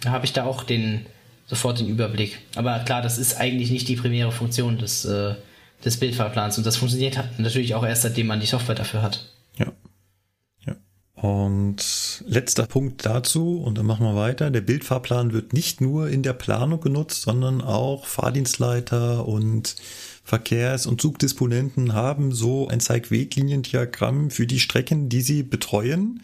Da 0.00 0.12
habe 0.12 0.26
ich 0.26 0.32
da 0.32 0.44
auch 0.44 0.62
den, 0.62 1.06
sofort 1.46 1.80
den 1.80 1.88
Überblick. 1.88 2.38
Aber 2.54 2.78
klar, 2.80 3.02
das 3.02 3.18
ist 3.18 3.40
eigentlich 3.40 3.72
nicht 3.72 3.88
die 3.88 3.96
primäre 3.96 4.30
Funktion 4.30 4.78
des, 4.78 5.04
äh, 5.06 5.34
des 5.84 5.98
Bildfahrplans 5.98 6.56
und 6.56 6.64
das 6.64 6.76
funktioniert 6.76 7.18
natürlich 7.38 7.74
auch 7.74 7.84
erst, 7.84 8.02
seitdem 8.02 8.28
man 8.28 8.38
die 8.38 8.46
Software 8.46 8.76
dafür 8.76 9.02
hat. 9.02 9.33
Und 11.24 12.22
letzter 12.26 12.66
Punkt 12.66 13.06
dazu, 13.06 13.56
und 13.56 13.78
dann 13.78 13.86
machen 13.86 14.04
wir 14.04 14.14
weiter. 14.14 14.50
Der 14.50 14.60
Bildfahrplan 14.60 15.32
wird 15.32 15.54
nicht 15.54 15.80
nur 15.80 16.10
in 16.10 16.22
der 16.22 16.34
Planung 16.34 16.82
genutzt, 16.82 17.22
sondern 17.22 17.62
auch 17.62 18.04
Fahrdienstleiter 18.04 19.26
und 19.26 19.74
Verkehrs- 20.22 20.86
und 20.86 21.00
Zugdisponenten 21.00 21.94
haben 21.94 22.32
so 22.32 22.68
ein 22.68 22.78
Zeigwegliniendiagramm 22.78 24.28
für 24.28 24.46
die 24.46 24.60
Strecken, 24.60 25.08
die 25.08 25.22
sie 25.22 25.42
betreuen. 25.42 26.20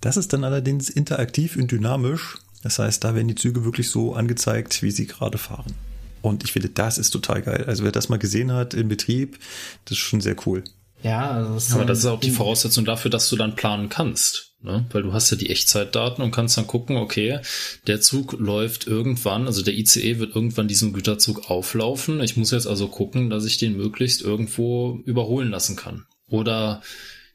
Das 0.00 0.16
ist 0.16 0.32
dann 0.32 0.44
allerdings 0.44 0.88
interaktiv 0.88 1.56
und 1.56 1.72
dynamisch. 1.72 2.38
Das 2.62 2.78
heißt, 2.78 3.02
da 3.02 3.16
werden 3.16 3.26
die 3.26 3.34
Züge 3.34 3.64
wirklich 3.64 3.90
so 3.90 4.14
angezeigt, 4.14 4.84
wie 4.84 4.92
sie 4.92 5.08
gerade 5.08 5.36
fahren. 5.36 5.74
Und 6.22 6.44
ich 6.44 6.52
finde, 6.52 6.68
das 6.68 6.98
ist 6.98 7.10
total 7.10 7.42
geil. 7.42 7.64
Also 7.66 7.82
wer 7.82 7.90
das 7.90 8.08
mal 8.08 8.20
gesehen 8.20 8.52
hat 8.52 8.72
im 8.72 8.86
Betrieb, 8.86 9.36
das 9.84 9.98
ist 9.98 10.04
schon 10.04 10.20
sehr 10.20 10.36
cool. 10.46 10.62
Ja, 11.04 11.32
also 11.32 11.54
das 11.54 11.72
aber 11.74 11.84
das 11.84 11.98
ist 11.98 12.06
auch 12.06 12.18
die 12.18 12.30
Voraussetzung 12.30 12.86
dafür, 12.86 13.10
dass 13.10 13.28
du 13.28 13.36
dann 13.36 13.54
planen 13.54 13.90
kannst. 13.90 14.54
Ne? 14.62 14.86
Weil 14.90 15.02
du 15.02 15.12
hast 15.12 15.30
ja 15.30 15.36
die 15.36 15.50
Echtzeitdaten 15.50 16.24
und 16.24 16.30
kannst 16.30 16.56
dann 16.56 16.66
gucken, 16.66 16.96
okay, 16.96 17.40
der 17.86 18.00
Zug 18.00 18.32
läuft 18.38 18.86
irgendwann, 18.86 19.46
also 19.46 19.62
der 19.62 19.74
ICE 19.74 20.18
wird 20.18 20.34
irgendwann 20.34 20.66
diesen 20.66 20.94
Güterzug 20.94 21.50
auflaufen. 21.50 22.22
Ich 22.22 22.38
muss 22.38 22.50
jetzt 22.50 22.66
also 22.66 22.88
gucken, 22.88 23.28
dass 23.28 23.44
ich 23.44 23.58
den 23.58 23.76
möglichst 23.76 24.22
irgendwo 24.22 25.02
überholen 25.04 25.50
lassen 25.50 25.76
kann. 25.76 26.06
Oder 26.30 26.80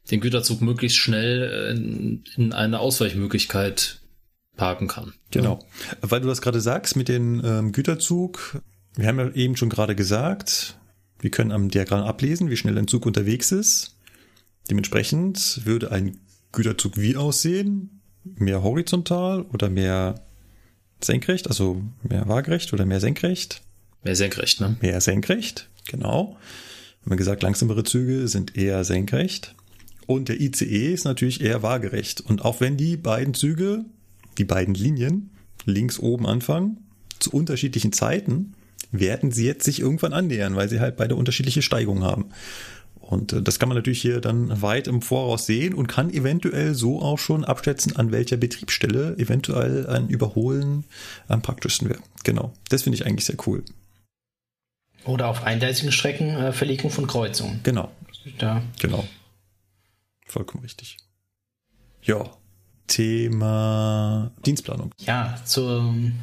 den 0.09 0.19
Güterzug 0.19 0.61
möglichst 0.61 0.97
schnell 0.97 1.69
in, 1.77 2.23
in 2.35 2.53
eine 2.53 2.79
Ausweichmöglichkeit 2.79 3.99
parken 4.57 4.87
kann. 4.87 5.13
Genau. 5.29 5.59
Weil 6.01 6.21
du 6.21 6.27
das 6.27 6.41
gerade 6.41 6.59
sagst 6.59 6.95
mit 6.95 7.07
dem 7.07 7.45
ähm, 7.45 7.71
Güterzug, 7.71 8.63
wir 8.95 9.07
haben 9.07 9.19
ja 9.19 9.29
eben 9.33 9.55
schon 9.55 9.69
gerade 9.69 9.95
gesagt, 9.95 10.78
wir 11.19 11.29
können 11.29 11.51
am 11.51 11.69
Diagramm 11.69 12.03
ablesen, 12.03 12.49
wie 12.49 12.57
schnell 12.57 12.77
ein 12.77 12.87
Zug 12.87 13.05
unterwegs 13.05 13.51
ist. 13.51 13.95
Dementsprechend 14.69 15.65
würde 15.65 15.91
ein 15.91 16.17
Güterzug 16.51 16.97
wie 16.97 17.15
aussehen? 17.15 18.01
Mehr 18.23 18.63
horizontal 18.63 19.43
oder 19.53 19.69
mehr 19.69 20.21
senkrecht, 21.01 21.47
also 21.47 21.81
mehr 22.03 22.27
waagerecht 22.27 22.73
oder 22.73 22.85
mehr 22.85 22.99
senkrecht? 22.99 23.61
Mehr 24.03 24.15
senkrecht, 24.15 24.61
ne? 24.61 24.77
Mehr 24.81 25.01
senkrecht, 25.01 25.69
genau. 25.87 26.37
Haben 27.01 27.11
wir 27.11 27.17
gesagt, 27.17 27.43
langsamere 27.43 27.83
Züge 27.83 28.27
sind 28.27 28.57
eher 28.57 28.83
senkrecht. 28.83 29.55
Und 30.05 30.29
der 30.29 30.39
ICE 30.41 30.93
ist 30.93 31.05
natürlich 31.05 31.41
eher 31.41 31.63
waagerecht. 31.63 32.21
Und 32.21 32.43
auch 32.43 32.61
wenn 32.61 32.77
die 32.77 32.97
beiden 32.97 33.33
Züge, 33.33 33.85
die 34.37 34.43
beiden 34.43 34.73
Linien, 34.73 35.31
links 35.65 35.99
oben 35.99 36.25
anfangen, 36.25 36.77
zu 37.19 37.31
unterschiedlichen 37.31 37.91
Zeiten, 37.93 38.53
werden 38.91 39.31
sie 39.31 39.45
jetzt 39.45 39.65
sich 39.65 39.79
irgendwann 39.79 40.13
annähern, 40.13 40.55
weil 40.55 40.69
sie 40.69 40.79
halt 40.79 40.97
beide 40.97 41.15
unterschiedliche 41.15 41.61
Steigungen 41.61 42.03
haben. 42.03 42.31
Und 43.09 43.33
äh, 43.33 43.41
das 43.41 43.57
kann 43.57 43.69
man 43.69 43.77
natürlich 43.77 44.01
hier 44.01 44.21
dann 44.21 44.61
weit 44.61 44.87
im 44.87 45.01
Voraus 45.01 45.45
sehen 45.45 45.73
und 45.73 45.87
kann 45.87 46.11
eventuell 46.11 46.75
so 46.75 47.01
auch 47.01 47.17
schon 47.17 47.43
abschätzen, 47.43 47.95
an 47.95 48.11
welcher 48.11 48.37
Betriebsstelle 48.37 49.17
eventuell 49.17 49.87
ein 49.87 50.09
Überholen 50.09 50.83
am 51.27 51.41
praktischsten 51.41 51.89
wäre. 51.89 52.01
Genau. 52.23 52.53
Das 52.69 52.83
finde 52.83 52.97
ich 52.97 53.05
eigentlich 53.05 53.25
sehr 53.25 53.37
cool. 53.47 53.63
Oder 55.05 55.27
auf 55.27 55.43
eingleisigen 55.43 55.91
Strecken 55.91 56.35
äh, 56.35 56.51
Verlegung 56.51 56.91
von 56.91 57.07
Kreuzungen. 57.07 57.61
Genau. 57.63 57.91
Da. 58.37 58.61
Genau. 58.79 59.07
Vollkommen 60.27 60.63
richtig. 60.63 60.97
Ja. 62.03 62.29
Thema 62.85 64.31
Dienstplanung. 64.45 64.91
Ja, 64.99 65.39
zum 65.45 66.13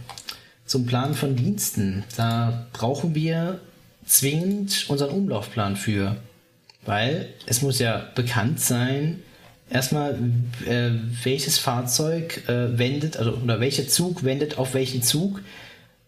zum 0.67 0.87
Plan 0.87 1.15
von 1.15 1.37
Diensten. 1.37 2.05
Da 2.17 2.67
brauchen 2.73 3.15
wir 3.15 3.61
zwingend 4.05 4.87
unseren 4.89 5.11
Umlaufplan 5.11 5.77
für. 5.77 6.17
Weil 6.85 7.29
es 7.47 7.63
muss 7.63 7.79
ja 7.79 8.07
bekannt 8.15 8.61
sein, 8.61 9.23
erstmal, 9.71 10.19
äh, 10.67 10.91
welches 11.25 11.59
Fahrzeug 11.59 12.49
äh, 12.49 12.79
wendet, 12.79 13.17
also 13.17 13.33
oder 13.33 13.61
welcher 13.61 13.89
Zug 13.89 14.23
wendet 14.23 14.59
auf 14.59 14.75
welchen 14.75 15.03
Zug, 15.03 15.41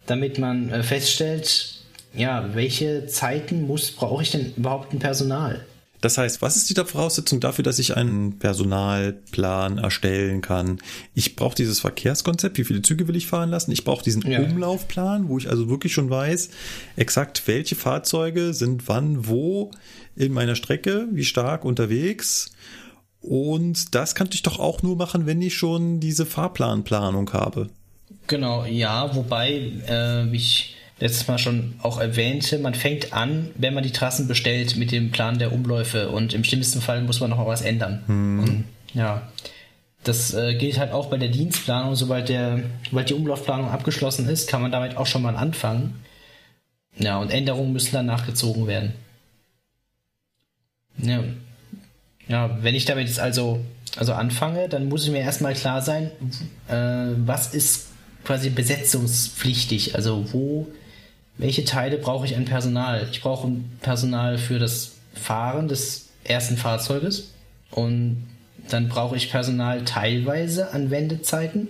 damit 0.06 0.38
man 0.38 0.70
äh, 0.70 0.82
feststellt, 0.82 1.74
ja, 2.14 2.54
welche 2.54 3.06
Zeiten 3.06 3.66
muss, 3.66 3.90
brauche 3.90 4.22
ich 4.22 4.30
denn 4.30 4.54
überhaupt 4.56 4.92
ein 4.92 4.98
Personal? 4.98 5.64
Das 6.00 6.16
heißt, 6.16 6.42
was 6.42 6.56
ist 6.56 6.70
die 6.70 6.74
Voraussetzung 6.74 7.40
dafür, 7.40 7.64
dass 7.64 7.78
ich 7.78 7.96
einen 7.96 8.38
Personalplan 8.38 9.78
erstellen 9.78 10.40
kann? 10.40 10.78
Ich 11.14 11.34
brauche 11.34 11.56
dieses 11.56 11.80
Verkehrskonzept, 11.80 12.56
wie 12.58 12.64
viele 12.64 12.82
Züge 12.82 13.08
will 13.08 13.16
ich 13.16 13.26
fahren 13.26 13.50
lassen? 13.50 13.72
Ich 13.72 13.84
brauche 13.84 14.04
diesen 14.04 14.22
ja. 14.30 14.40
Umlaufplan, 14.40 15.28
wo 15.28 15.38
ich 15.38 15.48
also 15.48 15.68
wirklich 15.68 15.92
schon 15.92 16.08
weiß, 16.08 16.50
exakt 16.96 17.42
welche 17.46 17.74
Fahrzeuge 17.74 18.54
sind 18.54 18.86
wann, 18.86 19.26
wo 19.26 19.72
in 20.14 20.32
meiner 20.32 20.54
Strecke, 20.54 21.08
wie 21.12 21.24
stark 21.24 21.64
unterwegs. 21.64 22.52
Und 23.20 23.94
das 23.94 24.14
kann 24.14 24.28
ich 24.32 24.42
doch 24.42 24.60
auch 24.60 24.82
nur 24.82 24.96
machen, 24.96 25.26
wenn 25.26 25.42
ich 25.42 25.56
schon 25.56 25.98
diese 25.98 26.26
Fahrplanplanung 26.26 27.32
habe. 27.32 27.68
Genau, 28.28 28.64
ja, 28.64 29.14
wobei 29.16 29.72
äh, 29.88 30.28
ich 30.34 30.76
letztes 31.00 31.28
Mal 31.28 31.38
schon 31.38 31.74
auch 31.82 31.98
erwähnte, 31.98 32.58
man 32.58 32.74
fängt 32.74 33.12
an, 33.12 33.50
wenn 33.54 33.74
man 33.74 33.82
die 33.82 33.92
Trassen 33.92 34.28
bestellt, 34.28 34.76
mit 34.76 34.92
dem 34.92 35.10
Plan 35.10 35.38
der 35.38 35.52
Umläufe 35.52 36.08
und 36.08 36.34
im 36.34 36.44
schlimmsten 36.44 36.80
Fall 36.80 37.02
muss 37.02 37.20
man 37.20 37.30
noch 37.30 37.38
mal 37.38 37.46
was 37.46 37.62
ändern. 37.62 38.02
Hm. 38.06 38.40
Und, 38.40 38.64
ja, 38.94 39.28
das 40.04 40.34
äh, 40.34 40.54
gilt 40.54 40.78
halt 40.78 40.92
auch 40.92 41.06
bei 41.06 41.18
der 41.18 41.28
Dienstplanung. 41.28 41.94
Sobald, 41.94 42.28
der, 42.28 42.62
sobald 42.88 43.10
die 43.10 43.14
Umlaufplanung 43.14 43.68
abgeschlossen 43.68 44.28
ist, 44.28 44.48
kann 44.48 44.62
man 44.62 44.72
damit 44.72 44.96
auch 44.96 45.06
schon 45.06 45.22
mal 45.22 45.36
anfangen. 45.36 46.02
Ja, 46.96 47.18
und 47.18 47.30
Änderungen 47.30 47.72
müssen 47.72 47.92
dann 47.92 48.06
nachgezogen 48.06 48.66
werden. 48.66 48.92
Ja, 50.98 51.22
ja 52.26 52.58
wenn 52.62 52.74
ich 52.74 52.86
damit 52.86 53.06
jetzt 53.06 53.20
also 53.20 53.60
also 53.96 54.12
anfange, 54.12 54.68
dann 54.68 54.88
muss 54.88 55.04
ich 55.04 55.10
mir 55.10 55.20
erstmal 55.20 55.54
klar 55.54 55.82
sein, 55.82 56.10
äh, 56.68 57.14
was 57.26 57.54
ist 57.54 57.88
quasi 58.24 58.50
besetzungspflichtig, 58.50 59.94
also 59.94 60.32
wo, 60.32 60.68
welche 61.38 61.64
Teile 61.64 61.98
brauche 61.98 62.26
ich 62.26 62.36
an 62.36 62.44
Personal? 62.44 63.06
Ich 63.10 63.22
brauche 63.22 63.50
Personal 63.80 64.38
für 64.38 64.58
das 64.58 64.96
Fahren 65.14 65.68
des 65.68 66.08
ersten 66.24 66.56
Fahrzeuges 66.56 67.32
und 67.70 68.26
dann 68.68 68.88
brauche 68.88 69.16
ich 69.16 69.30
Personal 69.30 69.84
teilweise 69.84 70.72
an 70.72 70.90
Wendezeiten, 70.90 71.68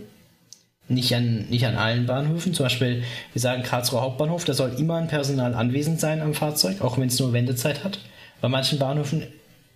nicht 0.88 1.14
an, 1.14 1.46
nicht 1.50 1.66
an 1.66 1.76
allen 1.76 2.06
Bahnhöfen. 2.06 2.54
Zum 2.54 2.64
Beispiel, 2.64 3.04
wir 3.32 3.40
sagen 3.40 3.62
Karlsruher 3.62 4.00
Hauptbahnhof, 4.00 4.44
da 4.44 4.54
soll 4.54 4.72
immer 4.78 4.96
ein 4.96 5.08
Personal 5.08 5.54
anwesend 5.54 6.00
sein 6.00 6.22
am 6.22 6.34
Fahrzeug, 6.34 6.80
auch 6.80 6.98
wenn 6.98 7.08
es 7.08 7.20
nur 7.20 7.32
Wendezeit 7.32 7.84
hat. 7.84 8.00
Bei 8.40 8.48
manchen 8.48 8.78
Bahnhöfen, 8.78 9.24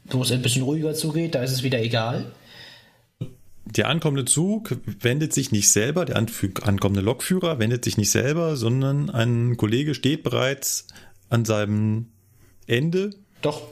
wo 0.05 0.23
es 0.23 0.32
ein 0.32 0.43
bisschen 0.43 0.62
ruhiger 0.62 0.94
zugeht, 0.94 1.35
da 1.35 1.43
ist 1.43 1.52
es 1.52 1.62
wieder 1.62 1.81
egal. 1.81 2.24
Der 3.77 3.89
ankommende 3.89 4.27
Zug 4.27 4.77
wendet 5.01 5.32
sich 5.32 5.51
nicht 5.51 5.70
selber, 5.70 6.05
der 6.05 6.16
ankommende 6.16 7.01
Lokführer 7.01 7.59
wendet 7.59 7.85
sich 7.85 7.97
nicht 7.97 8.11
selber, 8.11 8.57
sondern 8.57 9.09
ein 9.09 9.57
Kollege 9.57 9.94
steht 9.94 10.23
bereits 10.23 10.89
an 11.31 11.47
seinem 11.47 12.09
Ende. 12.66 13.15
Doch, 13.40 13.62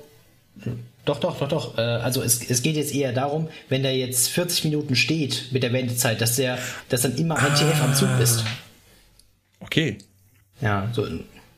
doch, 1.05 1.21
doch, 1.21 1.39
doch, 1.39 1.49
doch. 1.49 1.79
Äh, 1.79 1.83
also 1.83 2.23
es, 2.23 2.49
es 2.49 2.63
geht 2.63 2.77
jetzt 2.77 2.95
eher 2.95 3.13
darum, 3.13 3.49
wenn 3.69 3.83
der 3.83 3.95
jetzt 3.95 4.29
40 4.29 4.65
Minuten 4.65 4.97
steht 4.97 5.49
mit 5.51 5.63
der 5.63 5.75
Wendezeit, 5.75 6.23
dass 6.23 6.37
der, 6.37 6.59
dass 6.89 7.03
dann 7.03 7.17
immer 7.17 7.37
ein 7.37 7.55
TF 7.55 7.83
am 7.83 7.95
Zug 7.95 8.09
ist. 8.23 8.43
Okay. 9.61 9.99
Ja, 10.63 10.89
so, 10.95 11.07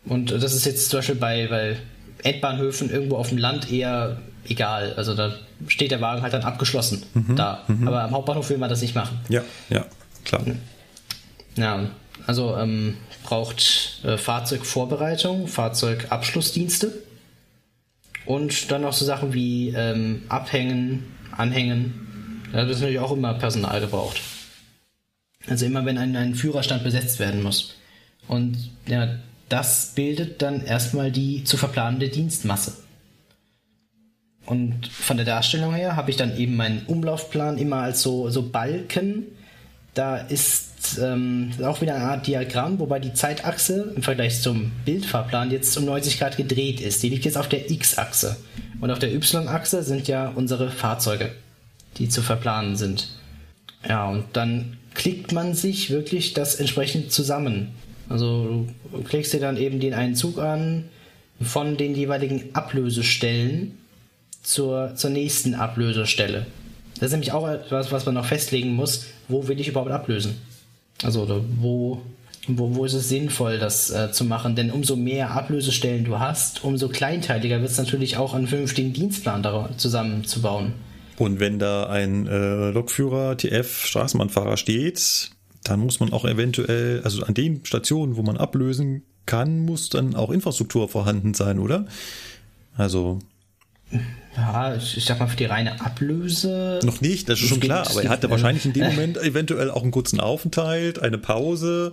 und 0.05 0.33
das 0.33 0.53
ist 0.53 0.67
jetzt 0.67 0.91
zum 0.91 0.99
Beispiel 0.99 1.15
bei, 1.15 1.47
bei 1.47 1.77
Endbahnhöfen 2.25 2.91
irgendwo 2.91 3.17
auf 3.17 3.29
dem 3.29 3.39
Land 3.39 3.71
eher 3.71 4.21
egal. 4.49 4.95
Also 4.95 5.15
da 5.15 5.35
steht 5.69 5.91
der 5.91 6.01
Wagen 6.01 6.23
halt 6.23 6.33
dann 6.33 6.43
abgeschlossen 6.43 7.03
mhm, 7.15 7.37
da. 7.37 7.63
Mhm. 7.69 7.89
Aber 7.89 8.03
am 8.03 8.11
Hauptbahnhof 8.13 8.49
will 8.51 8.59
man 8.59 8.71
das 8.71 8.83
nicht 8.83 8.95
machen. 8.95 9.21
Ja, 9.29 9.43
ja, 9.71 9.87
klar. 10.25 10.43
Ja, 11.57 11.87
also 12.27 12.57
ähm, 12.57 12.97
braucht 13.25 14.01
äh, 14.05 14.17
Fahrzeugvorbereitung, 14.17 15.49
Fahrzeugabschlussdienste 15.49 16.93
und 18.27 18.71
dann 18.71 18.83
noch 18.83 18.93
so 18.93 19.05
Sachen 19.05 19.33
wie 19.33 19.71
ähm, 19.71 20.23
Abhängen, 20.29 21.05
Anhängen. 21.37 22.43
Da 22.53 22.67
wird 22.67 22.79
natürlich 22.79 22.99
auch 22.99 23.13
immer 23.13 23.35
Personal 23.35 23.81
gebraucht. 23.81 24.21
Also 25.49 25.67
immer 25.67 25.85
wenn 25.85 25.99
ein, 25.99 26.15
ein 26.17 26.35
Führerstand 26.35 26.85
besetzt 26.85 27.19
werden 27.19 27.43
muss. 27.43 27.75
Und 28.29 28.71
ja, 28.87 29.17
das 29.49 29.93
bildet 29.95 30.41
dann 30.43 30.65
erstmal 30.65 31.11
die 31.11 31.45
zu 31.45 31.57
verplanende 31.57 32.09
Dienstmasse. 32.09 32.75
Und 34.47 34.89
von 34.89 35.17
der 35.17 35.27
Darstellung 35.27 35.75
her 35.75 35.97
habe 35.97 36.11
ich 36.11 36.17
dann 36.17 36.37
eben 36.37 36.57
meinen 36.57 36.83
Umlaufplan 36.87 37.59
immer 37.59 37.77
als 37.77 38.03
so, 38.03 38.29
so 38.29 38.43
Balken. 38.43 39.27
Da 39.95 40.17
ist 40.17 40.99
ähm, 41.01 41.53
auch 41.63 41.81
wieder 41.81 41.95
eine 41.95 42.05
Art 42.05 42.27
Diagramm, 42.27 42.79
wobei 42.79 42.99
die 42.99 43.13
Zeitachse 43.13 43.93
im 43.95 44.03
Vergleich 44.03 44.41
zum 44.41 44.73
Bildfahrplan 44.85 45.51
jetzt 45.51 45.77
um 45.77 45.85
90 45.85 46.19
Grad 46.19 46.37
gedreht 46.37 46.81
ist. 46.81 47.03
Die 47.03 47.09
liegt 47.09 47.25
jetzt 47.25 47.37
auf 47.39 47.49
der 47.49 47.71
X-Achse. 47.71 48.37
Und 48.81 48.91
auf 48.91 48.99
der 48.99 49.15
Y-Achse 49.15 49.83
sind 49.83 50.09
ja 50.09 50.33
unsere 50.35 50.71
Fahrzeuge, 50.71 51.31
die 51.99 52.09
zu 52.09 52.23
verplanen 52.23 52.77
sind. 52.77 53.09
Ja, 53.89 54.09
und 54.09 54.25
dann 54.33 54.79
klickt 54.95 55.33
man 55.33 55.55
sich 55.55 55.91
wirklich 55.91 56.35
das 56.35 56.57
entsprechend 56.57 57.13
zusammen. 57.13 57.69
Also 58.09 58.67
du 58.91 59.03
klickst 59.03 59.33
dir 59.33 59.41
dann 59.41 59.57
eben 59.57 59.79
den 59.79 59.95
einen 59.95 60.17
Zug 60.17 60.39
an 60.39 60.89
von 61.41 61.77
den 61.77 61.95
jeweiligen 61.95 62.55
Ablösestellen 62.55 63.79
zur, 64.43 64.95
zur 64.95 65.11
nächsten 65.11 65.55
Ablösestelle. 65.55 66.47
Das 66.99 67.09
ist 67.09 67.13
nämlich 67.13 67.33
auch 67.33 67.49
etwas, 67.49 67.91
was 67.91 68.07
man 68.07 68.15
noch 68.15 68.27
festlegen 68.27 68.75
muss. 68.75 69.07
Wo 69.29 69.49
will 69.49 69.61
ich 69.61 69.69
überhaupt 69.69 69.91
ablösen? 69.91 70.37
Also, 71.03 71.45
wo, 71.59 72.01
wo, 72.47 72.75
wo 72.77 72.85
ist 72.85 72.95
es 72.95 73.09
sinnvoll, 73.09 73.59
das 73.59 73.91
äh, 73.91 74.13
zu 74.13 74.25
machen? 74.25 74.55
Denn 74.55 74.71
umso 74.71 74.97
mehr 74.97 75.33
Ablösestellen 75.33 76.05
du 76.05 76.19
hast, 76.19 76.65
umso 76.65 76.89
kleinteiliger 76.89 77.61
wird 77.61 77.71
es 77.71 77.79
natürlich 77.79 78.17
auch 78.17 78.35
einen 78.35 78.47
vernünftigen 78.47 78.93
Dienstplan 78.93 79.43
zusammenzubauen. 79.77 80.75
Und 81.19 81.41
wenn 81.41 81.59
da 81.59 81.87
ein 81.87 82.27
äh, 82.27 82.71
Lokführer, 82.71 83.37
TF, 83.37 83.85
Straßenbahnfahrer 83.87 84.57
steht, 84.57 85.31
dann 85.65 85.81
muss 85.81 86.01
man 86.01 86.13
auch 86.13 86.25
eventuell, 86.25 87.01
also 87.05 87.23
an 87.25 87.35
den 87.35 87.65
Stationen, 87.65 88.17
wo 88.17 88.23
man 88.23 88.37
ablösen 88.37 89.03
kann, 89.27 89.61
muss 89.61 89.89
dann 89.89 90.15
auch 90.15 90.31
Infrastruktur 90.31 90.89
vorhanden 90.89 91.35
sein, 91.35 91.59
oder? 91.59 91.87
Also 92.77 93.21
ja, 94.37 94.75
ich 94.75 95.05
sag 95.05 95.21
mal, 95.21 95.27
für 95.27 95.37
die 95.37 95.45
reine 95.45 95.81
Ablöse. 95.81 96.81
Noch 96.85 97.01
nicht, 97.01 97.29
das 97.29 97.41
ist 97.41 97.49
schon 97.49 97.61
klar, 97.61 97.87
aber 97.91 98.03
er 98.03 98.11
hatte 98.11 98.31
wahrscheinlich 98.31 98.65
in 98.65 98.73
dem 98.73 98.85
Moment 98.91 99.19
eventuell 99.19 99.71
auch 99.71 99.83
einen 99.83 99.91
kurzen 99.91 100.21
Aufenthalt, 100.21 101.01
eine 101.01 101.19
Pause. 101.19 101.93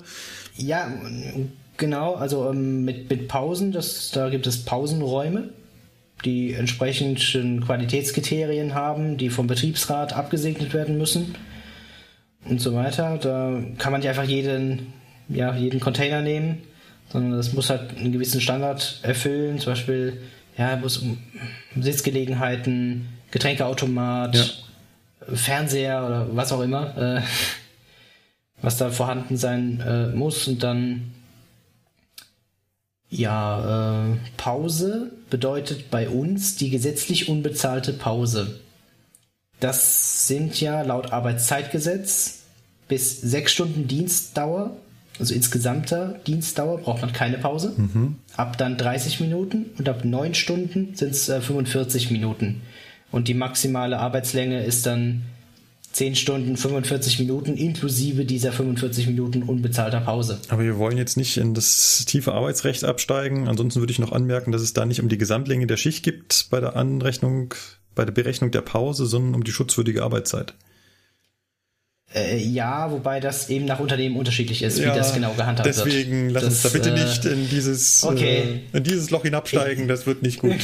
Ja, 0.55 0.89
genau, 1.77 2.15
also 2.15 2.49
ähm, 2.49 2.85
mit, 2.85 3.09
mit 3.09 3.27
Pausen, 3.27 3.71
das, 3.71 4.11
da 4.11 4.29
gibt 4.29 4.47
es 4.47 4.63
Pausenräume, 4.63 5.49
die 6.23 6.53
entsprechenden 6.53 7.65
Qualitätskriterien 7.65 8.73
haben, 8.73 9.17
die 9.17 9.29
vom 9.29 9.47
Betriebsrat 9.47 10.13
abgesegnet 10.13 10.73
werden 10.73 10.97
müssen 10.97 11.35
und 12.45 12.61
so 12.61 12.73
weiter. 12.73 13.17
Da 13.21 13.61
kann 13.77 13.91
man 13.91 13.99
nicht 13.99 14.09
einfach 14.09 14.23
jeden, 14.23 14.93
ja, 15.27 15.55
jeden 15.55 15.81
Container 15.81 16.21
nehmen, 16.21 16.59
sondern 17.11 17.31
das 17.33 17.51
muss 17.51 17.69
halt 17.69 17.97
einen 17.97 18.13
gewissen 18.13 18.39
Standard 18.39 18.99
erfüllen, 19.03 19.59
zum 19.59 19.73
Beispiel 19.73 20.21
ja, 20.59 20.75
muss 20.75 20.97
um 20.97 21.17
Sitzgelegenheiten, 21.79 23.07
Getränkeautomat, 23.31 24.35
ja. 24.35 24.45
Fernseher 25.33 26.05
oder 26.05 26.35
was 26.35 26.51
auch 26.51 26.61
immer, 26.61 26.97
äh, 26.97 27.21
was 28.61 28.77
da 28.77 28.91
vorhanden 28.91 29.37
sein 29.37 29.79
äh, 29.79 30.07
muss. 30.07 30.49
Und 30.49 30.61
dann, 30.61 31.13
ja, 33.09 34.11
äh, 34.11 34.17
Pause 34.35 35.13
bedeutet 35.29 35.89
bei 35.89 36.09
uns 36.09 36.57
die 36.57 36.69
gesetzlich 36.69 37.29
unbezahlte 37.29 37.93
Pause. 37.93 38.59
Das 39.61 40.27
sind 40.27 40.59
ja 40.59 40.81
laut 40.81 41.13
Arbeitszeitgesetz 41.13 42.41
bis 42.89 43.21
sechs 43.21 43.53
Stunden 43.53 43.87
Dienstdauer 43.87 44.75
also 45.19 45.33
insgesamter 45.33 46.19
Dienstdauer 46.25 46.79
braucht 46.79 47.01
man 47.01 47.13
keine 47.13 47.37
Pause. 47.37 47.73
Mhm. 47.75 48.15
Ab 48.37 48.57
dann 48.57 48.77
30 48.77 49.19
Minuten 49.19 49.65
und 49.77 49.89
ab 49.89 50.05
9 50.05 50.33
Stunden 50.33 50.95
sind 50.95 51.11
es 51.11 51.29
äh, 51.29 51.41
45 51.41 52.11
Minuten. 52.11 52.61
Und 53.11 53.27
die 53.27 53.33
maximale 53.33 53.99
Arbeitslänge 53.99 54.63
ist 54.63 54.85
dann 54.85 55.23
10 55.91 56.15
Stunden, 56.15 56.55
45 56.55 57.19
Minuten 57.19 57.55
inklusive 57.55 58.23
dieser 58.23 58.51
45 58.51 59.07
Minuten 59.07 59.43
unbezahlter 59.43 60.01
Pause. 60.01 60.39
Aber 60.49 60.63
wir 60.63 60.77
wollen 60.77 60.97
jetzt 60.97 61.17
nicht 61.17 61.37
in 61.37 61.55
das 61.55 62.05
tiefe 62.05 62.33
Arbeitsrecht 62.33 62.83
absteigen. 62.83 63.47
Ansonsten 63.47 63.79
würde 63.79 63.91
ich 63.91 63.99
noch 63.99 64.11
anmerken, 64.11 64.51
dass 64.51 64.61
es 64.61 64.73
da 64.73 64.85
nicht 64.85 65.01
um 65.01 65.09
die 65.09 65.17
Gesamtlänge 65.17 65.65
der 65.65 65.77
Schicht 65.77 66.03
gibt 66.03 66.47
bei 66.51 66.59
der 66.59 66.75
Anrechnung, 66.75 67.55
bei 67.95 68.05
der 68.05 68.13
Berechnung 68.13 68.51
der 68.51 68.61
Pause, 68.61 69.07
sondern 69.07 69.33
um 69.33 69.43
die 69.43 69.51
schutzwürdige 69.51 70.03
Arbeitszeit. 70.03 70.53
Äh, 72.13 72.37
ja, 72.37 72.89
wobei 72.91 73.19
das 73.19 73.49
eben 73.49 73.65
nach 73.65 73.79
Unternehmen 73.79 74.15
unterschiedlich 74.15 74.63
ist, 74.63 74.79
ja, 74.79 74.91
wie 74.91 74.97
das 74.97 75.13
genau 75.13 75.33
gehandhabt 75.33 75.67
deswegen 75.67 75.89
wird. 75.89 76.05
Deswegen 76.05 76.29
lass 76.31 76.43
uns 76.43 76.61
da 76.63 76.69
bitte 76.69 76.89
äh, 76.89 77.05
nicht 77.05 77.25
in 77.25 77.49
dieses, 77.49 78.03
okay. 78.03 78.61
äh, 78.73 78.77
in 78.77 78.83
dieses 78.83 79.11
Loch 79.11 79.21
hinabsteigen, 79.21 79.87
das 79.87 80.07
wird 80.07 80.23
nicht 80.23 80.39
gut. 80.39 80.55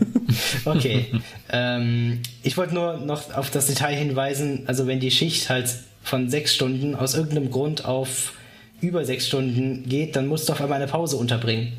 okay. 0.64 1.06
ähm, 1.52 2.20
ich 2.42 2.56
wollte 2.56 2.74
nur 2.74 2.96
noch 2.96 3.32
auf 3.34 3.50
das 3.50 3.66
Detail 3.66 3.94
hinweisen, 3.94 4.64
also 4.66 4.88
wenn 4.88 4.98
die 4.98 5.12
Schicht 5.12 5.48
halt 5.48 5.72
von 6.02 6.28
sechs 6.28 6.54
Stunden 6.54 6.96
aus 6.96 7.14
irgendeinem 7.14 7.52
Grund 7.52 7.84
auf 7.84 8.32
über 8.80 9.04
sechs 9.04 9.28
Stunden 9.28 9.88
geht, 9.88 10.16
dann 10.16 10.26
musst 10.26 10.48
du 10.48 10.54
auf 10.54 10.60
einmal 10.60 10.82
eine 10.82 10.90
Pause 10.90 11.16
unterbringen. 11.18 11.74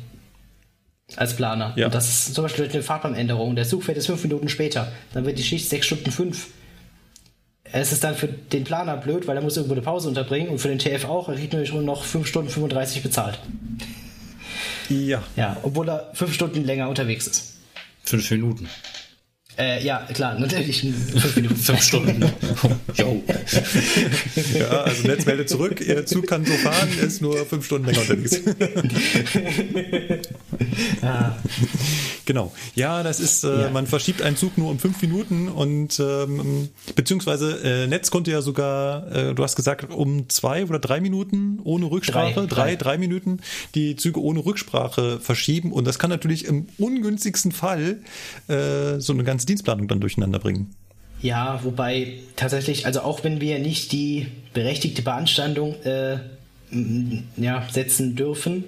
Als 1.16 1.36
Planer. 1.36 1.74
Ja. 1.76 1.86
Und 1.86 1.94
das 1.94 2.08
ist 2.08 2.34
zum 2.34 2.44
Beispiel 2.44 2.66
eine 2.66 2.82
Fahrplanänderung. 2.82 3.56
Der 3.56 3.66
Zug 3.66 3.84
fährt 3.84 3.98
jetzt 3.98 4.06
fünf 4.06 4.22
Minuten 4.22 4.48
später. 4.48 4.90
Dann 5.12 5.26
wird 5.26 5.38
die 5.38 5.42
Schicht 5.42 5.68
sechs 5.68 5.84
Stunden 5.84 6.10
fünf 6.10 6.46
es 7.72 7.92
ist 7.92 8.04
dann 8.04 8.14
für 8.14 8.28
den 8.28 8.64
Planer 8.64 8.96
blöd, 8.96 9.26
weil 9.26 9.36
er 9.36 9.42
muss 9.42 9.56
irgendwo 9.56 9.74
eine 9.74 9.82
Pause 9.82 10.08
unterbringen 10.08 10.48
und 10.48 10.58
für 10.58 10.68
den 10.68 10.78
TF 10.78 11.04
auch. 11.06 11.28
Er 11.28 11.36
kriegt 11.36 11.52
nämlich 11.52 11.72
nur 11.72 11.82
noch 11.82 12.04
5 12.04 12.26
Stunden 12.26 12.50
35 12.50 13.02
bezahlt. 13.02 13.38
Ja. 14.88 15.22
Ja, 15.36 15.56
obwohl 15.62 15.88
er 15.88 16.10
5 16.14 16.34
Stunden 16.34 16.64
länger 16.64 16.88
unterwegs 16.88 17.26
ist. 17.26 17.56
5 18.04 18.30
Minuten. 18.32 18.68
Äh, 19.58 19.84
ja, 19.84 20.06
klar, 20.14 20.38
natürlich 20.38 20.80
fünf 20.80 21.36
Minuten. 21.36 21.56
fünf 21.56 21.82
Stunden. 21.82 22.24
Jo. 22.96 23.22
ja, 24.54 24.82
also 24.82 25.06
Netz 25.06 25.26
meldet 25.26 25.48
zurück, 25.48 25.80
Ihr 25.80 26.06
Zug 26.06 26.26
kann 26.26 26.44
so 26.44 26.52
fahren, 26.54 26.88
ist 27.00 27.20
nur 27.20 27.44
fünf 27.44 27.66
Stunden 27.66 27.86
länger 27.86 28.00
unterwegs. 28.00 28.40
ah. 31.02 31.36
Genau. 32.24 32.52
Ja, 32.74 33.02
das 33.02 33.20
ist, 33.20 33.44
äh, 33.44 33.62
ja. 33.62 33.70
man 33.70 33.86
verschiebt 33.86 34.22
einen 34.22 34.36
Zug 34.36 34.56
nur 34.58 34.70
um 34.70 34.78
fünf 34.78 35.00
Minuten 35.02 35.48
und 35.48 35.98
ähm, 36.00 36.68
beziehungsweise 36.94 37.60
äh, 37.62 37.86
Netz 37.86 38.10
konnte 38.10 38.30
ja 38.30 38.42
sogar, 38.42 39.10
äh, 39.10 39.34
du 39.34 39.42
hast 39.42 39.56
gesagt, 39.56 39.92
um 39.92 40.28
zwei 40.28 40.64
oder 40.64 40.78
drei 40.78 41.00
Minuten 41.00 41.60
ohne 41.64 41.90
Rücksprache, 41.90 42.46
drei, 42.46 42.46
drei, 42.46 42.76
drei 42.76 42.98
Minuten 42.98 43.40
die 43.74 43.96
Züge 43.96 44.20
ohne 44.20 44.44
Rücksprache 44.44 45.20
verschieben 45.20 45.72
und 45.72 45.86
das 45.86 45.98
kann 45.98 46.10
natürlich 46.10 46.44
im 46.44 46.66
ungünstigsten 46.78 47.52
Fall 47.52 48.00
äh, 48.48 49.00
so 49.00 49.12
eine 49.12 49.24
ganze 49.24 49.46
Dienstplanung 49.46 49.88
dann 49.88 50.00
durcheinander 50.00 50.38
bringen. 50.38 50.74
Ja, 51.20 51.60
wobei 51.62 52.18
tatsächlich, 52.34 52.84
also 52.84 53.02
auch 53.02 53.22
wenn 53.22 53.40
wir 53.40 53.60
nicht 53.60 53.92
die 53.92 54.26
berechtigte 54.54 55.02
Beanstandung 55.02 55.80
äh, 55.82 56.18
ja, 57.36 57.66
setzen 57.70 58.16
dürfen, 58.16 58.64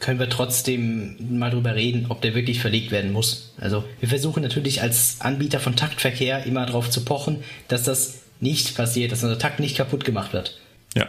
können 0.00 0.18
wir 0.18 0.30
trotzdem 0.30 1.38
mal 1.38 1.50
drüber 1.50 1.74
reden, 1.74 2.06
ob 2.08 2.22
der 2.22 2.34
wirklich 2.34 2.60
verlegt 2.60 2.90
werden 2.90 3.12
muss. 3.12 3.52
Also 3.60 3.84
wir 4.00 4.08
versuchen 4.08 4.42
natürlich 4.42 4.82
als 4.82 5.20
Anbieter 5.20 5.60
von 5.60 5.76
Taktverkehr 5.76 6.44
immer 6.46 6.64
darauf 6.66 6.90
zu 6.90 7.04
pochen, 7.04 7.44
dass 7.68 7.84
das 7.84 8.14
nicht 8.40 8.74
passiert, 8.74 9.12
dass 9.12 9.22
unser 9.22 9.38
Takt 9.38 9.60
nicht 9.60 9.76
kaputt 9.76 10.04
gemacht 10.06 10.32
wird. 10.32 10.58
Ja. 10.96 11.08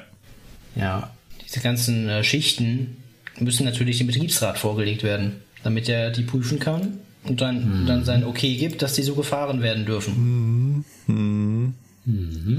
Ja, 0.75 1.11
diese 1.45 1.61
ganzen 1.61 2.09
äh, 2.09 2.23
Schichten 2.23 2.97
müssen 3.39 3.65
natürlich 3.65 3.97
dem 3.97 4.07
Betriebsrat 4.07 4.57
vorgelegt 4.57 5.03
werden, 5.03 5.41
damit 5.63 5.87
er 5.87 6.11
die 6.11 6.23
prüfen 6.23 6.59
kann 6.59 6.99
und 7.23 7.39
dann, 7.39 7.85
dann 7.87 8.03
sein 8.03 8.25
Okay 8.25 8.55
gibt, 8.57 8.81
dass 8.81 8.93
die 8.93 9.03
so 9.03 9.15
gefahren 9.15 9.61
werden 9.61 9.85
dürfen. 9.85 10.83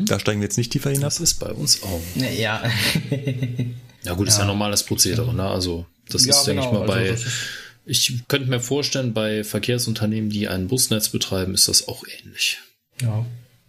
Da 0.07 0.19
steigen 0.19 0.41
wir 0.41 0.47
jetzt 0.47 0.57
nicht 0.57 0.73
tiefer 0.73 0.91
hinab. 0.91 1.05
Das 1.05 1.21
ist 1.21 1.41
bei 1.41 1.53
uns 1.53 1.83
auch. 1.83 2.01
Ja, 2.39 2.63
Ja 4.05 4.15
gut, 4.15 4.29
ist 4.29 4.39
ja 4.39 4.45
normales 4.45 4.83
Prozedere, 4.83 5.33
ne? 5.35 5.45
Also 5.45 5.87
das 6.15 6.25
Ja, 6.27 6.35
ist, 6.35 6.45
denke 6.47 6.63
ich 6.63 6.69
genau, 6.69 6.81
mal, 6.81 6.87
bei. 6.87 7.11
also 7.11 7.13
das 7.25 7.25
ist- 7.25 7.41
ich 7.85 8.29
könnte 8.29 8.49
mir 8.49 8.61
vorstellen, 8.61 9.13
bei 9.13 9.43
Verkehrsunternehmen, 9.43 10.31
die 10.31 10.47
ein 10.49 10.69
Busnetz 10.69 11.09
betreiben, 11.09 11.53
ist 11.55 11.67
das 11.69 11.89
auch 11.89 12.05
ähnlich. 12.21 12.59
ja. 13.01 13.25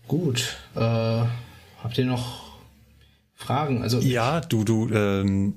Gut. 0.08 0.58
Äh, 0.76 0.80
habt 0.80 1.98
ihr 1.98 2.06
noch 2.06 2.60
Fragen? 3.36 3.82
Also 3.82 4.00
Ja, 4.00 4.42
du, 4.42 4.64
du, 4.66 4.90
ähm, 4.94 5.56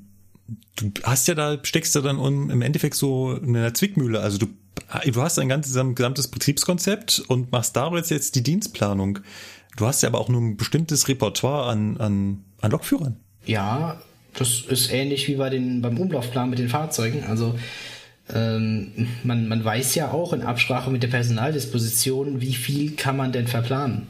du 0.76 0.92
hast 1.02 1.26
ja 1.28 1.34
da, 1.34 1.58
steckst 1.62 1.94
ja 1.96 2.00
dann 2.00 2.16
um, 2.18 2.48
im 2.50 2.62
Endeffekt 2.62 2.94
so 2.94 3.32
in 3.34 3.56
einer 3.56 3.74
Zwickmühle. 3.74 4.20
Also 4.20 4.38
du, 4.38 4.46
du 5.04 5.20
hast 5.22 5.38
ein 5.40 5.48
ganzes, 5.48 5.76
ein 5.76 5.94
gesamtes 5.96 6.28
Betriebskonzept 6.28 7.24
und 7.26 7.50
machst 7.52 7.74
daraus 7.76 8.08
jetzt 8.08 8.36
die 8.36 8.42
Dienstplanung. 8.44 9.18
Du 9.76 9.86
hast 9.86 10.02
ja 10.02 10.08
aber 10.08 10.20
auch 10.20 10.28
nur 10.28 10.40
ein 10.40 10.56
bestimmtes 10.56 11.08
Repertoire 11.08 11.68
an, 11.68 11.96
an, 11.98 12.44
an 12.60 12.70
Lokführern. 12.70 13.16
Ja, 13.44 14.00
das 14.38 14.62
ist 14.68 14.92
ähnlich 14.92 15.28
wie 15.28 15.36
bei 15.36 15.50
den, 15.50 15.82
beim 15.82 15.98
Umlaufplan 15.98 16.50
mit 16.50 16.58
den 16.58 16.68
Fahrzeugen. 16.68 17.24
Also 17.24 17.58
ähm, 18.34 19.08
man, 19.24 19.48
man 19.48 19.64
weiß 19.64 19.94
ja 19.94 20.10
auch 20.10 20.32
in 20.32 20.42
Absprache 20.42 20.90
mit 20.90 21.02
der 21.02 21.08
Personaldisposition, 21.08 22.40
wie 22.40 22.54
viel 22.54 22.96
kann 22.96 23.16
man 23.16 23.32
denn 23.32 23.46
verplanen. 23.46 24.08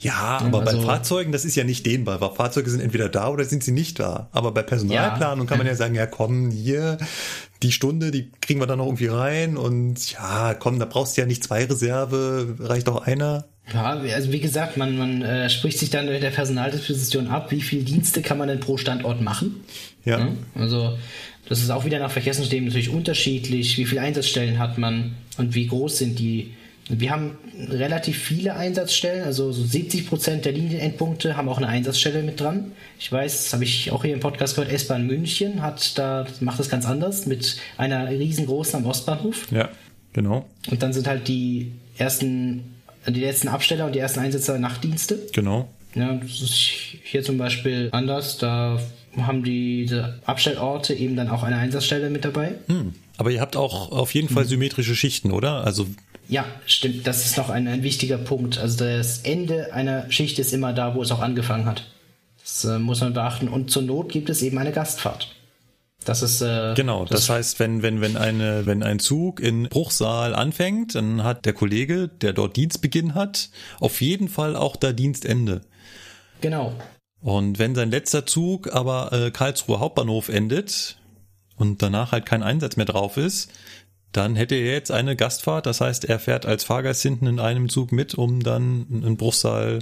Ja, 0.00 0.38
aber 0.42 0.60
bei 0.60 0.72
also- 0.72 0.82
Fahrzeugen, 0.82 1.32
das 1.32 1.44
ist 1.44 1.54
ja 1.54 1.64
nicht 1.64 1.86
dehnbar, 1.86 2.20
weil 2.20 2.30
Fahrzeuge 2.30 2.68
sind 2.68 2.80
entweder 2.80 3.08
da 3.08 3.28
oder 3.28 3.44
sind 3.44 3.64
sie 3.64 3.72
nicht 3.72 3.98
da. 3.98 4.28
Aber 4.32 4.52
bei 4.52 4.62
Personalplanung 4.62 5.46
kann 5.46 5.58
man 5.58 5.66
ja 5.66 5.74
sagen, 5.74 5.94
ja 5.94 6.06
komm, 6.06 6.50
hier, 6.50 6.98
die 7.62 7.72
Stunde, 7.72 8.10
die 8.10 8.30
kriegen 8.42 8.60
wir 8.60 8.66
dann 8.66 8.78
noch 8.78 8.86
irgendwie 8.86 9.06
rein 9.06 9.56
und 9.56 10.12
ja, 10.12 10.54
komm, 10.54 10.78
da 10.78 10.84
brauchst 10.84 11.16
du 11.16 11.22
ja 11.22 11.26
nicht 11.26 11.42
zwei 11.42 11.64
Reserve, 11.64 12.56
reicht 12.58 12.88
auch 12.88 13.00
einer. 13.02 13.46
Ja, 13.72 13.98
also 13.98 14.30
wie 14.30 14.40
gesagt, 14.40 14.76
man, 14.76 14.96
man 14.98 15.22
äh, 15.22 15.48
spricht 15.48 15.78
sich 15.78 15.90
dann 15.90 16.06
mit 16.06 16.22
der 16.22 16.30
Personaldisposition 16.30 17.28
ab, 17.28 17.50
wie 17.50 17.62
viele 17.62 17.82
Dienste 17.82 18.20
kann 18.20 18.36
man 18.38 18.48
denn 18.48 18.60
pro 18.60 18.76
Standort 18.76 19.22
machen. 19.22 19.64
Ja. 20.04 20.18
Ja, 20.18 20.28
Also 20.54 20.98
das 21.48 21.60
ist 21.60 21.70
auch 21.70 21.84
wieder 21.84 21.98
nach 21.98 22.10
Verkehrsunternehmen 22.10 22.68
natürlich 22.68 22.90
unterschiedlich, 22.90 23.76
wie 23.78 23.84
viele 23.84 24.02
Einsatzstellen 24.02 24.58
hat 24.58 24.78
man 24.78 25.14
und 25.38 25.54
wie 25.54 25.66
groß 25.66 25.98
sind 25.98 26.18
die. 26.18 26.54
Wir 26.90 27.10
haben 27.10 27.38
relativ 27.70 28.18
viele 28.18 28.56
Einsatzstellen, 28.56 29.24
also 29.24 29.52
so 29.52 29.64
70 29.64 30.06
Prozent 30.06 30.44
der 30.44 30.52
Linienendpunkte 30.52 31.34
haben 31.34 31.48
auch 31.48 31.56
eine 31.56 31.68
Einsatzstelle 31.68 32.22
mit 32.22 32.38
dran. 32.40 32.72
Ich 32.98 33.10
weiß, 33.10 33.44
das 33.44 33.52
habe 33.54 33.64
ich 33.64 33.90
auch 33.90 34.04
hier 34.04 34.12
im 34.12 34.20
Podcast 34.20 34.54
gehört, 34.54 34.70
S-Bahn 34.70 35.06
München 35.06 35.62
hat 35.62 35.96
da, 35.96 36.26
macht 36.40 36.58
das 36.58 36.68
ganz 36.68 36.84
anders 36.84 37.24
mit 37.24 37.56
einer 37.78 38.10
riesengroßen 38.10 38.80
am 38.80 38.86
Ostbahnhof. 38.86 39.50
Ja, 39.50 39.70
genau, 40.12 40.44
Und 40.70 40.82
dann 40.82 40.92
sind 40.92 41.06
halt 41.06 41.26
die 41.26 41.72
ersten, 41.96 42.73
die 43.06 43.20
letzten 43.20 43.48
Absteller 43.48 43.86
und 43.86 43.94
die 43.94 43.98
ersten 43.98 44.20
Einsätzer 44.20 44.58
Nachtdienste. 44.58 45.18
genau. 45.32 45.68
Ja, 45.94 46.12
das 46.14 46.42
ist 46.42 46.70
hier 47.04 47.22
zum 47.22 47.38
Beispiel 47.38 47.88
anders. 47.92 48.38
Da 48.38 48.80
haben 49.16 49.44
diese 49.44 50.18
Abstellorte 50.26 50.92
eben 50.92 51.14
dann 51.14 51.28
auch 51.28 51.44
eine 51.44 51.56
Einsatzstelle 51.56 52.10
mit 52.10 52.24
dabei. 52.24 52.54
Hm. 52.66 52.94
Aber 53.16 53.30
ihr 53.30 53.40
habt 53.40 53.56
auch 53.56 53.92
auf 53.92 54.12
jeden 54.12 54.28
Fall 54.28 54.44
symmetrische 54.44 54.96
Schichten, 54.96 55.30
oder? 55.30 55.64
Also 55.64 55.86
Ja, 56.28 56.46
stimmt. 56.66 57.06
Das 57.06 57.24
ist 57.24 57.36
noch 57.36 57.48
ein, 57.48 57.68
ein 57.68 57.84
wichtiger 57.84 58.18
Punkt. 58.18 58.58
Also 58.58 58.84
das 58.84 59.20
Ende 59.20 59.72
einer 59.72 60.10
Schicht 60.10 60.40
ist 60.40 60.52
immer 60.52 60.72
da, 60.72 60.96
wo 60.96 61.02
es 61.02 61.12
auch 61.12 61.20
angefangen 61.20 61.66
hat. 61.66 61.86
Das 62.42 62.64
äh, 62.64 62.80
muss 62.80 63.00
man 63.00 63.14
beachten. 63.14 63.46
Und 63.46 63.70
zur 63.70 63.82
Not 63.82 64.10
gibt 64.10 64.30
es 64.30 64.42
eben 64.42 64.58
eine 64.58 64.72
Gastfahrt. 64.72 65.28
Das 66.04 66.22
ist 66.22 66.40
äh, 66.40 66.74
Genau, 66.74 67.04
das, 67.04 67.28
heißt, 67.28 67.58
wenn, 67.60 67.82
wenn, 67.82 68.00
wenn, 68.00 68.16
eine, 68.16 68.66
wenn 68.66 68.82
ein 68.82 68.98
Zug 68.98 69.40
in 69.40 69.68
Bruchsal 69.68 70.34
anfängt, 70.34 70.94
dann 70.94 71.24
hat 71.24 71.44
der 71.44 71.52
Kollege, 71.52 72.08
der 72.08 72.32
dort 72.32 72.56
Dienstbeginn 72.56 73.14
hat, 73.14 73.50
auf 73.80 74.00
jeden 74.00 74.28
Fall 74.28 74.56
auch 74.56 74.76
da 74.76 74.92
Dienstende. 74.92 75.62
genau. 76.40 76.74
Und 77.20 77.58
wenn 77.58 77.74
sein 77.74 77.90
letzter 77.90 78.26
Zug 78.26 78.74
aber 78.74 79.10
äh, 79.12 79.30
Karlsruhe 79.30 79.80
Hauptbahnhof 79.80 80.28
endet 80.28 80.98
und 81.56 81.80
danach 81.80 82.12
halt 82.12 82.26
kein 82.26 82.42
Einsatz 82.42 82.76
mehr 82.76 82.84
drauf 82.84 83.16
ist, 83.16 83.50
dann 84.12 84.36
hätte 84.36 84.54
er 84.54 84.72
jetzt 84.72 84.90
eine 84.90 85.16
Gastfahrt. 85.16 85.66
Das 85.66 85.80
heißt, 85.80 86.04
er 86.04 86.18
fährt 86.18 86.46
als 86.46 86.64
Fahrgast 86.64 87.02
hinten 87.02 87.26
in 87.26 87.40
einem 87.40 87.68
Zug 87.68 87.92
mit, 87.92 88.14
um 88.14 88.42
dann 88.42 89.02
in 89.04 89.16
Bruchsal 89.16 89.80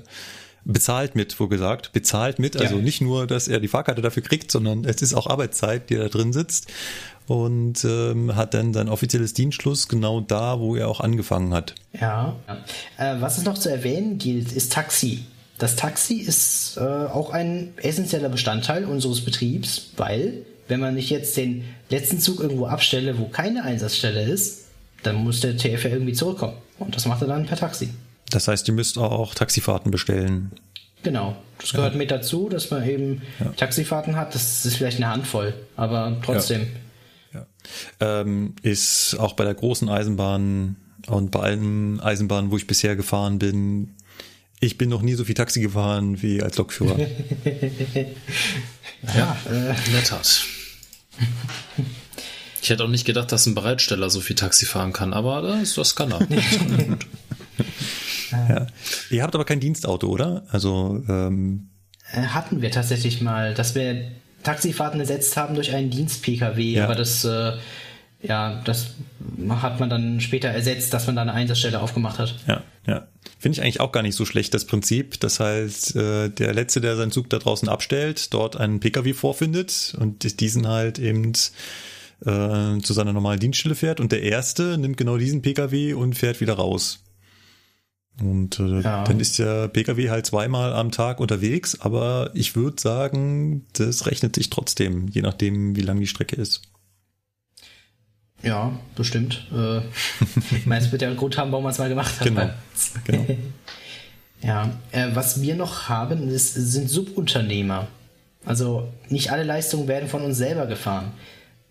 bezahlt 0.65 1.15
mit, 1.17 1.39
wo 1.41 1.49
gesagt, 1.49 1.93
bezahlt 1.93 2.39
mit. 2.39 2.57
Also 2.57 2.77
Ja. 2.77 2.83
nicht 2.83 3.01
nur, 3.01 3.27
dass 3.27 3.49
er 3.49 3.61
die 3.61 3.69
Fahrkarte 3.69 4.03
dafür 4.03 4.23
kriegt, 4.23 4.51
sondern 4.51 4.85
es 4.85 5.03
ist 5.03 5.15
auch 5.15 5.27
Arbeitszeit, 5.27 5.91
die 5.91 5.95
er 5.97 6.05
da 6.05 6.09
drin 6.09 6.33
sitzt 6.33 6.69
und 7.27 7.85
ähm, 7.85 8.35
hat 8.37 8.55
dann 8.55 8.73
sein 8.73 8.89
offizielles 8.89 9.33
Dienstschluss 9.35 9.89
genau 9.89 10.21
da, 10.21 10.61
wo 10.61 10.77
er 10.77 10.89
auch 10.89 11.01
angefangen 11.01 11.53
hat. 11.55 11.75
Ja. 12.01 12.37
Äh, 12.99 13.17
was 13.21 13.39
es 13.39 13.45
noch 13.45 13.59
zu 13.59 13.71
erwähnen 13.71 14.19
gilt, 14.19 14.53
ist 14.53 14.73
Taxi. 14.73 15.25
Das 15.59 15.77
Taxi 15.77 16.15
ist 16.15 16.77
äh, 16.77 16.81
auch 16.81 17.31
ein 17.31 17.75
essentieller 17.77 18.29
Bestandteil 18.29 18.85
unseres 18.85 19.21
Betriebs, 19.21 19.91
weil 19.97 20.45
wenn 20.69 20.81
man 20.81 20.95
nicht 20.95 21.11
jetzt 21.11 21.37
den 21.37 21.65
letzten 21.91 22.19
Zug 22.19 22.41
irgendwo 22.41 22.67
abstelle, 22.67 23.19
wo 23.19 23.27
keine 23.27 23.63
Einsatzstelle 23.65 24.23
ist, 24.23 24.65
dann 25.03 25.17
muss 25.17 25.41
der 25.41 25.57
TF 25.57 25.85
ja 25.85 25.91
irgendwie 25.91 26.13
zurückkommen. 26.15 26.55
Und 26.79 26.97
das 26.97 27.07
macht 27.07 27.23
er 27.23 27.29
dann 27.29 27.47
per 27.47 27.57
Taxi. 27.57 27.91
Das 28.33 28.49
heißt, 28.49 28.67
ihr 28.69 28.75
müsst 28.75 28.99
auch 28.99 29.35
Taxifahrten 29.35 29.91
bestellen. 29.91 30.53
Genau. 31.03 31.37
Das 31.59 31.73
gehört 31.73 31.95
mit 31.95 32.11
dazu, 32.11 32.49
dass 32.49 32.71
man 32.71 32.89
eben 32.89 33.23
Taxifahrten 33.57 34.17
hat. 34.17 34.35
Das 34.35 34.65
ist 34.65 34.77
vielleicht 34.77 34.97
eine 34.97 35.09
Handvoll, 35.09 35.55
aber 35.77 36.17
trotzdem. 36.25 36.67
ähm, 38.01 38.55
ist 38.63 39.17
auch 39.19 39.35
bei 39.35 39.45
der 39.45 39.55
großen 39.55 39.89
Eisenbahn 39.89 40.77
und 41.07 41.31
bei 41.31 41.41
allen 41.41 42.01
Eisenbahnen, 42.01 42.51
wo 42.51 42.57
ich 42.57 42.67
bisher 42.67 42.97
gefahren 42.97 43.39
bin, 43.39 43.95
ich 44.61 44.79
bin 44.79 44.89
noch 44.89 45.03
nie 45.03 45.15
so 45.15 45.25
viel 45.25 45.35
Taxi 45.35 45.61
gefahren 45.61 46.23
wie 46.23 46.43
als 46.43 46.57
Lokführer. 46.57 46.97
Ja, 49.17 49.37
äh, 49.51 49.71
In 49.87 49.93
der 49.95 50.05
Tat. 50.05 50.45
Ich 52.63 52.71
hätte 52.71 52.85
auch 52.85 52.89
nicht 52.89 53.05
gedacht, 53.05 53.33
dass 53.33 53.47
ein 53.47 53.57
Bereitsteller 53.57 54.09
so 54.11 54.21
viel 54.21 54.37
Taxi 54.37 54.65
fahren 54.65 54.93
kann, 54.93 55.13
aber 55.13 55.43
das, 55.43 55.75
das 55.75 55.97
kann 55.97 56.13
er. 56.13 56.21
ja. 58.49 58.67
Ihr 59.11 59.23
habt 59.23 59.35
aber 59.35 59.45
kein 59.45 59.61
Dienstauto, 59.61 60.09
oder? 60.09 60.45
Also 60.51 61.03
ähm, 61.09 61.69
Äh, 62.13 62.23
hatten 62.23 62.61
wir 62.63 62.71
tatsächlich 62.71 63.21
mal, 63.21 63.55
dass 63.55 63.75
wir 63.75 64.11
Taxifahrten 64.43 64.99
ersetzt 65.01 65.37
haben 65.37 65.55
durch 65.55 65.73
einen 65.75 65.91
Dienst-Pkw, 65.91 66.61
Ja. 66.63 66.85
aber 66.85 66.95
das, 66.95 67.25
äh, 67.25 67.53
ja, 68.23 68.61
das 68.65 68.89
hat 69.49 69.81
man 69.81 69.89
dann 69.91 70.21
später 70.21 70.49
ersetzt, 70.49 70.93
dass 70.95 71.07
man 71.07 71.17
da 71.17 71.23
eine 71.23 71.33
Einsatzstelle 71.33 71.81
aufgemacht 71.81 72.19
hat. 72.19 72.35
ja, 72.47 72.63
ja. 72.87 73.07
Finde 73.39 73.57
ich 73.59 73.63
eigentlich 73.63 73.81
auch 73.81 73.91
gar 73.93 74.03
nicht 74.03 74.15
so 74.17 74.25
schlecht, 74.25 74.55
das 74.55 74.65
Prinzip. 74.67 75.19
Das 75.21 75.41
heißt, 75.41 75.97
äh, 75.97 76.29
der 76.29 76.55
Letzte, 76.55 76.81
der 76.81 76.97
seinen 76.97 77.11
Zug 77.11 77.29
da 77.31 77.39
draußen 77.39 77.69
abstellt, 77.69 78.33
dort 78.35 78.57
einen 78.57 78.79
Pkw 78.81 79.13
vorfindet 79.15 79.97
und 79.99 80.41
diesen 80.41 80.69
halt 80.69 80.99
eben 81.01 81.33
äh, 82.25 82.79
zu 82.81 82.93
seiner 82.93 83.13
normalen 83.13 83.41
Dienststelle 83.41 83.75
fährt 83.75 83.99
und 84.01 84.13
der 84.13 84.23
Erste 84.23 84.79
nimmt 84.79 84.97
genau 84.97 85.17
diesen 85.19 85.43
Pkw 85.43 85.95
und 85.95 86.15
fährt 86.15 86.41
wieder 86.41 86.55
raus. 86.55 87.01
Und 88.21 88.61
äh, 88.61 88.81
Ja. 88.81 89.05
dann 89.05 89.21
ist 89.21 89.39
der 89.39 89.69
Pkw 89.69 90.11
halt 90.11 90.27
zweimal 90.27 90.73
am 90.75 90.91
Tag 90.91 91.19
unterwegs, 91.21 91.81
aber 91.81 92.31
ich 92.35 92.55
würde 92.55 92.81
sagen, 92.81 93.67
das 93.73 94.07
rechnet 94.07 94.35
sich 94.37 94.51
trotzdem, 94.51 95.09
je 95.09 95.23
nachdem, 95.23 95.77
wie 95.77 95.81
lang 95.81 95.99
die 95.99 96.07
Strecke 96.07 96.37
ist. 96.37 96.63
Ja, 98.43 98.73
bestimmt. 98.97 99.47
Äh, 99.53 99.79
ich 100.57 100.67
meine, 100.67 100.85
es 100.85 100.93
wird 100.93 101.03
ja 101.03 101.09
einen 101.09 101.17
Grund 101.17 101.39
haben, 101.39 101.53
warum 101.53 101.65
man 101.65 101.73
es 101.73 101.79
mal 101.79 101.89
gemacht 101.89 102.21
hat. 102.21 102.27
Genau. 102.27 102.51
genau. 103.05 103.27
Ja, 104.45 104.77
äh, 104.91 105.07
was 105.15 105.41
wir 105.41 105.55
noch 105.55 105.89
haben, 105.89 106.29
ist, 106.29 106.55
sind 106.55 106.91
Subunternehmer. 106.91 107.87
Also 108.45 108.89
nicht 109.09 109.31
alle 109.31 109.45
Leistungen 109.45 109.87
werden 109.87 110.09
von 110.09 110.23
uns 110.23 110.37
selber 110.37 110.67
gefahren. 110.67 111.13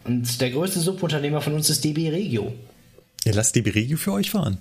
Und 0.05 0.39
der 0.39 0.51
größte 0.51 0.79
Subunternehmer 0.79 1.41
von 1.41 1.53
uns 1.53 1.69
ist 1.69 1.83
DB 1.83 2.09
Regio. 2.09 2.53
Ihr 3.25 3.33
lasst 3.33 3.55
die 3.55 3.59
Regio 3.59 3.97
für 3.97 4.13
euch 4.13 4.31
fahren. 4.31 4.59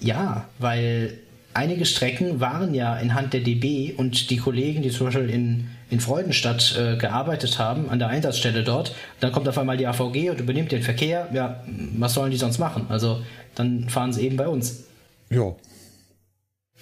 Ja, 0.00 0.48
weil 0.58 1.18
einige 1.54 1.86
Strecken 1.86 2.40
waren 2.40 2.74
ja 2.74 2.96
in 2.98 3.14
Hand 3.14 3.32
der 3.32 3.40
DB 3.40 3.92
und 3.96 4.30
die 4.30 4.36
Kollegen, 4.38 4.82
die 4.82 4.90
zum 4.90 5.06
Beispiel 5.06 5.30
in, 5.30 5.68
in 5.90 6.00
Freudenstadt 6.00 6.76
äh, 6.76 6.96
gearbeitet 6.96 7.58
haben, 7.58 7.88
an 7.90 7.98
der 7.98 8.08
Einsatzstelle 8.08 8.64
dort, 8.64 8.94
dann 9.20 9.32
kommt 9.32 9.48
auf 9.48 9.56
einmal 9.56 9.76
die 9.76 9.86
AVG 9.86 10.30
und 10.30 10.40
übernimmt 10.40 10.72
den 10.72 10.82
Verkehr. 10.82 11.28
Ja, 11.32 11.62
was 11.96 12.14
sollen 12.14 12.30
die 12.30 12.36
sonst 12.36 12.58
machen? 12.58 12.86
Also 12.88 13.22
dann 13.54 13.88
fahren 13.88 14.12
sie 14.12 14.22
eben 14.26 14.36
bei 14.36 14.48
uns. 14.48 14.84
Ja. 15.30 15.54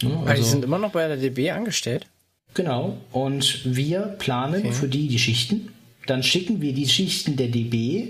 Ja, 0.01 0.09
Weil 0.09 0.25
die 0.25 0.41
also- 0.41 0.45
sind 0.45 0.65
immer 0.65 0.79
noch 0.79 0.93
bei 0.93 1.07
der 1.07 1.17
DB 1.19 1.51
angestellt. 1.51 2.07
Genau. 2.55 2.99
Und 3.13 3.61
wir 3.65 4.01
planen 4.19 4.73
für 4.73 4.89
die 4.89 5.09
die 5.09 5.19
Schichten. 5.19 5.69
Dann 6.07 6.23
schicken 6.23 6.61
wir 6.61 6.75
die 6.75 6.89
Schichten 6.89 7.37
der 7.37 7.49
DB. 7.49 8.09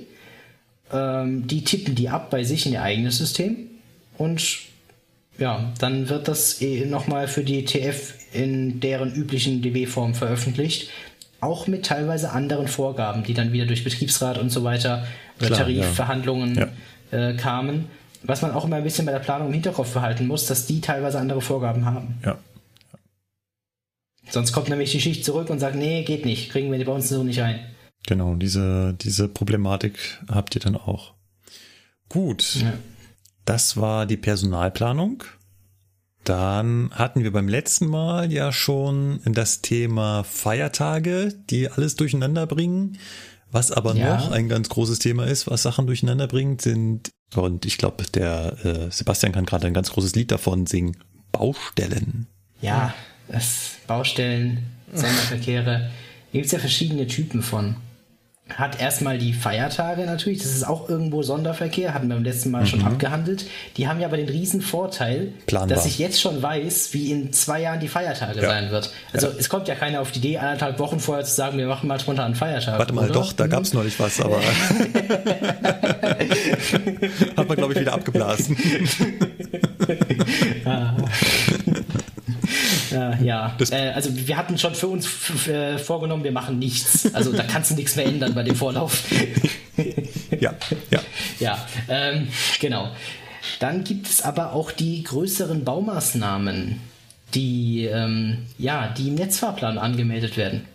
Ähm, 0.93 1.47
die 1.47 1.63
tippen 1.63 1.95
die 1.95 2.09
ab 2.09 2.31
bei 2.31 2.43
sich 2.43 2.67
in 2.67 2.73
ihr 2.73 2.83
eigenes 2.83 3.19
System. 3.19 3.57
Und 4.19 4.43
ja, 5.43 5.73
dann 5.81 6.09
wird 6.09 6.29
das 6.29 6.63
eh 6.63 6.87
nochmal 6.87 7.27
für 7.27 7.43
die 7.43 7.65
TF 7.65 8.15
in 8.33 8.79
deren 8.79 9.13
üblichen 9.13 9.61
DB-Form 9.61 10.15
veröffentlicht. 10.15 10.89
Auch 11.41 11.67
mit 11.67 11.85
teilweise 11.85 12.31
anderen 12.31 12.69
Vorgaben, 12.69 13.25
die 13.25 13.35
dann 13.35 13.53
wieder 13.53 13.67
durch 13.67 13.83
Betriebsrat 13.83 14.39
und 14.39 14.51
so 14.51 14.63
weiter 14.63 15.05
oder 15.39 15.49
Klar, 15.49 15.59
Tarifverhandlungen 15.59 16.55
ja. 16.55 16.69
Äh, 17.31 17.37
kamen. 17.37 17.87
Was 18.23 18.41
man 18.43 18.53
auch 18.53 18.65
immer 18.65 18.77
ein 18.77 18.85
bisschen 18.85 19.05
bei 19.05 19.11
der 19.11 19.19
Planung 19.19 19.49
im 19.49 19.53
Hinterkopf 19.53 19.93
behalten 19.93 20.29
muss, 20.29 20.47
dass 20.47 20.67
die 20.67 20.81
teilweise 20.81 21.19
andere 21.19 21.41
Vorgaben 21.41 21.87
haben. 21.87 22.21
Ja. 22.25 22.39
Sonst 24.31 24.53
kommt 24.53 24.69
nämlich 24.69 24.93
die 24.93 25.01
Schicht 25.01 25.25
zurück 25.25 25.51
und 25.51 25.59
sagt, 25.59 25.75
nee, 25.75 26.05
geht 26.05 26.25
nicht, 26.25 26.53
kriegen 26.53 26.71
wir 26.71 26.79
die 26.79 26.85
bei 26.85 26.93
uns 26.93 27.09
so 27.09 27.25
nicht 27.25 27.43
ein. 27.43 27.59
Genau, 28.07 28.37
diese, 28.37 28.95
diese 29.01 29.27
Problematik 29.27 30.21
habt 30.29 30.55
ihr 30.55 30.61
dann 30.61 30.77
auch. 30.77 31.15
Gut, 32.09 32.59
Ja. 32.63 32.75
Das 33.45 33.77
war 33.77 34.07
die 34.07 34.17
Personalplanung. 34.17 35.25
Dann 36.25 36.91
hatten 36.93 37.25
wir 37.25 37.33
beim 37.33 37.49
letzten 37.49 37.87
Mal 37.87 38.33
ja 38.33 38.53
schon 38.53 39.21
das 39.25 39.61
Thema 39.61 40.23
Feiertage, 40.23 41.35
die 41.51 41.69
alles 41.69 41.97
durcheinander 41.97 42.47
bringen. 42.47 42.99
Was 43.51 43.71
aber 43.73 43.95
Ja. 43.95 44.17
noch 44.17 44.31
ein 44.31 44.49
ganz 44.49 44.69
großes 44.69 44.99
Thema 45.01 45.27
ist, 45.27 45.51
was 45.51 45.63
Sachen 45.63 45.87
durcheinander 45.87 46.27
bringt, 46.29 46.63
sind, 46.63 47.11
und 47.35 47.67
ich 47.67 47.77
glaube, 47.77 48.05
der 48.05 48.57
äh, 48.65 48.91
Sebastian 48.91 49.33
kann 49.33 49.45
gerade 49.47 49.67
ein 49.67 49.75
ganz 49.75 49.91
großes 49.91 50.15
Lied 50.15 50.31
davon 50.31 50.67
singen, 50.67 50.97
Baustellen. 51.33 52.29
Ja, 52.63 52.95
das 53.29 53.73
Baustellen, 53.87 54.65
Sonderverkehre, 54.95 55.91
gibt 56.33 56.47
es 56.47 56.53
ja 56.53 56.59
verschiedene 56.61 57.07
Typen 57.07 57.43
von. 57.43 57.77
Hat 58.51 58.81
erstmal 58.81 59.19
die 59.19 59.33
Feiertage 59.33 60.05
natürlich, 60.05 60.39
das 60.41 60.49
ist 60.51 60.67
auch 60.67 60.89
irgendwo 60.89 61.23
Sonderverkehr, 61.23 61.95
hatten 61.95 62.09
wir 62.09 62.17
beim 62.17 62.25
letzten 62.25 62.51
Mal 62.51 62.67
schon 62.67 62.83
abgehandelt. 62.85 63.47
Die 63.77 63.87
haben 63.89 64.01
ja 64.01 64.09
aber 64.09 64.17
den 64.19 64.29
riesen 64.29 64.61
Vorteil, 64.61 65.33
Planbar. 65.47 65.77
dass 65.77 65.87
ich 65.87 65.99
jetzt 65.99 66.21
schon 66.21 66.43
weiß, 66.43 66.93
wie 66.93 67.13
in 67.13 67.33
zwei 67.33 67.63
Jahren 67.63 67.81
die 67.81 67.89
Feiertage 67.89 68.43
Ja. 68.43 68.49
sein 68.49 68.71
wird. 68.71 68.93
Also 69.13 69.29
es 69.39 69.49
kommt 69.49 69.69
ja 69.69 69.75
keiner 69.75 70.01
auf 70.03 70.11
die 70.11 70.19
Idee, 70.19 70.39
anderthalb 70.39 70.79
Wochen 70.81 70.99
vorher 71.01 71.25
zu 71.25 71.35
sagen, 71.35 71.57
wir 71.57 71.67
machen 71.67 71.87
mal 71.89 71.97
drunter 71.99 72.25
einen 72.25 72.35
Feiertag. 72.35 72.79
Warte 72.79 72.93
mal, 72.93 73.05
oder? 73.05 73.13
doch, 73.15 73.33
da 73.33 73.47
gab's 73.47 73.73
neulich 73.73 73.99
was, 74.01 74.21
aber 74.21 74.37
hat 77.37 77.49
man, 77.49 77.57
glaube 77.57 77.73
ich, 77.75 77.81
wieder 77.81 77.95
abgeblasen. 77.95 78.57
Äh, 82.93 83.25
ja, 83.25 83.57
äh, 83.71 83.91
also 83.91 84.11
wir 84.15 84.37
hatten 84.37 84.59
schon 84.59 84.75
für 84.75 84.89
uns 84.89 85.09
äh, 85.49 85.79
vorgenommen, 85.79 86.25
wir 86.25 86.33
machen 86.33 86.59
nichts. 86.59 87.13
Also 87.15 87.33
da 87.33 87.43
kannst 87.43 87.71
du 87.71 87.75
nichts 87.75 87.97
mehr 87.97 88.07
ändern 88.07 88.35
bei 88.35 88.43
dem 88.43 88.57
Vorlauf. 88.57 89.05
Ja, 90.39 90.55
ja. 90.91 91.01
ja, 91.41 91.67
ähm, 91.89 92.29
genau. 92.61 92.91
Dann 93.61 93.85
gibt 93.85 94.09
es 94.09 94.23
aber 94.23 94.53
auch 94.53 94.71
die 94.71 95.03
größeren 95.03 95.65
Baumaßnahmen, 95.65 96.81
die, 97.35 97.85
ähm, 97.87 98.39
ja, 98.59 98.89
die 98.97 99.09
im 99.09 99.15
Netzfahrplan 99.15 99.79
angemeldet 99.79 100.37
werden. 100.37 100.67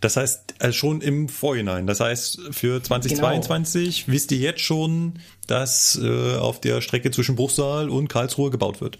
Das 0.00 0.16
heißt, 0.16 0.54
äh, 0.60 0.72
schon 0.72 1.00
im 1.00 1.28
Vorhinein. 1.28 1.86
Das 1.86 2.00
heißt, 2.00 2.40
für 2.50 2.82
2022 2.82 4.08
wisst 4.08 4.32
ihr 4.32 4.38
jetzt 4.38 4.60
schon, 4.60 5.18
dass 5.46 5.98
äh, 6.02 6.36
auf 6.36 6.60
der 6.60 6.80
Strecke 6.80 7.10
zwischen 7.10 7.36
Bruchsal 7.36 7.88
und 7.88 8.08
Karlsruhe 8.08 8.50
gebaut 8.50 8.80
wird. 8.80 8.98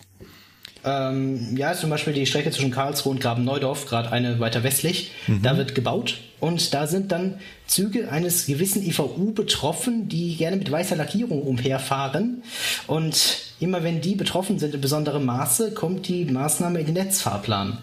Ähm, 0.85 1.57
ja, 1.57 1.75
zum 1.75 1.91
Beispiel 1.91 2.15
die 2.15 2.25
Strecke 2.25 2.51
zwischen 2.51 2.71
Karlsruhe 2.71 3.13
und 3.13 3.21
Graben-Neudorf, 3.21 3.87
gerade 3.87 4.13
eine 4.13 4.41
weiter 4.41 4.63
westlich, 4.63 5.11
da 5.43 5.59
wird 5.59 5.75
gebaut 5.75 6.19
und 6.41 6.73
da 6.73 6.87
sind 6.87 7.13
dann 7.13 7.35
Züge 7.67 8.11
eines 8.11 8.47
gewissen 8.47 8.83
IVU 8.83 9.33
betroffen, 9.33 10.09
die 10.09 10.37
gerne 10.37 10.57
mit 10.57 10.71
weißer 10.71 10.97
Lackierung 10.97 11.43
umherfahren 11.43 12.43
und 12.87 13.41
immer 13.61 13.85
wenn 13.85 14.01
die 14.01 14.15
betroffen 14.15 14.59
sind 14.59 14.75
in 14.75 14.81
besonderem 14.81 15.27
Maße, 15.27 15.73
kommt 15.73 16.09
die 16.09 16.25
Maßnahme 16.25 16.81
in 16.81 16.87
den 16.87 16.95
Netzfahrplan. 16.95 17.79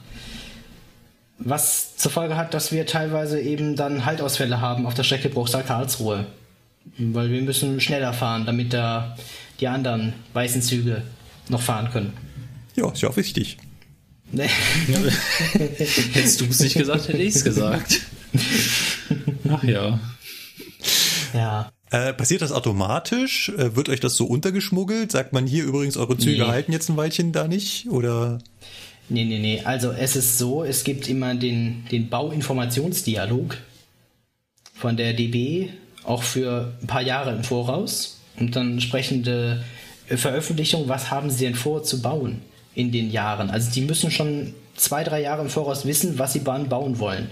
Was 1.38 1.96
zur 1.98 2.10
Folge 2.12 2.36
hat, 2.36 2.56
dass 2.56 2.72
wir 2.72 2.88
teilweise 2.88 3.40
eben 3.40 3.76
dann 3.76 4.06
Haltausfälle 4.06 4.60
haben 4.60 4.88
auf 4.88 4.96
der 4.96 5.04
Strecke 5.04 5.30
Bruchsal-Karlsruhe. 5.30 6.26
Weil 6.98 7.30
wir 7.30 7.42
müssen 7.44 7.80
schneller 7.80 8.12
fahren, 8.14 8.46
damit 8.48 8.74
da 8.74 9.16
die 9.60 9.68
anderen 9.68 10.14
weißen 10.34 10.64
Züge 10.64 11.04
noch 11.50 11.62
fahren 11.62 11.92
können. 11.92 12.27
Ja, 12.78 12.92
ist 12.92 13.02
ja 13.02 13.10
auch 13.10 13.18
wichtig. 13.18 13.58
Ne? 14.32 14.44
Hättest 16.14 16.42
du 16.42 16.46
es 16.46 16.60
nicht 16.60 16.78
gesagt, 16.78 17.08
hätte 17.08 17.18
ich 17.18 17.36
es 17.36 17.44
gesagt. 17.44 18.02
Ach 19.50 19.64
ja. 19.64 20.00
Ja. 21.34 21.72
Äh, 21.90 22.14
passiert 22.14 22.42
das 22.42 22.52
automatisch? 22.52 23.50
Äh, 23.58 23.76
wird 23.76 23.90
euch 23.90 24.02
das 24.02 24.16
so 24.16 24.26
untergeschmuggelt? 24.26 25.12
Sagt 25.12 25.32
man 25.34 25.48
hier 25.48 25.64
übrigens, 25.64 25.96
eure 25.98 26.18
Züge 26.18 26.44
Nee. 26.44 26.48
halten 26.50 26.72
jetzt 26.74 26.90
ein 26.90 26.98
Weilchen 26.98 27.32
da 27.32 27.48
nicht? 27.48 27.88
Oder? 27.90 28.40
Nee, 29.10 29.24
nee, 29.24 29.40
nee. 29.40 29.62
Also 29.64 29.92
es 29.92 30.18
ist 30.18 30.38
so, 30.38 30.64
es 30.66 30.84
gibt 30.84 31.08
immer 31.08 31.34
den, 31.34 31.86
den 31.92 32.10
Bauinformationsdialog 32.10 33.58
von 34.76 34.98
der 34.98 35.14
DB, 35.14 35.70
auch 36.04 36.24
für 36.24 36.74
ein 36.82 36.88
paar 36.88 37.02
Jahre 37.02 37.34
im 37.34 37.44
Voraus. 37.44 38.20
Und 38.38 38.56
dann 38.56 38.74
entsprechende 38.74 39.64
Veröffentlichung, 40.08 40.90
was 40.90 41.10
haben 41.10 41.30
sie 41.32 41.46
denn 41.46 41.56
vor 41.56 41.84
zu 41.84 42.02
bauen 42.02 42.42
in 42.78 42.92
den 42.92 43.10
Jahren. 43.10 43.50
Also 43.50 43.72
die 43.72 43.82
müssen 43.82 44.12
schon 44.12 44.54
zwei, 44.76 45.04
drei 45.04 45.22
Jahre 45.22 45.42
im 45.42 45.50
Voraus 45.50 45.86
wissen, 45.86 46.20
was 46.20 46.34
sie 46.34 46.46
wann 46.46 46.70
bauen 46.70 47.00
wollen. 47.00 47.32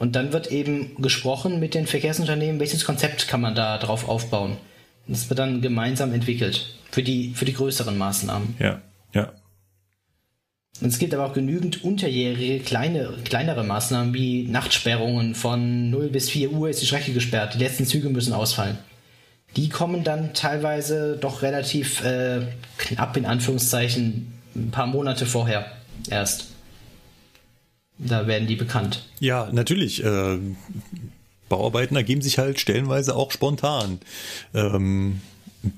Und 0.00 0.16
dann 0.16 0.32
wird 0.32 0.50
eben 0.50 1.00
gesprochen 1.00 1.60
mit 1.60 1.74
den 1.74 1.86
Verkehrsunternehmen, 1.86 2.58
welches 2.58 2.84
Konzept 2.84 3.28
kann 3.28 3.40
man 3.40 3.54
da 3.54 3.78
drauf 3.78 4.08
aufbauen. 4.08 4.56
Das 5.06 5.30
wird 5.30 5.38
dann 5.38 5.62
gemeinsam 5.62 6.12
entwickelt 6.12 6.74
für 6.90 7.04
die, 7.04 7.34
für 7.34 7.44
die 7.44 7.52
größeren 7.52 7.96
Maßnahmen. 7.96 8.56
Ja, 8.58 8.80
ja. 9.14 9.32
Und 10.80 10.88
es 10.88 10.98
gibt 10.98 11.14
aber 11.14 11.26
auch 11.26 11.34
genügend 11.34 11.84
unterjährige 11.84 12.58
kleine, 12.58 13.12
kleinere 13.24 13.62
Maßnahmen 13.62 14.12
wie 14.12 14.48
Nachtsperrungen 14.48 15.36
von 15.36 15.90
0 15.90 16.08
bis 16.08 16.30
4 16.30 16.50
Uhr 16.50 16.68
ist 16.68 16.82
die 16.82 16.86
Strecke 16.86 17.12
gesperrt, 17.12 17.54
die 17.54 17.58
letzten 17.58 17.86
Züge 17.86 18.08
müssen 18.08 18.32
ausfallen. 18.32 18.78
Die 19.56 19.68
kommen 19.68 20.02
dann 20.02 20.32
teilweise 20.34 21.16
doch 21.20 21.42
relativ 21.42 22.04
äh, 22.04 22.40
knapp 22.78 23.16
in 23.16 23.26
Anführungszeichen 23.26 24.39
ein 24.54 24.70
paar 24.70 24.86
Monate 24.86 25.26
vorher 25.26 25.66
erst. 26.08 26.46
Da 27.98 28.26
werden 28.26 28.48
die 28.48 28.56
bekannt. 28.56 29.04
Ja, 29.18 29.48
natürlich. 29.52 30.02
Äh, 30.02 30.38
Bauarbeiten 31.48 31.96
ergeben 31.96 32.22
sich 32.22 32.38
halt 32.38 32.58
stellenweise 32.60 33.14
auch 33.14 33.30
spontan. 33.30 33.98
Ähm, 34.54 35.20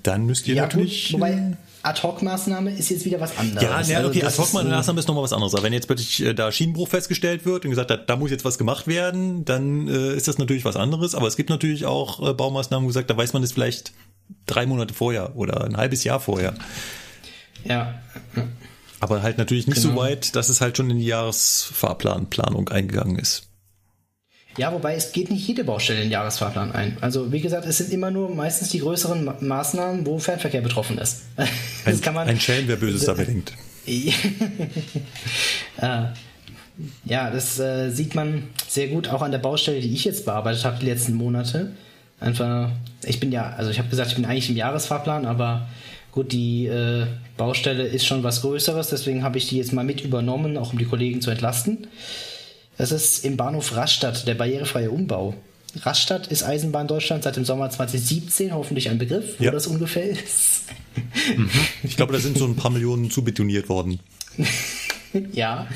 dann 0.03 0.27
müsst 0.27 0.47
ihr 0.47 0.55
Ja, 0.55 0.62
natürlich. 0.62 1.07
gut, 1.09 1.15
wobei 1.15 1.57
Ad-Hoc-Maßnahme 1.82 2.70
ist 2.77 2.90
jetzt 2.90 3.05
wieder 3.05 3.20
was 3.20 3.36
anderes. 3.36 3.62
Ja, 3.62 3.70
ne, 3.70 3.97
Also 3.97 4.09
okay, 4.09 4.20
das 4.20 4.39
ad 4.39 4.43
hoc 4.43 4.62
ist, 4.62 4.89
äh, 4.89 4.99
ist 5.01 5.09
nochmal 5.09 5.24
was 5.24 5.32
anderes. 5.32 5.55
Aber 5.55 5.65
wenn 5.65 5.73
jetzt 5.73 5.86
plötzlich 5.89 6.23
äh, 6.23 6.35
da 6.35 6.53
Schienenbruch 6.53 6.89
festgestellt 6.89 7.44
wird 7.44 7.65
und 7.65 7.70
gesagt 7.70 7.90
hat, 7.90 8.09
da 8.09 8.15
muss 8.15 8.31
jetzt 8.31 8.44
was 8.44 8.59
gemacht 8.59 8.86
werden, 8.86 9.44
dann 9.44 9.89
äh, 9.89 10.15
ist 10.15 10.28
das 10.28 10.39
natürlich 10.39 10.65
was 10.65 10.77
anderes. 10.77 11.16
Aber 11.16 11.27
es 11.27 11.36
gibt 11.36 11.51
natürlich 11.51 11.85
auch 11.85 12.28
äh, 12.28 12.32
Baumaßnahmen, 12.32 12.85
wo 12.85 12.89
gesagt, 12.89 13.11
da 13.11 13.16
weiß 13.16 13.32
man 13.32 13.43
es 13.43 13.51
vielleicht 13.51 13.93
drei 14.47 14.66
Monate 14.66 14.94
vorher 14.94 15.36
oder 15.36 15.65
ein 15.65 15.77
halbes 15.77 16.05
Jahr 16.05 16.20
vorher. 16.20 16.55
Ja, 17.65 17.94
Aber 19.03 19.20
halt 19.23 19.37
natürlich 19.37 19.66
nicht 19.66 19.83
Genau. 19.83 19.95
so 19.95 20.01
weit, 20.01 20.37
dass 20.37 20.49
es 20.49 20.61
halt 20.61 20.77
schon 20.77 20.89
in 20.89 20.99
die 20.99 21.07
Jahresfahrplanplanung 21.07 22.69
eingegangen 22.69 23.19
ist. 23.19 23.49
Ja, 24.57 24.73
wobei 24.73 24.95
es 24.95 25.12
geht 25.12 25.31
nicht 25.31 25.49
jede 25.49 25.65
Baustelle 25.65 25.99
in 26.01 26.05
den 26.07 26.12
Jahresfahrplan 26.12 26.73
ein. 26.73 26.99
Also 27.01 27.33
wie 27.33 27.41
gesagt, 27.41 27.66
es 27.66 27.79
sind 27.79 27.91
immer 27.93 28.11
nur 28.11 28.35
meistens 28.35 28.69
die 28.69 28.79
größeren 28.81 29.24
Ma 29.24 29.35
Maßnahmen, 29.41 30.07
wo 30.07 30.19
Fernverkehr 30.19 30.61
betroffen 30.61 30.99
ist. 30.99 31.23
Ein, 31.37 31.49
Das 31.85 32.01
kann 32.03 32.15
man. 32.15 32.29
ein 32.29 32.39
Schelm, 32.39 32.69
wer 32.69 32.77
Böses 32.77 33.07
dabei 33.07 33.24
denkt. 33.24 33.55
ja, 37.05 37.31
das 37.31 37.59
äh, 37.59 37.91
sieht 37.91 38.15
man 38.15 38.45
sehr 38.69 38.89
gut 38.89 39.09
auch 39.09 39.23
an 39.23 39.33
der 39.33 39.39
Baustelle, 39.39 39.81
die 39.81 39.93
ich 39.93 40.05
jetzt 40.05 40.24
bearbeitet 40.24 40.65
habe 40.65 40.79
die 40.79 40.87
letzten 40.87 41.15
Monate. 41.15 41.73
Einfach, 42.20 42.70
ich 43.05 43.19
bin 43.19 43.33
ja, 43.33 43.51
also 43.57 43.70
ich 43.70 43.79
habe 43.79 43.89
gesagt, 43.89 44.11
ich 44.11 44.16
bin 44.16 44.24
eigentlich 44.24 44.49
im 44.51 44.57
Jahresfahrplan, 44.57 45.27
aber 45.27 45.66
gut, 46.13 46.33
die 46.33 46.67
äh, 46.67 47.07
Baustelle 47.37 47.85
ist 47.85 48.07
schon 48.07 48.23
was 48.23 48.43
Größeres, 48.43 48.89
deswegen 48.89 49.25
habe 49.25 49.39
ich 49.39 49.49
die 49.49 49.57
jetzt 49.57 49.73
mal 49.73 49.85
mit 49.85 50.03
übernommen, 50.03 50.57
auch 50.57 50.73
um 50.73 50.79
die 50.79 50.85
Kollegen 50.85 51.21
zu 51.21 51.31
entlasten. 51.31 51.89
Das 52.79 52.93
ist 52.93 53.25
im 53.25 53.37
Bahnhof 53.37 53.75
Rastatt, 53.77 54.27
der 54.27 54.35
barrierefreie 54.35 54.91
Umbau. 54.91 55.35
Rastatt 55.83 56.27
ist 56.27 56.43
Eisenbahn 56.43 56.87
Deutschland 56.87 57.23
seit 57.25 57.37
dem 57.37 57.45
Sommer 57.45 57.71
2017, 57.71 58.53
hoffentlich 58.55 58.91
ein 58.91 58.99
Begriff, 58.99 59.37
wo 59.39 59.45
Ja. 59.45 59.51
das 59.51 59.67
ungefähr 59.67 60.05
ist. 60.11 60.63
Ich 61.83 61.97
glaube, 61.97 62.13
da 62.13 62.19
sind 62.19 62.37
so 62.37 62.45
ein 62.47 62.57
paar 62.57 62.71
Millionen 62.71 63.11
zubetoniert 63.11 63.69
worden. 63.71 63.99
ja. 65.33 65.67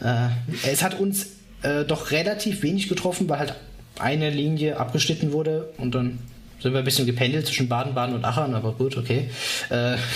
Äh, 0.00 0.28
es 0.70 0.82
hat 0.82 0.98
uns 1.00 1.26
äh, 1.62 1.84
doch 1.84 2.12
relativ 2.12 2.62
wenig 2.62 2.88
getroffen, 2.88 3.28
weil 3.28 3.40
halt 3.40 3.54
eine 3.98 4.30
Linie 4.30 4.78
abgeschnitten 4.78 5.32
wurde 5.32 5.70
und 5.76 5.94
dann 5.94 6.18
sind 6.60 6.72
wir 6.72 6.78
ein 6.78 6.84
bisschen 6.84 7.06
gependelt 7.06 7.46
zwischen 7.46 7.68
Baden-Baden 7.68 8.14
und 8.14 8.24
Aachen, 8.24 8.54
aber 8.54 8.72
gut, 8.72 8.96
okay. 8.96 9.30
Äh, 9.70 9.96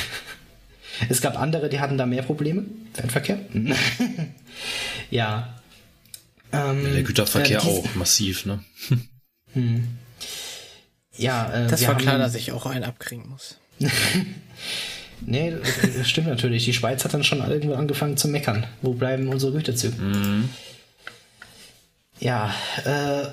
Es 1.08 1.20
gab 1.20 1.38
andere, 1.38 1.68
die 1.68 1.80
hatten 1.80 1.98
da 1.98 2.06
mehr 2.06 2.22
Probleme. 2.22 2.64
Fernverkehr. 2.92 3.38
ja. 5.10 5.54
Ähm, 6.52 6.84
der 6.92 7.02
Güterverkehr 7.02 7.58
äh, 7.58 7.62
auch 7.62 7.94
massiv, 7.94 8.46
ne? 8.46 8.62
hm. 9.52 9.88
Ja, 11.16 11.52
äh, 11.52 11.66
das 11.68 11.86
war 11.86 11.96
klar, 11.96 12.18
dass 12.18 12.34
ich 12.34 12.52
auch 12.52 12.66
einen 12.66 12.84
abkriegen 12.84 13.28
muss. 13.28 13.58
nee, 15.20 15.52
das 15.96 16.08
stimmt 16.08 16.28
natürlich. 16.28 16.64
Die 16.64 16.72
Schweiz 16.72 17.04
hat 17.04 17.14
dann 17.14 17.24
schon 17.24 17.38
irgendwo 17.38 17.74
angefangen 17.74 18.16
zu 18.16 18.28
meckern. 18.28 18.66
Wo 18.82 18.94
bleiben 18.94 19.28
unsere 19.28 19.52
Güterzüge? 19.52 20.00
Mhm. 20.00 20.48
Ja, 22.20 22.54
äh, 22.84 23.26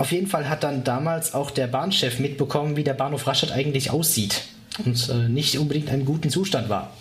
auf 0.00 0.12
jeden 0.12 0.26
Fall 0.28 0.48
hat 0.48 0.62
dann 0.64 0.82
damals 0.82 1.34
auch 1.34 1.50
der 1.50 1.66
Bahnchef 1.66 2.20
mitbekommen, 2.20 2.74
wie 2.74 2.84
der 2.84 2.94
Bahnhof 2.94 3.26
Rastatt 3.26 3.52
eigentlich 3.52 3.90
aussieht 3.90 4.44
und 4.82 5.10
äh, 5.10 5.28
nicht 5.28 5.58
unbedingt 5.58 5.88
in 5.88 5.92
einem 5.92 6.04
guten 6.06 6.30
Zustand 6.30 6.70
war. 6.70 6.96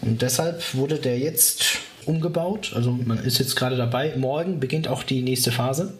Und 0.00 0.22
deshalb 0.22 0.74
wurde 0.74 0.96
der 0.96 1.18
jetzt 1.18 1.78
umgebaut. 2.06 2.72
Also 2.74 2.90
man 2.92 3.18
ist 3.18 3.38
jetzt 3.38 3.54
gerade 3.54 3.76
dabei. 3.76 4.14
Morgen 4.16 4.60
beginnt 4.60 4.88
auch 4.88 5.02
die 5.02 5.20
nächste 5.20 5.52
Phase. 5.52 5.98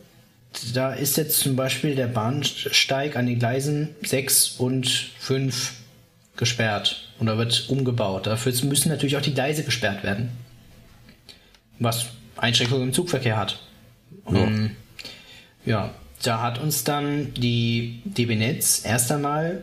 Da 0.72 0.94
ist 0.94 1.18
jetzt 1.18 1.38
zum 1.38 1.54
Beispiel 1.54 1.94
der 1.94 2.06
Bahnsteig 2.06 3.16
an 3.16 3.26
den 3.26 3.38
Gleisen 3.38 3.90
6 4.02 4.52
und 4.56 4.88
5 5.18 5.74
gesperrt 6.38 7.10
und 7.18 7.26
da 7.26 7.36
wird 7.36 7.68
umgebaut. 7.68 8.26
Dafür 8.26 8.54
müssen 8.64 8.88
natürlich 8.88 9.18
auch 9.18 9.22
die 9.22 9.34
Gleise 9.34 9.64
gesperrt 9.64 10.02
werden. 10.02 10.30
Was 11.78 12.06
Einschränkungen 12.38 12.88
im 12.88 12.94
Zugverkehr 12.94 13.36
hat. 13.36 13.60
Ja. 14.30 14.30
Um, 14.30 14.36
ähm, 14.36 14.76
ja, 15.66 15.90
da 16.22 16.42
hat 16.42 16.58
uns 16.58 16.84
dann 16.84 17.32
die 17.34 18.00
DB 18.04 18.36
Netz 18.36 18.82
erst 18.84 19.12
einmal 19.12 19.62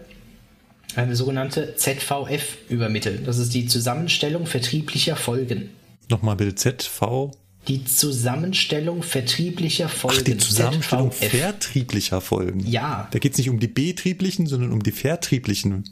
eine 0.96 1.16
sogenannte 1.16 1.76
ZVF 1.76 2.58
übermittelt. 2.70 3.28
Das 3.28 3.38
ist 3.38 3.54
die 3.54 3.68
Zusammenstellung 3.68 4.46
vertrieblicher 4.46 5.16
Folgen. 5.16 5.72
Nochmal 6.10 6.36
bitte 6.36 6.56
ZV. 6.56 7.32
Die 7.68 7.84
Zusammenstellung 7.84 9.02
vertrieblicher 9.02 9.90
Folgen. 9.90 10.18
Ach, 10.20 10.24
die 10.24 10.38
Zusammenstellung 10.38 11.12
ZVF. 11.12 11.32
vertrieblicher 11.32 12.22
Folgen. 12.22 12.60
Ja. 12.66 13.08
Da 13.12 13.20
geht 13.20 13.34
es 13.34 13.38
nicht 13.40 13.50
um 13.50 13.60
die 13.60 13.68
betrieblichen, 13.68 14.48
sondern 14.48 14.72
um 14.72 14.84
die 14.84 14.92
vertrieblichen. 14.92 15.84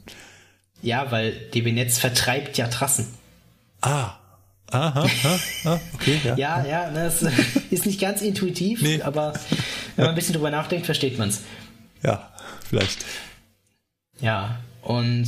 Ja, 0.82 1.12
weil 1.12 1.34
DB 1.54 1.72
Netz 1.72 1.98
vertreibt 1.98 2.58
ja 2.58 2.68
Trassen. 2.68 3.08
Ah. 3.82 4.20
Aha, 4.72 5.04
aha, 5.04 5.40
ah, 5.66 5.80
okay, 5.94 6.20
ja. 6.24 6.36
ja, 6.36 6.66
ja, 6.66 6.92
das 6.92 7.22
ist 7.70 7.86
nicht 7.86 8.02
ganz 8.02 8.22
intuitiv, 8.22 8.82
nee. 8.82 9.02
aber 9.02 9.34
wenn 9.96 10.06
man 10.06 10.14
ein 10.14 10.16
bisschen 10.16 10.34
drüber 10.34 10.50
nachdenkt, 10.50 10.86
versteht 10.86 11.18
man 11.20 11.30
es. 11.30 11.42
Ja, 12.02 12.32
vielleicht. 12.68 13.06
Ja, 14.20 14.60
und 14.82 15.28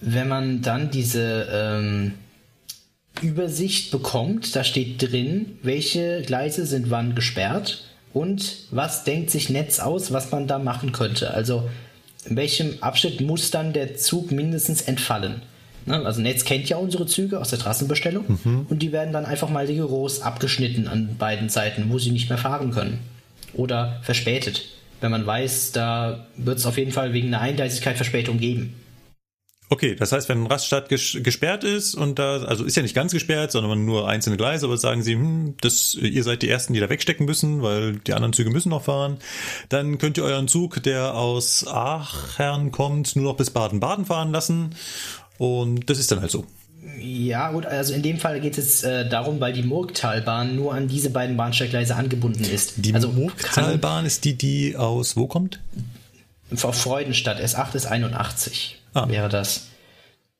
wenn 0.00 0.28
man 0.28 0.62
dann 0.62 0.90
diese 0.90 1.48
ähm, 1.50 2.14
Übersicht 3.20 3.90
bekommt, 3.90 4.54
da 4.54 4.64
steht 4.64 5.02
drin, 5.02 5.58
welche 5.62 6.22
Gleise 6.22 6.66
sind 6.66 6.90
wann 6.90 7.14
gesperrt 7.14 7.84
und 8.12 8.66
was 8.70 9.04
denkt 9.04 9.30
sich 9.30 9.50
Netz 9.50 9.80
aus, 9.80 10.12
was 10.12 10.30
man 10.30 10.46
da 10.46 10.58
machen 10.58 10.92
könnte. 10.92 11.32
Also 11.32 11.68
in 12.26 12.36
welchem 12.36 12.82
Abschnitt 12.82 13.20
muss 13.20 13.50
dann 13.50 13.72
der 13.72 13.96
Zug 13.96 14.30
mindestens 14.30 14.82
entfallen. 14.82 15.42
Ne? 15.86 16.04
Also 16.04 16.20
Netz 16.20 16.44
kennt 16.44 16.68
ja 16.68 16.76
unsere 16.76 17.06
Züge 17.06 17.40
aus 17.40 17.50
der 17.50 17.58
Trassenbestellung 17.58 18.24
mhm. 18.28 18.66
und 18.68 18.80
die 18.80 18.92
werden 18.92 19.12
dann 19.12 19.26
einfach 19.26 19.48
mal 19.48 19.66
rigoros 19.66 20.22
abgeschnitten 20.22 20.88
an 20.88 21.16
beiden 21.18 21.48
Seiten, 21.48 21.90
wo 21.90 21.98
sie 21.98 22.10
nicht 22.10 22.28
mehr 22.28 22.38
fahren 22.38 22.70
können. 22.70 23.00
Oder 23.52 24.00
verspätet. 24.02 24.66
Wenn 25.00 25.10
man 25.10 25.26
weiß, 25.26 25.72
da 25.72 26.26
wird 26.36 26.58
es 26.58 26.66
auf 26.66 26.78
jeden 26.78 26.92
Fall 26.92 27.12
wegen 27.12 27.28
einer 27.28 27.40
Eingleisigkeit 27.40 27.96
Verspätung 27.96 28.38
geben. 28.38 28.74
Okay, 29.70 29.94
das 29.94 30.12
heißt, 30.12 30.28
wenn 30.28 30.42
ein 30.42 30.46
Raststadt 30.46 30.90
ges 30.90 31.18
gesperrt 31.22 31.64
ist 31.64 31.94
und 31.94 32.18
da, 32.18 32.42
also 32.42 32.64
ist 32.64 32.76
ja 32.76 32.82
nicht 32.82 32.94
ganz 32.94 33.12
gesperrt, 33.12 33.50
sondern 33.50 33.84
nur 33.84 34.08
einzelne 34.08 34.36
Gleise, 34.36 34.66
aber 34.66 34.76
sagen 34.76 35.02
sie, 35.02 35.14
hm, 35.14 35.56
das, 35.60 35.94
ihr 35.94 36.22
seid 36.22 36.42
die 36.42 36.50
Ersten, 36.50 36.74
die 36.74 36.80
da 36.80 36.90
wegstecken 36.90 37.24
müssen, 37.24 37.62
weil 37.62 37.96
die 37.96 38.12
anderen 38.12 38.34
Züge 38.34 38.50
müssen 38.50 38.68
noch 38.68 38.84
fahren, 38.84 39.18
dann 39.70 39.96
könnt 39.96 40.18
ihr 40.18 40.24
euren 40.24 40.48
Zug, 40.48 40.82
der 40.82 41.14
aus 41.14 41.66
Aachen 41.66 42.72
kommt, 42.72 43.16
nur 43.16 43.24
noch 43.24 43.36
bis 43.36 43.50
Baden-Baden 43.50 44.04
fahren 44.04 44.32
lassen 44.32 44.74
und 45.38 45.88
das 45.88 45.98
ist 45.98 46.10
dann 46.10 46.20
halt 46.20 46.30
so. 46.30 46.44
Ja, 47.00 47.50
gut, 47.50 47.66
also 47.66 47.94
in 47.94 48.02
dem 48.02 48.18
Fall 48.18 48.40
geht 48.40 48.58
es 48.58 48.82
äh, 48.82 49.08
darum, 49.08 49.40
weil 49.40 49.52
die 49.52 49.62
Murgtalbahn 49.62 50.54
nur 50.54 50.74
an 50.74 50.86
diese 50.86 51.10
beiden 51.10 51.36
Bahnsteiggleise 51.36 51.96
angebunden 51.96 52.44
ist. 52.44 52.74
Die 52.76 52.94
also 52.94 53.08
Murgtalbahn 53.08 54.04
ist 54.04 54.24
die, 54.24 54.34
die 54.34 54.76
aus 54.76 55.16
wo 55.16 55.26
kommt? 55.26 55.60
Auf 56.62 56.80
Freudenstadt, 56.80 57.40
S8 57.40 57.74
ist 57.74 57.86
81 57.86 58.80
ah. 58.94 59.08
wäre 59.08 59.28
das. 59.28 59.68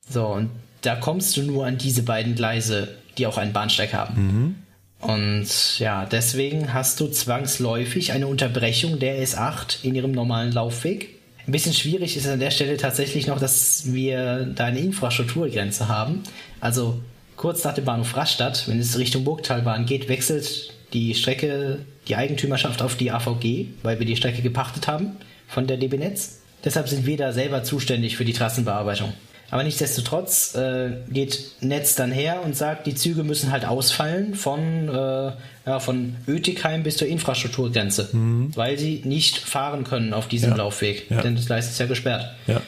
So, 0.08 0.26
und 0.26 0.50
da 0.82 0.96
kommst 0.96 1.36
du 1.36 1.42
nur 1.42 1.66
an 1.66 1.78
diese 1.78 2.02
beiden 2.02 2.34
Gleise, 2.34 2.88
die 3.18 3.26
auch 3.26 3.38
einen 3.38 3.52
Bahnsteig 3.52 3.92
haben. 3.92 4.14
Mhm. 4.26 4.54
Und 5.00 5.78
ja, 5.78 6.06
deswegen 6.06 6.72
hast 6.72 6.98
du 7.00 7.08
zwangsläufig 7.08 8.12
eine 8.12 8.26
Unterbrechung 8.26 8.98
der 8.98 9.22
S8 9.22 9.84
in 9.84 9.94
ihrem 9.94 10.12
normalen 10.12 10.52
Laufweg. 10.52 11.13
Ein 11.46 11.52
bisschen 11.52 11.74
schwierig 11.74 12.16
ist 12.16 12.26
an 12.26 12.40
der 12.40 12.50
Stelle 12.50 12.76
tatsächlich 12.76 13.26
noch, 13.26 13.38
dass 13.38 13.92
wir 13.92 14.46
da 14.54 14.64
eine 14.64 14.78
Infrastrukturgrenze 14.78 15.88
haben. 15.88 16.22
Also 16.60 17.00
kurz 17.36 17.64
nach 17.64 17.74
dem 17.74 17.84
Bahnhof 17.84 18.16
Rastatt, 18.16 18.66
wenn 18.66 18.78
es 18.78 18.98
Richtung 18.98 19.24
Burgtalbahn 19.24 19.84
geht, 19.84 20.08
wechselt 20.08 20.72
die 20.94 21.14
Strecke 21.14 21.80
die 22.08 22.16
Eigentümerschaft 22.16 22.80
auf 22.80 22.96
die 22.96 23.10
AVG, 23.10 23.66
weil 23.82 23.98
wir 23.98 24.06
die 24.06 24.16
Strecke 24.16 24.42
gepachtet 24.42 24.88
haben 24.88 25.16
von 25.48 25.66
der 25.66 25.76
DB 25.76 25.98
Netz. 25.98 26.40
Deshalb 26.64 26.88
sind 26.88 27.04
wir 27.04 27.16
da 27.16 27.32
selber 27.32 27.62
zuständig 27.62 28.16
für 28.16 28.24
die 28.24 28.32
Trassenbearbeitung. 28.32 29.12
Aber 29.50 29.62
nichtsdestotrotz 29.62 30.54
äh, 30.54 30.92
geht 31.10 31.52
Netz 31.60 31.94
dann 31.94 32.10
her 32.10 32.40
und 32.42 32.56
sagt, 32.56 32.86
die 32.86 32.94
Züge 32.94 33.22
müssen 33.22 33.52
halt 33.52 33.66
ausfallen 33.66 34.34
von, 34.34 34.88
äh, 34.88 35.32
ja, 35.66 35.80
von 35.80 36.16
Ötigheim 36.26 36.82
bis 36.82 36.96
zur 36.96 37.08
Infrastrukturgrenze, 37.08 38.10
mhm. 38.12 38.52
weil 38.54 38.78
sie 38.78 39.02
nicht 39.04 39.38
fahren 39.38 39.84
können 39.84 40.12
auf 40.12 40.28
diesem 40.28 40.50
ja. 40.50 40.56
Laufweg, 40.56 41.10
ja. 41.10 41.22
denn 41.22 41.36
das 41.36 41.46
Gleis 41.46 41.70
ist 41.70 41.78
ja 41.78 41.86
gesperrt. 41.86 42.34
Ja. 42.46 42.60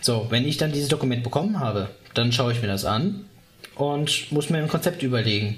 So, 0.00 0.26
wenn 0.30 0.46
ich 0.46 0.56
dann 0.56 0.72
dieses 0.72 0.88
Dokument 0.88 1.22
bekommen 1.22 1.60
habe, 1.60 1.88
dann 2.14 2.32
schaue 2.32 2.52
ich 2.52 2.60
mir 2.60 2.68
das 2.68 2.84
an 2.84 3.24
und 3.76 4.32
muss 4.32 4.50
mir 4.50 4.58
ein 4.58 4.68
Konzept 4.68 5.02
überlegen, 5.02 5.56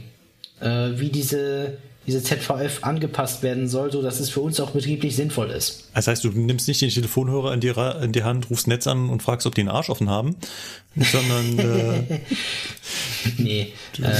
äh, 0.60 0.90
wie 0.96 1.08
diese 1.08 1.78
diese 2.06 2.22
ZVF 2.22 2.82
angepasst 2.82 3.42
werden 3.42 3.68
soll, 3.68 3.92
so 3.92 4.02
dass 4.02 4.18
es 4.18 4.30
für 4.30 4.40
uns 4.40 4.58
auch 4.58 4.70
betrieblich 4.70 5.14
sinnvoll 5.14 5.50
ist. 5.50 5.88
Das 5.94 6.08
heißt, 6.08 6.24
du 6.24 6.30
nimmst 6.30 6.66
nicht 6.66 6.80
den 6.80 6.90
Telefonhörer 6.90 7.54
in 7.54 7.60
die, 7.60 7.72
in 8.02 8.12
die 8.12 8.24
Hand, 8.24 8.50
rufst 8.50 8.66
Netz 8.66 8.86
an 8.86 9.08
und 9.08 9.22
fragst, 9.22 9.46
ob 9.46 9.54
die 9.54 9.60
einen 9.60 9.70
Arsch 9.70 9.88
offen 9.88 10.10
haben, 10.10 10.36
sondern 10.96 11.58
äh, 11.58 12.20
nee. 13.38 13.72
Äh, 14.02 14.14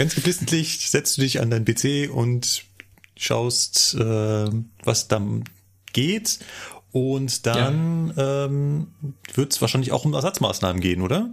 ganz 0.00 0.14
geflissentlich 0.14 0.88
setzt 0.88 1.18
du 1.18 1.20
dich 1.20 1.42
an 1.42 1.50
dein 1.50 1.66
PC 1.66 2.10
und 2.10 2.64
schaust, 3.18 3.94
äh, 4.00 4.48
was 4.82 5.08
da 5.08 5.20
geht. 5.92 6.38
Und 6.90 7.44
dann 7.44 8.14
ja. 8.16 8.46
ähm, 8.46 8.86
wird 9.34 9.52
es 9.52 9.60
wahrscheinlich 9.60 9.92
auch 9.92 10.06
um 10.06 10.14
Ersatzmaßnahmen 10.14 10.80
gehen, 10.80 11.02
oder? 11.02 11.28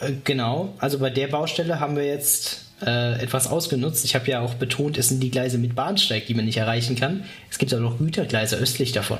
Äh, 0.00 0.10
genau. 0.24 0.74
Also 0.78 0.98
bei 0.98 1.08
der 1.08 1.28
Baustelle 1.28 1.78
haben 1.78 1.94
wir 1.94 2.04
jetzt 2.04 2.64
äh, 2.84 3.22
etwas 3.22 3.46
ausgenutzt. 3.46 4.04
Ich 4.04 4.16
habe 4.16 4.28
ja 4.28 4.40
auch 4.40 4.54
betont, 4.54 4.98
es 4.98 5.10
sind 5.10 5.20
die 5.20 5.30
Gleise 5.30 5.58
mit 5.58 5.76
Bahnsteig, 5.76 6.26
die 6.26 6.34
man 6.34 6.46
nicht 6.46 6.56
erreichen 6.56 6.96
kann. 6.96 7.26
Es 7.48 7.58
gibt 7.58 7.72
auch 7.72 7.78
noch 7.78 7.98
Gütergleise 7.98 8.56
östlich 8.56 8.90
davon. 8.90 9.18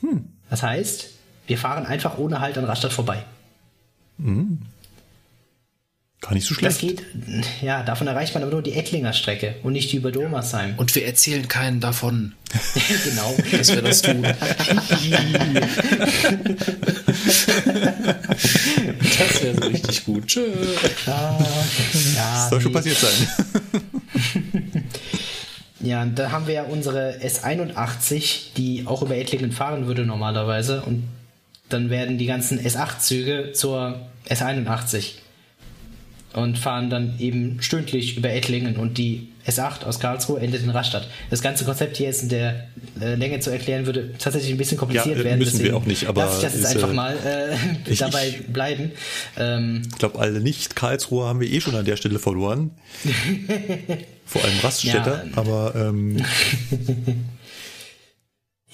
Hm. 0.00 0.24
Das 0.50 0.64
heißt, 0.64 1.10
wir 1.46 1.56
fahren 1.56 1.86
einfach 1.86 2.18
ohne 2.18 2.40
Halt 2.40 2.58
an 2.58 2.64
Rastatt 2.64 2.92
vorbei. 2.92 3.24
Hm. 4.18 4.58
Gar 6.22 6.32
nicht 6.34 6.46
so 6.46 6.54
schlecht. 6.54 6.76
Das 6.76 6.80
geht, 6.80 7.02
ja, 7.60 7.82
davon 7.82 8.06
erreicht 8.06 8.32
man 8.34 8.42
aber 8.42 8.52
nur 8.52 8.62
die 8.62 8.72
Ettlinger 8.72 9.12
Strecke 9.12 9.56
und 9.62 9.74
nicht 9.74 9.92
die 9.92 9.98
über 9.98 10.10
Domersheim. 10.10 10.74
Und 10.76 10.94
wir 10.94 11.06
erzählen 11.06 11.46
keinen 11.46 11.80
davon. 11.80 12.34
genau. 13.04 13.36
Dass 13.52 13.68
wir 13.68 13.82
das 13.82 14.00
tun. 14.02 14.22
das 14.22 14.36
wäre 19.42 19.54
so 19.54 19.68
richtig 19.68 20.04
gut. 20.06 20.26
Tschö. 20.26 20.46
Ah, 21.06 21.38
ja, 22.16 22.46
soll 22.48 22.62
schon 22.62 22.72
passiert 22.72 22.96
sein. 22.96 23.28
ja, 25.80 26.04
da 26.06 26.30
haben 26.32 26.46
wir 26.46 26.54
ja 26.54 26.62
unsere 26.64 27.18
S81, 27.22 28.54
die 28.56 28.84
auch 28.86 29.02
über 29.02 29.16
Ettlingen 29.16 29.52
fahren 29.52 29.86
würde 29.86 30.06
normalerweise. 30.06 30.80
Und 30.80 31.04
dann 31.68 31.90
werden 31.90 32.16
die 32.16 32.26
ganzen 32.26 32.58
S8-Züge 32.58 33.52
zur 33.52 34.00
S81 34.30 35.16
und 36.36 36.58
fahren 36.58 36.90
dann 36.90 37.18
eben 37.18 37.60
stündlich 37.60 38.16
über 38.16 38.30
Ettlingen 38.30 38.76
und 38.76 38.98
die 38.98 39.28
S8 39.46 39.84
aus 39.84 40.00
Karlsruhe 40.00 40.40
endet 40.40 40.62
in 40.62 40.70
Rastatt. 40.70 41.08
Das 41.30 41.40
ganze 41.40 41.64
Konzept 41.64 41.96
hier 41.96 42.06
jetzt 42.06 42.22
in 42.24 42.28
der 42.28 42.66
äh, 43.00 43.14
Länge 43.14 43.40
zu 43.40 43.50
erklären, 43.50 43.86
würde 43.86 44.12
tatsächlich 44.18 44.52
ein 44.52 44.58
bisschen 44.58 44.76
kompliziert 44.76 45.18
ja, 45.18 45.24
werden. 45.24 45.38
Müssen 45.38 45.62
wir 45.62 45.76
auch 45.76 45.86
nicht, 45.86 46.06
aber. 46.06 46.24
Lass 46.24 46.38
ich 46.38 46.44
das 46.44 46.54
jetzt 46.54 46.66
einfach 46.66 46.90
äh, 46.90 46.94
mal 46.94 47.16
äh, 47.24 47.56
ich, 47.90 47.98
dabei 47.98 48.34
bleiben. 48.52 48.92
Ähm, 49.38 49.82
ich 49.90 49.98
glaube, 49.98 50.18
alle 50.18 50.40
Nicht-Karlsruhe 50.40 51.26
haben 51.26 51.40
wir 51.40 51.50
eh 51.50 51.60
schon 51.60 51.74
an 51.74 51.84
der 51.84 51.96
Stelle 51.96 52.18
verloren. 52.18 52.72
Vor 54.26 54.44
allem 54.44 54.58
Raststätter, 54.62 55.24
ja, 55.24 55.36
aber. 55.36 55.74
Ähm, 55.74 56.16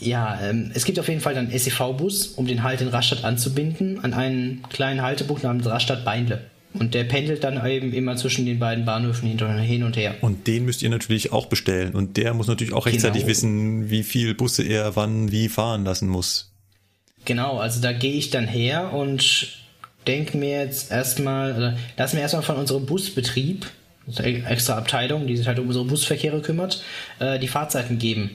Ja, 0.03 0.41
ähm, 0.43 0.73
es 0.75 0.85
gibt 0.85 0.99
auf 0.99 1.07
jeden 1.07 1.21
Fall 1.21 1.35
dann 1.35 1.57
SEV-Bus, 1.57 2.29
um 2.35 2.49
den 2.49 2.65
Halt 2.65 2.81
in 2.81 2.89
Rastatt 2.89 3.23
anzubinden, 3.23 4.03
an 4.03 4.15
einen 4.15 4.63
kleinen 4.69 5.01
Haltepunkt 5.01 5.45
namens 5.45 5.65
Rastatt 5.67 6.05
Beinle. 6.05 6.51
Und 6.75 6.95
der 6.95 7.05
pendelt 7.05 7.45
dann 7.45 7.65
eben 7.67 7.93
immer 7.93 8.17
zwischen 8.17 8.47
den 8.47 8.59
beiden 8.59 8.85
Bahnhöfen 8.85 9.29
hin 9.29 9.83
und 9.83 9.97
her. 9.97 10.15
Und 10.23 10.47
den 10.47 10.65
müsst 10.65 10.83
ihr 10.83 10.91
natürlich 10.91 11.33
auch 11.33 11.47
bestellen. 11.47 11.95
Und 11.95 12.17
der 12.17 12.33
muss 12.35 12.47
natürlich 12.47 12.73
auch 12.73 12.87
rechtzeitig 12.87 13.23
genau. 13.23 13.31
wissen, 13.31 13.91
wie 13.91 14.03
viel 14.03 14.35
Busse 14.35 14.63
er 14.63 14.97
wann 14.97 15.31
wie 15.31 15.49
fahren 15.49 15.85
lassen 15.85 16.09
muss. 16.09 16.53
Genau, 17.25 17.59
also 17.59 17.81
da 17.81 17.93
gehe 17.93 18.15
ich 18.15 18.31
dann 18.31 18.49
her 18.49 18.93
und 18.93 19.49
denke 20.07 20.37
mir 20.37 20.63
jetzt 20.63 20.91
erstmal, 20.91 21.55
oder 21.55 21.77
lass 21.97 22.15
mir 22.15 22.21
erstmal 22.21 22.43
von 22.43 22.57
unserem 22.57 22.87
Busbetrieb, 22.87 23.67
extra 24.17 24.77
Abteilung, 24.77 25.27
die 25.27 25.37
sich 25.37 25.47
halt 25.47 25.59
um 25.59 25.67
unsere 25.67 25.85
Busverkehre 25.85 26.41
kümmert, 26.41 26.83
äh, 27.21 27.39
die 27.39 27.49
Fahrzeiten 27.49 27.99
geben. 27.99 28.31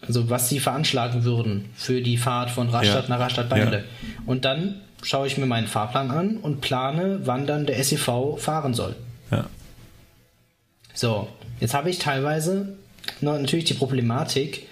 Also 0.00 0.30
was 0.30 0.48
sie 0.48 0.60
veranschlagen 0.60 1.24
würden 1.24 1.66
für 1.74 2.00
die 2.00 2.16
Fahrt 2.16 2.50
von 2.50 2.70
Rastatt 2.70 3.04
ja. 3.04 3.10
nach 3.10 3.20
Rastatt 3.20 3.48
Beimele. 3.48 3.78
Ja. 3.78 3.84
Und 4.26 4.44
dann 4.44 4.80
schaue 5.02 5.26
ich 5.26 5.38
mir 5.38 5.46
meinen 5.46 5.66
Fahrplan 5.66 6.10
an 6.10 6.36
und 6.38 6.60
plane, 6.60 7.20
wann 7.24 7.46
dann 7.46 7.66
der 7.66 7.82
SEV 7.82 8.38
fahren 8.38 8.74
soll. 8.74 8.96
Ja. 9.30 9.46
So, 10.94 11.28
jetzt 11.60 11.74
habe 11.74 11.90
ich 11.90 11.98
teilweise 11.98 12.76
natürlich 13.20 13.64
die 13.66 13.74
Problematik, 13.74 14.66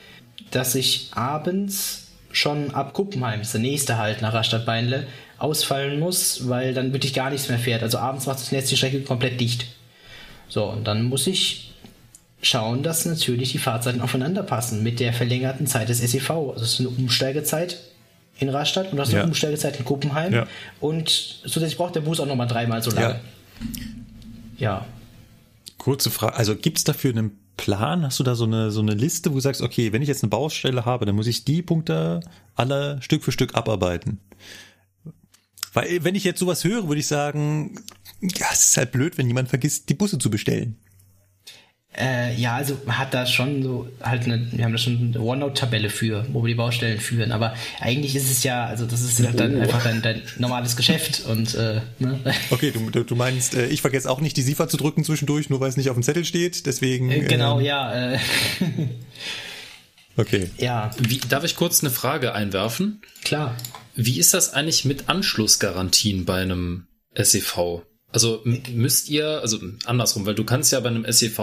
dass 0.50 0.74
ich 0.74 1.10
abends 1.14 2.08
schon 2.32 2.74
ab 2.74 2.92
Kuppenheim, 2.92 3.40
das 3.40 3.48
ist 3.48 3.54
der 3.54 3.60
nächste 3.60 3.98
Halt 3.98 4.22
nach 4.22 4.34
Rastatt 4.34 4.66
Beinle, 4.66 5.06
ausfallen 5.38 6.00
muss, 6.00 6.48
weil 6.48 6.74
dann 6.74 6.92
wirklich 6.92 7.14
gar 7.14 7.30
nichts 7.30 7.48
mehr 7.48 7.58
fährt. 7.58 7.82
Also 7.82 7.98
abends 7.98 8.26
macht 8.26 8.40
das 8.40 8.52
Netz 8.52 8.68
die 8.68 8.76
Strecke 8.76 9.00
komplett 9.02 9.40
dicht. 9.40 9.66
So, 10.48 10.64
und 10.64 10.84
dann 10.86 11.04
muss 11.04 11.26
ich 11.26 11.74
schauen, 12.42 12.82
dass 12.82 13.04
natürlich 13.04 13.52
die 13.52 13.58
Fahrzeiten 13.58 14.00
aufeinander 14.00 14.42
passen 14.42 14.82
mit 14.82 15.00
der 15.00 15.12
verlängerten 15.12 15.66
Zeit 15.66 15.88
des 15.88 15.98
SEV. 15.98 16.30
Also 16.30 16.64
es 16.64 16.74
ist 16.74 16.80
eine 16.80 16.90
Umsteigezeit 16.90 17.78
in 18.38 18.48
Rastatt 18.48 18.90
und 18.90 18.96
du 18.96 19.02
hast 19.02 19.12
ja. 19.12 19.20
eine 19.20 19.28
Umsteigezeit 19.28 19.78
in 19.78 19.84
Kuppenheim. 19.84 20.32
Ja. 20.32 20.46
Und 20.80 21.08
zusätzlich 21.42 21.76
braucht 21.76 21.94
der 21.94 22.00
Bus 22.00 22.20
auch 22.20 22.26
nochmal 22.26 22.46
dreimal 22.46 22.82
so 22.82 22.90
lange. 22.90 23.20
Ja. 24.58 24.80
ja. 24.80 24.86
Kurze 25.78 26.10
Frage, 26.10 26.34
also 26.34 26.56
gibt 26.56 26.78
es 26.78 26.84
dafür 26.84 27.10
einen 27.10 27.38
Plan? 27.56 28.02
Hast 28.04 28.18
du 28.18 28.24
da 28.24 28.34
so 28.34 28.44
eine, 28.44 28.70
so 28.70 28.80
eine 28.80 28.94
Liste, 28.94 29.30
wo 29.30 29.34
du 29.34 29.40
sagst, 29.40 29.62
okay, 29.62 29.92
wenn 29.92 30.02
ich 30.02 30.08
jetzt 30.08 30.22
eine 30.22 30.30
Baustelle 30.30 30.84
habe, 30.84 31.06
dann 31.06 31.14
muss 31.14 31.26
ich 31.26 31.44
die 31.44 31.62
Punkte 31.62 32.20
alle 32.54 33.00
Stück 33.00 33.24
für 33.24 33.32
Stück 33.32 33.54
abarbeiten? 33.54 34.20
Weil 35.72 36.04
wenn 36.04 36.14
ich 36.14 36.24
jetzt 36.24 36.40
sowas 36.40 36.64
höre, 36.64 36.88
würde 36.88 37.00
ich 37.00 37.06
sagen, 37.06 37.78
ja, 38.20 38.46
es 38.52 38.68
ist 38.68 38.76
halt 38.76 38.92
blöd, 38.92 39.18
wenn 39.18 39.26
jemand 39.26 39.48
vergisst, 39.48 39.88
die 39.88 39.94
Busse 39.94 40.18
zu 40.18 40.30
bestellen. 40.30 40.76
Äh, 41.98 42.34
ja, 42.34 42.56
also 42.56 42.76
hat 42.88 43.14
da 43.14 43.24
schon 43.24 43.62
so 43.62 43.88
halt 44.02 44.24
eine, 44.24 44.46
wir 44.52 44.64
haben 44.64 44.72
da 44.72 44.78
schon 44.78 45.14
eine 45.14 45.24
OneNote-Tabelle 45.24 45.88
für, 45.88 46.26
wo 46.30 46.42
wir 46.42 46.48
die 46.48 46.54
Baustellen 46.54 47.00
führen. 47.00 47.32
Aber 47.32 47.54
eigentlich 47.80 48.14
ist 48.14 48.30
es 48.30 48.42
ja, 48.42 48.66
also 48.66 48.84
das 48.84 49.00
ist 49.00 49.24
halt 49.24 49.40
dann 49.40 49.56
oh. 49.56 49.60
einfach 49.60 49.82
dein, 49.82 50.02
dein 50.02 50.22
normales 50.38 50.76
Geschäft 50.76 51.24
und 51.26 51.54
äh, 51.54 51.80
ne? 51.98 52.20
Okay, 52.50 52.70
du, 52.70 53.02
du 53.02 53.16
meinst, 53.16 53.54
äh, 53.54 53.66
ich 53.68 53.80
vergesse 53.80 54.10
auch 54.10 54.20
nicht 54.20 54.36
die 54.36 54.42
SIFA 54.42 54.68
zu 54.68 54.76
drücken 54.76 55.04
zwischendurch, 55.04 55.48
nur 55.48 55.60
weil 55.60 55.70
es 55.70 55.78
nicht 55.78 55.88
auf 55.88 55.96
dem 55.96 56.02
Zettel 56.02 56.26
steht, 56.26 56.66
deswegen. 56.66 57.10
Äh, 57.10 57.20
genau, 57.20 57.60
ähm, 57.60 57.64
ja. 57.64 58.12
Äh. 58.12 58.18
okay. 60.18 60.50
Ja. 60.58 60.90
Wie, 60.98 61.18
darf 61.18 61.44
ich 61.44 61.56
kurz 61.56 61.82
eine 61.82 61.90
Frage 61.90 62.34
einwerfen? 62.34 63.00
Klar. 63.24 63.56
Wie 63.94 64.18
ist 64.18 64.34
das 64.34 64.52
eigentlich 64.52 64.84
mit 64.84 65.08
Anschlussgarantien 65.08 66.26
bei 66.26 66.42
einem 66.42 66.88
SEV? 67.14 67.82
Also 68.16 68.40
müsst 68.72 69.10
ihr, 69.10 69.42
also 69.42 69.58
andersrum, 69.84 70.24
weil 70.24 70.34
du 70.34 70.44
kannst 70.44 70.72
ja 70.72 70.80
bei 70.80 70.88
einem 70.88 71.04
SEV, 71.06 71.38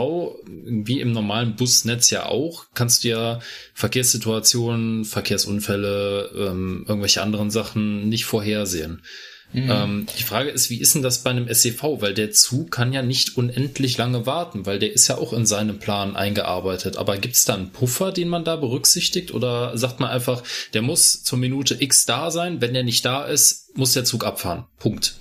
wie 0.66 1.02
im 1.02 1.12
normalen 1.12 1.56
Busnetz 1.56 2.10
ja 2.10 2.26
auch, 2.26 2.66
kannst 2.74 3.04
du 3.04 3.10
ja 3.10 3.42
Verkehrssituationen, 3.76 5.06
Verkehrsunfälle, 5.06 6.32
ähm, 6.36 6.84
irgendwelche 6.88 7.22
anderen 7.22 7.52
Sachen 7.52 8.10
nicht 8.10 8.26
vorhersehen. 8.26 9.04
Mhm. 9.52 9.70
Ähm, 9.70 10.08
die 10.18 10.24
Frage 10.24 10.50
ist, 10.50 10.72
wie 10.72 10.80
ist 10.80 10.96
denn 10.96 11.04
das 11.04 11.22
bei 11.22 11.30
einem 11.30 11.48
SEV? 11.48 12.02
Weil 12.02 12.16
der 12.16 12.32
Zug 12.32 12.72
kann 12.72 12.92
ja 12.92 13.04
nicht 13.04 13.38
unendlich 13.38 14.00
lange 14.00 14.26
warten, 14.26 14.66
weil 14.66 14.80
der 14.80 14.94
ist 14.94 15.08
ja 15.08 15.20
auch 15.20 15.32
in 15.32 15.46
seinem 15.46 15.78
Plan 15.78 16.16
eingearbeitet. 16.16 16.98
Aber 16.98 17.20
gibt 17.20 17.36
es 17.36 17.46
da 17.46 17.54
einen 17.54 17.70
Puffer, 17.70 18.12
den 18.12 18.30
man 18.30 18.46
da 18.46 18.56
berücksichtigt? 18.56 19.32
Oder 19.32 19.78
sagt 19.78 20.00
man 20.00 20.10
einfach, 20.10 20.42
der 20.74 20.82
muss 20.82 21.22
zur 21.22 21.38
Minute 21.38 21.78
X 21.80 22.08
da 22.08 22.32
sein, 22.32 22.62
wenn 22.62 22.74
der 22.74 22.84
nicht 22.84 23.06
da 23.06 23.26
ist, 23.26 23.78
muss 23.78 23.94
der 23.94 24.06
Zug 24.06 24.26
abfahren. 24.26 24.66
Punkt. 24.80 25.18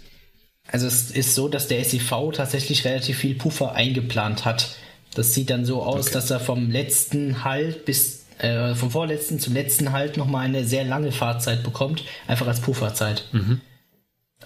Also 0.72 0.86
es 0.86 1.10
ist 1.10 1.34
so, 1.34 1.48
dass 1.48 1.68
der 1.68 1.84
SEV 1.84 2.32
tatsächlich 2.32 2.84
relativ 2.84 3.18
viel 3.18 3.34
Puffer 3.34 3.74
eingeplant 3.74 4.46
hat. 4.46 4.76
Das 5.14 5.34
sieht 5.34 5.50
dann 5.50 5.66
so 5.66 5.82
aus, 5.82 6.06
okay. 6.06 6.14
dass 6.14 6.30
er 6.30 6.40
vom 6.40 6.70
letzten 6.70 7.44
Halt 7.44 7.84
bis 7.84 8.24
äh, 8.38 8.74
vom 8.74 8.90
vorletzten 8.90 9.38
zum 9.38 9.52
letzten 9.52 9.92
Halt 9.92 10.16
nochmal 10.16 10.46
eine 10.46 10.64
sehr 10.64 10.84
lange 10.84 11.12
Fahrzeit 11.12 11.62
bekommt, 11.62 12.04
einfach 12.26 12.46
als 12.46 12.60
Pufferzeit. 12.60 13.24
Mhm. 13.32 13.60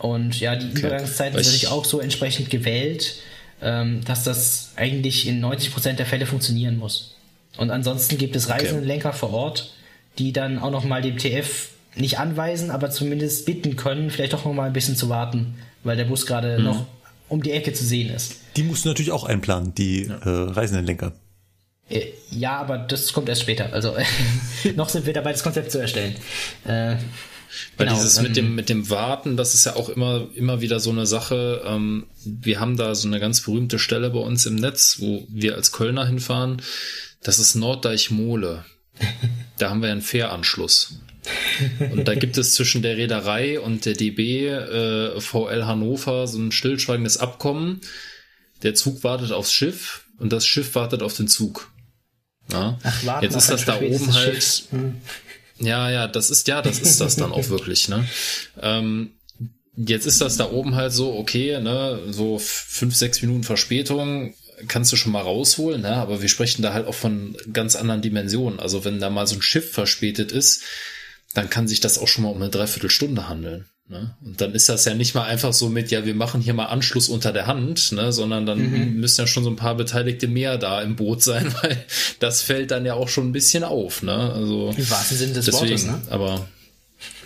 Und 0.01 0.39
ja, 0.41 0.57
die 0.57 0.67
okay. 0.67 0.81
Übergangszeiten 0.81 1.35
sind 1.35 1.47
natürlich 1.47 1.69
auch 1.69 1.85
so 1.85 2.01
entsprechend 2.01 2.51
gewählt, 2.51 3.17
ähm, 3.63 4.05
dass 4.05 4.25
das 4.25 4.73
eigentlich 4.75 5.27
in 5.27 5.43
90% 5.43 5.93
der 5.93 6.07
Fälle 6.07 6.27
funktionieren 6.27 6.77
muss. 6.77 7.15
Und 7.57 7.71
ansonsten 7.71 8.19
gibt 8.19 8.37
es 8.37 8.51
Reisendenlenker 8.51 9.11
okay. 9.11 9.19
vor 9.19 9.33
Ort, 9.33 9.73
die 10.19 10.33
dann 10.33 10.59
auch 10.59 10.71
nochmal 10.71 11.01
dem 11.01 11.17
TF 11.17 11.69
nicht 11.95 12.19
anweisen, 12.19 12.71
aber 12.71 12.91
zumindest 12.91 13.47
bitten 13.47 13.77
können, 13.77 14.11
vielleicht 14.11 14.35
doch 14.35 14.45
nochmal 14.45 14.67
ein 14.67 14.75
bisschen 14.75 14.97
zu 14.97 15.09
warten, 15.09 15.55
weil 15.87 15.97
der 15.97 16.05
Bus 16.05 16.27
gerade 16.27 16.59
mhm. 16.59 16.65
noch 16.65 16.87
um 17.29 17.43
die 17.43 17.53
Ecke 17.53 17.73
zu 17.73 17.85
sehen 17.85 18.15
ist. 18.15 18.37
Die 18.57 18.63
musst 18.63 18.85
du 18.85 18.89
natürlich 18.89 19.13
auch 19.13 19.25
einplanen, 19.25 19.75
die 19.75 20.05
ja. 20.05 20.17
äh, 20.19 20.51
Reisendenlenker. 20.51 21.13
Äh, 21.89 22.07
ja, 22.31 22.59
aber 22.59 22.79
das 22.79 23.13
kommt 23.13 23.29
erst 23.29 23.43
später. 23.43 23.73
Also 23.73 23.97
noch 24.77 24.89
sind 24.89 25.07
wir 25.07 25.13
dabei, 25.13 25.33
das 25.33 25.43
Konzept 25.43 25.71
zu 25.71 25.79
erstellen. 25.79 26.15
Äh, 26.65 26.97
weil 27.77 27.87
genau, 27.87 27.95
dieses 27.95 28.21
mit 28.21 28.37
dem, 28.37 28.55
mit 28.55 28.69
dem 28.69 28.91
Warten, 28.91 29.37
das 29.37 29.55
ist 29.55 29.65
ja 29.67 29.77
auch 29.77 29.89
immer, 29.89 30.27
immer 30.35 30.61
wieder 30.61 30.81
so 30.81 30.91
eine 30.91 31.07
Sache. 31.07 31.63
Ähm, 31.65 32.07
wir 32.25 32.61
haben 32.61 32.77
da 32.77 32.95
so 32.95 33.09
eine 33.09 33.21
ganz 33.21 33.41
berühmte 33.41 33.79
Stelle 33.79 34.11
bei 34.11 34.19
uns 34.19 34.47
im 34.47 34.57
Netz, 34.57 34.97
wo 35.01 35.25
wir 35.29 35.55
als 35.55 35.73
Kölner 35.73 36.07
hinfahren. 36.07 36.61
Das 37.23 37.39
ist 37.39 37.55
Norddeich-Mole. 37.55 38.65
Da 39.59 39.71
haben 39.71 39.81
wir 39.81 39.91
einen 39.91 40.03
Fähranschluss. 40.03 41.01
Und 41.91 42.07
da 42.07 42.15
gibt 42.15 42.39
es 42.39 42.55
zwischen 42.55 42.83
der 42.83 42.97
Reederei 42.97 43.61
und 43.61 43.85
der 43.85 43.95
DB 43.95 44.49
äh, 44.49 45.21
VL 45.21 45.67
Hannover 45.67 46.27
so 46.27 46.39
ein 46.39 46.53
stillschweigendes 46.53 47.19
Abkommen. 47.19 47.81
Der 48.63 48.75
Zug 48.75 49.05
wartet 49.05 49.33
aufs 49.33 49.53
Schiff 49.53 50.05
und 50.19 50.33
das 50.33 50.47
Schiff 50.47 50.75
wartet 50.75 51.03
auf 51.03 51.17
den 51.17 51.29
Zug. 51.29 51.71
Ja? 52.53 52.79
Ach, 52.83 53.23
Jetzt 53.23 53.37
ist 53.37 53.51
das 53.51 53.65
da 53.65 53.81
oben 53.81 54.15
halt. 54.15 54.65
Hm. 54.71 54.97
Ja, 55.59 55.91
ja, 55.91 56.07
das 56.07 56.31
ist 56.31 56.49
ja, 56.49 56.63
das 56.63 56.81
ist 56.81 57.01
das 57.01 57.17
dann 57.17 57.33
auch 57.33 57.49
wirklich. 57.49 57.89
Ne? 57.89 58.07
Ähm, 58.61 59.13
jetzt 59.77 60.07
ist 60.07 60.21
das 60.21 60.37
da 60.37 60.51
oben 60.51 60.75
halt 60.75 60.93
so, 60.93 61.17
okay, 61.17 61.61
ne, 61.61 62.01
so 62.11 62.39
fünf, 62.39 62.95
sechs 62.95 63.23
Minuten 63.23 63.43
Verspätung 63.43 64.35
kannst 64.69 64.93
du 64.93 64.97
schon 64.97 65.13
mal 65.13 65.23
rausholen, 65.23 65.83
ne? 65.83 65.97
aber 65.97 66.23
wir 66.23 66.29
sprechen 66.29 66.63
da 66.63 66.73
halt 66.73 66.87
auch 66.87 66.95
von 66.95 67.37
ganz 67.53 67.77
anderen 67.77 68.01
Dimensionen. 68.01 68.59
Also 68.59 68.85
wenn 68.85 69.01
da 69.01 69.11
mal 69.11 69.27
so 69.27 69.37
ein 69.37 69.43
Schiff 69.43 69.73
verspätet 69.73 70.33
ist, 70.33 70.63
dann 71.37 71.51
kann 71.51 71.69
sich 71.69 71.81
das 71.81 71.99
auch 71.99 72.09
schon 72.09 72.25
mal 72.25 72.31
um 72.31 72.41
eine 72.41 72.51
Dreiviertelstunde 72.51 73.29
handeln. 73.29 73.67
Ne? 73.89 74.17
Und 74.25 74.41
dann 74.41 74.53
ist 74.53 74.69
das 74.69 74.85
ja 74.85 74.95
nicht 74.95 75.15
mal 75.15 75.25
einfach 75.25 75.53
so 75.53 75.69
mit, 75.69 75.91
ja, 75.91 76.05
wir 76.05 76.15
machen 76.15 76.41
hier 76.41 76.55
mal 76.55 76.67
Anschluss 76.67 77.09
unter 77.09 77.33
der 77.33 77.47
Hand, 77.47 77.93
ne? 77.93 78.13
sondern 78.13 78.47
dann 78.47 78.59
mhm. 78.59 78.95
müssen 78.95 79.21
ja 79.21 79.27
schon 79.27 79.45
so 79.45 79.51
ein 79.51 79.57
paar 79.57 79.77
Beteiligte 79.77 80.27
mehr 80.27 80.59
da 80.59 80.83
im 80.83 80.97
Boot 80.97 81.23
sein, 81.23 81.55
weil 81.63 81.85
das 82.19 82.43
fällt 82.43 82.71
dann 82.71 82.87
ja 82.87 82.95
auch 82.95 83.09
schon 83.09 83.29
ein 83.29 83.33
bisschen 83.33 83.63
auf. 83.63 84.03
Ne? 84.03 84.33
Also, 84.33 84.75
Im 84.77 84.91
wahrsten 84.91 85.19
Sinne 85.19 85.33
des 85.35 85.45
deswegen, 85.45 85.71
Wortes, 85.71 85.87
ne? 85.87 86.01
Aber 86.11 86.49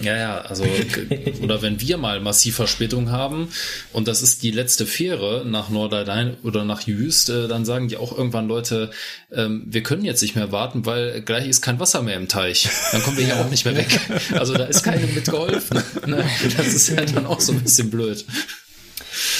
ja, 0.00 0.16
ja, 0.16 0.38
also, 0.40 0.64
oder 1.42 1.62
wenn 1.62 1.80
wir 1.80 1.96
mal 1.96 2.20
massiv 2.20 2.56
Verspätung 2.56 3.10
haben 3.10 3.48
und 3.92 4.08
das 4.08 4.22
ist 4.22 4.42
die 4.42 4.50
letzte 4.50 4.86
Fähre 4.86 5.44
nach 5.46 5.68
Nordrhein 5.68 6.36
oder 6.42 6.64
nach 6.64 6.82
Jüst, 6.82 7.30
äh, 7.30 7.48
dann 7.48 7.64
sagen 7.64 7.88
die 7.88 7.96
auch 7.96 8.16
irgendwann 8.16 8.48
Leute, 8.48 8.90
ähm, 9.32 9.64
wir 9.66 9.82
können 9.82 10.04
jetzt 10.04 10.22
nicht 10.22 10.36
mehr 10.36 10.52
warten, 10.52 10.86
weil 10.86 11.22
gleich 11.22 11.46
ist 11.46 11.60
kein 11.60 11.78
Wasser 11.78 12.02
mehr 12.02 12.16
im 12.16 12.28
Teich. 12.28 12.68
Dann 12.92 13.02
kommen 13.02 13.18
wir 13.18 13.26
ja 13.26 13.40
auch 13.40 13.50
nicht 13.50 13.64
mehr 13.64 13.76
weg. 13.76 14.00
Also 14.32 14.54
da 14.54 14.64
ist 14.64 14.82
keinem 14.82 15.14
mitgeholfen. 15.14 15.82
Ne? 16.06 16.24
Das 16.56 16.68
ist 16.68 16.88
ja 16.88 17.04
dann 17.04 17.26
auch 17.26 17.40
so 17.40 17.52
ein 17.52 17.60
bisschen 17.60 17.90
blöd. 17.90 18.24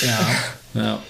Ja. 0.02 0.30
Ja. 0.74 1.02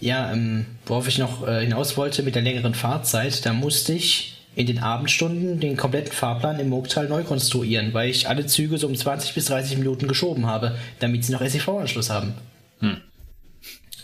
Ja, 0.00 0.32
ähm, 0.32 0.66
worauf 0.84 1.08
ich 1.08 1.18
noch 1.18 1.46
äh, 1.46 1.62
hinaus 1.62 1.96
wollte 1.96 2.22
mit 2.22 2.34
der 2.34 2.42
längeren 2.42 2.74
Fahrzeit, 2.74 3.46
da 3.46 3.52
musste 3.52 3.94
ich 3.94 4.35
in 4.56 4.66
den 4.66 4.78
Abendstunden 4.78 5.60
den 5.60 5.76
kompletten 5.76 6.12
Fahrplan 6.12 6.58
im 6.58 6.70
Murgtal 6.70 7.08
neu 7.08 7.22
konstruieren, 7.22 7.92
weil 7.92 8.08
ich 8.08 8.26
alle 8.26 8.46
Züge 8.46 8.78
so 8.78 8.88
um 8.88 8.96
20 8.96 9.34
bis 9.34 9.44
30 9.44 9.76
Minuten 9.78 10.08
geschoben 10.08 10.46
habe, 10.46 10.76
damit 10.98 11.24
sie 11.24 11.32
noch 11.32 11.42
SEV-Anschluss 11.42 12.08
haben. 12.08 12.34
Hm. 12.80 12.96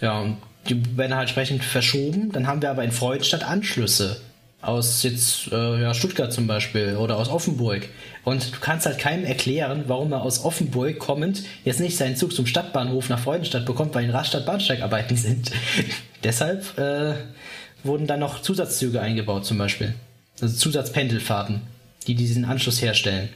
Ja, 0.02 0.20
und 0.20 0.36
die 0.68 0.96
werden 0.96 1.14
halt 1.14 1.28
entsprechend 1.28 1.64
verschoben. 1.64 2.30
Dann 2.32 2.46
haben 2.46 2.60
wir 2.60 2.70
aber 2.70 2.84
in 2.84 2.92
Freudenstadt 2.92 3.44
Anschlüsse. 3.44 4.20
Aus 4.60 5.02
jetzt 5.02 5.50
äh, 5.50 5.80
ja, 5.82 5.92
Stuttgart 5.92 6.32
zum 6.32 6.46
Beispiel 6.46 6.96
oder 6.96 7.16
aus 7.16 7.28
Offenburg. 7.28 7.88
Und 8.22 8.54
du 8.54 8.60
kannst 8.60 8.86
halt 8.86 8.98
keinem 8.98 9.24
erklären, 9.24 9.84
warum 9.88 10.12
er 10.12 10.22
aus 10.22 10.44
Offenburg 10.44 11.00
kommend 11.00 11.42
jetzt 11.64 11.80
nicht 11.80 11.96
seinen 11.96 12.14
Zug 12.14 12.32
zum 12.32 12.46
Stadtbahnhof 12.46 13.08
nach 13.08 13.18
Freudenstadt 13.18 13.64
bekommt, 13.64 13.94
weil 13.94 14.04
in 14.04 14.10
Rastatt 14.10 14.46
Bahnsteigarbeiten 14.46 15.16
sind. 15.16 15.50
Deshalb 16.24 16.78
äh, 16.78 17.14
wurden 17.82 18.06
dann 18.06 18.20
noch 18.20 18.42
Zusatzzüge 18.42 19.00
eingebaut 19.00 19.46
zum 19.46 19.58
Beispiel. 19.58 19.94
Also 20.40 20.56
Zusatzpendelfahrten. 20.56 21.60
die 22.06 22.14
diesen 22.16 22.44
Anschluss 22.44 22.82
herstellen. 22.82 23.28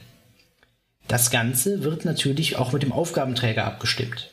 Das 1.07 1.31
Ganze 1.31 1.83
wird 1.83 2.03
natürlich 2.03 2.57
auch 2.57 2.73
mit 2.73 2.83
dem 2.83 2.91
Aufgabenträger 2.91 3.63
abgestimmt. 3.65 4.29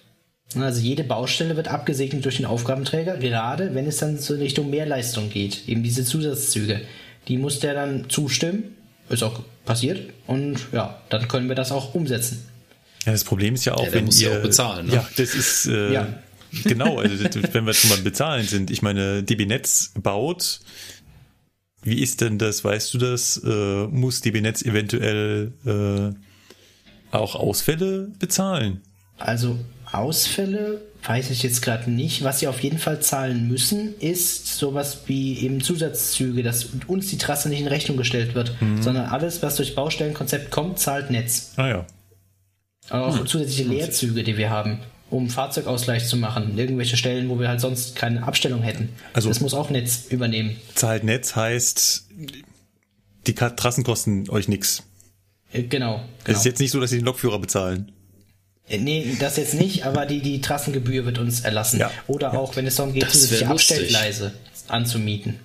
Also 0.56 0.80
jede 0.80 1.04
Baustelle 1.04 1.56
wird 1.56 1.68
abgesegnet 1.68 2.24
durch 2.24 2.36
den 2.36 2.46
Aufgabenträger, 2.46 3.16
gerade 3.16 3.74
wenn 3.74 3.86
es 3.86 3.98
dann 3.98 4.18
so 4.18 4.34
Richtung 4.34 4.70
Mehrleistung 4.70 5.30
geht. 5.30 5.68
Eben 5.68 5.82
diese 5.84 6.04
Zusatzzüge. 6.04 6.80
Die 7.28 7.38
muss 7.38 7.60
der 7.60 7.74
dann 7.74 8.08
zustimmen. 8.10 8.76
Ist 9.08 9.22
auch 9.22 9.40
passiert. 9.64 10.10
Und 10.26 10.58
ja, 10.72 11.00
dann 11.10 11.28
können 11.28 11.48
wir 11.48 11.54
das 11.54 11.70
auch 11.72 11.94
umsetzen. 11.94 12.44
Ja, 13.06 13.12
das 13.12 13.24
Problem 13.24 13.54
ist 13.54 13.64
ja 13.66 13.74
auch, 13.74 13.86
Ja, 13.86 13.92
wenn 13.92 14.06
muss 14.06 14.20
ja 14.20 14.30
ihr 14.30 14.38
auch 14.38 14.42
bezahlen, 14.42 14.86
ne? 14.86 14.94
Ja, 14.94 15.08
das 15.16 15.34
ist 15.34 15.66
äh, 15.66 15.92
Ja. 15.92 16.06
genau. 16.64 16.98
Also 16.98 17.24
wenn 17.52 17.66
wir 17.66 17.74
schon 17.74 17.90
mal 17.90 17.98
bezahlen 17.98 18.46
sind. 18.46 18.70
Ich 18.70 18.82
meine, 18.82 19.22
DB 19.22 19.46
Netz 19.46 19.92
baut. 20.00 20.60
Wie 21.84 22.02
ist 22.02 22.20
denn 22.22 22.38
das? 22.38 22.64
Weißt 22.64 22.92
du 22.94 22.98
das? 22.98 23.40
Äh, 23.44 23.86
muss 23.88 24.22
DB 24.22 24.40
Netz 24.40 24.62
eventuell 24.62 25.52
äh, 25.66 27.14
auch 27.14 27.34
Ausfälle 27.36 28.10
bezahlen? 28.18 28.80
Also 29.18 29.58
Ausfälle 29.92 30.80
weiß 31.04 31.30
ich 31.30 31.42
jetzt 31.42 31.60
gerade 31.60 31.90
nicht. 31.90 32.24
Was 32.24 32.40
sie 32.40 32.48
auf 32.48 32.60
jeden 32.60 32.78
Fall 32.78 33.00
zahlen 33.00 33.46
müssen, 33.46 33.94
ist 34.00 34.46
sowas 34.56 35.02
wie 35.06 35.38
eben 35.38 35.60
Zusatzzüge, 35.60 36.42
dass 36.42 36.70
uns 36.86 37.08
die 37.08 37.18
Trasse 37.18 37.50
nicht 37.50 37.60
in 37.60 37.66
Rechnung 37.66 37.96
gestellt 37.96 38.34
wird, 38.34 38.56
sondern 38.80 39.06
alles, 39.06 39.42
was 39.42 39.56
durch 39.56 39.74
Baustellenkonzept 39.74 40.50
kommt, 40.50 40.78
zahlt 40.78 41.10
Netz. 41.10 41.52
Ah 41.56 41.68
ja. 41.68 41.86
Auch 42.90 43.24
zusätzliche 43.24 43.68
Leerzüge, 43.68 44.24
die 44.24 44.36
wir 44.36 44.50
haben, 44.50 44.80
um 45.14 45.30
Fahrzeugausgleich 45.30 46.06
zu 46.08 46.16
machen. 46.16 46.58
Irgendwelche 46.58 46.96
Stellen, 46.96 47.28
wo 47.28 47.38
wir 47.38 47.48
halt 47.48 47.60
sonst 47.60 47.94
keine 47.94 48.24
Abstellung 48.24 48.62
hätten. 48.62 48.88
Also- 49.12 49.28
das 49.28 49.40
muss 49.40 49.54
auch 49.54 49.70
Netz 49.70 50.06
übernehmen. 50.10 50.56
Zahlt 50.74 51.04
Netz 51.04 51.36
heißt, 51.36 52.08
die 53.26 53.34
Trassen 53.34 53.84
kosten 53.84 54.28
euch 54.28 54.48
nix. 54.48 54.82
Äh, 55.52 55.62
genau. 55.62 56.02
Es 56.18 56.24
genau. 56.24 56.38
ist 56.38 56.44
jetzt 56.44 56.60
nicht 56.60 56.72
so, 56.72 56.80
dass 56.80 56.90
sie 56.90 56.96
den 56.98 57.04
Lokführer 57.04 57.38
bezahlen. 57.38 57.92
Äh, 58.68 58.78
Nee, 58.78 59.16
das 59.20 59.36
jetzt 59.36 59.54
nicht, 59.54 59.86
aber 59.86 60.04
die, 60.04 60.20
die 60.20 60.40
Trassengebühr 60.40 61.04
wird 61.04 61.18
uns 61.18 61.40
erlassen. 61.40 61.78
Ja. 61.78 61.90
Oder 62.08 62.36
auch, 62.36 62.56
wenn 62.56 62.66
es 62.66 62.76
darum 62.76 62.92
geht, 62.92 63.08
zusätzliche. 63.08 63.48
Abstellgleise 63.48 64.32
anzumieten. 64.66 65.38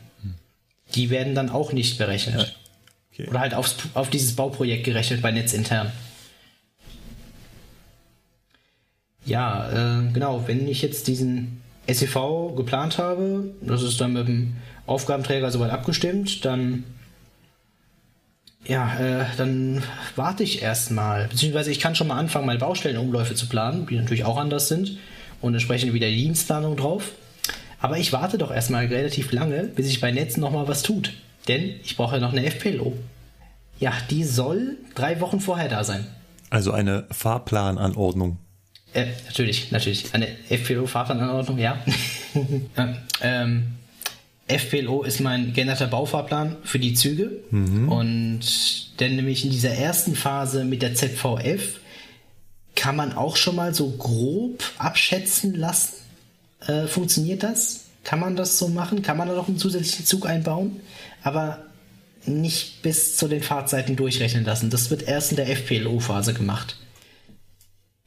Die 0.95 1.11
werden 1.11 1.35
dann 1.35 1.49
auch 1.49 1.73
nicht 1.73 1.99
berechnet. 1.99 2.57
Okay. 3.13 3.27
Oder 3.29 3.39
halt 3.39 3.53
aufs, 3.53 3.75
auf 3.93 4.09
dieses 4.09 4.35
Bauprojekt 4.35 4.83
gerechnet 4.85 5.21
bei 5.21 5.31
Netz 5.31 5.53
Ja, 9.29 9.69
äh, 9.69 10.11
genau, 10.11 10.47
wenn 10.47 10.67
ich 10.67 10.81
jetzt 10.81 11.07
diesen 11.07 11.61
SEV 11.87 12.55
geplant 12.55 12.97
habe, 12.97 13.53
das 13.61 13.83
ist 13.83 14.01
dann 14.01 14.13
mit 14.13 14.27
dem 14.27 14.55
Aufgabenträger 14.87 15.51
soweit 15.51 15.69
abgestimmt, 15.69 16.43
dann 16.45 16.83
ja, 18.65 18.99
äh, 18.99 19.25
dann 19.37 19.83
warte 20.15 20.43
ich 20.43 20.61
erstmal. 20.61 21.27
Beziehungsweise 21.27 21.71
ich 21.71 21.79
kann 21.79 21.95
schon 21.95 22.07
mal 22.07 22.17
anfangen, 22.17 22.45
meine 22.45 22.59
Baustellenumläufe 22.59 23.35
zu 23.35 23.47
planen, 23.47 23.87
die 23.87 23.95
natürlich 23.95 24.25
auch 24.25 24.37
anders 24.37 24.67
sind. 24.67 24.97
Und 25.41 25.53
entsprechend 25.53 25.93
wieder 25.93 26.07
die 26.07 26.17
Dienstplanung 26.23 26.75
drauf. 26.75 27.13
Aber 27.79 27.97
ich 27.97 28.11
warte 28.11 28.37
doch 28.37 28.51
erstmal 28.51 28.87
relativ 28.87 29.31
lange, 29.31 29.63
bis 29.63 29.85
sich 29.85 30.01
bei 30.01 30.11
Netz 30.11 30.35
nochmal 30.35 30.67
was 30.67 30.83
tut. 30.83 31.13
Denn 31.47 31.75
ich 31.83 31.95
brauche 31.95 32.15
ja 32.15 32.21
noch 32.21 32.33
eine 32.33 32.45
FPLO. 32.45 32.97
Ja, 33.79 33.93
die 34.09 34.25
soll 34.25 34.77
drei 34.95 35.21
Wochen 35.21 35.39
vorher 35.39 35.69
da 35.69 35.85
sein. 35.85 36.05
Also 36.49 36.73
eine 36.73 37.05
Fahrplananordnung. 37.11 38.37
Äh, 38.93 39.07
natürlich, 39.25 39.71
natürlich. 39.71 40.13
Eine 40.13 40.27
FPLO-Fahrplananordnung, 40.49 41.57
ja. 41.59 41.83
Ähm, 43.21 43.63
FPLO 44.47 45.03
ist 45.03 45.19
mein 45.19 45.53
geänderter 45.53 45.87
Baufahrplan 45.87 46.57
für 46.63 46.79
die 46.79 46.95
Züge. 46.95 47.31
Und 47.51 48.41
denn 48.99 49.15
nämlich 49.15 49.45
in 49.45 49.51
dieser 49.51 49.71
ersten 49.71 50.15
Phase 50.15 50.65
mit 50.65 50.81
der 50.81 50.95
ZVF 50.95 51.79
kann 52.75 52.95
man 52.95 53.13
auch 53.13 53.35
schon 53.35 53.55
mal 53.55 53.73
so 53.73 53.91
grob 53.91 54.63
abschätzen 54.77 55.53
lassen. 55.55 55.95
Äh, 56.65 56.87
funktioniert 56.87 57.43
das? 57.43 57.85
Kann 58.03 58.19
man 58.19 58.35
das 58.35 58.57
so 58.57 58.69
machen? 58.69 59.01
Kann 59.01 59.17
man 59.17 59.27
da 59.27 59.35
noch 59.35 59.47
einen 59.47 59.57
zusätzlichen 59.57 60.05
Zug 60.05 60.25
einbauen? 60.25 60.79
Aber 61.21 61.59
nicht 62.25 62.81
bis 62.81 63.17
zu 63.17 63.27
den 63.27 63.43
Fahrzeiten 63.43 63.95
durchrechnen 63.95 64.45
lassen. 64.45 64.69
Das 64.69 64.89
wird 64.89 65.03
erst 65.03 65.31
in 65.31 65.37
der 65.37 65.49
FPLO-Phase 65.49 66.33
gemacht. 66.33 66.77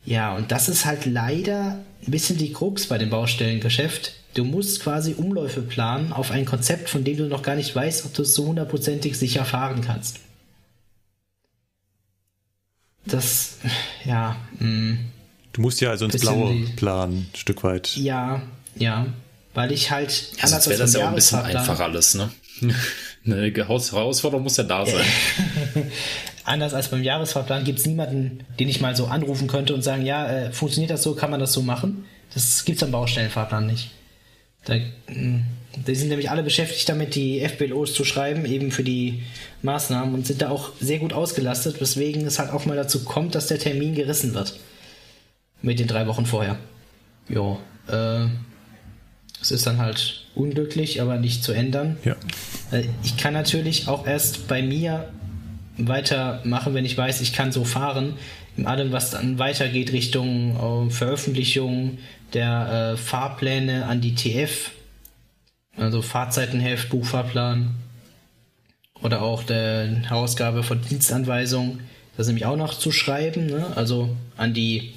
Ja, 0.05 0.35
und 0.37 0.51
das 0.51 0.69
ist 0.69 0.85
halt 0.85 1.07
leider 1.07 1.79
ein 2.07 2.11
bisschen 2.11 2.37
die 2.39 2.53
Krux 2.53 2.87
bei 2.87 2.99
dem 2.99 3.11
Baustellengeschäft. 3.11 4.15
Du 4.35 4.45
musst 4.45 4.81
quasi 4.83 5.15
Umläufe 5.15 5.61
planen 5.63 6.13
auf 6.13 6.31
ein 6.31 6.45
Konzept, 6.45 6.89
von 6.89 7.05
dem 7.05 7.17
du 7.19 7.27
noch 7.27 7.43
gar 7.43 7.55
nicht 7.55 7.75
weißt, 7.75 8.05
ob 8.07 8.15
du 8.15 8.23
es 8.23 8.35
so 8.35 8.47
hundertprozentig 8.47 9.17
sicher 9.19 9.45
fahren 9.45 9.83
kannst. 9.83 10.21
Das, 13.05 13.57
ja, 14.05 14.37
mh, 14.59 14.97
Du 15.53 15.61
musst 15.61 15.81
ja 15.83 15.91
also 15.91 16.07
ins 16.07 16.19
Blaue 16.21 16.53
die- 16.55 16.65
planen, 16.77 17.27
ein 17.31 17.37
Stück 17.37 17.63
weit. 17.63 17.95
ja, 17.97 18.41
ja, 18.75 19.07
weil 19.53 19.71
ich 19.71 19.91
halt 19.91 20.31
Ja, 20.41 20.49
sonst 20.49 20.67
wäre 20.69 20.79
das 20.79 20.95
ja 20.95 21.05
auch 21.05 21.09
ein 21.11 21.15
bisschen 21.15 21.41
einfach 21.41 21.79
alles, 21.81 22.15
ne? 22.15 22.31
Eine 23.25 23.53
Heraus- 23.53 23.93
Herausforderung 23.93 24.45
muss 24.45 24.57
ja 24.57 24.65
da 24.65 24.87
sein. 24.87 25.05
Anders 26.45 26.75
als 26.75 26.89
beim 26.89 27.03
Jahresfahrplan 27.03 27.65
gibt 27.65 27.79
es 27.79 27.87
niemanden, 27.87 28.41
den 28.59 28.69
ich 28.69 28.81
mal 28.81 28.97
so 28.97 29.07
anrufen 29.07 29.47
könnte 29.47 29.75
und 29.75 29.83
sagen, 29.83 30.05
ja, 30.05 30.27
äh, 30.29 30.53
funktioniert 30.53 30.91
das 30.91 31.03
so, 31.03 31.15
kann 31.15 31.31
man 31.31 31.39
das 31.41 31.53
so 31.53 31.63
machen? 31.63 32.05
Das 32.35 32.65
gibt 32.65 32.77
es 32.79 32.83
am 32.83 32.91
Baustellenfahrplan 32.91 33.67
nicht. 33.67 33.91
Da, 34.65 34.75
mh, 34.75 35.41
die 35.87 35.95
sind 35.95 36.09
nämlich 36.09 36.31
alle 36.31 36.43
beschäftigt 36.43 36.89
damit, 36.89 37.15
die 37.15 37.41
FBLOs 37.47 37.95
zu 37.95 38.05
schreiben, 38.05 38.45
eben 38.45 38.71
für 38.73 38.83
die 38.83 39.23
Maßnahmen 39.63 40.15
und 40.15 40.27
sind 40.27 40.43
da 40.43 40.51
auch 40.51 40.71
sehr 40.81 40.99
gut 40.99 41.13
ausgelastet, 41.13 41.81
weswegen 41.81 42.27
es 42.27 42.39
halt 42.39 42.51
auch 42.51 42.67
mal 42.67 42.77
dazu 42.77 43.05
kommt, 43.05 43.35
dass 43.35 43.47
der 43.47 43.59
Termin 43.59 43.95
gerissen 43.95 44.35
wird. 44.35 44.59
Mit 45.63 45.79
den 45.79 45.87
drei 45.87 46.07
Wochen 46.09 46.27
vorher. 46.27 46.59
Jo, 47.29 47.59
äh, 47.89 48.27
es 49.41 49.51
ist 49.53 49.67
dann 49.67 49.79
halt 49.79 50.25
unglücklich, 50.35 51.01
aber 51.01 51.19
nicht 51.19 51.45
zu 51.45 51.53
ändern. 51.53 51.97
Ja. 52.05 52.17
Äh, 52.73 52.85
Ich 53.05 53.17
kann 53.17 53.33
natürlich 53.33 53.87
auch 53.89 54.07
erst 54.07 54.49
bei 54.49 54.63
mir 54.63 55.09
weitermachen, 55.79 56.75
wenn 56.75 56.85
ich 56.85 56.97
weiß, 56.97 57.21
ich 57.21 57.33
kann 57.33 57.53
so 57.53 57.65
fahren. 57.65 58.15
In 58.57 58.67
allem, 58.67 58.93
was 58.93 59.11
dann 59.11 59.39
weitergeht 59.39 59.93
Richtung 59.93 60.89
äh, 60.89 60.91
Veröffentlichung 60.91 61.99
der 62.35 62.95
äh, 62.95 62.97
Fahrpläne 62.97 63.87
an 63.87 64.01
die 64.01 64.15
TF, 64.15 64.71
also 65.77 66.03
Fahrzeitenheft, 66.03 66.91
Buchfahrplan 66.91 67.75
oder 69.03 69.23
auch 69.23 69.43
der 69.43 70.03
Herausgabe 70.09 70.63
von 70.63 70.81
Dienstanweisungen. 70.83 71.81
Das 72.17 72.27
nämlich 72.27 72.45
auch 72.45 72.57
noch 72.57 72.75
zu 72.75 72.93
schreiben, 72.93 73.47
ne? 73.47 73.73
also 73.75 74.15
an 74.37 74.53
die 74.53 74.93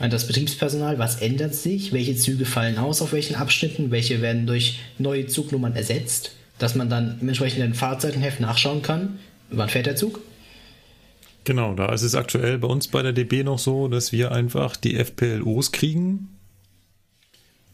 an 0.00 0.10
das 0.10 0.28
Betriebspersonal, 0.28 0.98
was 0.98 1.20
ändert 1.20 1.54
sich, 1.56 1.92
welche 1.92 2.14
Züge 2.14 2.44
fallen 2.44 2.78
aus? 2.78 3.02
Auf 3.02 3.12
welchen 3.12 3.34
Abschnitten, 3.34 3.90
welche 3.90 4.22
werden 4.22 4.46
durch 4.46 4.78
neue 4.98 5.26
Zugnummern 5.26 5.74
ersetzt, 5.74 6.32
dass 6.58 6.76
man 6.76 6.88
dann 6.88 7.18
im 7.20 7.28
entsprechenden 7.28 7.74
Fahrzeitenheft 7.74 8.38
nachschauen 8.38 8.82
kann, 8.82 9.18
wann 9.50 9.68
fährt 9.68 9.86
der 9.86 9.96
Zug. 9.96 10.20
Genau, 11.44 11.74
da 11.74 11.92
ist 11.92 12.02
es 12.02 12.14
aktuell 12.14 12.58
bei 12.58 12.68
uns 12.68 12.88
bei 12.88 13.02
der 13.02 13.12
DB 13.12 13.42
noch 13.42 13.58
so, 13.58 13.88
dass 13.88 14.12
wir 14.12 14.32
einfach 14.32 14.76
die 14.76 14.96
FPLOs 14.96 15.72
kriegen, 15.72 16.28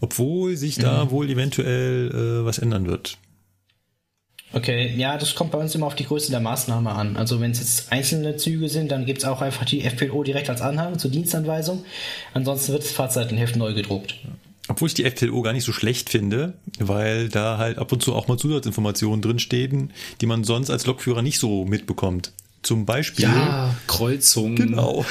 obwohl 0.00 0.56
sich 0.56 0.76
da 0.76 1.10
wohl 1.10 1.28
eventuell 1.28 2.10
äh, 2.10 2.44
was 2.44 2.58
ändern 2.58 2.86
wird. 2.86 3.18
Okay, 4.52 4.94
ja, 4.96 5.18
das 5.18 5.34
kommt 5.34 5.50
bei 5.50 5.58
uns 5.58 5.74
immer 5.74 5.86
auf 5.86 5.96
die 5.96 6.04
Größe 6.04 6.30
der 6.30 6.38
Maßnahme 6.38 6.92
an. 6.92 7.16
Also 7.16 7.40
wenn 7.40 7.50
es 7.50 7.58
jetzt 7.58 7.90
einzelne 7.90 8.36
Züge 8.36 8.68
sind, 8.68 8.92
dann 8.92 9.04
gibt 9.04 9.18
es 9.18 9.24
auch 9.24 9.42
einfach 9.42 9.64
die 9.64 9.82
FPLO 9.82 10.22
direkt 10.22 10.48
als 10.48 10.60
Anhang 10.60 10.96
zur 11.00 11.10
Dienstanweisung. 11.10 11.84
Ansonsten 12.34 12.72
wird 12.72 12.84
das 12.84 12.92
Fahrzeitenheft 12.92 13.56
neu 13.56 13.74
gedruckt. 13.74 14.14
Obwohl 14.68 14.88
ich 14.88 14.94
die 14.94 15.04
FPLO 15.04 15.42
gar 15.42 15.52
nicht 15.52 15.64
so 15.64 15.72
schlecht 15.72 16.08
finde, 16.08 16.54
weil 16.78 17.28
da 17.28 17.58
halt 17.58 17.76
ab 17.78 17.92
und 17.92 18.02
zu 18.02 18.14
auch 18.14 18.28
mal 18.28 18.38
Zusatzinformationen 18.38 19.20
drinstehen, 19.20 19.92
die 20.22 20.26
man 20.26 20.42
sonst 20.44 20.70
als 20.70 20.86
Lokführer 20.86 21.20
nicht 21.22 21.38
so 21.38 21.64
mitbekommt. 21.66 22.32
Zum 22.62 22.86
Beispiel. 22.86 23.26
Ja, 23.26 23.74
Kreuzung. 23.86 24.56
Genau. 24.56 25.04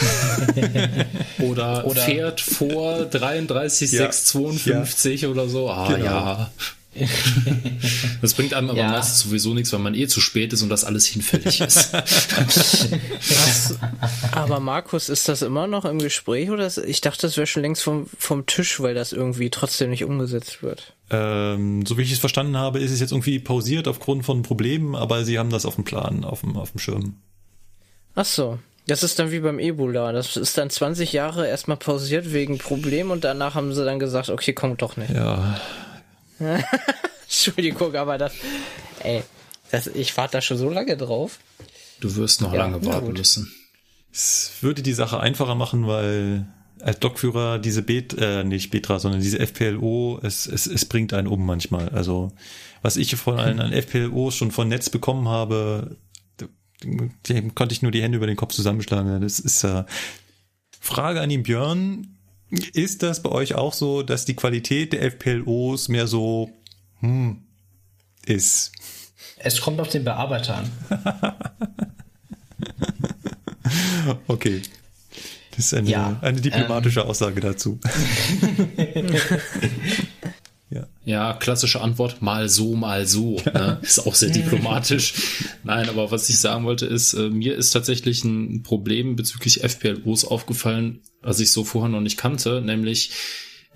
Oder, 1.39 1.85
Oder- 1.85 2.01
fährt 2.01 2.41
vor 2.41 3.05
33,652 3.05 5.27
oder 5.27 5.47
so. 5.47 5.69
Ah 5.69 5.87
Genau. 5.93 6.03
ja. 6.05 6.51
Das 8.21 8.33
bringt 8.35 8.53
einem 8.53 8.69
aber 8.69 8.79
Ja. 8.79 8.89
meistens 8.89 9.19
sowieso 9.19 9.53
nichts, 9.53 9.73
weil 9.73 9.79
man 9.79 9.95
eh 9.95 10.07
zu 10.07 10.21
spät 10.21 10.53
ist 10.53 10.61
und 10.61 10.69
das 10.69 10.83
alles 10.85 11.05
hinfällig 11.07 11.59
ist. 11.61 11.91
Aber 14.31 14.59
Markus, 14.59 15.09
ist 15.09 15.27
das 15.29 15.41
immer 15.41 15.67
noch 15.67 15.85
im 15.85 15.99
Gespräch 15.99 16.49
oder? 16.49 16.65
ist- 16.67 16.77
Ich 16.77 17.01
dachte, 17.01 17.21
das 17.27 17.37
wäre 17.37 17.47
schon 17.47 17.63
längst 17.63 17.83
vom, 17.83 18.07
vom 18.17 18.45
Tisch, 18.45 18.79
weil 18.79 18.93
das 18.95 19.11
irgendwie 19.13 19.49
trotzdem 19.49 19.89
nicht 19.89 20.03
umgesetzt 20.03 20.63
wird. 20.63 20.93
Ähm, 21.09 21.85
so 21.85 21.97
wie 21.97 22.03
ich 22.03 22.11
es 22.11 22.19
verstanden 22.19 22.57
habe, 22.57 22.79
ist 22.79 22.91
es 22.91 22.99
jetzt 22.99 23.11
irgendwie 23.11 23.39
pausiert 23.39 23.87
aufgrund 23.87 24.25
von 24.25 24.41
Problemen, 24.41 24.95
aber 24.95 25.25
sie 25.25 25.37
haben 25.39 25.49
das 25.49 25.65
auf 25.65 25.75
dem 25.75 25.83
Plan, 25.83 26.23
auf 26.23 26.41
dem, 26.41 26.55
auf 26.57 26.71
dem 26.71 26.79
Schirm. 26.79 27.15
Ach 28.15 28.25
so. 28.25 28.59
Das 28.85 29.01
ist 29.01 29.17
dann 29.17 29.31
wie 29.31 29.39
beim 29.39 29.59
Ebola. 29.59 30.11
Das 30.11 30.35
ist 30.35 30.57
dann 30.57 30.69
20 30.69 31.13
Jahre 31.13 31.47
erstmal 31.47 31.77
pausiert 31.77 32.33
wegen 32.33 32.57
Problemen 32.57 33.11
und 33.11 33.23
danach 33.23 33.55
haben 33.55 33.73
sie 33.73 33.85
dann 33.85 33.97
gesagt, 33.97 34.29
okay, 34.29 34.51
kommt 34.53 34.81
doch 34.81 34.97
nicht. 34.97 35.09
Ja. 35.11 35.59
Entschuldigung, 37.23 37.95
aber 37.95 38.17
das, 38.17 38.33
ey, 38.99 39.23
das, 39.71 39.87
ich 39.87 40.15
warte 40.17 40.33
da 40.33 40.41
schon 40.41 40.57
so 40.57 40.69
lange 40.69 40.95
drauf. 40.97 41.39
Du 41.99 42.15
wirst 42.15 42.41
noch 42.41 42.53
Ja, 42.53 42.59
lange 42.59 42.85
warten 42.85 43.07
gut. 43.07 43.17
müssen. 43.17 43.51
Es 44.11 44.51
würde 44.61 44.81
die 44.83 44.93
Sache 44.93 45.19
einfacher 45.19 45.55
machen, 45.55 45.87
weil 45.87 46.45
als 46.81 47.01
Lokführer 47.01 47.59
diese 47.59 47.81
Bet, 47.81 48.15
äh, 48.19 48.43
nicht 48.43 48.69
Betra, 48.71 48.99
sondern 48.99 49.21
diese 49.21 49.39
FPLO, 49.39 50.19
es, 50.21 50.45
es, 50.45 50.67
es 50.67 50.85
bringt 50.85 51.13
einen 51.13 51.27
um 51.27 51.45
manchmal. 51.45 51.89
Also 51.89 52.31
was 52.81 52.97
ich 52.97 53.15
von 53.15 53.39
allen 53.39 53.59
an 53.61 53.71
FPLOs 53.71 54.35
schon 54.35 54.51
von 54.51 54.67
Netz 54.67 54.89
bekommen 54.89 55.27
habe, 55.29 55.95
dem 57.29 57.55
konnte 57.55 57.73
ich 57.73 57.81
nur 57.81 57.91
die 57.91 58.01
Hände 58.01 58.17
über 58.17 58.27
den 58.27 58.35
Kopf 58.35 58.53
zusammenschlagen. 58.53 59.21
Das 59.21 59.39
ist 59.39 59.63
äh, 59.63 59.85
Frage 60.79 61.21
an 61.21 61.29
den 61.29 61.43
Björn. 61.43 62.12
Ist 62.73 63.03
das 63.03 63.23
bei 63.23 63.29
euch 63.29 63.55
auch 63.55 63.73
so, 63.73 64.03
dass 64.03 64.25
die 64.25 64.35
Qualität 64.35 64.93
der 64.93 65.01
FPLOs 65.01 65.89
mehr 65.89 66.07
so 66.07 66.51
hm, 66.99 67.41
ist? 68.25 68.71
Es 69.37 69.59
kommt 69.59 69.79
auf 69.79 69.89
den 69.89 70.03
Bearbeiter 70.03 70.57
an. 70.57 70.71
Okay. 74.27 74.61
Das 75.51 75.65
ist 75.65 75.73
eine, 75.73 75.89
Ja, 75.89 76.17
eine 76.21 76.41
diplomatische 76.41 77.05
Aussage 77.05 77.39
dazu. 77.39 77.79
ja. 80.73 80.87
Ja, 81.05 81.33
klassische 81.33 81.81
Antwort, 81.81 82.21
mal 82.21 82.49
so, 82.49 82.75
mal 82.75 83.05
so. 83.05 83.37
Ne? 83.45 83.77
Ist 83.81 83.99
auch 83.99 84.15
sehr 84.15 84.29
diplomatisch. 84.29 85.13
Nein, 85.63 85.89
aber 85.89 86.11
was 86.11 86.29
ich 86.29 86.39
sagen 86.39 86.65
wollte 86.65 86.85
ist, 86.85 87.13
äh, 87.13 87.29
mir 87.29 87.55
ist 87.55 87.71
tatsächlich 87.71 88.23
ein 88.23 88.63
Problem 88.63 89.15
bezüglich 89.15 89.63
FPLOs 89.63 90.25
aufgefallen, 90.25 91.01
was 91.21 91.39
ich 91.39 91.51
so 91.51 91.63
vorher 91.63 91.89
noch 91.89 92.01
nicht 92.01 92.17
kannte, 92.17 92.61
nämlich 92.61 93.11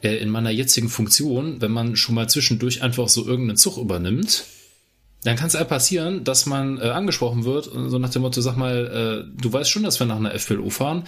äh, 0.02 0.18
in 0.18 0.30
meiner 0.30 0.50
jetzigen 0.50 0.90
Funktion, 0.90 1.62
wenn 1.62 1.72
man 1.72 1.96
schon 1.96 2.16
mal 2.16 2.30
zwischendurch 2.30 2.82
einfach 2.82 3.08
so 3.10 3.26
irgendeinen 3.26 3.58
Zug 3.58 3.78
übernimmt, 3.78 4.46
dann 5.24 5.36
kann 5.36 5.48
es 5.48 5.54
ja 5.54 5.64
passieren, 5.64 6.24
dass 6.24 6.46
man 6.46 6.80
äh, 6.80 6.90
angesprochen 6.90 7.44
wird, 7.44 7.66
so 7.66 8.00
nach 8.00 8.10
dem 8.10 8.22
Motto, 8.22 8.42
sag 8.42 8.56
mal, 8.56 9.26
äh, 9.28 9.42
du 9.42 9.52
weißt 9.52 9.70
schon, 9.70 9.84
dass 9.84 10.00
wir 10.00 10.08
nach 10.08 10.18
einer 10.18 10.34
FPLO 10.34 10.70
fahren. 10.70 11.04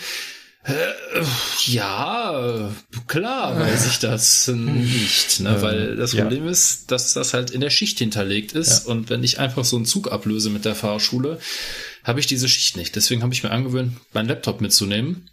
Äh, 0.70 1.24
ja, 1.66 2.72
klar 3.08 3.60
weiß 3.60 3.88
ich 3.88 4.00
das 4.00 4.48
nicht, 4.48 5.40
ne? 5.40 5.62
weil 5.62 5.96
das 5.96 6.14
ja. 6.14 6.24
Problem 6.24 6.48
ist, 6.48 6.92
dass 6.92 7.14
das 7.14 7.34
halt 7.34 7.52
in 7.52 7.62
der 7.62 7.70
Schicht 7.70 7.98
hinterlegt 8.00 8.52
ist 8.54 8.86
und 8.86 9.10
wenn 9.10 9.24
ich 9.24 9.40
einfach 9.40 9.66
so 9.66 9.76
einen 9.76 9.86
Zug 9.86 10.12
ablöse 10.12 10.50
mit 10.50 10.66
der 10.66 10.76
Fahrschule, 10.76 11.40
habe 12.04 12.20
ich 12.20 12.28
diese 12.28 12.48
Schicht 12.48 12.78
nicht. 12.78 12.96
Deswegen 12.96 13.24
habe 13.24 13.34
ich 13.34 13.44
mir 13.44 13.52
angewöhnt, 13.52 13.94
meinen 14.14 14.30
Laptop 14.30 14.62
mitzunehmen, 14.62 15.30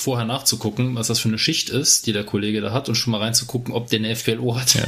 vorher 0.00 0.26
nachzugucken, 0.26 0.94
was 0.94 1.08
das 1.08 1.18
für 1.18 1.28
eine 1.28 1.38
Schicht 1.38 1.70
ist, 1.70 2.06
die 2.06 2.12
der 2.12 2.24
Kollege 2.24 2.60
da 2.60 2.72
hat 2.72 2.88
und 2.88 2.94
schon 2.94 3.10
mal 3.12 3.20
reinzugucken, 3.20 3.74
ob 3.74 3.88
der 3.88 3.98
eine 3.98 4.10
FPLO 4.14 4.56
hat. 4.56 4.76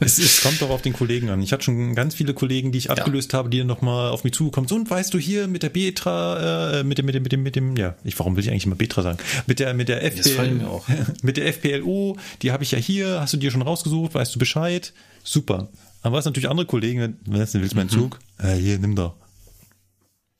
Es, 0.00 0.18
es 0.18 0.42
kommt 0.42 0.60
doch 0.60 0.68
auf 0.68 0.82
den 0.82 0.92
Kollegen 0.92 1.30
an. 1.30 1.40
Ich 1.40 1.52
hatte 1.52 1.64
schon 1.64 1.94
ganz 1.94 2.14
viele 2.14 2.34
Kollegen, 2.34 2.72
die 2.72 2.78
ich 2.78 2.90
abgelöst 2.90 3.32
habe, 3.32 3.48
die 3.48 3.58
dann 3.58 3.66
nochmal 3.66 4.10
auf 4.10 4.22
mich 4.24 4.34
zugekommen 4.34 4.68
sind. 4.68 4.80
Und 4.80 4.90
weißt 4.90 5.14
du 5.14 5.18
hier 5.18 5.46
mit 5.46 5.62
der 5.62 5.70
Betra, 5.70 6.80
äh, 6.80 6.84
mit 6.84 6.98
dem, 6.98 7.06
mit 7.06 7.14
dem, 7.14 7.22
mit 7.22 7.32
dem, 7.32 7.42
mit 7.42 7.56
dem, 7.56 7.76
ja, 7.76 7.94
ich, 8.04 8.18
warum 8.18 8.36
will 8.36 8.44
ich 8.44 8.50
eigentlich 8.50 8.66
immer 8.66 8.74
Betra 8.74 9.02
sagen? 9.02 9.18
Mit 9.46 9.60
der, 9.60 9.72
mit 9.72 9.88
der 9.88 10.00
Das 10.00 10.30
fallen 10.30 10.56
FPL, 10.56 10.64
mir 10.64 10.70
auch. 10.70 10.86
mit 11.22 11.36
der 11.38 11.46
FPLO, 11.46 12.18
die 12.42 12.52
habe 12.52 12.64
ich 12.64 12.72
ja 12.72 12.78
hier, 12.78 13.20
hast 13.20 13.32
du 13.32 13.38
dir 13.38 13.50
schon 13.50 13.62
rausgesucht, 13.62 14.14
weißt 14.14 14.34
du 14.34 14.38
Bescheid? 14.38 14.92
Super. 15.22 15.68
Aber 16.02 16.18
was 16.18 16.26
natürlich 16.26 16.50
andere 16.50 16.66
Kollegen, 16.66 17.16
willst 17.24 17.54
du 17.54 17.60
willst 17.60 17.72
du 17.72 17.76
meinen 17.76 17.88
Zug? 17.88 18.18
Äh, 18.38 18.56
hier, 18.56 18.78
nimm 18.78 18.94
doch. 18.94 19.14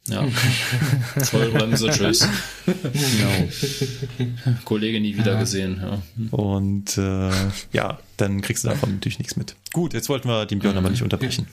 Ja. 0.08 0.26
Vollbremse, 1.24 1.88
tschüss. 1.88 2.28
Kollege 4.64 5.00
nie 5.00 5.16
wieder 5.16 5.38
gesehen. 5.38 5.80
Ja. 5.80 6.02
Und 6.30 6.98
äh, 6.98 7.30
ja, 7.72 7.98
dann 8.18 8.42
kriegst 8.42 8.64
du 8.64 8.68
davon 8.68 8.94
natürlich 8.94 9.18
nichts 9.18 9.36
mit. 9.36 9.56
Gut, 9.72 9.94
jetzt 9.94 10.08
wollten 10.10 10.28
wir 10.28 10.44
den 10.44 10.58
Björn 10.58 10.76
aber 10.76 10.90
nicht 10.90 11.02
unterbrechen. 11.02 11.46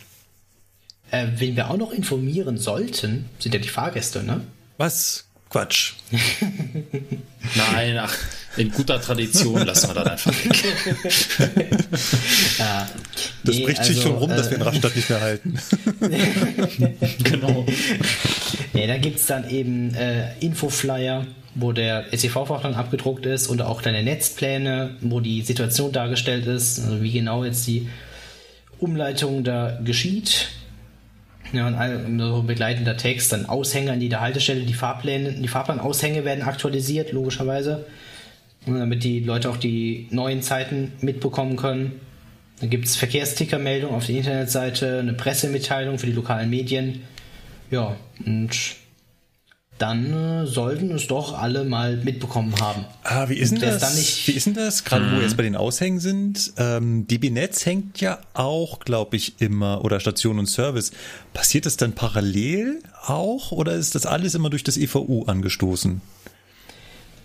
Äh, 1.12 1.28
wen 1.38 1.56
wir 1.56 1.70
auch 1.70 1.78
noch 1.78 1.92
informieren 1.92 2.58
sollten, 2.58 3.26
sind 3.40 3.54
ja 3.54 3.60
die 3.60 3.70
Fahrgäste, 3.70 4.24
ne? 4.24 4.42
Was? 4.78 5.26
Quatsch. 5.50 5.94
Nein, 7.56 7.98
ach, 7.98 8.16
in 8.58 8.72
guter 8.72 9.02
Tradition 9.02 9.66
lassen 9.66 9.90
wir 9.90 10.04
das 10.04 10.28
einfach 10.28 10.46
weg. 10.46 11.48
Ja, 12.58 12.88
Das 13.44 13.56
nee, 13.56 13.66
bricht 13.66 13.84
sich 13.84 13.98
also, 13.98 14.10
schon 14.10 14.18
rum, 14.18 14.30
dass 14.30 14.50
wir 14.50 14.58
in 14.58 14.62
äh, 14.62 14.66
Rastatt 14.66 14.96
nicht 14.96 15.10
mehr 15.10 15.22
halten. 15.22 15.58
genau. 17.24 17.66
Nee, 18.74 18.88
da 18.88 18.98
gibt's 18.98 19.26
dann 19.26 19.50
eben 19.50 19.96
äh, 19.96 20.38
Infoflyer, 20.40 21.26
wo 21.56 21.72
der 21.72 22.06
SEV-Fahrplan 22.12 22.76
abgedruckt 22.76 23.26
ist 23.26 23.48
und 23.48 23.62
auch 23.62 23.82
deine 23.82 24.04
Netzpläne, 24.04 24.96
wo 25.02 25.20
die 25.20 25.42
Situation 25.42 25.92
dargestellt 25.92 26.46
ist, 26.46 26.80
also 26.80 27.02
wie 27.02 27.12
genau 27.12 27.44
jetzt 27.44 27.66
die 27.68 27.90
Umleitung 28.80 29.44
da 29.44 29.80
geschieht. 29.84 30.50
Ja, 31.52 31.68
und 31.68 31.76
ein 31.76 32.18
so 32.18 32.44
begleitender 32.44 32.96
Text, 32.96 33.34
dann 33.34 33.46
Aushänge 33.48 33.92
an 33.92 34.00
jeder 34.00 34.22
Haltestelle, 34.22 34.62
die 34.62 34.74
Fahrpläne, 34.74 35.34
die 35.34 35.48
Fahrplanaushänge 35.48 36.24
werden 36.24 36.44
aktualisiert, 36.44 37.12
logischerweise, 37.12 37.86
damit 38.66 39.04
die 39.04 39.20
Leute 39.22 39.50
auch 39.50 39.58
die 39.58 40.08
neuen 40.12 40.42
Zeiten 40.42 40.92
mitbekommen 41.02 41.56
können. 41.56 42.00
Dann 42.60 42.70
gibt's 42.70 42.96
Verkehrstickermeldung 42.96 43.92
auf 43.94 44.06
der 44.06 44.16
Internetseite, 44.18 45.00
eine 45.00 45.14
Pressemitteilung 45.14 45.98
für 45.98 46.06
die 46.06 46.12
lokalen 46.12 46.50
Medien. 46.50 47.02
Ja, 47.72 47.96
und 48.26 48.52
dann 49.80 50.14
äh, 50.14 50.46
sollten 50.46 50.92
es 50.92 51.08
doch 51.08 51.36
alle 51.42 51.64
mal 51.64 51.98
mitbekommen 51.98 52.54
haben. 52.62 52.86
Ah, 53.04 53.30
wie 53.30 53.34
ist 53.34 53.52
denn 53.52 53.64
es 53.64 53.80
das? 53.80 53.82
dann 53.82 53.96
nicht- 53.96 54.28
wie 54.28 54.34
ist 54.34 54.46
denn 54.46 54.54
das? 54.54 54.84
Gerade 54.84 55.12
wo 55.12 55.16
wir 55.16 55.24
jetzt 55.24 55.38
bei 55.38 55.42
den 55.44 55.56
Aushängen 55.56 56.00
sind. 56.00 56.54
Ähm, 56.58 57.08
DB 57.08 57.32
Netz 57.32 57.66
hängt 57.66 58.00
ja 58.00 58.20
auch, 58.36 58.80
glaube 58.82 59.16
ich, 59.16 59.42
immer, 59.42 59.84
oder 59.84 60.00
Station 60.00 60.38
und 60.38 60.46
Service. 60.46 60.92
Passiert 61.34 61.66
das 61.66 61.78
dann 61.78 61.94
parallel 61.94 62.84
auch 63.08 63.52
oder 63.52 63.74
ist 63.74 63.96
das 63.96 64.06
alles 64.06 64.36
immer 64.36 64.52
durch 64.52 64.64
das 64.64 64.78
EVU 64.78 65.24
angestoßen? 65.26 66.02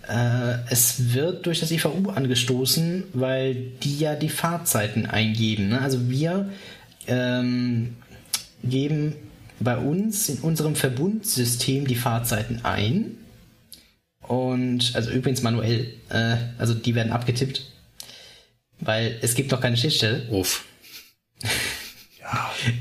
Äh, 0.07 0.59
es 0.69 1.13
wird 1.13 1.45
durch 1.45 1.59
das 1.59 1.71
EVU 1.71 2.09
angestoßen, 2.09 3.03
weil 3.13 3.55
die 3.83 3.99
ja 3.99 4.15
die 4.15 4.29
Fahrzeiten 4.29 5.05
eingeben. 5.05 5.69
Ne? 5.69 5.81
Also 5.81 6.09
wir 6.09 6.49
ähm, 7.07 7.97
geben 8.63 9.15
bei 9.59 9.77
uns 9.77 10.29
in 10.29 10.39
unserem 10.39 10.75
Verbundsystem 10.75 11.87
die 11.87 11.95
Fahrzeiten 11.95 12.61
ein. 12.63 13.17
Und, 14.21 14.91
also 14.93 15.11
übrigens 15.11 15.41
manuell, 15.41 15.93
äh, 16.09 16.37
also 16.57 16.73
die 16.73 16.95
werden 16.95 17.11
abgetippt, 17.11 17.65
weil 18.79 19.17
es 19.21 19.35
gibt 19.35 19.51
noch 19.51 19.61
keine 19.61 19.77
Schnittstelle. 19.77 20.27
Uff. 20.29 20.65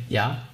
Ja. 0.09 0.49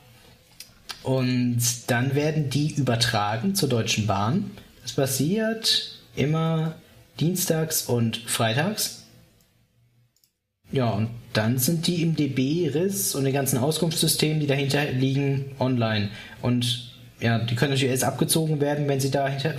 Und 1.03 1.61
dann 1.87 2.15
werden 2.15 2.51
die 2.51 2.75
übertragen 2.75 3.55
zur 3.55 3.71
Deutschen 3.71 4.07
Bahn. 4.07 4.51
Das 4.83 4.93
passiert 4.93 5.92
immer 6.17 6.75
dienstags 7.21 7.83
und 7.83 8.17
freitags. 8.17 9.05
Ja, 10.71 10.91
und 10.91 11.09
dann 11.35 11.59
sind 11.59 11.87
die 11.87 12.03
im 12.03 12.17
DB-Riss 12.17 13.15
und 13.15 13.25
den 13.25 13.33
ganzen 13.35 13.59
Auskunftssystemen, 13.59 14.41
die 14.41 14.47
dahinter 14.47 14.91
liegen, 14.91 15.53
online. 15.59 16.09
Und 16.41 16.91
ja, 17.21 17.39
die 17.39 17.55
können 17.55 17.73
natürlich 17.73 17.91
erst 17.93 18.05
abgezogen 18.05 18.61
werden, 18.61 18.89
wenn 18.89 18.99
sie 19.01 19.11
da 19.11 19.29
äh, 19.29 19.59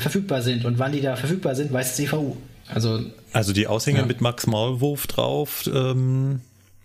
verfügbar 0.00 0.42
sind. 0.42 0.64
Und 0.66 0.78
wann 0.78 0.92
die 0.92 1.00
da 1.00 1.16
verfügbar 1.16 1.54
sind, 1.54 1.72
weiß 1.72 1.90
das 1.96 2.00
EVU. 2.00 2.36
Also 2.68 3.00
Also 3.32 3.52
die 3.52 3.66
Aushänge 3.66 4.00
Ja. 4.00 4.06
mit 4.06 4.20
Max 4.20 4.46
Maulwurf 4.46 5.06
drauf. 5.06 5.68
Ähm, 5.72 6.40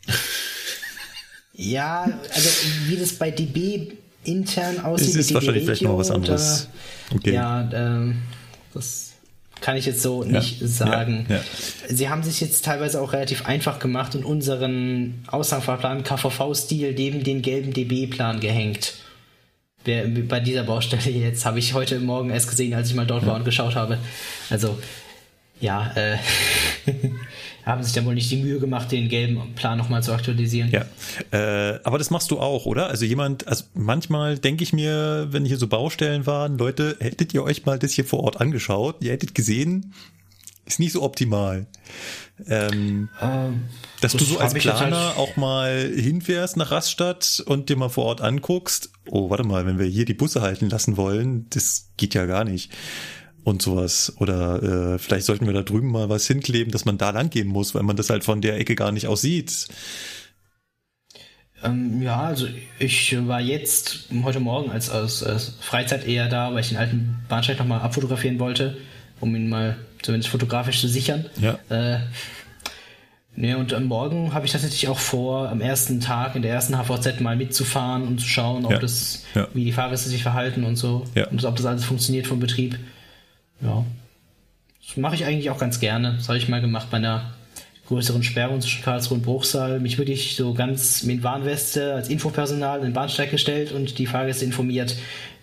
Ja, 1.54 2.04
also 2.34 2.50
wie 2.88 2.96
das 2.96 3.12
bei 3.14 3.32
DB 3.32 3.92
intern 4.24 4.80
aussieht. 4.80 5.10
Es 5.10 5.16
ist 5.18 5.34
wahrscheinlich 5.34 5.64
DB 5.64 5.66
vielleicht 5.66 5.82
noch 5.84 5.98
was 5.98 6.10
anderes. 6.10 6.70
Da, 7.10 7.16
Okay. 7.18 7.34
Ja, 7.34 7.70
ähm, 7.74 8.22
das 8.74 9.14
kann 9.62 9.76
ich 9.76 9.86
jetzt 9.86 10.02
so 10.02 10.24
nicht 10.24 10.60
sagen. 10.62 11.26
ja, 11.30 11.36
ja. 11.36 11.42
Sie 11.90 12.10
haben 12.10 12.24
sich 12.24 12.40
jetzt 12.42 12.64
teilweise 12.64 13.02
auch 13.02 13.14
relativ 13.14 13.46
einfach 13.46 13.80
gemacht 13.80 14.16
und 14.16 14.24
unseren 14.24 15.24
Aushangfahrplan 15.28 16.04
KVV-Stil 16.04 16.94
neben 16.94 17.24
den 17.24 17.42
gelben 17.42 17.74
DB-Plan 17.74 18.40
gehängt. 18.40 18.96
Bei 19.86 20.40
dieser 20.40 20.64
Baustelle 20.64 21.10
jetzt 21.10 21.46
habe 21.46 21.60
ich 21.60 21.74
heute 21.74 22.00
Morgen 22.00 22.30
erst 22.30 22.50
gesehen, 22.50 22.74
als 22.74 22.90
ich 22.90 22.96
mal 22.96 23.08
dort 23.08 23.26
war 23.26 23.36
und 23.36 23.46
geschaut 23.46 23.76
habe. 23.76 23.98
Also, 24.50 24.78
ja, 25.62 25.92
äh, 25.96 26.18
haben 27.70 27.84
sich 27.84 27.94
da 27.94 28.04
wohl 28.04 28.16
nicht 28.16 28.30
die 28.32 28.38
Mühe 28.38 28.60
gemacht, 28.60 28.92
den 28.92 29.08
gelben 29.10 29.54
Plan 29.56 29.78
nochmal 29.78 30.04
zu 30.04 30.12
aktualisieren. 30.12 30.70
Ja, 30.72 30.86
äh, 31.32 31.80
aber 31.84 31.98
das 31.98 32.10
machst 32.10 32.32
du 32.32 32.40
auch, 32.40 32.66
oder? 32.66 32.88
Also 32.88 33.06
jemand, 33.06 33.48
also 33.48 33.64
manchmal 33.74 34.38
denke 34.38 34.64
ich 34.64 34.74
mir, 34.74 35.28
wenn 35.32 35.46
hier 35.46 35.58
so 35.58 35.68
Baustellen 35.68 36.26
waren, 36.26 36.58
Leute, 36.58 36.98
hättet 37.00 37.34
ihr 37.34 37.44
euch 37.44 37.66
mal 37.66 37.80
das 37.80 37.92
hier 37.94 38.06
vor 38.06 38.22
Ort 38.24 38.42
angeschaut? 38.42 38.98
Ihr 39.02 39.12
hättet 39.12 39.34
gesehen, 39.36 39.94
ist 40.66 40.80
nicht 40.80 40.92
so 40.92 41.02
optimal. 41.02 41.66
Ähm, 42.48 43.10
Ähm, 43.22 43.64
dass 44.02 44.14
Das 44.14 44.20
du 44.20 44.26
so 44.26 44.40
als 44.40 44.54
jetzt 44.54 44.64
Planer 44.64 45.08
halt- 45.10 45.18
auch 45.18 45.36
mal 45.36 45.92
hinfährst 45.94 46.58
nach 46.58 46.72
Rastatt 46.72 47.44
und 47.46 47.70
dir 47.70 47.76
mal 47.76 47.90
vor 47.90 48.06
Ort 48.06 48.22
anguckst, 48.22 48.92
oh, 49.08 49.30
warte 49.30 49.44
mal, 49.44 49.66
wenn 49.66 49.78
wir 49.80 49.88
hier 49.88 50.06
die 50.06 50.14
Busse 50.14 50.42
halten 50.42 50.70
lassen 50.70 50.96
wollen, 50.96 51.48
das 51.50 51.90
geht 51.98 52.14
ja 52.14 52.26
gar 52.26 52.44
nicht. 52.44 52.72
Und 53.50 53.64
sowas. 53.64 54.14
Oder 54.20 54.94
äh, 54.94 55.00
vielleicht 55.00 55.26
sollten 55.26 55.48
wir 55.48 55.54
da 55.54 55.64
drüben 55.64 55.92
mal 55.92 56.08
was 56.08 56.28
hinkleben, 56.28 56.72
dass 56.72 56.86
man 56.86 57.00
da 57.00 57.10
lang 57.10 57.32
gehen 57.32 57.48
muss, 57.48 57.74
weil 57.74 57.82
man 57.84 57.96
das 57.96 58.12
halt 58.12 58.24
von 58.24 58.42
der 58.42 58.58
Ecke 58.60 58.76
gar 58.76 58.92
nicht 58.92 59.08
aussieht. 59.08 59.68
Ähm, 61.64 62.02
ja, 62.02 62.22
also 62.22 62.48
ich 62.78 63.16
war 63.28 63.42
jetzt 63.42 64.08
heute 64.24 64.40
Morgen 64.40 64.70
als, 64.72 64.90
als, 64.90 65.24
als 65.24 65.56
Freizeit 65.62 66.08
eher 66.08 66.30
da, 66.30 66.54
weil 66.54 66.62
ich 66.62 66.70
den 66.70 66.78
alten 66.78 67.16
Bahnsteig 67.28 67.58
nochmal 67.60 67.82
abfotografieren 67.82 68.40
wollte, 68.40 68.78
um 69.20 69.36
ihn 69.36 69.50
mal 69.50 69.78
zumindest 70.04 70.30
fotografisch 70.30 70.80
zu 70.80 70.88
sichern. 70.88 71.26
Ja. 71.42 71.58
Äh, 71.70 72.00
ne, 73.36 73.58
und 73.58 73.74
am 73.74 73.86
Morgen 73.86 74.34
habe 74.34 74.46
ich 74.46 74.52
tatsächlich 74.52 74.88
auch 74.88 75.00
vor, 75.00 75.50
am 75.50 75.60
ersten 75.60 76.00
Tag 76.00 76.36
in 76.36 76.44
der 76.44 76.54
ersten 76.54 76.76
HVZ 76.78 77.20
mal 77.20 77.36
mitzufahren 77.36 78.08
und 78.08 78.20
zu 78.22 78.28
schauen, 78.28 78.64
ob 78.66 78.74
Ja. 78.74 78.80
das, 78.80 79.24
Ja. 79.34 79.48
wie 79.54 79.66
die 79.66 79.74
Fahrgäste 79.74 80.08
sich 80.08 80.22
verhalten 80.24 80.64
und 80.64 80.76
so. 80.78 81.06
Ja. 81.16 81.28
Und 81.30 81.44
ob 81.44 81.56
das 81.58 81.66
alles 81.66 81.84
funktioniert 81.84 82.28
vom 82.28 82.40
Betrieb. 82.40 82.78
Ja. 83.62 83.86
Das 84.86 84.98
mache 84.98 85.16
ich 85.16 85.26
eigentlich 85.26 85.50
auch 85.50 85.60
ganz 85.60 85.80
gerne. 85.80 86.16
Das 86.18 86.28
habe 86.28 86.38
ich 86.38 86.48
mal 86.48 86.62
gemacht 86.62 86.90
bei 86.90 86.98
einer 86.98 87.34
größeren 87.88 88.24
Sperrung 88.24 88.62
zwischen 88.62 88.84
Karlsruhe 88.84 89.18
und 89.18 89.24
Bruchsal. 89.24 89.80
Mich 89.80 89.98
wirklich 89.98 90.36
so 90.36 90.54
ganz 90.54 91.04
mit 91.04 91.24
Warnweste 91.24 91.94
als 91.94 92.10
Infopersonal 92.10 92.80
in 92.80 92.86
den 92.86 92.94
Bahnsteig 92.94 93.32
gestellt 93.32 93.72
und 93.72 93.98
die 93.98 94.06
Fahrgäste 94.06 94.46
informiert, 94.46 94.96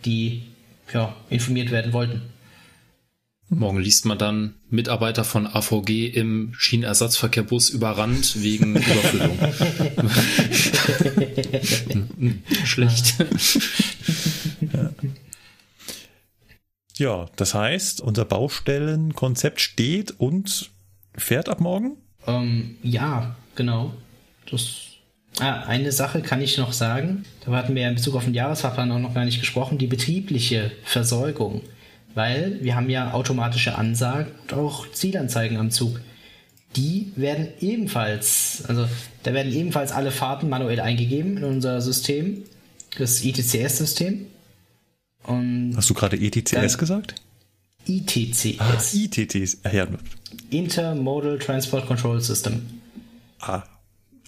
die 0.04 0.42
ja, 0.92 1.14
informiert 1.28 1.70
werden 1.70 1.92
wollten. 1.92 2.22
Morgen 3.48 3.78
liest 3.78 4.06
man 4.06 4.18
dann 4.18 4.54
Mitarbeiter 4.70 5.22
von 5.22 5.46
AVG 5.46 6.08
im 6.08 6.52
Schienenersatzverkehrbus 6.56 7.70
überrannt 7.70 8.42
wegen 8.42 8.74
Überfüllung. 8.76 9.38
Schlecht. 12.64 13.14
Ja, 14.72 14.90
das 17.36 17.54
heißt, 17.54 18.00
unser 18.00 18.24
Baustellenkonzept 18.24 19.60
steht 19.60 20.18
und 20.18 20.70
fährt 21.16 21.48
ab 21.48 21.60
morgen? 21.60 21.98
Ähm, 22.26 22.76
ja, 22.82 23.36
genau. 23.54 23.92
Das, 24.50 24.82
ah, 25.38 25.62
eine 25.66 25.92
Sache 25.92 26.22
kann 26.22 26.40
ich 26.40 26.56
noch 26.58 26.72
sagen. 26.72 27.24
Da 27.44 27.52
hatten 27.52 27.74
wir 27.74 27.82
ja 27.82 27.88
in 27.88 27.96
Bezug 27.96 28.14
auf 28.14 28.24
den 28.24 28.34
Jahresfahrplan 28.34 28.90
auch 28.92 28.98
noch 28.98 29.14
gar 29.14 29.24
nicht 29.24 29.40
gesprochen. 29.40 29.78
Die 29.78 29.86
betriebliche 29.86 30.72
Versorgung. 30.84 31.62
Weil 32.14 32.62
wir 32.62 32.76
haben 32.76 32.88
ja 32.88 33.12
automatische 33.12 33.76
Ansagen 33.76 34.32
und 34.42 34.54
auch 34.54 34.90
Zielanzeigen 34.90 35.58
am 35.58 35.70
Zug. 35.70 36.00
Die 36.74 37.12
werden 37.14 37.48
ebenfalls, 37.60 38.64
also 38.68 38.86
da 39.22 39.34
werden 39.34 39.52
ebenfalls 39.52 39.92
alle 39.92 40.10
Fahrten 40.10 40.48
manuell 40.48 40.80
eingegeben 40.80 41.36
in 41.36 41.44
unser 41.44 41.80
System, 41.82 42.44
das 42.98 43.22
ITCS-System. 43.22 44.26
Und 45.26 45.74
Hast 45.76 45.90
du 45.90 45.94
gerade 45.94 46.16
ETCS 46.16 46.78
gesagt? 46.78 47.14
ITCS, 47.86 48.58
Ah, 48.58 48.74
ITTs. 48.94 49.58
Ah, 49.62 49.70
ja, 49.72 49.86
Intermodal 50.50 51.38
Transport 51.38 51.86
Control 51.86 52.20
System. 52.20 52.62
ah, 53.40 53.62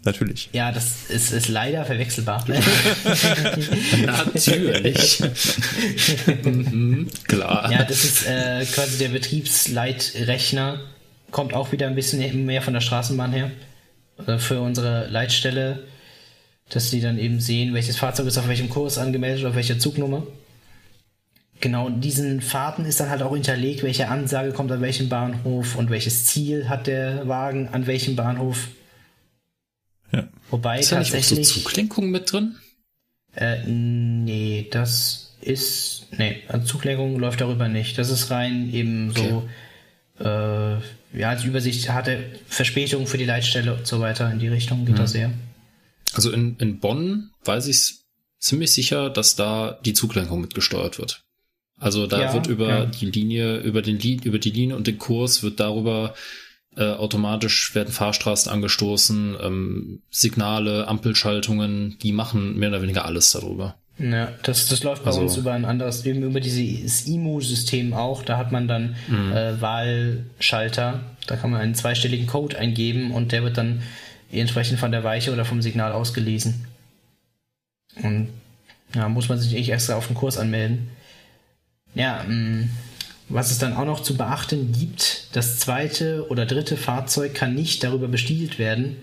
natürlich. 0.05 0.49
Ja, 0.53 0.71
das 0.73 1.09
ist, 1.09 1.33
ist 1.33 1.49
leider 1.49 1.85
verwechselbar. 1.85 2.45
Natürlich. 4.07 5.21
mhm, 6.45 7.09
klar. 7.27 7.71
ja, 7.73 7.85
das 7.85 8.05
ist 8.05 8.27
äh, 8.27 8.65
quasi 8.73 8.99
der 8.99 9.09
Betriebsleitrechner. 9.09 10.81
Kommt 11.31 11.53
auch 11.53 11.73
wieder 11.73 11.87
ein 11.89 11.95
bisschen 11.95 12.47
mehr 12.47 12.63
von 12.63 12.75
der 12.75 12.81
Straßenbahn 12.81 13.33
her. 13.33 13.51
Äh, 14.27 14.39
für 14.39 14.61
unsere 14.61 15.09
Leitstelle, 15.09 15.85
dass 16.71 16.91
die 16.91 17.01
dann 17.01 17.19
eben 17.19 17.41
sehen, 17.41 17.75
welches 17.75 17.97
Fahrzeug 17.97 18.27
ist 18.27 18.39
auf 18.39 18.49
welchem 18.49 18.69
Kurs 18.69 18.99
angemeldet, 18.99 19.45
auf 19.45 19.55
welcher 19.57 19.79
Zugnummer. 19.79 20.23
Genau, 21.61 21.89
in 21.89 22.01
diesen 22.01 22.41
Fahrten 22.41 22.85
ist 22.85 23.01
dann 23.01 23.11
halt 23.11 23.23
auch 23.23 23.35
hinterlegt, 23.35 23.83
welche 23.83 24.09
Ansage 24.09 24.53
kommt 24.53 24.71
an 24.71 24.81
welchem 24.81 25.09
Bahnhof 25.09 25.75
und 25.77 25.91
welches 25.91 26.27
Ziel 26.27 26.69
hat 26.69 26.87
der 26.87 27.27
Wagen 27.27 27.69
an 27.69 27.87
welchem 27.87 28.15
Bahnhof. 28.15 28.69
Ja. 30.13 30.29
Wobei 30.51 30.79
Ist 30.79 30.93
da 30.93 31.01
nicht 31.01 31.15
auch 31.15 31.23
so 31.23 31.35
tatsächlich. 31.35 31.65
Zuglenkung 31.65 32.11
mit 32.11 32.31
drin? 32.31 32.57
Äh, 33.35 33.65
nee, 33.67 34.69
das 34.71 35.37
ist. 35.41 36.07
Nee, 36.17 36.43
also 36.49 36.67
Zuglenkung 36.67 37.19
läuft 37.19 37.41
darüber 37.41 37.69
nicht. 37.69 37.99
Das 37.99 38.11
ist 38.11 38.31
rein 38.31 38.73
eben 38.73 39.13
so. 39.15 39.49
Äh, 40.21 40.79
ja, 41.19 41.31
als 41.31 41.45
Übersicht 41.45 41.89
hatte 41.91 42.25
Verspätung 42.47 43.07
für 43.07 43.19
die 43.19 43.25
Leitstelle 43.25 43.75
und 43.75 43.87
so 43.87 44.01
weiter 44.01 44.31
in 44.31 44.39
die 44.39 44.49
Richtung 44.49 44.85
geht 44.85 44.99
das 44.99 45.15
eher. 45.15 45.33
Also 46.13 46.31
in, 46.33 46.57
in 46.59 46.81
Bonn 46.81 47.31
weiß 47.45 47.67
ich 47.67 48.01
ziemlich 48.39 48.71
sicher, 48.73 49.11
dass 49.11 49.37
da 49.37 49.79
die 49.85 49.95
Zuglenkung 49.95 50.41
mitgesteuert 50.41 50.99
wird. 50.99 51.25
Also 51.81 52.07
da 52.07 52.21
Ja, 52.21 52.35
wird 52.35 52.47
über 52.49 52.69
ja. 52.69 52.87
die 52.87 53.07
Linie, 53.07 53.59
über 53.59 53.83
den 53.83 53.99
über 54.01 54.39
die 54.39 54.51
Linie 54.51 54.77
und 54.77 54.87
den 54.87 54.99
Kurs 54.99 55.43
wird 55.43 55.61
darüber 55.61 56.15
äh, 56.77 56.83
automatisch 56.93 57.75
werden 57.75 57.93
Fahrstraßen 57.93 58.51
angestoßen, 58.53 59.37
ähm, 59.43 60.03
Signale, 60.11 60.87
Ampelschaltungen, 60.89 61.99
die 62.03 62.13
machen 62.13 62.57
mehr 62.57 62.69
oder 62.69 62.83
weniger 62.83 63.05
alles 63.05 63.31
darüber. 63.33 63.75
Ja, 63.99 64.29
das, 64.45 64.69
das 64.69 64.85
läuft 64.85 65.03
bei 65.03 65.09
Also- 65.09 65.23
uns 65.23 65.37
über 65.37 65.53
ein 65.53 65.65
anderes, 65.65 66.05
eben 66.07 66.23
über 66.23 66.39
dieses 66.39 67.07
IMU-System 67.09 67.95
auch. 67.95 68.23
Da 68.23 68.37
hat 68.39 68.53
man 68.53 68.69
dann 68.69 68.95
äh, 69.11 69.61
Wahlschalter. 69.61 71.01
Da 71.27 71.37
kann 71.37 71.51
man 71.51 71.61
einen 71.61 71.75
zweistelligen 71.75 72.27
Code 72.29 72.57
eingeben 72.59 73.11
und 73.11 73.33
der 73.33 73.43
wird 73.43 73.59
dann 73.59 73.83
entsprechend 74.31 74.79
von 74.79 74.93
der 74.93 75.03
Weiche 75.05 75.33
oder 75.33 75.45
vom 75.45 75.63
Signal 75.63 75.91
ausgelesen. 75.93 76.65
Und 78.03 78.29
ja, 78.95 79.09
muss 79.09 79.29
man 79.29 79.39
sich 79.39 79.53
nicht 79.53 79.71
extra 79.71 79.95
auf 79.97 80.07
den 80.07 80.15
Kurs 80.15 80.39
anmelden. 80.39 80.89
Ja, 81.95 82.25
mh, 82.27 82.69
was 83.29 83.51
es 83.51 83.59
dann 83.59 83.75
auch 83.75 83.85
noch 83.85 84.01
zu 84.01 84.17
beachten 84.17 84.73
gibt, 84.73 85.29
das 85.33 85.59
zweite 85.59 86.27
oder 86.31 86.47
dritte 86.47 86.77
Fahrzeug 86.77 87.35
kann 87.35 87.55
nicht 87.55 87.85
darüber 87.85 88.09
bestiehlt 88.09 88.59
werden 88.59 88.97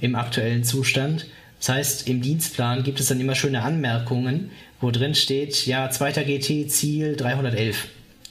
im 0.00 0.14
aktuellen 0.14 0.64
Zustand. 0.64 1.26
Das 1.58 1.68
heißt, 1.68 2.08
im 2.08 2.20
Dienstplan 2.20 2.82
gibt 2.82 3.00
es 3.00 3.06
dann 3.08 3.20
immer 3.20 3.34
schöne 3.34 3.62
Anmerkungen, 3.62 4.50
wo 4.80 4.90
drin 4.90 5.14
steht, 5.14 5.66
ja, 5.66 5.90
zweiter 5.90 6.24
GT 6.24 6.68
Ziel 6.68 7.16
311. 7.16 7.88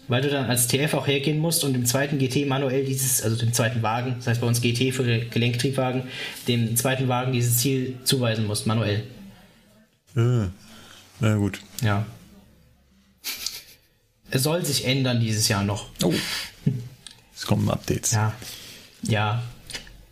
Weil 0.08 0.22
du 0.22 0.30
dann 0.30 0.50
als 0.50 0.68
TF 0.68 0.94
auch 0.94 1.08
hergehen 1.08 1.40
musst 1.40 1.64
und 1.64 1.74
dem 1.74 1.86
zweiten 1.86 2.18
GT 2.18 2.46
manuell 2.48 2.84
dieses, 2.84 3.22
also 3.22 3.38
dem 3.38 3.54
zweiten 3.54 3.82
Wagen, 3.82 4.16
das 4.18 4.28
heißt 4.28 4.42
bei 4.42 4.48
uns 4.48 4.62
GT 4.62 4.94
für 4.94 5.04
Gelenktriebwagen, 5.20 6.04
dem 6.48 6.76
zweiten 6.76 7.08
Wagen 7.08 7.32
dieses 7.32 7.58
Ziel 7.58 7.96
zuweisen 8.04 8.48
musst, 8.48 8.68
manuell. 8.68 9.04
Äh, 10.16 10.48
na 11.22 11.36
gut. 11.36 11.62
Ja. 11.82 12.06
Es 14.32 14.44
soll 14.44 14.66
sich 14.66 14.86
ändern 14.86 15.20
dieses 15.20 15.48
Jahr 15.50 15.64
noch. 15.64 15.88
Oh. 16.04 16.14
Es 17.36 17.46
kommen 17.46 17.70
Updates. 17.70 18.12
Ja. 18.12 18.34
Ja. 19.04 19.44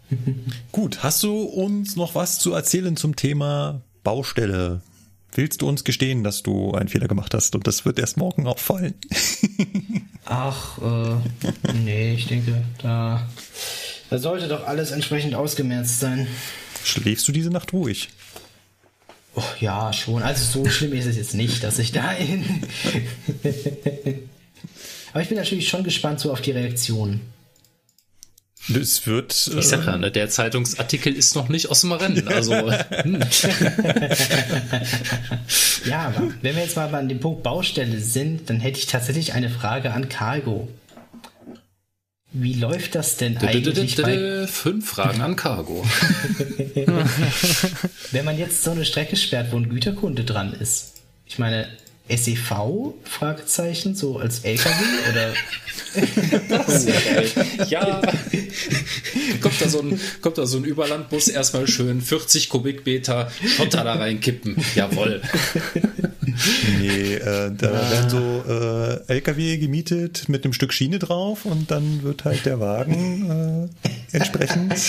Gut, 0.72 1.04
hast 1.04 1.24
du 1.24 1.44
uns 1.44 1.96
noch 1.96 2.16
was 2.16 2.40
zu 2.40 2.54
erzählen 2.54 2.98
zum 2.98 3.16
Thema 3.16 3.82
Baustelle? 4.04 4.82
Willst 5.34 5.62
du 5.62 5.70
uns 5.70 5.84
gestehen, 5.84 6.24
dass 6.24 6.44
du 6.44 6.74
einen 6.74 6.90
Fehler 6.90 7.08
gemacht 7.08 7.34
hast 7.34 7.56
und 7.56 7.68
das 7.68 7.86
wird 7.86 8.00
erst 8.00 8.18
morgen 8.18 8.48
auffallen? 8.48 8.96
Ach, 10.26 10.80
äh, 10.80 11.74
nee, 11.74 12.14
ich 12.14 12.28
denke, 12.28 12.64
da, 12.82 13.30
da 14.10 14.18
sollte 14.18 14.48
doch 14.48 14.66
alles 14.66 14.92
entsprechend 14.92 15.36
ausgemerzt 15.36 16.00
sein. 16.00 16.28
Schläfst 16.84 17.28
du 17.28 17.32
diese 17.32 17.52
Nacht 17.52 17.74
ruhig? 17.74 18.10
Oh, 19.36 19.44
ja, 19.60 19.94
schon. 19.94 20.24
Also 20.24 20.64
so 20.64 20.70
schlimm 20.70 20.94
ist 20.94 21.06
es 21.06 21.16
jetzt 21.16 21.34
nicht, 21.34 21.64
dass 21.64 21.80
ich 21.80 21.92
da 21.92 22.12
in. 22.14 22.64
Aber 25.12 25.22
ich 25.22 25.30
bin 25.30 25.38
natürlich 25.38 25.70
schon 25.70 25.84
gespannt 25.84 26.20
so 26.20 26.32
auf 26.32 26.42
die 26.42 26.52
Reaktion. 26.52 27.22
Das 28.68 29.08
wird. 29.08 29.52
Ich 29.58 29.66
sag 29.66 29.86
ja, 29.86 29.98
ne, 29.98 30.12
der 30.12 30.30
Zeitungsartikel 30.30 31.16
ist 31.16 31.36
noch 31.36 31.50
nicht 31.50 31.70
aus 31.70 31.82
dem 31.82 31.92
Rennen. 31.92 32.28
Also 32.28 32.54
hm. 32.90 33.20
Ja, 35.86 36.08
aber 36.08 36.34
wenn 36.42 36.56
wir 36.56 36.64
jetzt 36.64 36.76
mal 36.76 36.94
an 36.94 37.10
dem 37.10 37.20
Punkt 37.20 37.42
Baustelle 37.42 38.00
sind, 38.00 38.50
dann 38.50 38.60
hätte 38.60 38.80
ich 38.80 38.86
tatsächlich 38.86 39.34
eine 39.34 39.50
Frage 39.50 39.92
an 39.92 40.10
Cargo. 40.10 40.68
Wie 42.32 42.54
läuft 42.54 42.94
das 42.94 43.18
denn 43.18 43.38
eigentlich 43.38 43.96
bei, 43.96 44.46
fünf 44.46 44.88
Fragen 44.88 45.22
an 45.22 45.36
Cargo. 45.36 45.84
wenn 48.12 48.26
man 48.26 48.38
jetzt 48.38 48.64
so 48.64 48.70
eine 48.72 48.86
Strecke 48.86 49.16
sperrt, 49.16 49.52
wo 49.52 49.58
ein 49.58 49.68
Güterkunde 49.68 50.24
dran 50.24 50.54
ist? 50.54 50.94
Ich 51.26 51.40
meine, 51.40 51.68
SEV? 52.08 52.94
Fragezeichen, 53.04 53.96
so 53.96 54.20
als 54.20 54.40
LKW 54.40 54.84
oder 55.12 55.34
ja. 57.68 58.02
kommt, 59.42 59.60
da 59.60 59.70
so 59.70 59.82
ein, 59.82 60.00
kommt 60.22 60.38
da 60.38 60.46
so 60.46 60.58
ein 60.58 60.64
Überlandbus, 60.66 61.30
erstmal 61.30 61.68
schön 61.68 62.02
40 62.02 62.50
Kubikmeter 62.50 63.32
Schotter 63.58 63.84
da 63.84 63.94
reinkippen. 63.94 64.56
Jawohl. 64.76 65.22
Nee, 66.80 67.14
äh, 67.16 67.52
da 67.56 67.72
werden 67.92 68.10
so 68.10 68.44
äh, 68.48 69.14
LKW 69.14 69.58
gemietet 69.58 70.30
mit 70.30 70.44
einem 70.44 70.54
Stück 70.54 70.74
Schiene 70.74 71.00
drauf 71.00 71.46
und 71.46 71.70
dann 71.72 72.04
wird 72.04 72.26
halt 72.26 72.46
der 72.46 72.60
Wagen 72.60 73.70
äh, 74.14 74.16
entsprechend. 74.18 74.74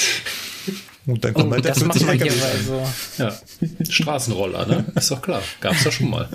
Und 1.06 1.24
dann 1.24 1.32
kommt 1.32 1.48
Oh, 1.48 1.52
halt 1.54 1.64
der 1.64 1.72
das 1.74 1.82
macht 1.84 1.98
40 1.98 2.06
man 2.06 2.16
hier 2.18 2.26
LKW. 2.26 2.46
also. 2.46 2.82
Ja. 3.18 3.34
Straßenroller, 3.90 4.66
ne? 4.66 4.84
Ist 4.94 5.10
doch 5.10 5.22
klar. 5.22 5.42
Gab's 5.62 5.82
ja 5.82 5.90
schon 5.90 6.10
mal. 6.10 6.28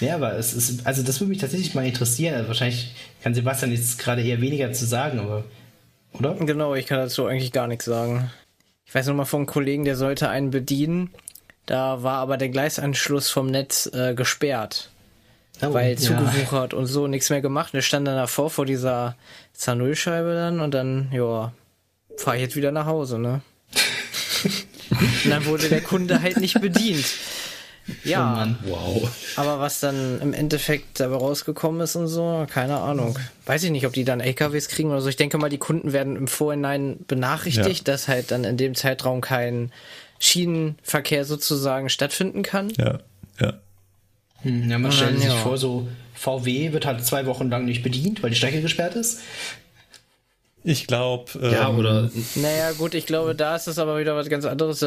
Ja, 0.00 0.14
aber 0.16 0.32
es 0.38 0.54
ist, 0.54 0.86
also 0.86 1.02
das 1.02 1.20
würde 1.20 1.28
mich 1.28 1.38
tatsächlich 1.38 1.74
mal 1.74 1.86
interessieren. 1.86 2.34
Also 2.34 2.48
wahrscheinlich 2.48 2.94
kann 3.22 3.34
Sebastian 3.34 3.72
jetzt 3.72 3.98
gerade 3.98 4.22
eher 4.22 4.40
weniger 4.40 4.72
zu 4.72 4.86
sagen, 4.86 5.20
aber, 5.20 5.44
oder? 6.14 6.34
Genau, 6.34 6.74
ich 6.74 6.86
kann 6.86 6.98
dazu 6.98 7.26
eigentlich 7.26 7.52
gar 7.52 7.66
nichts 7.66 7.84
sagen. 7.84 8.30
Ich 8.86 8.94
weiß 8.94 9.06
noch 9.08 9.14
mal 9.14 9.26
von 9.26 9.40
einem 9.40 9.46
Kollegen, 9.46 9.84
der 9.84 9.96
sollte 9.96 10.28
einen 10.30 10.50
bedienen 10.50 11.10
Da 11.66 12.02
war 12.02 12.18
aber 12.18 12.36
der 12.36 12.48
Gleisanschluss 12.48 13.28
vom 13.30 13.46
Netz 13.48 13.86
äh, 13.92 14.14
gesperrt. 14.14 14.90
Oh, 15.62 15.72
weil 15.72 15.92
ja. 15.92 15.96
zugewuchert 15.96 16.74
und 16.74 16.86
so 16.86 17.06
nichts 17.06 17.30
mehr 17.30 17.40
gemacht. 17.40 17.68
Und 17.72 17.78
wir 17.78 17.82
standen 17.82 18.06
dann 18.06 18.16
davor 18.16 18.50
vor 18.50 18.66
dieser 18.66 19.16
Zahnölscheibe 19.54 20.34
dann 20.34 20.60
und 20.60 20.74
dann, 20.74 21.08
ja, 21.12 21.52
fahr 22.18 22.36
ich 22.36 22.42
jetzt 22.42 22.56
wieder 22.56 22.72
nach 22.72 22.86
Hause, 22.86 23.18
ne? 23.18 23.40
und 24.90 25.30
dann 25.30 25.44
wurde 25.46 25.68
der 25.68 25.80
Kunde 25.80 26.20
halt 26.22 26.36
nicht 26.38 26.60
bedient. 26.60 27.06
Ja, 28.04 28.32
Oh 28.32 28.36
Mann. 28.36 28.58
Wow. 28.64 29.08
aber 29.36 29.60
was 29.60 29.78
dann 29.80 30.20
im 30.20 30.32
Endeffekt 30.32 30.98
dabei 30.98 31.16
rausgekommen 31.16 31.80
ist 31.80 31.94
und 31.94 32.08
so, 32.08 32.44
keine 32.52 32.78
Ahnung. 32.78 33.16
Weiß 33.46 33.62
ich 33.62 33.70
nicht, 33.70 33.86
ob 33.86 33.92
die 33.92 34.02
dann 34.04 34.18
LKWs 34.20 34.66
kriegen 34.68 34.90
oder 34.90 35.00
so. 35.00 35.08
Ich 35.08 35.16
denke 35.16 35.38
mal, 35.38 35.50
die 35.50 35.58
Kunden 35.58 35.92
werden 35.92 36.16
im 36.16 36.26
Vorhinein 36.26 36.96
benachrichtigt, 37.06 37.86
Ja. 37.86 37.94
dass 37.94 38.08
halt 38.08 38.30
dann 38.32 38.42
in 38.44 38.56
dem 38.56 38.74
Zeitraum 38.74 39.20
kein 39.20 39.70
Schienenverkehr 40.18 41.24
sozusagen 41.24 41.88
stattfinden 41.88 42.42
kann. 42.42 42.70
Ja, 42.76 43.00
ja. 43.40 43.54
Hm, 44.42 44.70
Ja, 44.70 44.78
man 44.78 44.92
stellt 44.92 45.18
sich 45.18 45.28
ja. 45.28 45.36
vor, 45.36 45.58
so 45.58 45.88
VW 46.14 46.72
wird 46.72 46.86
halt 46.86 47.04
zwei 47.04 47.26
Wochen 47.26 47.48
lang 47.50 47.64
nicht 47.64 47.82
bedient, 47.82 48.22
weil 48.22 48.30
die 48.30 48.36
Strecke 48.36 48.62
gesperrt 48.62 48.94
ist. 48.94 49.20
Ich 50.68 50.88
glaube, 50.88 51.26
ähm, 51.40 51.52
Ja, 51.52 51.68
oder 51.70 52.10
Naja, 52.34 52.72
gut, 52.72 52.94
ich 52.94 53.06
glaube, 53.06 53.36
da 53.36 53.54
ist 53.54 53.68
es 53.68 53.78
aber 53.78 54.00
wieder 54.00 54.16
was 54.16 54.28
ganz 54.28 54.44
anderes, 54.44 54.84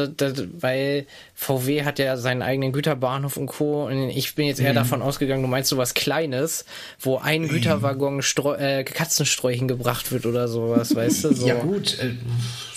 weil 0.60 1.06
VW 1.34 1.84
hat 1.84 1.98
ja 1.98 2.18
seinen 2.18 2.42
eigenen 2.42 2.72
Güterbahnhof 2.72 3.38
und 3.38 3.46
Co. 3.46 3.86
Und 3.86 4.10
ich 4.10 4.34
bin 4.34 4.46
jetzt 4.46 4.60
eher 4.60 4.74
davon 4.74 5.00
ausgegangen, 5.00 5.40
du 5.40 5.48
meinst 5.48 5.70
so 5.70 5.78
was 5.78 5.94
Kleines, 5.94 6.66
wo 7.00 7.16
ein 7.16 7.48
Güterwaggon 7.48 8.20
Streu 8.20 8.56
äh, 8.56 8.84
Katzenstreu 8.84 9.54
hingebracht 9.54 10.12
wird 10.12 10.26
oder 10.26 10.48
sowas, 10.48 10.94
weißt 10.94 11.24
du? 11.24 11.34
So. 11.34 11.46
Ja 11.48 11.54
gut, 11.54 11.98
äh, 11.98 12.10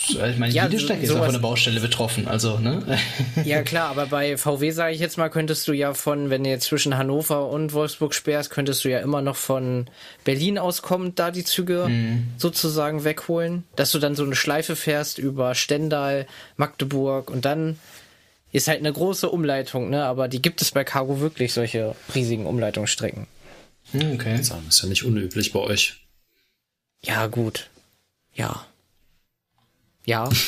ich 0.10 0.38
meine, 0.38 0.54
Ja, 0.54 0.66
jede 0.66 0.78
so- 0.80 0.86
Strecke 0.86 1.04
ist 1.04 1.12
von 1.12 1.32
der 1.32 1.40
Baustelle 1.40 1.80
betroffen, 1.80 2.28
also, 2.28 2.58
ne? 2.60 2.82
Ja 3.46 3.62
klar, 3.64 3.90
aber 3.90 4.06
bei 4.08 4.38
VW 4.38 4.72
sage 4.72 4.94
ich 4.94 5.00
jetzt 5.00 5.18
mal, 5.18 5.30
könntest 5.30 5.68
du 5.68 5.74
ja 5.74 5.94
von, 5.94 6.30
wenn 6.30 6.44
du 6.44 6.50
jetzt 6.50 6.66
zwischen 6.66 6.98
Hannover 6.98 7.50
und 7.50 7.74
Wolfsburg 7.74 8.14
sperrst, 8.14 8.50
könntest 8.50 8.84
du 8.84 8.90
ja 8.90 9.00
immer 9.00 9.22
noch 9.22 9.36
von 9.36 9.88
Berlin 10.24 10.58
aus 10.58 10.82
kommend 10.82 11.20
da 11.20 11.32
die 11.32 11.44
Züge 11.44 11.90
sozusagen 12.38 13.04
wegholen, 13.04 13.64
dass 13.76 13.92
du 13.92 14.00
dann 14.00 14.16
so 14.16 14.24
eine 14.24 14.36
Schleife 14.36 14.76
fährst 14.76 15.18
über 15.18 15.56
Stendal, 15.56 16.28
Magdeburg 16.58 17.30
und 17.30 17.46
dann 17.46 17.80
ist 18.52 18.68
halt 18.68 18.80
eine 18.80 18.94
große 18.94 19.30
Umleitung, 19.30 19.90
ne? 19.90 20.06
Aber 20.06 20.28
die 20.28 20.42
gibt 20.42 20.62
es 20.62 20.72
bei 20.72 20.84
Cargo 20.84 21.20
wirklich, 21.20 21.54
solche 21.54 21.96
riesigen 22.14 22.46
Umleitungsstrecken. 22.46 23.26
Hm, 23.92 24.12
okay. 24.14 24.42
sagen, 24.44 24.66
ist 24.70 24.82
ja 24.84 24.90
nicht 24.90 25.04
unüblich 25.04 25.52
bei 25.54 25.60
euch. 25.60 26.06
Ja, 27.04 27.28
gut. 27.28 27.70
Ja. 28.34 28.66
Ja. 30.06 30.30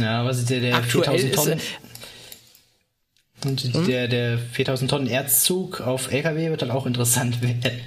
Ja, 0.00 0.24
was 0.24 0.38
ist 0.38 0.48
der, 0.48 0.60
der 0.60 0.76
Aktuell 0.76 1.18
4000 1.18 1.30
ist, 1.32 1.34
Tonnen? 1.34 1.60
äh, 3.44 3.48
Und 3.48 3.88
der, 3.88 4.06
der 4.06 4.38
4000 4.38 4.88
Tonnen 4.88 5.06
Erzzug 5.08 5.80
auf 5.80 6.12
LKW 6.12 6.50
wird 6.50 6.62
dann 6.62 6.70
auch 6.70 6.86
interessant 6.86 7.42
werden. 7.42 7.80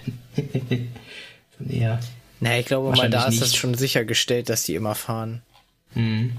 ja. 1.70 2.02
naja, 2.42 2.60
ich 2.60 2.66
glaube 2.66 2.94
mal, 2.94 3.10
da 3.10 3.28
ist 3.28 3.40
das 3.40 3.52
nicht. 3.52 3.60
schon 3.60 3.76
sichergestellt, 3.76 4.50
dass 4.50 4.64
die 4.64 4.76
immer 4.76 4.94
fahren. 4.94 5.42
Mhm. 5.96 6.34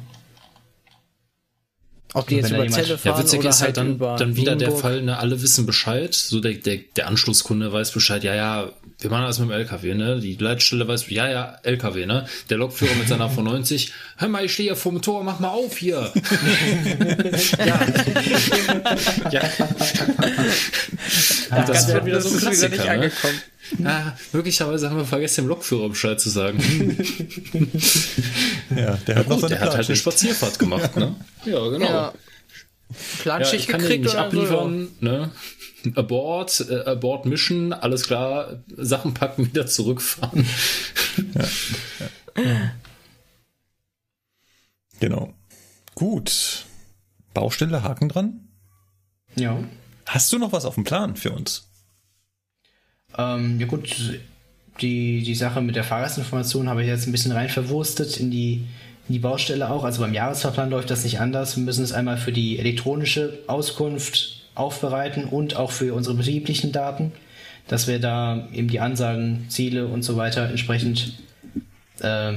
Ob 2.14 2.26
die 2.26 2.36
Wenn 2.36 2.42
jetzt 2.42 2.50
über 2.50 2.62
jemand- 2.64 2.74
Zelle 2.74 2.88
Ja, 2.90 2.96
fahren 2.98 3.22
witzig 3.24 3.40
oder 3.40 3.48
ist 3.48 3.62
halt 3.62 3.76
dann, 3.78 3.92
über 3.92 4.16
dann 4.16 4.36
wieder 4.36 4.54
der 4.54 4.68
Nienburg. 4.68 4.82
Fall, 4.82 5.02
ne, 5.02 5.18
alle 5.18 5.40
wissen 5.40 5.64
Bescheid, 5.64 6.12
so 6.14 6.40
der, 6.40 6.52
der, 6.54 6.76
der 6.96 7.06
Anschlusskunde 7.08 7.72
weiß 7.72 7.90
Bescheid, 7.92 8.22
ja, 8.22 8.34
ja, 8.34 8.70
wir 9.00 9.10
machen 9.10 9.24
das 9.24 9.38
mit 9.38 9.48
dem 9.48 9.52
LKW, 9.52 9.94
ne, 9.94 10.20
die 10.20 10.36
Leitstelle 10.36 10.86
weiß, 10.86 11.08
ja, 11.08 11.28
ja, 11.30 11.56
LKW, 11.62 12.04
ne, 12.04 12.26
der 12.50 12.58
Lokführer 12.58 12.94
mit 12.96 13.08
seiner 13.08 13.30
V90, 13.30 13.90
hör 14.18 14.28
mal, 14.28 14.44
ich 14.44 14.52
stehe 14.52 14.68
hier 14.70 14.76
vor 14.76 14.92
dem 14.92 15.00
Tor, 15.00 15.24
mach 15.24 15.40
mal 15.40 15.48
auf 15.48 15.76
hier. 15.78 16.12
ja. 17.58 17.80
ja. 19.30 19.42
das 21.50 21.66
Ganz 21.66 21.88
wird 21.88 22.04
wieder 22.06 22.16
das 22.16 22.24
so 22.24 22.46
ein 22.46 22.52
ist 22.52 22.60
wieder 22.60 22.68
nicht 22.68 22.82
Klassiker, 22.82 22.84
ne? 22.84 22.90
angekommen. 22.90 23.40
Ah, 23.84 24.16
möglicherweise 24.32 24.90
haben 24.90 24.98
wir 24.98 25.04
vergessen, 25.04 25.42
dem 25.42 25.48
Lokführer 25.48 25.88
Bescheid 25.88 26.20
zu 26.20 26.30
sagen. 26.30 26.58
ja, 28.76 28.96
der 29.06 29.16
hat 29.16 29.28
noch 29.28 29.40
Gut, 29.40 29.50
der 29.50 29.60
hat 29.60 29.74
halt 29.74 29.88
eine. 29.88 29.96
Spazierfahrt 29.96 30.58
gemacht, 30.58 30.96
ne? 30.96 31.16
Ja, 31.44 31.68
genau. 31.68 31.86
Ja. 31.86 32.14
Ja, 33.24 33.38
kann 33.40 33.42
den 33.42 33.66
gekriegt 33.66 34.04
nicht 34.04 34.14
oder 34.14 34.24
abliefern, 34.26 34.88
ne? 35.00 35.30
Abort, 35.94 36.64
äh, 36.68 36.84
Abort 36.84 37.24
Mission, 37.26 37.72
alles 37.72 38.04
klar, 38.04 38.62
Sachen 38.76 39.14
packen, 39.14 39.46
wieder 39.46 39.66
zurückfahren. 39.66 40.46
Genau. 45.00 45.32
Gut. 45.94 46.66
Baustelle, 47.34 47.82
Haken 47.82 48.08
dran. 48.08 48.48
Ja. 49.34 49.58
Hast 50.06 50.32
du 50.32 50.38
noch 50.38 50.52
was 50.52 50.64
auf 50.64 50.74
dem 50.74 50.84
Plan 50.84 51.16
für 51.16 51.32
uns? 51.32 51.71
Ähm, 53.18 53.60
ja 53.60 53.66
gut, 53.66 54.18
die, 54.80 55.22
die 55.22 55.34
Sache 55.34 55.60
mit 55.60 55.76
der 55.76 55.84
Fahrgastinformation 55.84 56.68
habe 56.68 56.82
ich 56.82 56.88
jetzt 56.88 57.06
ein 57.06 57.12
bisschen 57.12 57.32
rein 57.32 57.48
verwurstet 57.48 58.18
in 58.18 58.30
die, 58.30 58.64
in 59.08 59.14
die 59.14 59.18
Baustelle 59.18 59.70
auch. 59.70 59.84
Also 59.84 60.02
beim 60.02 60.14
Jahresfahrplan 60.14 60.70
läuft 60.70 60.90
das 60.90 61.04
nicht 61.04 61.20
anders. 61.20 61.56
Wir 61.56 61.64
müssen 61.64 61.84
es 61.84 61.92
einmal 61.92 62.16
für 62.16 62.32
die 62.32 62.58
elektronische 62.58 63.40
Auskunft 63.46 64.42
aufbereiten 64.54 65.24
und 65.24 65.56
auch 65.56 65.70
für 65.70 65.94
unsere 65.94 66.16
betrieblichen 66.16 66.72
Daten, 66.72 67.12
dass 67.68 67.86
wir 67.86 67.98
da 67.98 68.48
eben 68.52 68.68
die 68.68 68.80
Ansagen, 68.80 69.46
Ziele 69.48 69.86
und 69.86 70.02
so 70.02 70.16
weiter 70.16 70.48
entsprechend 70.48 71.14
äh, 72.00 72.32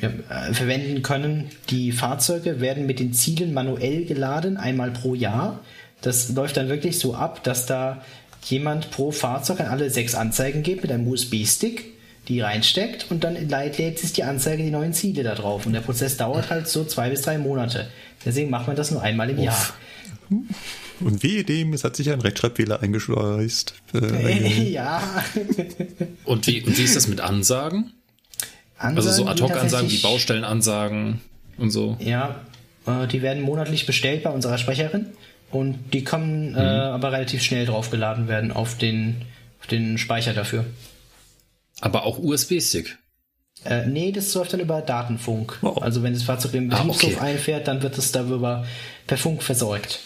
ja, 0.00 0.10
äh, 0.28 0.52
verwenden 0.52 1.02
können. 1.02 1.50
Die 1.70 1.92
Fahrzeuge 1.92 2.60
werden 2.60 2.86
mit 2.86 2.98
den 2.98 3.12
Zielen 3.12 3.54
manuell 3.54 4.04
geladen, 4.04 4.56
einmal 4.56 4.90
pro 4.90 5.14
Jahr. 5.14 5.60
Das 6.00 6.28
läuft 6.30 6.56
dann 6.56 6.68
wirklich 6.68 6.98
so 6.98 7.14
ab, 7.14 7.42
dass 7.44 7.66
da 7.66 8.02
jemand 8.50 8.90
pro 8.90 9.10
Fahrzeug 9.10 9.60
an 9.60 9.66
alle 9.66 9.90
sechs 9.90 10.14
Anzeigen 10.14 10.62
gibt 10.62 10.82
mit 10.82 10.92
einem 10.92 11.06
USB-Stick, 11.06 11.84
die 12.28 12.40
reinsteckt 12.40 13.06
und 13.10 13.24
dann 13.24 13.34
lädt 13.48 13.78
lädt 13.78 13.98
sich 13.98 14.12
die 14.12 14.24
Anzeige 14.24 14.62
die 14.62 14.70
neuen 14.70 14.92
Ziele 14.92 15.22
da 15.22 15.34
drauf. 15.34 15.66
Und 15.66 15.72
der 15.72 15.80
Prozess 15.80 16.16
dauert 16.16 16.50
halt 16.50 16.68
so 16.68 16.84
zwei 16.84 17.10
bis 17.10 17.22
drei 17.22 17.38
Monate. 17.38 17.88
Deswegen 18.24 18.50
macht 18.50 18.66
man 18.66 18.76
das 18.76 18.90
nur 18.90 19.02
einmal 19.02 19.30
im 19.30 19.38
Jahr. 19.38 19.72
Und 21.00 21.22
wehe 21.22 21.44
dem, 21.44 21.72
es 21.72 21.84
hat 21.84 21.96
sich 21.96 22.10
ein 22.10 22.20
Rechtschreibfehler 22.20 22.82
eingeschleust. 22.82 23.74
Äh, 23.94 24.70
ja. 24.70 25.24
Und 26.24 26.46
wie, 26.46 26.62
und 26.62 26.76
wie 26.76 26.82
ist 26.82 26.96
das 26.96 27.08
mit 27.08 27.20
Ansagen? 27.20 27.92
Also 28.76 29.00
so 29.00 29.24
Ansagen, 29.24 29.36
die 29.36 29.44
Ad-Hoc-Ansagen 29.44 29.90
wie 29.90 29.98
Baustellenansagen 29.98 31.20
und 31.56 31.70
so. 31.70 31.96
Ja, 31.98 32.42
äh, 32.86 33.08
die 33.08 33.22
werden 33.22 33.42
monatlich 33.42 33.86
bestellt 33.86 34.22
bei 34.22 34.30
unserer 34.30 34.58
Sprecherin 34.58 35.06
und 35.50 35.92
die 35.92 36.04
können 36.04 36.54
äh, 36.54 36.58
aber 36.58 37.12
relativ 37.12 37.42
schnell 37.42 37.66
draufgeladen 37.66 38.28
werden 38.28 38.52
auf 38.52 38.76
den, 38.76 39.22
auf 39.60 39.66
den 39.66 39.98
Speicher 39.98 40.32
dafür. 40.34 40.64
Aber 41.80 42.04
auch 42.04 42.18
USB-Stick. 42.18 42.98
Äh, 43.64 43.86
nee, 43.86 44.12
das 44.12 44.34
läuft 44.34 44.52
dann 44.52 44.60
über 44.60 44.80
Datenfunk. 44.82 45.58
Oh. 45.62 45.78
Also 45.80 46.02
wenn 46.02 46.12
das 46.12 46.22
Fahrzeug 46.22 46.54
im 46.54 46.72
Ah, 46.72 46.82
Betriebshof 46.82 47.16
okay. 47.16 47.30
einfährt, 47.30 47.68
dann 47.68 47.82
wird 47.82 47.98
es 47.98 48.12
darüber 48.12 48.66
per 49.06 49.16
Funk 49.16 49.42
versorgt. 49.42 50.00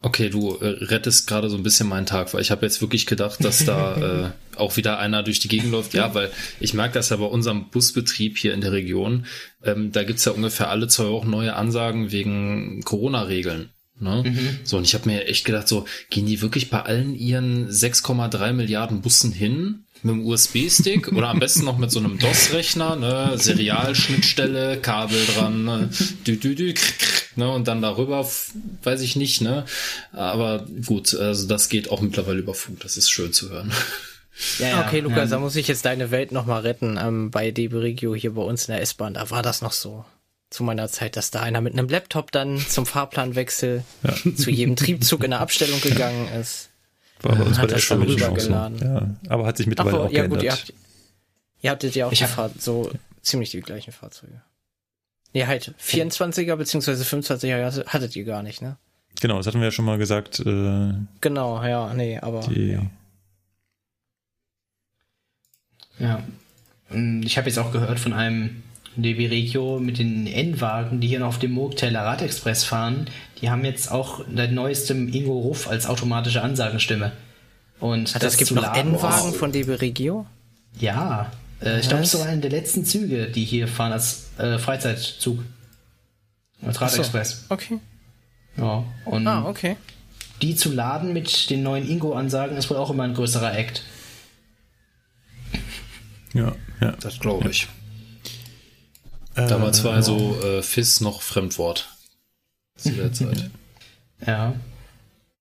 Okay, 0.00 0.30
du 0.30 0.54
äh, 0.56 0.84
rettest 0.84 1.26
gerade 1.26 1.50
so 1.50 1.56
ein 1.56 1.64
bisschen 1.64 1.88
meinen 1.88 2.06
Tag, 2.06 2.32
weil 2.32 2.40
ich 2.40 2.52
habe 2.52 2.64
jetzt 2.64 2.80
wirklich 2.80 3.06
gedacht, 3.06 3.42
dass 3.44 3.64
da 3.64 4.30
äh, 4.56 4.58
auch 4.58 4.76
wieder 4.76 4.98
einer 4.98 5.24
durch 5.24 5.40
die 5.40 5.48
Gegend 5.48 5.72
läuft. 5.72 5.92
Ja, 5.92 6.14
weil 6.14 6.30
ich 6.60 6.72
merke 6.72 6.94
das 6.94 7.08
ja 7.08 7.16
bei 7.16 7.24
unserem 7.24 7.68
Busbetrieb 7.70 8.38
hier 8.38 8.54
in 8.54 8.60
der 8.60 8.72
Region. 8.72 9.26
Ähm, 9.64 9.90
da 9.90 10.04
gibt's 10.04 10.24
ja 10.24 10.32
ungefähr 10.32 10.70
alle 10.70 10.86
zwei 10.86 11.08
Wochen 11.08 11.30
neue 11.30 11.54
Ansagen 11.56 12.12
wegen 12.12 12.82
Corona-Regeln. 12.84 13.70
Ne? 14.00 14.58
So, 14.64 14.76
und 14.76 14.84
ich 14.84 14.94
habe 14.94 15.08
mir 15.08 15.26
echt 15.26 15.44
gedacht, 15.44 15.68
so, 15.68 15.84
gehen 16.10 16.26
die 16.26 16.40
wirklich 16.40 16.70
bei 16.70 16.82
allen 16.82 17.14
ihren 17.14 17.68
6,3 17.68 18.52
Milliarden 18.52 19.00
Bussen 19.00 19.32
hin? 19.32 19.84
Mit 20.02 20.14
dem 20.14 20.26
USB-Stick 20.26 21.12
oder 21.12 21.28
am 21.28 21.40
besten 21.40 21.64
noch 21.64 21.76
mit 21.76 21.90
so 21.90 21.98
einem 21.98 22.20
DOS-Rechner, 22.20 22.94
ne, 22.94 23.32
Serialschnittstelle, 23.36 24.76
Kabel 24.78 25.18
dran, 25.34 25.64
ne, 25.64 25.90
dü, 26.24 26.36
dü, 26.36 26.54
dü, 26.54 26.72
krr, 26.72 26.92
krr, 26.98 27.22
ne, 27.34 27.50
und 27.50 27.66
dann 27.66 27.82
darüber, 27.82 28.24
weiß 28.84 29.00
ich 29.00 29.16
nicht, 29.16 29.40
ne, 29.40 29.64
aber 30.12 30.64
gut, 30.86 31.14
also 31.14 31.48
das 31.48 31.68
geht 31.68 31.90
auch 31.90 32.00
mittlerweile 32.00 32.38
über 32.38 32.54
Funk, 32.54 32.78
das 32.80 32.96
ist 32.96 33.10
schön 33.10 33.32
zu 33.32 33.50
hören. 33.50 33.72
Ja, 34.60 34.86
Okay, 34.86 35.00
Lukas, 35.00 35.30
da 35.30 35.36
ja. 35.36 35.40
muss 35.40 35.56
ich 35.56 35.66
jetzt 35.66 35.84
deine 35.84 36.12
Welt 36.12 36.30
nochmal 36.30 36.60
retten. 36.62 36.96
Ähm, 37.02 37.32
bei 37.32 37.50
DB 37.50 37.76
Regio 37.76 38.14
hier 38.14 38.34
bei 38.34 38.42
uns 38.42 38.68
in 38.68 38.72
der 38.72 38.82
S-Bahn, 38.82 39.14
da 39.14 39.28
war 39.30 39.42
das 39.42 39.62
noch 39.62 39.72
so. 39.72 40.04
Zu 40.50 40.64
meiner 40.64 40.88
Zeit, 40.88 41.16
dass 41.16 41.30
da 41.30 41.42
einer 41.42 41.60
mit 41.60 41.74
einem 41.74 41.88
Laptop 41.88 42.32
dann 42.32 42.58
zum 42.58 42.86
Fahrplanwechsel 42.86 43.84
zu 44.36 44.50
jedem 44.50 44.76
Triebzug 44.76 45.22
in 45.24 45.30
der 45.32 45.40
Abstellung 45.40 45.80
gegangen 45.82 46.26
ist. 46.40 46.70
war 47.20 47.36
bei 47.36 47.42
uns 47.44 47.58
Hat 47.58 47.64
bei 47.64 47.66
der 47.68 47.76
das 47.76 47.86
so. 47.88 47.94
rübergeladen. 47.96 48.78
Ja, 48.80 49.30
aber 49.30 49.46
hat 49.46 49.58
sich 49.58 49.66
Ach, 49.66 49.68
mittlerweile 49.70 50.00
auch 50.00 50.04
ja 50.10 50.22
geändert. 50.26 50.30
gut, 50.40 50.42
ihr 50.44 50.52
habt, 50.52 50.72
ihr 51.60 51.70
habtet 51.70 51.94
ja 51.94 52.06
auch 52.06 52.12
Ich 52.12 52.18
die 52.18 52.24
hab- 52.24 52.30
Fahr 52.30 52.50
so 52.58 52.90
ziemlich 53.20 53.50
die 53.50 53.60
gleichen 53.60 53.92
Fahrzeuge. 53.92 54.40
Nee, 55.34 55.44
halt 55.46 55.74
24er 55.78 56.56
beziehungsweise 56.56 57.04
25er 57.04 57.86
hattet 57.86 58.16
ihr 58.16 58.24
gar 58.24 58.42
nicht, 58.42 58.62
ne? 58.62 58.78
Genau, 59.20 59.36
das 59.36 59.46
hatten 59.46 59.58
wir 59.58 59.66
ja 59.66 59.70
schon 59.72 59.84
mal 59.84 59.98
gesagt. 59.98 60.40
Äh, 60.40 60.94
Genau, 61.20 61.62
ja, 61.62 61.92
nee, 61.92 62.18
aber 62.18 62.40
die, 62.48 62.72
ja. 62.72 62.82
Ja. 65.98 66.22
Ich 67.22 67.36
habe 67.36 67.48
jetzt 67.48 67.58
auch 67.58 67.72
gehört 67.72 68.00
von 68.00 68.12
einem 68.14 68.62
DB 69.02 69.28
Regio 69.28 69.78
mit 69.78 69.98
den 69.98 70.26
N-Wagen, 70.26 71.00
die 71.00 71.08
hier 71.08 71.20
noch 71.20 71.28
auf 71.28 71.38
dem 71.38 71.52
Murgtäler 71.52 72.00
Radexpress 72.00 72.64
fahren, 72.64 73.06
die 73.40 73.50
haben 73.50 73.64
jetzt 73.64 73.90
auch 73.90 74.24
seit 74.34 74.52
neuestem 74.52 75.12
Ingo 75.12 75.38
Ruff 75.38 75.68
als 75.68 75.86
automatische 75.86 76.42
Ansagenstimme. 76.42 77.12
Und 77.80 78.14
das, 78.14 78.22
das 78.22 78.36
gibt 78.36 78.50
noch 78.50 78.74
N-Wagen 78.74 79.32
von 79.32 79.52
DB 79.52 79.74
Regio? 79.74 80.26
Ja, 80.80 81.30
äh, 81.62 81.80
ich 81.80 81.88
glaube, 81.88 82.02
es 82.02 82.08
ist 82.08 82.12
sogar 82.12 82.28
einer 82.28 82.40
der 82.40 82.50
letzten 82.50 82.84
Züge, 82.84 83.26
die 83.28 83.44
hier 83.44 83.68
fahren 83.68 83.92
als 83.92 84.30
äh, 84.38 84.58
Freizeitzug. 84.58 85.44
Als 86.62 86.80
Radexpress. 86.80 87.46
So. 87.48 87.54
Okay. 87.54 87.78
Ja, 88.56 88.84
und 89.04 89.26
ah, 89.28 89.44
okay. 89.44 89.76
die 90.42 90.56
zu 90.56 90.72
laden 90.72 91.12
mit 91.12 91.48
den 91.50 91.62
neuen 91.62 91.88
Ingo-Ansagen 91.88 92.56
ist 92.56 92.68
wohl 92.70 92.76
auch 92.76 92.90
immer 92.90 93.04
ein 93.04 93.14
größerer 93.14 93.56
Act. 93.56 93.84
Ja, 96.34 96.54
ja. 96.80 96.92
Das 97.00 97.20
glaube 97.20 97.48
ich. 97.50 97.64
Äh, 97.64 97.77
Damals 99.46 99.84
war 99.84 99.94
also 99.94 100.40
äh, 100.42 100.62
FIS 100.62 101.00
noch 101.00 101.22
Fremdwort 101.22 101.96
zu 102.76 102.90
der 102.90 103.12
Zeit. 103.12 103.50
ja. 104.26 104.54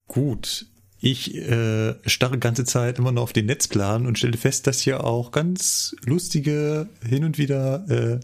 Gut. 0.07 0.65
Ich 0.99 1.35
äh, 1.35 1.95
starre 2.07 2.39
ganze 2.39 2.65
Zeit 2.65 2.97
immer 2.97 3.11
noch 3.11 3.23
auf 3.23 3.33
den 3.33 3.45
Netzplan 3.45 4.07
und 4.07 4.17
stelle 4.17 4.37
fest, 4.37 4.65
dass 4.67 4.85
ihr 4.87 5.03
auch 5.03 5.31
ganz 5.31 5.95
lustige, 6.03 6.89
hin 7.07 7.23
und 7.23 7.37
wieder 7.37 7.85
äh, 7.89 8.19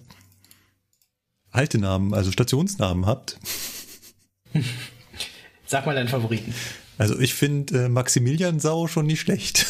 alte 1.51 1.77
Namen, 1.77 2.13
also 2.13 2.31
Stationsnamen 2.31 3.05
habt. 3.05 3.39
Sag 5.65 5.85
mal 5.85 5.95
deinen 5.95 6.09
Favoriten. 6.09 6.53
Also 6.97 7.19
ich 7.19 7.33
finde 7.33 7.85
äh, 7.85 7.89
Maximilian 7.89 8.59
Sau 8.59 8.87
schon 8.87 9.05
nicht 9.05 9.21
schlecht. 9.21 9.65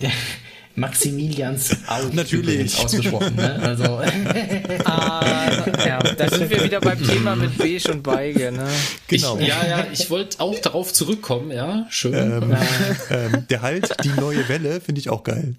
Maximilians 0.74 1.76
Au 1.86 2.02
Natürlich 2.12 2.78
ausgesprochen. 2.78 3.36
Ne? 3.36 3.60
Also 3.62 3.84
ah, 4.84 5.66
ja, 5.86 5.98
da 5.98 6.30
sind 6.30 6.50
wir 6.50 6.64
wieder 6.64 6.80
beim 6.80 7.02
Thema 7.06 7.36
mit 7.36 7.58
Beige 7.58 7.92
und 7.92 8.02
Beige. 8.02 8.52
Ne? 8.52 8.66
Genau. 9.08 9.38
Ich, 9.38 9.48
ja, 9.48 9.66
ja, 9.66 9.86
ich 9.92 10.10
wollte 10.10 10.40
auch 10.40 10.58
darauf 10.58 10.92
zurückkommen. 10.92 11.50
Ja, 11.50 11.86
schön. 11.90 12.14
Ähm, 12.14 12.56
ähm, 13.10 13.46
der 13.48 13.62
halt 13.62 13.88
die 14.04 14.08
neue 14.20 14.48
Welle 14.48 14.80
finde 14.80 15.00
ich 15.00 15.10
auch 15.10 15.24
geil. 15.24 15.56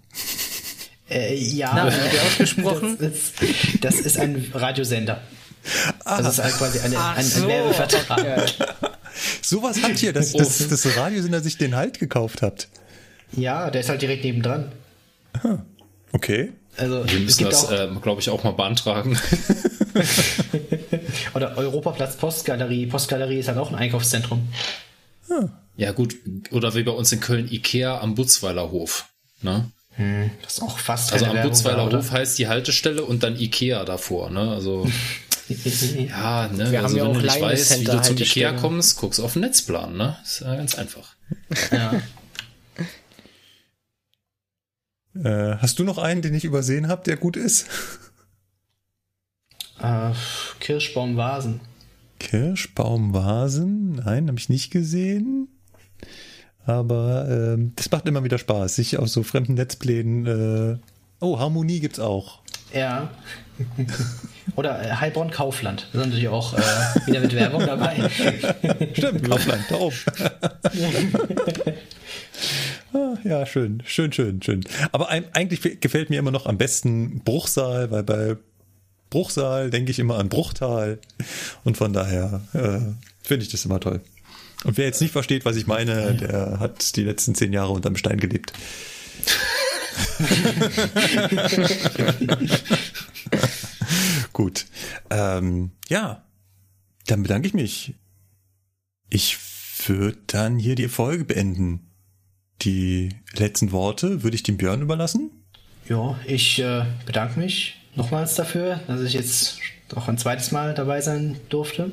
Äh, 1.09 1.35
ja, 1.35 1.71
Na, 1.75 1.87
ausgesprochen. 2.25 2.97
Das 2.99 3.11
ist, 3.11 3.33
das 3.81 3.95
ist 3.95 4.19
ein 4.19 4.51
Radiosender. 4.53 5.21
Ah. 6.03 6.21
Das 6.21 6.37
ist 6.37 6.43
halt 6.43 6.55
quasi 6.55 6.79
eine, 6.79 6.97
ein, 6.97 7.17
ein 7.17 7.23
so. 7.23 7.47
Werbevertrag. 7.47 8.23
Ja. 8.23 8.45
Sowas 9.41 9.77
habt 9.83 10.01
ihr, 10.01 10.11
dass, 10.11 10.33
dass 10.33 10.81
der 10.81 10.97
Radiosender 10.97 11.41
sich 11.41 11.57
den 11.57 11.75
Halt 11.75 11.99
gekauft 11.99 12.41
habt. 12.41 12.67
Ja, 13.35 13.69
der 13.69 13.81
ist 13.81 13.89
halt 13.89 14.01
direkt 14.01 14.23
nebendran. 14.23 14.71
Okay. 16.15 16.53
Also, 16.77 17.03
Wir 17.07 17.19
müssen 17.21 17.45
das, 17.45 17.71
äh, 17.71 17.87
glaube 18.01 18.21
ich, 18.21 18.29
auch 18.29 18.43
mal 18.43 18.51
beantragen. 18.51 19.17
Oder 21.33 21.57
Europaplatz 21.57 22.17
Postgalerie. 22.17 22.85
Postgalerie 22.85 23.39
ist 23.39 23.47
halt 23.47 23.57
auch 23.57 23.71
ein 23.71 23.75
Einkaufszentrum. 23.75 24.47
Ja, 25.75 25.91
gut. 25.91 26.15
Oder 26.51 26.75
wie 26.75 26.83
bei 26.83 26.91
uns 26.91 27.11
in 27.11 27.19
Köln 27.19 27.51
Ikea 27.51 27.99
am 27.99 28.15
Butzweiler 28.15 28.71
Hof. 28.71 29.05
Ne? 29.41 29.71
Hm, 29.95 30.31
das 30.41 30.55
ist 30.55 30.61
auch 30.61 30.77
fast 30.79 31.13
Also 31.13 31.25
am 31.25 31.41
Butzweiler 31.41 31.91
Hof 31.91 32.11
heißt 32.11 32.37
die 32.37 32.47
Haltestelle 32.47 33.03
und 33.03 33.23
dann 33.23 33.35
Ikea 33.35 33.83
davor. 33.85 34.29
Ne? 34.29 34.51
Also 34.51 34.87
ja, 35.47 36.47
ne? 36.47 36.71
Wir 36.71 36.83
also, 36.83 36.89
haben 36.89 36.95
ja 36.97 37.03
wenn 37.03 37.11
auch 37.11 37.13
du 37.13 37.21
nicht 37.21 37.41
weißt, 37.41 37.79
wie 37.81 37.85
du 37.85 38.01
zum 38.01 38.17
Ikea 38.17 38.53
kommst, 38.53 38.97
guckst 38.97 39.19
auf 39.19 39.33
den 39.33 39.43
Netzplan. 39.43 39.97
Ne? 39.97 40.17
Ist 40.23 40.41
ja 40.41 40.55
ganz 40.55 40.75
einfach. 40.75 41.15
Ja. 41.71 42.01
Äh, 45.15 45.57
hast 45.57 45.79
du 45.79 45.83
noch 45.83 45.97
einen, 45.97 46.21
den 46.21 46.33
ich 46.33 46.45
übersehen 46.45 46.87
habe, 46.87 47.03
der 47.03 47.17
gut 47.17 47.37
ist? 47.37 47.67
Äh, 49.79 50.11
Kirschbaumvasen. 50.59 51.59
Kirschbaumvasen? 52.19 53.95
Nein, 53.95 54.27
habe 54.27 54.39
ich 54.39 54.49
nicht 54.49 54.71
gesehen. 54.71 55.49
Aber 56.65 57.27
ähm, 57.29 57.73
das 57.75 57.91
macht 57.91 58.07
immer 58.07 58.23
wieder 58.23 58.37
Spaß, 58.37 58.75
sich 58.75 58.97
auf 58.97 59.09
so 59.09 59.23
fremden 59.23 59.55
Netzplänen. 59.55 60.25
Äh, 60.25 60.77
oh, 61.19 61.39
Harmonie 61.39 61.81
gibt's 61.81 61.99
auch. 61.99 62.42
Ja. 62.73 63.09
Oder 64.55 64.83
äh, 64.83 64.91
Heilbronn 64.95 65.31
Kaufland. 65.31 65.87
Da 65.93 65.99
sind 65.99 66.09
natürlich 66.09 66.27
auch 66.27 66.53
äh, 66.53 67.07
wieder 67.07 67.21
mit 67.21 67.33
Werbung 67.33 67.65
dabei. 67.65 68.09
Stimmt, 68.93 69.23
Kaufland, 69.29 69.63
da 69.69 69.75
oben. 69.75 69.95
Ah, 72.93 73.15
ja, 73.23 73.45
schön, 73.45 73.81
schön, 73.85 74.11
schön, 74.11 74.41
schön. 74.41 74.63
Aber 74.91 75.09
eigentlich 75.09 75.79
gefällt 75.79 76.09
mir 76.09 76.19
immer 76.19 76.31
noch 76.31 76.45
am 76.45 76.57
besten 76.57 77.21
Bruchsal, 77.23 77.89
weil 77.89 78.03
bei 78.03 78.35
Bruchsal 79.09 79.69
denke 79.69 79.91
ich 79.91 79.99
immer 79.99 80.17
an 80.19 80.29
Bruchtal. 80.29 80.99
Und 81.63 81.77
von 81.77 81.93
daher 81.93 82.41
äh, 82.53 82.79
finde 83.21 83.45
ich 83.45 83.51
das 83.51 83.65
immer 83.65 83.79
toll. 83.79 84.01
Und 84.63 84.77
wer 84.77 84.85
jetzt 84.85 85.01
nicht 85.01 85.11
versteht, 85.11 85.45
was 85.45 85.55
ich 85.55 85.67
meine, 85.67 86.13
der 86.13 86.59
hat 86.59 86.95
die 86.95 87.03
letzten 87.03 87.35
zehn 87.35 87.53
Jahre 87.53 87.73
unterm 87.73 87.97
Stein 87.97 88.19
gelebt. 88.19 88.53
Gut. 94.33 94.65
Ähm, 95.09 95.71
ja, 95.89 96.23
dann 97.07 97.23
bedanke 97.23 97.47
ich 97.47 97.53
mich. 97.53 97.95
Ich 99.09 99.37
würde 99.87 100.17
dann 100.27 100.57
hier 100.57 100.75
die 100.75 100.87
Folge 100.87 101.25
beenden. 101.25 101.91
Die 102.61 103.09
letzten 103.33 103.71
Worte 103.71 104.23
würde 104.23 104.35
ich 104.35 104.43
dem 104.43 104.57
Björn 104.57 104.81
überlassen. 104.81 105.31
Ja, 105.87 106.17
ich 106.25 106.59
äh, 106.59 106.85
bedanke 107.05 107.39
mich 107.39 107.77
nochmals 107.95 108.35
dafür, 108.35 108.79
dass 108.87 109.01
ich 109.01 109.13
jetzt 109.13 109.59
auch 109.95 110.07
ein 110.07 110.17
zweites 110.17 110.51
Mal 110.51 110.73
dabei 110.73 111.01
sein 111.01 111.37
durfte. 111.49 111.91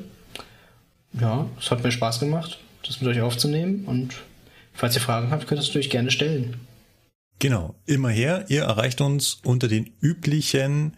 Ja, 1.19 1.47
es 1.59 1.69
hat 1.69 1.83
mir 1.83 1.91
Spaß 1.91 2.19
gemacht, 2.19 2.59
das 2.83 3.01
mit 3.01 3.09
euch 3.09 3.21
aufzunehmen 3.21 3.85
und 3.85 4.15
falls 4.73 4.95
ihr 4.95 5.01
Fragen 5.01 5.31
habt, 5.31 5.47
könnt 5.47 5.59
ihr 5.59 5.63
es 5.63 5.67
natürlich 5.67 5.89
gerne 5.89 6.09
stellen. 6.09 6.55
Genau, 7.41 7.75
immer 7.87 8.09
her. 8.09 8.45
Ihr 8.49 8.65
erreicht 8.65 9.01
uns 9.01 9.39
unter 9.43 9.67
den 9.67 9.89
üblichen 9.99 10.93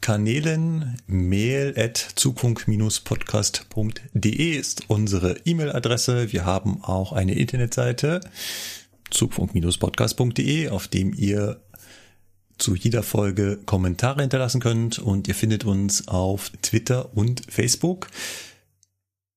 Kanälen. 0.00 0.96
Mail 1.06 1.74
at 1.76 1.98
zugfunk-podcast.de 1.98 4.52
ist 4.52 4.88
unsere 4.88 5.36
E-Mail-Adresse. 5.44 6.32
Wir 6.32 6.46
haben 6.46 6.82
auch 6.82 7.12
eine 7.12 7.34
Internetseite 7.34 8.20
zugfunk-podcast.de, 9.10 10.70
auf 10.70 10.88
dem 10.88 11.12
ihr 11.12 11.60
zu 12.56 12.74
jeder 12.74 13.02
Folge 13.02 13.58
Kommentare 13.66 14.22
hinterlassen 14.22 14.62
könnt 14.62 14.98
und 14.98 15.28
ihr 15.28 15.34
findet 15.34 15.66
uns 15.66 16.08
auf 16.08 16.52
Twitter 16.62 17.14
und 17.14 17.42
Facebook. 17.50 18.08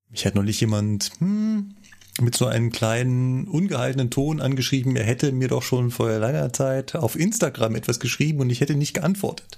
Ich 0.10 0.26
hat 0.26 0.36
neulich 0.36 0.62
jemand 0.62 1.12
hm, 1.20 1.76
mit 2.22 2.36
so 2.36 2.46
einem 2.46 2.72
kleinen, 2.72 3.48
ungehaltenen 3.48 4.10
Ton 4.10 4.40
angeschrieben, 4.40 4.96
er 4.96 5.04
hätte 5.04 5.32
mir 5.32 5.50
doch 5.50 5.64
schon 5.64 5.92
vor 5.92 6.10
langer 6.10 6.54
Zeit 6.54 6.96
auf 6.96 7.16
Instagram 7.18 7.76
etwas 7.76 8.00
geschrieben 8.00 8.40
und 8.40 8.50
ich 8.50 8.62
hätte 8.62 8.76
nicht 8.76 8.94
geantwortet. 8.94 9.58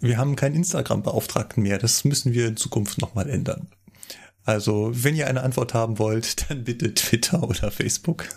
Wir 0.00 0.18
haben 0.18 0.36
keinen 0.36 0.54
Instagram-Beauftragten 0.54 1.62
mehr. 1.62 1.78
Das 1.78 2.04
müssen 2.04 2.32
wir 2.32 2.46
in 2.46 2.56
Zukunft 2.56 3.00
nochmal 3.00 3.28
ändern. 3.28 3.68
Also, 4.44 4.90
wenn 4.94 5.16
ihr 5.16 5.26
eine 5.26 5.42
Antwort 5.42 5.74
haben 5.74 5.98
wollt, 5.98 6.48
dann 6.50 6.64
bitte 6.64 6.94
Twitter 6.94 7.42
oder 7.42 7.70
Facebook. 7.70 8.28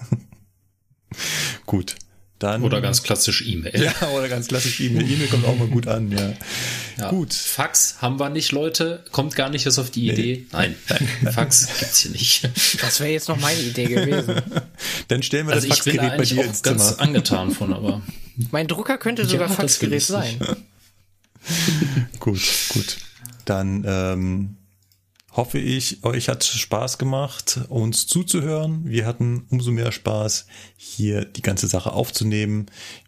Gut. 1.66 1.96
Dann, 2.42 2.64
Oder 2.64 2.82
ganz 2.82 3.04
klassisch 3.04 3.44
E-Mail. 3.46 3.84
Ja, 3.84 4.10
oder 4.10 4.28
ganz 4.28 4.48
klassisch 4.48 4.80
E-Mail. 4.80 5.04
E-Mail 5.10 5.28
kommt 5.28 5.46
auch 5.46 5.56
mal 5.56 5.68
gut 5.68 5.88
an, 5.88 6.12
ja. 6.12 6.34
Ja. 6.98 7.10
Gut. 7.12 7.36
Fax 7.36 7.98
haben 8.02 8.20
wir 8.20 8.30
nicht, 8.30 8.52
Leute. 8.52 9.04
Kommt 9.12 9.36
gar 9.36 9.50
nicht 9.52 9.68
erst 9.68 9.78
auf 9.78 9.92
die 9.92 10.10
Idee. 10.10 10.48
Nein, 10.52 10.76
Fax 11.32 11.68
gibt's 11.80 12.00
hier 12.00 12.10
nicht. 12.10 12.50
Das 12.82 13.00
wäre 13.00 13.12
jetzt 13.12 13.28
noch 13.30 13.40
meine 13.40 13.60
Idee 13.60 13.86
gewesen. 13.86 14.42
Dann 15.08 15.22
stellen 15.22 15.46
wir 15.46 15.54
Also 15.54 15.68
das 15.68 15.78
ich 15.78 15.84
bin 15.84 15.98
da 15.98 16.02
Faxgerät 16.10 16.18
bei 16.18 16.36
dir 16.36 16.42
auch 16.42 16.50
ins 16.50 16.64
ganz 16.64 16.88
Zimmer. 16.90 17.00
angetan 17.02 17.52
von, 17.52 17.74
aber 17.74 18.02
Mein 18.52 18.68
Drucker 18.68 18.98
könnte 18.98 19.26
sogar 19.28 19.48
Ja, 19.48 19.54
Faxgerät 19.54 20.02
sein. 20.02 20.40
Gut, 22.20 22.42
gut. 22.70 22.98
Dann 23.46 23.84
ähm, 23.88 24.58
hoffe 25.32 25.60
ich, 25.60 26.04
euch 26.04 26.30
hat 26.30 26.44
Spaß 26.44 26.98
gemacht, 26.98 27.60
uns 27.70 28.08
zuzuhören. 28.08 28.82
Wir 28.86 29.06
hatten 29.06 29.46
umso 29.50 29.72
mehr 29.72 29.92
Spaß, 29.92 30.46
hier 30.78 31.26
die 31.26 31.42
ganze 31.42 31.68
Sache 31.68 31.94
aufzunehmen. 31.94 32.68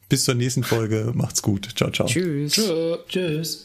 Bis 0.10 0.26
zur 0.26 0.36
nächsten 0.36 0.64
Folge. 0.64 1.12
Macht's 1.16 1.42
gut. 1.42 1.70
Ciao, 1.76 1.90
ciao. 1.92 2.08
Tschüss. 2.08 2.54
Tschüss. 3.08 3.62